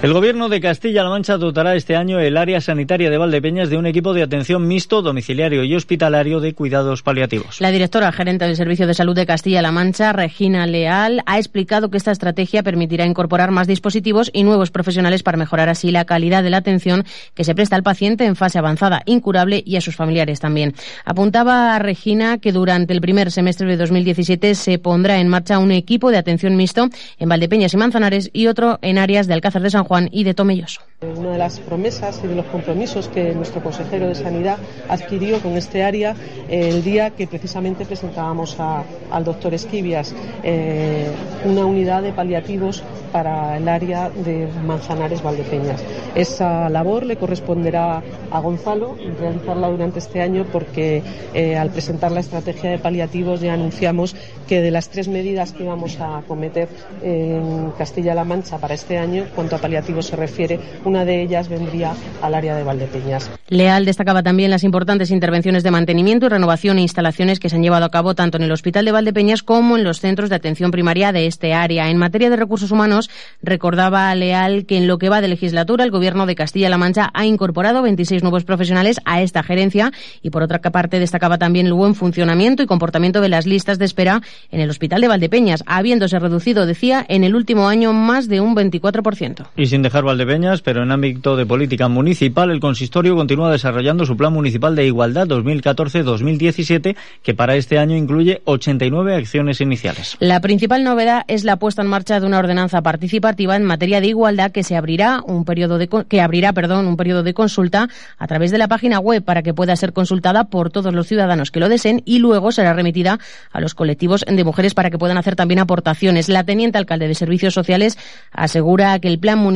El 0.02 0.12
Gobierno 0.12 0.50
de 0.50 0.60
Castilla-La 0.60 1.08
Mancha 1.08 1.38
dotará 1.38 1.74
este 1.74 1.96
año 1.96 2.20
el 2.20 2.36
área 2.36 2.60
sanitaria 2.60 3.08
de 3.08 3.16
Valdepeñas 3.16 3.70
de 3.70 3.78
un 3.78 3.86
equipo 3.86 4.12
de 4.12 4.22
atención 4.22 4.68
mixto, 4.68 5.00
domiciliario 5.00 5.64
y 5.64 5.74
hospitalario 5.74 6.38
de 6.40 6.52
cuidados 6.52 7.02
paliativos. 7.02 7.62
La 7.62 7.70
directora 7.70 8.12
gerente 8.12 8.44
del 8.44 8.56
Servicio 8.56 8.86
de 8.86 8.92
Salud 8.92 9.14
de 9.14 9.24
Castilla-La 9.24 9.72
Mancha, 9.72 10.12
Regina 10.12 10.66
Leal, 10.66 11.22
ha 11.24 11.38
explicado 11.38 11.90
que 11.90 11.96
esta 11.96 12.10
estrategia 12.10 12.62
permitirá 12.62 13.06
incorporar 13.06 13.52
más 13.52 13.66
dispositivos 13.66 14.30
y 14.34 14.44
nuevos 14.44 14.70
profesionales 14.70 15.22
para 15.22 15.38
mejorar 15.38 15.70
así 15.70 15.90
la 15.90 16.04
calidad 16.04 16.42
de 16.42 16.50
la 16.50 16.58
atención 16.58 17.04
que 17.34 17.44
se 17.44 17.54
presta 17.54 17.74
al 17.74 17.82
paciente 17.82 18.26
en 18.26 18.36
fase 18.36 18.58
avanzada, 18.58 19.00
incurable 19.06 19.62
y 19.64 19.76
a 19.76 19.80
sus 19.80 19.96
familiares 19.96 20.40
también. 20.40 20.74
Apuntaba 21.06 21.74
a 21.74 21.78
Regina 21.78 22.36
que 22.36 22.52
durante 22.52 22.92
el 22.92 23.00
primer 23.00 23.32
semestre 23.32 23.66
de 23.66 23.78
2017 23.78 24.56
se 24.56 24.78
pondrá 24.78 25.20
en 25.20 25.28
marcha 25.28 25.58
un 25.58 25.72
equipo 25.72 26.10
de 26.10 26.18
atención 26.18 26.54
mixto 26.54 26.90
en 27.18 27.28
Valdepeñas 27.30 27.72
y 27.72 27.78
Manzanares 27.78 28.30
y 28.34 28.46
otro 28.48 28.78
en 28.82 28.98
áreas 28.98 29.26
de 29.26 29.32
Alcázar 29.32 29.62
de 29.62 29.70
San 29.70 29.85
Juan 29.86 30.08
y 30.10 30.24
de 30.24 30.34
Tomelloso. 30.34 30.80
Una 31.02 31.32
de 31.32 31.38
las 31.38 31.60
promesas 31.60 32.20
y 32.24 32.26
de 32.26 32.34
los 32.34 32.46
compromisos 32.46 33.08
que 33.08 33.34
nuestro 33.34 33.62
consejero 33.62 34.08
de 34.08 34.14
Sanidad 34.14 34.56
adquirió 34.88 35.38
con 35.40 35.56
este 35.56 35.84
área 35.84 36.16
eh, 36.48 36.70
el 36.70 36.82
día 36.82 37.10
que 37.10 37.26
precisamente 37.26 37.84
presentábamos 37.84 38.58
a, 38.58 38.82
al 39.10 39.24
doctor 39.24 39.54
Esquivias 39.54 40.14
eh, 40.42 41.06
una 41.44 41.66
unidad 41.66 42.02
de 42.02 42.12
paliativos 42.12 42.82
para 43.12 43.56
el 43.56 43.68
área 43.68 44.10
de 44.10 44.48
Manzanares 44.64 45.22
Valdepeñas. 45.22 45.82
Esa 46.14 46.68
labor 46.68 47.06
le 47.06 47.16
corresponderá 47.16 48.02
a 48.30 48.40
Gonzalo 48.40 48.96
realizarla 49.20 49.68
durante 49.68 50.00
este 50.00 50.20
año 50.20 50.46
porque 50.50 51.02
eh, 51.32 51.56
al 51.56 51.70
presentar 51.70 52.10
la 52.10 52.20
estrategia 52.20 52.70
de 52.70 52.78
paliativos 52.78 53.40
ya 53.40 53.54
anunciamos 53.54 54.16
que 54.48 54.60
de 54.60 54.70
las 54.70 54.88
tres 54.88 55.08
medidas 55.08 55.52
que 55.52 55.64
vamos 55.64 55.98
a 56.00 56.22
cometer 56.26 56.68
en 57.02 57.70
Castilla-La 57.78 58.24
Mancha 58.24 58.58
para 58.58 58.74
este 58.74 58.98
año, 58.98 59.26
cuanto 59.34 59.56
a 59.56 59.58
paliativos 59.58 59.75
se 59.82 60.16
refiere, 60.16 60.60
una 60.84 61.04
de 61.04 61.22
ellas 61.22 61.48
vendría 61.48 61.94
al 62.22 62.34
área 62.34 62.54
de 62.54 62.62
Valdepeñas. 62.62 63.30
Leal 63.48 63.84
destacaba 63.84 64.22
también 64.22 64.50
las 64.50 64.64
importantes 64.64 65.10
intervenciones 65.10 65.62
de 65.62 65.70
mantenimiento 65.70 66.26
y 66.26 66.28
renovación 66.28 66.78
e 66.78 66.82
instalaciones 66.82 67.38
que 67.38 67.48
se 67.48 67.56
han 67.56 67.62
llevado 67.62 67.84
a 67.84 67.90
cabo 67.90 68.14
tanto 68.14 68.36
en 68.36 68.44
el 68.44 68.52
Hospital 68.52 68.84
de 68.84 68.92
Valdepeñas 68.92 69.42
como 69.42 69.76
en 69.76 69.84
los 69.84 70.00
centros 70.00 70.30
de 70.30 70.36
atención 70.36 70.70
primaria 70.70 71.12
de 71.12 71.26
este 71.26 71.54
área. 71.54 71.90
En 71.90 71.98
materia 71.98 72.30
de 72.30 72.36
recursos 72.36 72.70
humanos, 72.70 73.10
recordaba 73.42 74.10
a 74.10 74.14
Leal 74.14 74.66
que 74.66 74.76
en 74.76 74.86
lo 74.86 74.98
que 74.98 75.08
va 75.08 75.20
de 75.20 75.28
legislatura, 75.28 75.84
el 75.84 75.90
Gobierno 75.90 76.26
de 76.26 76.34
Castilla-La 76.34 76.78
Mancha 76.78 77.10
ha 77.14 77.26
incorporado 77.26 77.82
26 77.82 78.22
nuevos 78.22 78.44
profesionales 78.44 79.00
a 79.04 79.22
esta 79.22 79.42
gerencia 79.42 79.92
y, 80.22 80.30
por 80.30 80.42
otra 80.42 80.60
parte, 80.60 80.98
destacaba 80.98 81.38
también 81.38 81.66
el 81.66 81.72
buen 81.72 81.94
funcionamiento 81.94 82.62
y 82.62 82.66
comportamiento 82.66 83.20
de 83.20 83.28
las 83.28 83.46
listas 83.46 83.78
de 83.78 83.84
espera 83.84 84.22
en 84.50 84.60
el 84.60 84.70
Hospital 84.70 85.00
de 85.00 85.08
Valdepeñas, 85.08 85.62
habiéndose 85.66 86.18
reducido, 86.18 86.66
decía, 86.66 87.04
en 87.08 87.24
el 87.24 87.34
último 87.34 87.68
año 87.68 87.92
más 87.92 88.28
de 88.28 88.40
un 88.40 88.56
24%. 88.56 89.46
Y 89.56 89.65
sin 89.68 89.82
dejar 89.82 90.04
Valdepeñas, 90.04 90.62
pero 90.62 90.82
en 90.82 90.92
ámbito 90.92 91.36
de 91.36 91.46
política 91.46 91.88
municipal, 91.88 92.50
el 92.50 92.60
consistorio 92.60 93.16
continúa 93.16 93.50
desarrollando 93.50 94.06
su 94.06 94.16
Plan 94.16 94.32
Municipal 94.32 94.74
de 94.76 94.86
Igualdad 94.86 95.26
2014-2017, 95.26 96.96
que 97.22 97.34
para 97.34 97.56
este 97.56 97.78
año 97.78 97.96
incluye 97.96 98.42
89 98.44 99.14
acciones 99.14 99.60
iniciales. 99.60 100.16
La 100.20 100.40
principal 100.40 100.84
novedad 100.84 101.24
es 101.28 101.44
la 101.44 101.56
puesta 101.56 101.82
en 101.82 101.88
marcha 101.88 102.20
de 102.20 102.26
una 102.26 102.38
ordenanza 102.38 102.82
participativa 102.82 103.56
en 103.56 103.64
materia 103.64 104.00
de 104.00 104.08
igualdad 104.08 104.52
que 104.52 104.62
se 104.62 104.76
abrirá 104.76 105.20
un 105.26 105.44
periodo 105.44 105.78
de 105.78 105.88
que 105.88 106.20
abrirá, 106.20 106.52
perdón, 106.52 106.86
un 106.86 106.96
periodo 106.96 107.22
de 107.22 107.34
consulta 107.34 107.88
a 108.18 108.26
través 108.26 108.50
de 108.50 108.58
la 108.58 108.68
página 108.68 108.98
web 108.98 109.22
para 109.22 109.42
que 109.42 109.54
pueda 109.54 109.76
ser 109.76 109.92
consultada 109.92 110.44
por 110.44 110.70
todos 110.70 110.94
los 110.94 111.06
ciudadanos 111.06 111.50
que 111.50 111.60
lo 111.60 111.68
deseen 111.68 112.02
y 112.04 112.18
luego 112.18 112.52
será 112.52 112.72
remitida 112.72 113.18
a 113.52 113.60
los 113.60 113.74
colectivos 113.74 114.24
de 114.26 114.44
mujeres 114.44 114.74
para 114.74 114.90
que 114.90 114.98
puedan 114.98 115.18
hacer 115.18 115.36
también 115.36 115.60
aportaciones. 115.60 116.28
La 116.28 116.44
teniente 116.44 116.78
alcalde 116.78 117.08
de 117.08 117.14
Servicios 117.14 117.54
Sociales 117.54 117.98
asegura 118.32 118.98
que 118.98 119.08
el 119.08 119.18
plan 119.18 119.38
municipal 119.38 119.55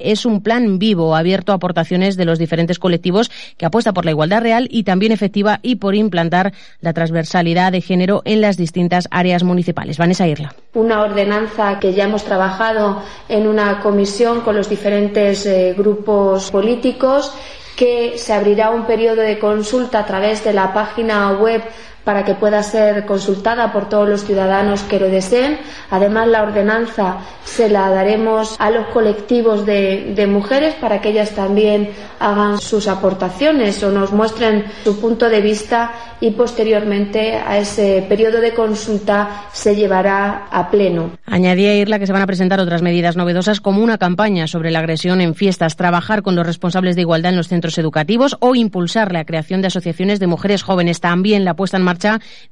es 0.00 0.26
un 0.26 0.42
plan 0.42 0.78
vivo, 0.78 1.16
abierto 1.16 1.52
a 1.52 1.56
aportaciones 1.56 2.16
de 2.16 2.24
los 2.24 2.38
diferentes 2.38 2.78
colectivos 2.78 3.30
que 3.56 3.66
apuesta 3.66 3.92
por 3.92 4.04
la 4.04 4.10
igualdad 4.10 4.42
real 4.42 4.68
y 4.70 4.84
también 4.84 5.12
efectiva 5.12 5.60
y 5.62 5.76
por 5.76 5.94
implantar 5.94 6.52
la 6.80 6.92
transversalidad 6.92 7.72
de 7.72 7.80
género 7.80 8.22
en 8.24 8.40
las 8.40 8.56
distintas 8.56 9.08
áreas 9.10 9.42
municipales. 9.42 9.98
Vanessa 9.98 10.26
Irla. 10.26 10.54
Una 10.74 11.02
ordenanza 11.02 11.78
que 11.78 11.94
ya 11.94 12.04
hemos 12.04 12.24
trabajado 12.24 13.02
en 13.28 13.46
una 13.46 13.80
comisión 13.80 14.40
con 14.40 14.56
los 14.56 14.68
diferentes 14.68 15.46
eh, 15.46 15.74
grupos 15.76 16.50
políticos 16.50 17.32
que 17.76 18.16
se 18.16 18.32
abrirá 18.32 18.70
un 18.70 18.86
periodo 18.86 19.20
de 19.20 19.38
consulta 19.38 20.00
a 20.00 20.06
través 20.06 20.42
de 20.44 20.54
la 20.54 20.72
página 20.72 21.32
web 21.32 21.62
para 22.06 22.24
que 22.24 22.36
pueda 22.36 22.62
ser 22.62 23.04
consultada 23.04 23.72
por 23.72 23.88
todos 23.88 24.08
los 24.08 24.24
ciudadanos 24.24 24.84
que 24.84 25.00
lo 25.00 25.08
deseen. 25.08 25.58
Además, 25.90 26.28
la 26.28 26.44
ordenanza 26.44 27.16
se 27.44 27.68
la 27.68 27.90
daremos 27.90 28.54
a 28.60 28.70
los 28.70 28.86
colectivos 28.88 29.66
de, 29.66 30.14
mujeres 30.28 30.74
para 30.74 31.00
que 31.00 31.08
ellas 31.08 31.32
también 31.32 31.90
hagan 32.20 32.60
sus 32.60 32.86
aportaciones 32.86 33.82
o 33.82 33.90
nos 33.90 34.12
muestren 34.12 34.66
su 34.84 35.00
punto 35.00 35.28
de 35.28 35.40
vista 35.40 35.92
y 36.20 36.30
posteriormente 36.30 37.34
a 37.34 37.58
ese 37.58 38.04
periodo 38.08 38.40
de 38.40 38.54
consulta 38.54 39.46
se 39.52 39.74
llevará 39.74 40.46
a 40.50 40.70
pleno. 40.70 41.10
Añadía 41.26 41.74
Irla 41.74 41.98
que 41.98 42.06
se 42.06 42.12
van 42.12 42.22
a 42.22 42.26
presentar 42.26 42.60
otras 42.60 42.82
medidas 42.82 43.16
novedosas 43.16 43.60
como 43.60 43.82
una 43.82 43.98
campaña 43.98 44.46
sobre 44.46 44.70
la 44.70 44.78
agresión 44.78 45.20
en 45.20 45.34
fiestas, 45.34 45.76
trabajar 45.76 46.22
con 46.22 46.36
los 46.36 46.46
responsables 46.46 46.94
de 46.94 47.02
igualdad 47.02 47.32
en 47.32 47.36
los 47.36 47.48
centros 47.48 47.78
educativos 47.78 48.36
o 48.40 48.54
impulsar 48.54 49.12
la 49.12 49.24
creación 49.24 49.60
de 49.60 49.68
asociaciones 49.68 50.20
de 50.20 50.28
mujeres 50.28 50.62
jóvenes. 50.62 51.00
También 51.00 51.44
la 51.44 51.54
puesta 51.54 51.76
en 51.76 51.82
marcha 51.82 51.95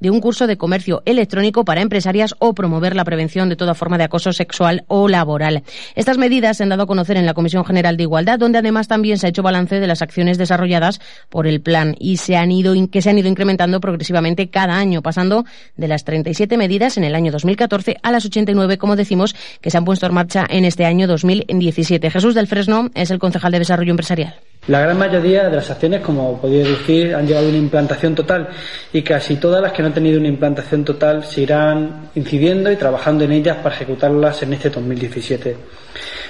de 0.00 0.10
un 0.10 0.20
curso 0.20 0.46
de 0.46 0.56
comercio 0.56 1.02
electrónico 1.04 1.64
para 1.64 1.82
empresarias 1.82 2.34
o 2.38 2.54
promover 2.54 2.96
la 2.96 3.04
prevención 3.04 3.48
de 3.48 3.56
toda 3.56 3.74
forma 3.74 3.98
de 3.98 4.04
acoso 4.04 4.32
sexual 4.32 4.84
o 4.88 5.08
laboral. 5.08 5.62
Estas 5.94 6.18
medidas 6.18 6.56
se 6.56 6.62
han 6.62 6.68
dado 6.70 6.84
a 6.84 6.86
conocer 6.86 7.16
en 7.16 7.26
la 7.26 7.34
Comisión 7.34 7.64
General 7.64 7.96
de 7.96 8.04
Igualdad, 8.04 8.38
donde 8.38 8.58
además 8.58 8.88
también 8.88 9.18
se 9.18 9.26
ha 9.26 9.30
hecho 9.30 9.42
balance 9.42 9.80
de 9.80 9.86
las 9.86 10.02
acciones 10.02 10.38
desarrolladas 10.38 11.00
por 11.28 11.46
el 11.46 11.60
plan 11.60 11.94
y 11.98 12.16
se 12.16 12.36
han 12.36 12.50
ido, 12.52 12.74
que 12.90 13.02
se 13.02 13.10
han 13.10 13.18
ido 13.18 13.28
incrementando 13.28 13.80
progresivamente 13.80 14.48
cada 14.48 14.76
año, 14.76 15.02
pasando 15.02 15.44
de 15.76 15.88
las 15.88 16.04
37 16.04 16.56
medidas 16.56 16.96
en 16.96 17.04
el 17.04 17.14
año 17.14 17.32
2014 17.32 17.96
a 18.02 18.10
las 18.10 18.24
89, 18.24 18.78
como 18.78 18.96
decimos, 18.96 19.34
que 19.60 19.70
se 19.70 19.78
han 19.78 19.84
puesto 19.84 20.06
en 20.06 20.14
marcha 20.14 20.46
en 20.48 20.64
este 20.64 20.84
año 20.84 21.06
2017. 21.06 22.10
Jesús 22.10 22.34
del 22.34 22.46
Fresno 22.46 22.90
es 22.94 23.10
el 23.10 23.18
concejal 23.18 23.52
de 23.52 23.58
Desarrollo 23.58 23.90
Empresarial. 23.90 24.34
La 24.66 24.80
gran 24.80 24.98
mayoría 24.98 25.50
de 25.50 25.56
las 25.56 25.70
acciones, 25.70 26.00
como 26.00 26.40
podéis 26.40 26.66
decir, 26.66 27.14
han 27.14 27.26
llevado 27.26 27.50
una 27.50 27.58
implantación 27.58 28.14
total 28.14 28.48
y 28.94 29.02
casi 29.02 29.36
todas 29.36 29.60
las 29.60 29.72
que 29.72 29.82
no 29.82 29.88
han 29.88 29.94
tenido 29.94 30.18
una 30.18 30.28
implantación 30.28 30.84
total 30.84 31.22
se 31.22 31.42
irán 31.42 32.08
incidiendo 32.14 32.72
y 32.72 32.76
trabajando 32.76 33.24
en 33.24 33.32
ellas 33.32 33.58
para 33.58 33.74
ejecutarlas 33.74 34.42
en 34.42 34.54
este 34.54 34.70
2017. 34.70 35.56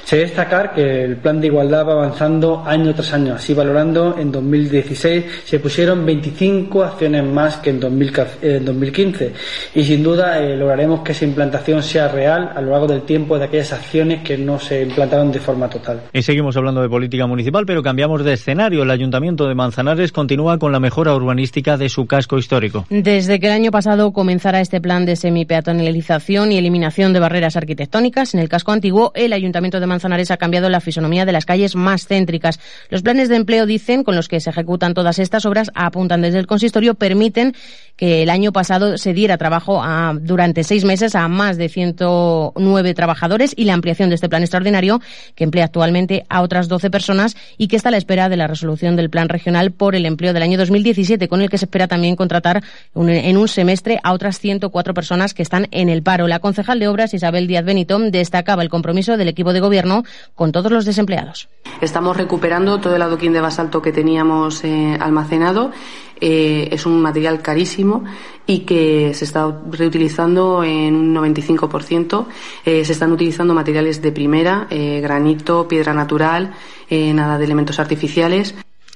Se 0.04 0.16
debe 0.16 0.28
destacar 0.28 0.74
que 0.74 1.04
el 1.04 1.16
plan 1.16 1.40
de 1.40 1.46
igualdad 1.46 1.86
va 1.86 1.92
avanzando 1.92 2.62
año 2.66 2.94
tras 2.94 3.12
año, 3.14 3.34
así 3.34 3.54
valorando 3.54 4.16
en 4.18 4.30
2016 4.30 5.24
se 5.44 5.58
pusieron 5.58 6.04
25 6.04 6.82
acciones 6.84 7.24
más 7.24 7.56
que 7.58 7.70
en 7.70 7.80
2015 7.80 9.32
y 9.74 9.84
sin 9.84 10.02
duda 10.02 10.40
eh, 10.40 10.56
lograremos 10.56 11.00
que 11.00 11.12
esa 11.12 11.24
implantación 11.24 11.82
sea 11.82 12.08
real 12.08 12.52
a 12.54 12.60
lo 12.60 12.72
largo 12.72 12.86
del 12.86 13.02
tiempo 13.02 13.38
de 13.38 13.46
aquellas 13.46 13.72
acciones 13.72 14.22
que 14.22 14.36
no 14.36 14.58
se 14.58 14.82
implantaron 14.82 15.32
de 15.32 15.40
forma 15.40 15.68
total. 15.70 16.02
Y 16.12 16.22
seguimos 16.22 16.56
hablando 16.56 16.82
de 16.82 16.88
política 16.88 17.26
municipal, 17.26 17.64
pero 17.66 17.82
cambiamos 17.82 18.24
de 18.24 18.34
escenario. 18.34 18.82
El 18.82 18.90
Ayuntamiento 18.90 19.48
de 19.48 19.54
Manzanares 19.54 20.12
continúa 20.12 20.58
con 20.58 20.72
la 20.72 20.80
mejora 20.80 21.14
urbanística 21.14 21.76
de 21.76 21.88
su 21.88 22.06
casco 22.06 22.36
histórico. 22.36 22.86
Desde 22.90 23.40
que 23.40 23.46
el 23.46 23.52
año 23.52 23.70
pasado 23.70 24.12
comenzara 24.12 24.60
este 24.60 24.80
plan 24.80 25.06
de 25.06 25.16
semipeatonalización 25.16 26.52
y 26.52 26.58
eliminación 26.58 27.12
de 27.12 27.20
barreras 27.20 27.56
arquitectónicas 27.56 28.34
en 28.34 28.40
el 28.40 28.48
casco 28.48 28.72
antiguo, 28.72 29.12
el 29.14 29.32
Ayuntamiento 29.32 29.53
de 29.54 29.86
Manzanares 29.86 30.32
ha 30.32 30.36
cambiado 30.36 30.68
la 30.68 30.80
fisonomía 30.80 31.24
de 31.24 31.32
las 31.32 31.46
calles 31.46 31.76
más 31.76 32.06
céntricas. 32.06 32.58
Los 32.90 33.02
planes 33.02 33.28
de 33.28 33.36
empleo, 33.36 33.66
dicen, 33.66 34.02
con 34.02 34.16
los 34.16 34.26
que 34.26 34.40
se 34.40 34.50
ejecutan 34.50 34.94
todas 34.94 35.20
estas 35.20 35.46
obras, 35.46 35.70
apuntan 35.74 36.22
desde 36.22 36.40
el 36.40 36.46
consistorio, 36.48 36.94
permiten 36.94 37.54
que 37.96 38.24
el 38.24 38.30
año 38.30 38.52
pasado 38.52 38.98
se 38.98 39.12
diera 39.14 39.38
trabajo 39.38 39.80
a, 39.82 40.12
durante 40.20 40.64
seis 40.64 40.84
meses 40.84 41.14
a 41.14 41.28
más 41.28 41.56
de 41.56 41.68
109 41.68 42.94
trabajadores 42.94 43.54
y 43.56 43.64
la 43.64 43.74
ampliación 43.74 44.08
de 44.08 44.16
este 44.16 44.28
plan 44.28 44.42
extraordinario, 44.42 45.00
que 45.36 45.44
emplea 45.44 45.66
actualmente 45.66 46.26
a 46.28 46.42
otras 46.42 46.66
12 46.66 46.90
personas 46.90 47.36
y 47.56 47.68
que 47.68 47.76
está 47.76 47.90
a 47.90 47.92
la 47.92 47.98
espera 47.98 48.28
de 48.28 48.36
la 48.36 48.48
resolución 48.48 48.96
del 48.96 49.10
plan 49.10 49.28
regional 49.28 49.70
por 49.70 49.94
el 49.94 50.04
empleo 50.04 50.32
del 50.32 50.42
año 50.42 50.58
2017, 50.58 51.28
con 51.28 51.42
el 51.42 51.48
que 51.48 51.58
se 51.58 51.66
espera 51.66 51.86
también 51.86 52.16
contratar 52.16 52.64
en 52.94 53.36
un 53.36 53.46
semestre 53.48 54.00
a 54.02 54.12
otras 54.12 54.40
104 54.40 54.94
personas 54.94 55.32
que 55.32 55.42
están 55.42 55.68
en 55.70 55.88
el 55.88 56.02
paro. 56.02 56.26
La 56.26 56.40
concejal 56.40 56.80
de 56.80 56.88
Obras, 56.88 57.14
Isabel 57.14 57.46
Díaz 57.46 57.64
Benito, 57.64 57.98
destacaba 57.98 58.62
el 58.62 58.68
compromiso 58.68 59.16
del 59.16 59.28
equipo 59.28 59.43
de 59.52 59.60
gobierno 59.60 60.04
con 60.34 60.52
todos 60.52 60.70
los 60.70 60.84
desempleados. 60.84 61.48
Estamos 61.80 62.16
recuperando 62.16 62.80
todo 62.80 62.96
el 62.96 63.02
adoquín 63.02 63.32
de 63.32 63.40
basalto 63.40 63.82
que 63.82 63.92
teníamos 63.92 64.64
eh, 64.64 64.96
almacenado. 65.00 65.72
Eh, 66.20 66.68
es 66.70 66.86
un 66.86 67.02
material 67.02 67.42
carísimo 67.42 68.04
y 68.46 68.60
que 68.60 69.12
se 69.14 69.24
está 69.24 69.60
reutilizando 69.70 70.62
en 70.62 70.94
un 70.94 71.14
95%. 71.14 72.26
Eh, 72.64 72.84
se 72.84 72.92
están 72.92 73.12
utilizando 73.12 73.52
materiales 73.52 74.00
de 74.00 74.12
primera, 74.12 74.68
granito, 74.70 75.66
piedra 75.68 75.92
natural, 75.92 76.52
nada 76.90 77.38
de 77.38 77.44
elementos 77.44 77.78
artificiales. 77.78 78.54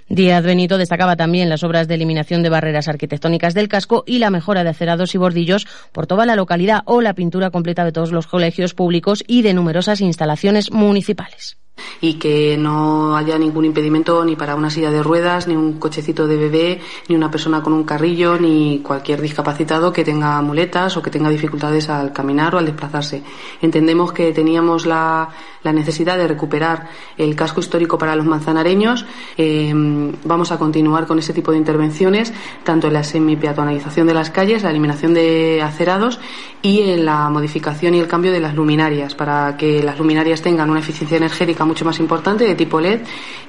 Díaz 0.09 0.43
Benito 0.43 0.79
destacaba 0.79 1.17
también 1.17 1.51
las 1.51 1.63
obras 1.63 1.87
de 1.87 1.95
eliminación 1.95 2.43
de 2.43 2.49
barreras 2.49 2.89
arquitectónicas 2.89 3.53
del 3.53 3.69
casco 3.69 4.05
y 4.07 4.19
la 4.19 4.31
mejora 4.31 4.65
de 4.65 4.71
acerados 4.71 5.15
y 5.15 5.19
bordillos 5.19 5.67
por 5.93 6.07
toda 6.07 6.25
la 6.25 6.37
localidad 6.37 6.83
o 6.87 7.03
la 7.03 7.15
pintura 7.15 7.51
completa 7.51 7.85
de 7.85 7.93
todos 7.93 8.11
los 8.11 8.27
colegios 8.27 8.73
públicos 8.73 9.23
y 9.27 9.43
de 9.43 9.53
numerosas 9.53 10.01
instalaciones 10.01 10.71
municipales 10.71 11.59
y 12.01 12.15
que 12.15 12.57
no 12.59 13.17
haya 13.17 13.39
ningún 13.39 13.65
impedimento 13.65 14.25
ni 14.25 14.37
para 14.37 14.55
una 14.55 14.71
silla 14.71 14.91
de 14.91 15.03
ruedas, 15.03 15.49
ni 15.49 15.57
un 15.57 15.79
cochecito 15.79 16.27
de 16.27 16.37
bebé, 16.37 16.81
ni 17.09 17.17
una 17.17 17.31
persona 17.31 17.63
con 17.63 17.73
un 17.73 17.85
carrillo, 17.85 18.39
ni 18.39 18.81
cualquier 18.81 19.21
discapacitado 19.21 19.93
que 19.93 20.05
tenga 20.05 20.41
muletas 20.43 20.97
o 20.97 21.03
que 21.03 21.11
tenga 21.11 21.31
dificultades 21.31 21.89
al 21.89 22.13
caminar 22.13 22.55
o 22.55 22.59
al 22.59 22.67
desplazarse. 22.67 23.23
Entendemos 23.63 24.13
que 24.13 24.33
teníamos 24.33 24.87
la, 24.87 25.29
la 25.69 25.73
necesidad 25.73 26.17
de 26.17 26.27
recuperar 26.27 26.89
el 27.19 27.37
casco 27.37 27.61
histórico 27.61 27.99
para 27.99 28.17
los 28.17 28.25
manzanareños. 28.25 29.05
Eh, 29.37 29.73
vamos 30.25 30.51
a 30.51 30.59
continuar 30.59 31.07
con 31.07 31.19
ese 31.19 31.35
tipo 31.35 31.53
de 31.53 31.59
intervenciones, 31.59 32.33
tanto 32.65 32.87
en 32.87 32.95
la 32.95 33.05
semipeatonalización 33.05 34.07
de 34.07 34.15
las 34.15 34.31
calles, 34.31 34.63
la 34.63 34.71
eliminación 34.71 35.13
de 35.13 35.61
acerados 35.63 36.21
y 36.63 36.81
en 36.91 37.05
la 37.05 37.29
modificación 37.29 37.95
y 37.95 38.01
el 38.01 38.09
cambio 38.09 38.33
de 38.33 38.41
las 38.41 38.55
luminarias, 38.55 39.15
para 39.15 39.57
que 39.59 39.83
las 39.83 39.99
luminarias 39.99 40.41
tengan 40.41 40.71
una 40.71 40.81
eficiencia 40.81 41.19
energética 41.19 41.67
mucho 41.67 41.85
más 41.85 41.99
importante 42.01 42.45
de 42.45 42.55
tipo 42.55 42.81
LED 42.81 43.03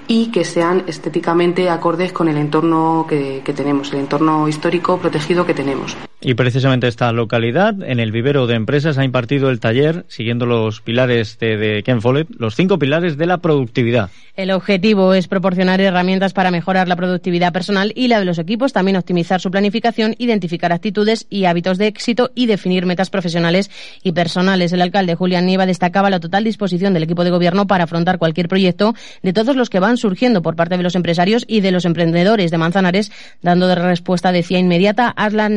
y 0.07 0.27
que 0.27 0.43
sean 0.43 0.83
estéticamente 0.87 1.69
acordes 1.69 2.11
con 2.11 2.27
el 2.27 2.37
entorno 2.37 3.05
que, 3.07 3.41
que 3.45 3.53
tenemos, 3.53 3.93
el 3.93 3.99
entorno 3.99 4.47
histórico 4.49 4.97
protegido 4.97 5.45
que 5.45 5.53
tenemos. 5.53 5.95
Y 6.21 6.33
precisamente 6.33 6.89
esta 6.89 7.13
localidad, 7.13 7.81
en 7.81 8.01
el 8.01 8.11
vivero 8.11 8.45
de 8.45 8.55
empresas, 8.55 8.97
ha 8.97 9.05
impartido 9.05 9.49
el 9.49 9.61
taller, 9.61 10.03
siguiendo 10.09 10.45
los 10.45 10.81
pilares 10.81 11.39
de, 11.39 11.81
Ken 11.85 12.01
Follett, 12.01 12.27
los 12.37 12.55
cinco 12.55 12.77
pilares 12.77 13.17
de 13.17 13.25
la 13.25 13.37
productividad. 13.37 14.09
El 14.35 14.51
objetivo 14.51 15.13
es 15.13 15.29
proporcionar 15.29 15.79
herramientas 15.79 16.33
para 16.33 16.51
mejorar 16.51 16.89
la 16.89 16.97
productividad 16.97 17.53
personal 17.53 17.93
y 17.95 18.09
la 18.09 18.19
de 18.19 18.25
los 18.25 18.37
equipos, 18.37 18.73
también 18.73 18.97
optimizar 18.97 19.39
su 19.39 19.49
planificación, 19.49 20.15
identificar 20.17 20.73
actitudes 20.73 21.25
y 21.29 21.45
hábitos 21.45 21.77
de 21.77 21.87
éxito 21.87 22.31
y 22.35 22.47
definir 22.47 22.85
metas 22.85 23.09
profesionales 23.09 23.71
y 24.03 24.11
personales. 24.11 24.73
El 24.73 24.81
alcalde 24.81 25.15
Julián 25.15 25.45
Nieva 25.45 25.65
destacaba 25.65 26.09
la 26.09 26.19
total 26.19 26.43
disposición 26.43 26.93
del 26.93 27.03
equipo 27.03 27.23
de 27.23 27.31
gobierno 27.31 27.65
para 27.65 27.85
afrontar 27.85 28.17
cualquier 28.17 28.49
proyecto 28.49 28.93
de 29.23 29.31
todos 29.31 29.55
los 29.55 29.69
que 29.69 29.79
van 29.79 29.95
surgiendo 29.95 30.41
por 30.41 30.57
parte 30.57 30.75
de 30.75 30.83
los 30.83 30.95
empresarios 30.95 31.45
y 31.47 31.61
de 31.61 31.71
los 31.71 31.85
emprendedores 31.85 32.51
de 32.51 32.57
Manzanares, 32.57 33.11
dando 33.41 33.67
de 33.67 33.75
respuesta, 33.75 34.33
decía, 34.33 34.59
inmediata 34.59 35.07
a 35.07 35.29
las 35.29 35.49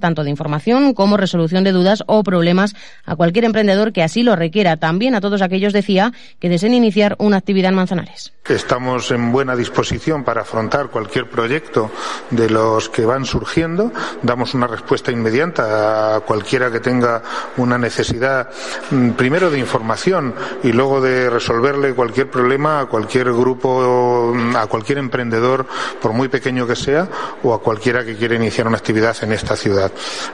tanto 0.00 0.24
de 0.24 0.30
información 0.30 0.94
como 0.94 1.16
resolución 1.16 1.64
de 1.64 1.72
dudas 1.72 2.02
o 2.06 2.22
problemas 2.22 2.74
a 3.04 3.16
cualquier 3.16 3.44
emprendedor 3.44 3.92
que 3.92 4.02
así 4.02 4.22
lo 4.22 4.36
requiera. 4.36 4.76
También 4.76 5.14
a 5.14 5.20
todos 5.20 5.42
aquellos, 5.42 5.72
decía, 5.72 6.12
que 6.38 6.48
deseen 6.48 6.74
iniciar 6.74 7.16
una 7.18 7.36
actividad 7.36 7.70
en 7.70 7.76
Manzanares. 7.76 8.32
Estamos 8.46 9.10
en 9.10 9.32
buena 9.32 9.56
disposición 9.56 10.22
para 10.22 10.42
afrontar 10.42 10.88
cualquier 10.88 11.28
proyecto 11.30 11.90
de 12.30 12.50
los 12.50 12.88
que 12.88 13.06
van 13.06 13.24
surgiendo. 13.24 13.90
Damos 14.22 14.54
una 14.54 14.66
respuesta 14.66 15.10
inmediata 15.10 16.16
a 16.16 16.20
cualquiera 16.20 16.70
que 16.70 16.80
tenga 16.80 17.22
una 17.56 17.78
necesidad, 17.78 18.50
mm, 18.90 19.10
primero 19.10 19.50
de 19.50 19.58
información 19.58 20.34
y 20.62 20.72
luego 20.72 21.00
de 21.00 21.30
resolverle 21.30 21.94
cualquier 21.94 22.30
problema 22.30 22.80
a 22.80 22.86
cualquier 22.86 23.32
grupo, 23.32 24.32
mm, 24.34 24.56
a 24.56 24.66
cualquier 24.66 24.98
emprendedor, 24.98 25.66
por 26.00 26.12
muy 26.12 26.28
pequeño 26.28 26.66
que 26.66 26.76
sea, 26.76 27.08
o 27.42 27.54
a 27.54 27.60
cualquiera 27.60 28.04
que 28.04 28.16
quiera 28.16 28.34
iniciar 28.34 28.66
una 28.66 28.76
actividad 28.76 29.16
en 29.22 29.32
esta 29.32 29.56
ciudad. 29.56 29.73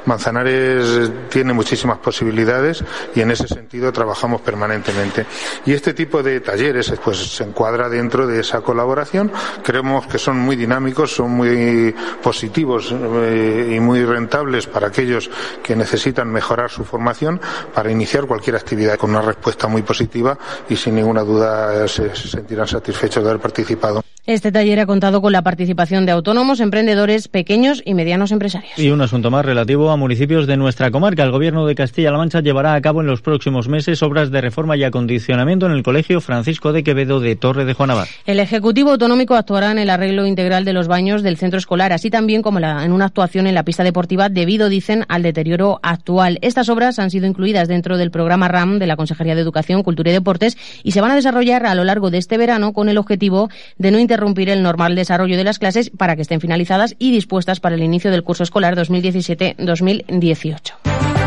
Manzanares 0.06 1.10
tiene 1.28 1.52
muchísimas 1.52 1.98
posibilidades 1.98 2.84
y 3.14 3.20
en 3.20 3.30
ese 3.30 3.48
sentido 3.48 3.92
trabajamos 3.92 4.40
permanentemente. 4.40 5.26
Y 5.66 5.72
este 5.72 5.94
tipo 5.94 6.22
de 6.22 6.40
talleres 6.40 6.92
pues, 7.02 7.18
se 7.18 7.44
encuadra 7.44 7.88
dentro 7.88 8.26
de 8.26 8.40
esa 8.40 8.60
colaboración. 8.60 9.32
Creemos 9.62 10.06
que 10.06 10.18
son 10.18 10.38
muy 10.38 10.56
dinámicos, 10.56 11.14
son 11.14 11.30
muy 11.30 11.94
positivos 12.22 12.92
eh, 12.92 13.74
y 13.76 13.80
muy 13.80 14.04
rentables 14.04 14.66
para 14.66 14.88
aquellos 14.88 15.30
que 15.62 15.76
necesitan 15.76 16.30
mejorar 16.30 16.70
su 16.70 16.84
formación 16.84 17.40
para 17.74 17.90
iniciar 17.90 18.26
cualquier 18.26 18.56
actividad 18.56 18.96
con 18.96 19.10
una 19.10 19.22
respuesta 19.22 19.66
muy 19.68 19.82
positiva 19.82 20.36
y 20.68 20.76
sin 20.76 20.94
ninguna 20.94 21.22
duda 21.22 21.86
se 21.88 22.14
sentirán 22.14 22.66
satisfechos 22.66 23.22
de 23.22 23.30
haber 23.30 23.40
participado. 23.40 24.02
Este 24.30 24.52
taller 24.52 24.78
ha 24.78 24.86
contado 24.86 25.20
con 25.20 25.32
la 25.32 25.42
participación 25.42 26.06
de 26.06 26.12
autónomos, 26.12 26.60
emprendedores, 26.60 27.26
pequeños 27.26 27.82
y 27.84 27.94
medianos 27.94 28.30
empresarios. 28.30 28.78
Y 28.78 28.90
un 28.90 29.00
asunto 29.00 29.28
más 29.28 29.44
relativo 29.44 29.90
a 29.90 29.96
municipios 29.96 30.46
de 30.46 30.56
nuestra 30.56 30.92
comarca. 30.92 31.24
El 31.24 31.32
Gobierno 31.32 31.66
de 31.66 31.74
Castilla-La 31.74 32.16
Mancha 32.16 32.38
llevará 32.38 32.74
a 32.74 32.80
cabo 32.80 33.00
en 33.00 33.08
los 33.08 33.22
próximos 33.22 33.66
meses 33.66 34.04
obras 34.04 34.30
de 34.30 34.40
reforma 34.40 34.76
y 34.76 34.84
acondicionamiento 34.84 35.66
en 35.66 35.72
el 35.72 35.82
Colegio 35.82 36.20
Francisco 36.20 36.72
de 36.72 36.84
Quevedo 36.84 37.18
de 37.18 37.34
Torre 37.34 37.64
de 37.64 37.74
Juanavar. 37.74 38.06
El 38.24 38.38
Ejecutivo 38.38 38.92
Autonómico 38.92 39.34
actuará 39.34 39.72
en 39.72 39.78
el 39.78 39.90
arreglo 39.90 40.24
integral 40.24 40.64
de 40.64 40.74
los 40.74 40.86
baños 40.86 41.24
del 41.24 41.36
centro 41.36 41.58
escolar, 41.58 41.92
así 41.92 42.08
también 42.08 42.40
como 42.40 42.60
en 42.60 42.92
una 42.92 43.06
actuación 43.06 43.48
en 43.48 43.56
la 43.56 43.64
pista 43.64 43.82
deportiva 43.82 44.28
debido, 44.28 44.68
dicen, 44.68 45.06
al 45.08 45.24
deterioro 45.24 45.80
actual. 45.82 46.38
Estas 46.40 46.68
obras 46.68 47.00
han 47.00 47.10
sido 47.10 47.26
incluidas 47.26 47.66
dentro 47.66 47.98
del 47.98 48.12
programa 48.12 48.46
RAM 48.46 48.78
de 48.78 48.86
la 48.86 48.94
Consejería 48.94 49.34
de 49.34 49.40
Educación, 49.40 49.82
Cultura 49.82 50.10
y 50.10 50.12
Deportes 50.12 50.56
y 50.84 50.92
se 50.92 51.00
van 51.00 51.10
a 51.10 51.16
desarrollar 51.16 51.66
a 51.66 51.74
lo 51.74 51.82
largo 51.82 52.12
de 52.12 52.18
este 52.18 52.38
verano 52.38 52.72
con 52.72 52.88
el 52.88 52.96
objetivo 52.96 53.50
de 53.76 53.90
no 53.90 53.98
interrumpir 53.98 54.19
el 54.48 54.62
normal 54.62 54.94
desarrollo 54.94 55.36
de 55.36 55.44
las 55.44 55.58
clases 55.58 55.90
para 55.90 56.16
que 56.16 56.22
estén 56.22 56.40
finalizadas 56.40 56.96
y 56.98 57.12
dispuestas 57.12 57.60
para 57.60 57.74
el 57.74 57.82
inicio 57.82 58.10
del 58.10 58.24
curso 58.24 58.42
escolar 58.42 58.74
2017-2018. 58.76 61.19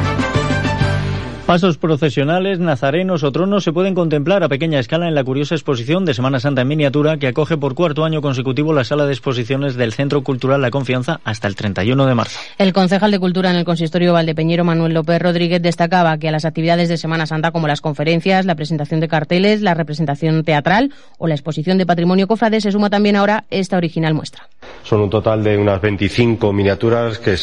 Pasos 1.54 1.78
procesionales, 1.78 2.58
nazarenos 2.58 3.24
o 3.24 3.32
tronos 3.32 3.64
se 3.64 3.72
pueden 3.72 3.94
contemplar 3.94 4.42
a 4.42 4.50
pequeña 4.50 4.80
escala 4.80 5.08
en 5.08 5.14
la 5.14 5.24
curiosa 5.24 5.54
exposición 5.54 6.04
de 6.04 6.16
Semana 6.16 6.40
Santa 6.40 6.64
en 6.64 6.68
miniatura 6.68 7.18
que 7.18 7.28
acoge 7.28 7.58
por 7.58 7.76
cuarto 7.76 8.06
año 8.06 8.24
consecutivo 8.24 8.74
la 8.74 8.84
sala 8.84 9.06
de 9.06 9.14
exposiciones 9.14 9.76
del 9.76 9.94
Centro 9.94 10.24
Cultural 10.24 10.64
La 10.64 10.72
Confianza 10.72 11.20
hasta 11.24 11.48
el 11.48 11.56
31 11.56 12.08
de 12.08 12.16
marzo. 12.16 12.40
El 12.58 12.74
concejal 12.74 13.12
de 13.12 13.20
Cultura 13.20 13.52
en 13.52 13.58
el 13.58 13.66
consistorio 13.66 14.14
Valdepeñero, 14.14 14.64
Manuel 14.64 14.96
López 14.96 15.22
Rodríguez, 15.22 15.62
destacaba 15.62 16.18
que 16.18 16.30
a 16.30 16.32
las 16.32 16.44
actividades 16.44 16.90
de 16.90 16.98
Semana 16.98 17.28
Santa 17.28 17.52
como 17.52 17.68
las 17.68 17.82
conferencias, 17.82 18.48
la 18.48 18.56
presentación 18.56 19.00
de 19.00 19.08
carteles, 19.08 19.62
la 19.62 19.76
representación 19.76 20.44
teatral 20.44 20.92
o 21.20 21.28
la 21.28 21.36
exposición 21.36 21.78
de 21.78 21.86
patrimonio 21.86 22.26
cofrade 22.26 22.62
se 22.62 22.72
suma 22.72 22.90
también 22.90 23.16
ahora 23.16 23.44
esta 23.52 23.78
original 23.78 24.16
muestra. 24.16 24.50
Son 24.82 25.02
un 25.02 25.12
total 25.12 25.44
de 25.44 25.56
unas 25.56 25.80
25 25.80 26.52
miniaturas 26.52 27.20
que, 27.20 27.36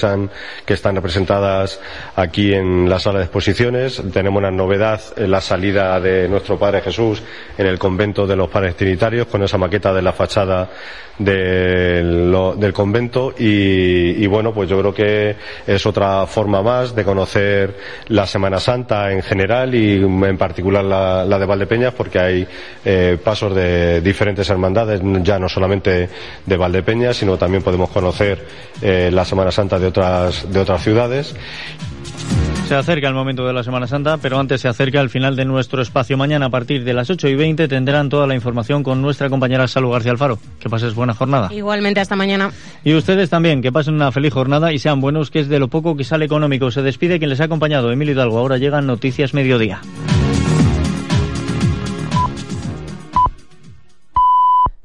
que 0.66 0.74
están 0.74 0.96
representadas 0.96 1.78
aquí 2.16 2.52
en 2.52 2.88
la 2.90 2.98
sala 2.98 3.20
de 3.20 3.26
exposiciones 3.26 3.99
tenemos 4.12 4.38
una 4.38 4.50
novedad 4.50 5.00
la 5.16 5.40
salida 5.40 5.98
de 6.00 6.28
nuestro 6.28 6.58
Padre 6.58 6.80
Jesús 6.80 7.22
en 7.56 7.66
el 7.66 7.78
convento 7.78 8.26
de 8.26 8.36
los 8.36 8.48
Padres 8.48 8.76
Trinitarios 8.76 9.26
con 9.26 9.42
esa 9.42 9.58
maqueta 9.58 9.92
de 9.92 10.02
la 10.02 10.12
fachada 10.12 10.68
del, 11.20 12.72
convento. 12.72 13.34
Y, 13.38 14.26
bueno, 14.26 14.52
pues 14.52 14.68
yo 14.68 14.78
creo 14.80 14.94
que 14.94 15.36
es 15.66 15.86
otra 15.86 16.26
forma 16.26 16.62
más 16.62 16.94
de 16.94 17.04
conocer 17.04 17.76
la 18.08 18.26
Semana 18.26 18.58
Santa 18.58 19.12
en 19.12 19.22
general 19.22 19.74
y 19.74 19.96
en 19.96 20.38
particular 20.38 20.84
la, 20.84 21.38
de 21.38 21.46
Valdepeñas 21.46 21.94
porque 21.94 22.18
hay 22.18 22.46
eh, 22.84 23.18
pasos 23.22 23.54
de 23.54 24.00
diferentes 24.00 24.48
hermandades, 24.50 25.00
ya 25.22 25.38
no 25.38 25.48
solamente 25.48 26.08
de 26.44 26.56
Valdepeñas, 26.56 27.16
sino 27.16 27.36
también 27.36 27.62
podemos 27.62 27.90
conocer 27.90 28.46
eh, 28.80 29.10
la 29.12 29.24
Semana 29.24 29.50
Santa 29.50 29.78
de 29.78 29.86
otras 29.86 30.82
ciudades 30.82 31.34
se 32.70 32.76
acerca 32.76 33.08
el 33.08 33.14
momento 33.14 33.44
de 33.44 33.52
la 33.52 33.64
Semana 33.64 33.88
Santa, 33.88 34.18
pero 34.18 34.38
antes 34.38 34.60
se 34.60 34.68
acerca 34.68 35.00
el 35.00 35.10
final 35.10 35.34
de 35.34 35.44
nuestro 35.44 35.82
espacio. 35.82 36.16
Mañana 36.16 36.46
a 36.46 36.50
partir 36.50 36.84
de 36.84 36.92
las 36.92 37.10
8 37.10 37.26
y 37.26 37.34
20 37.34 37.66
tendrán 37.66 38.08
toda 38.08 38.28
la 38.28 38.36
información 38.36 38.84
con 38.84 39.02
nuestra 39.02 39.28
compañera 39.28 39.66
Salud 39.66 39.90
García 39.90 40.12
Alfaro. 40.12 40.38
Que 40.60 40.70
pases 40.70 40.94
buena 40.94 41.12
jornada. 41.12 41.52
Igualmente, 41.52 41.98
hasta 41.98 42.14
mañana. 42.14 42.52
Y 42.84 42.94
ustedes 42.94 43.28
también, 43.28 43.60
que 43.60 43.72
pasen 43.72 43.94
una 43.94 44.12
feliz 44.12 44.32
jornada 44.32 44.72
y 44.72 44.78
sean 44.78 45.00
buenos, 45.00 45.32
que 45.32 45.40
es 45.40 45.48
de 45.48 45.58
lo 45.58 45.66
poco 45.66 45.96
que 45.96 46.04
sale 46.04 46.26
económico. 46.26 46.70
Se 46.70 46.82
despide 46.82 47.18
quien 47.18 47.30
les 47.30 47.40
ha 47.40 47.44
acompañado, 47.46 47.90
Emilio 47.90 48.14
Hidalgo. 48.14 48.38
Ahora 48.38 48.56
llegan 48.56 48.86
Noticias 48.86 49.34
Mediodía. 49.34 49.80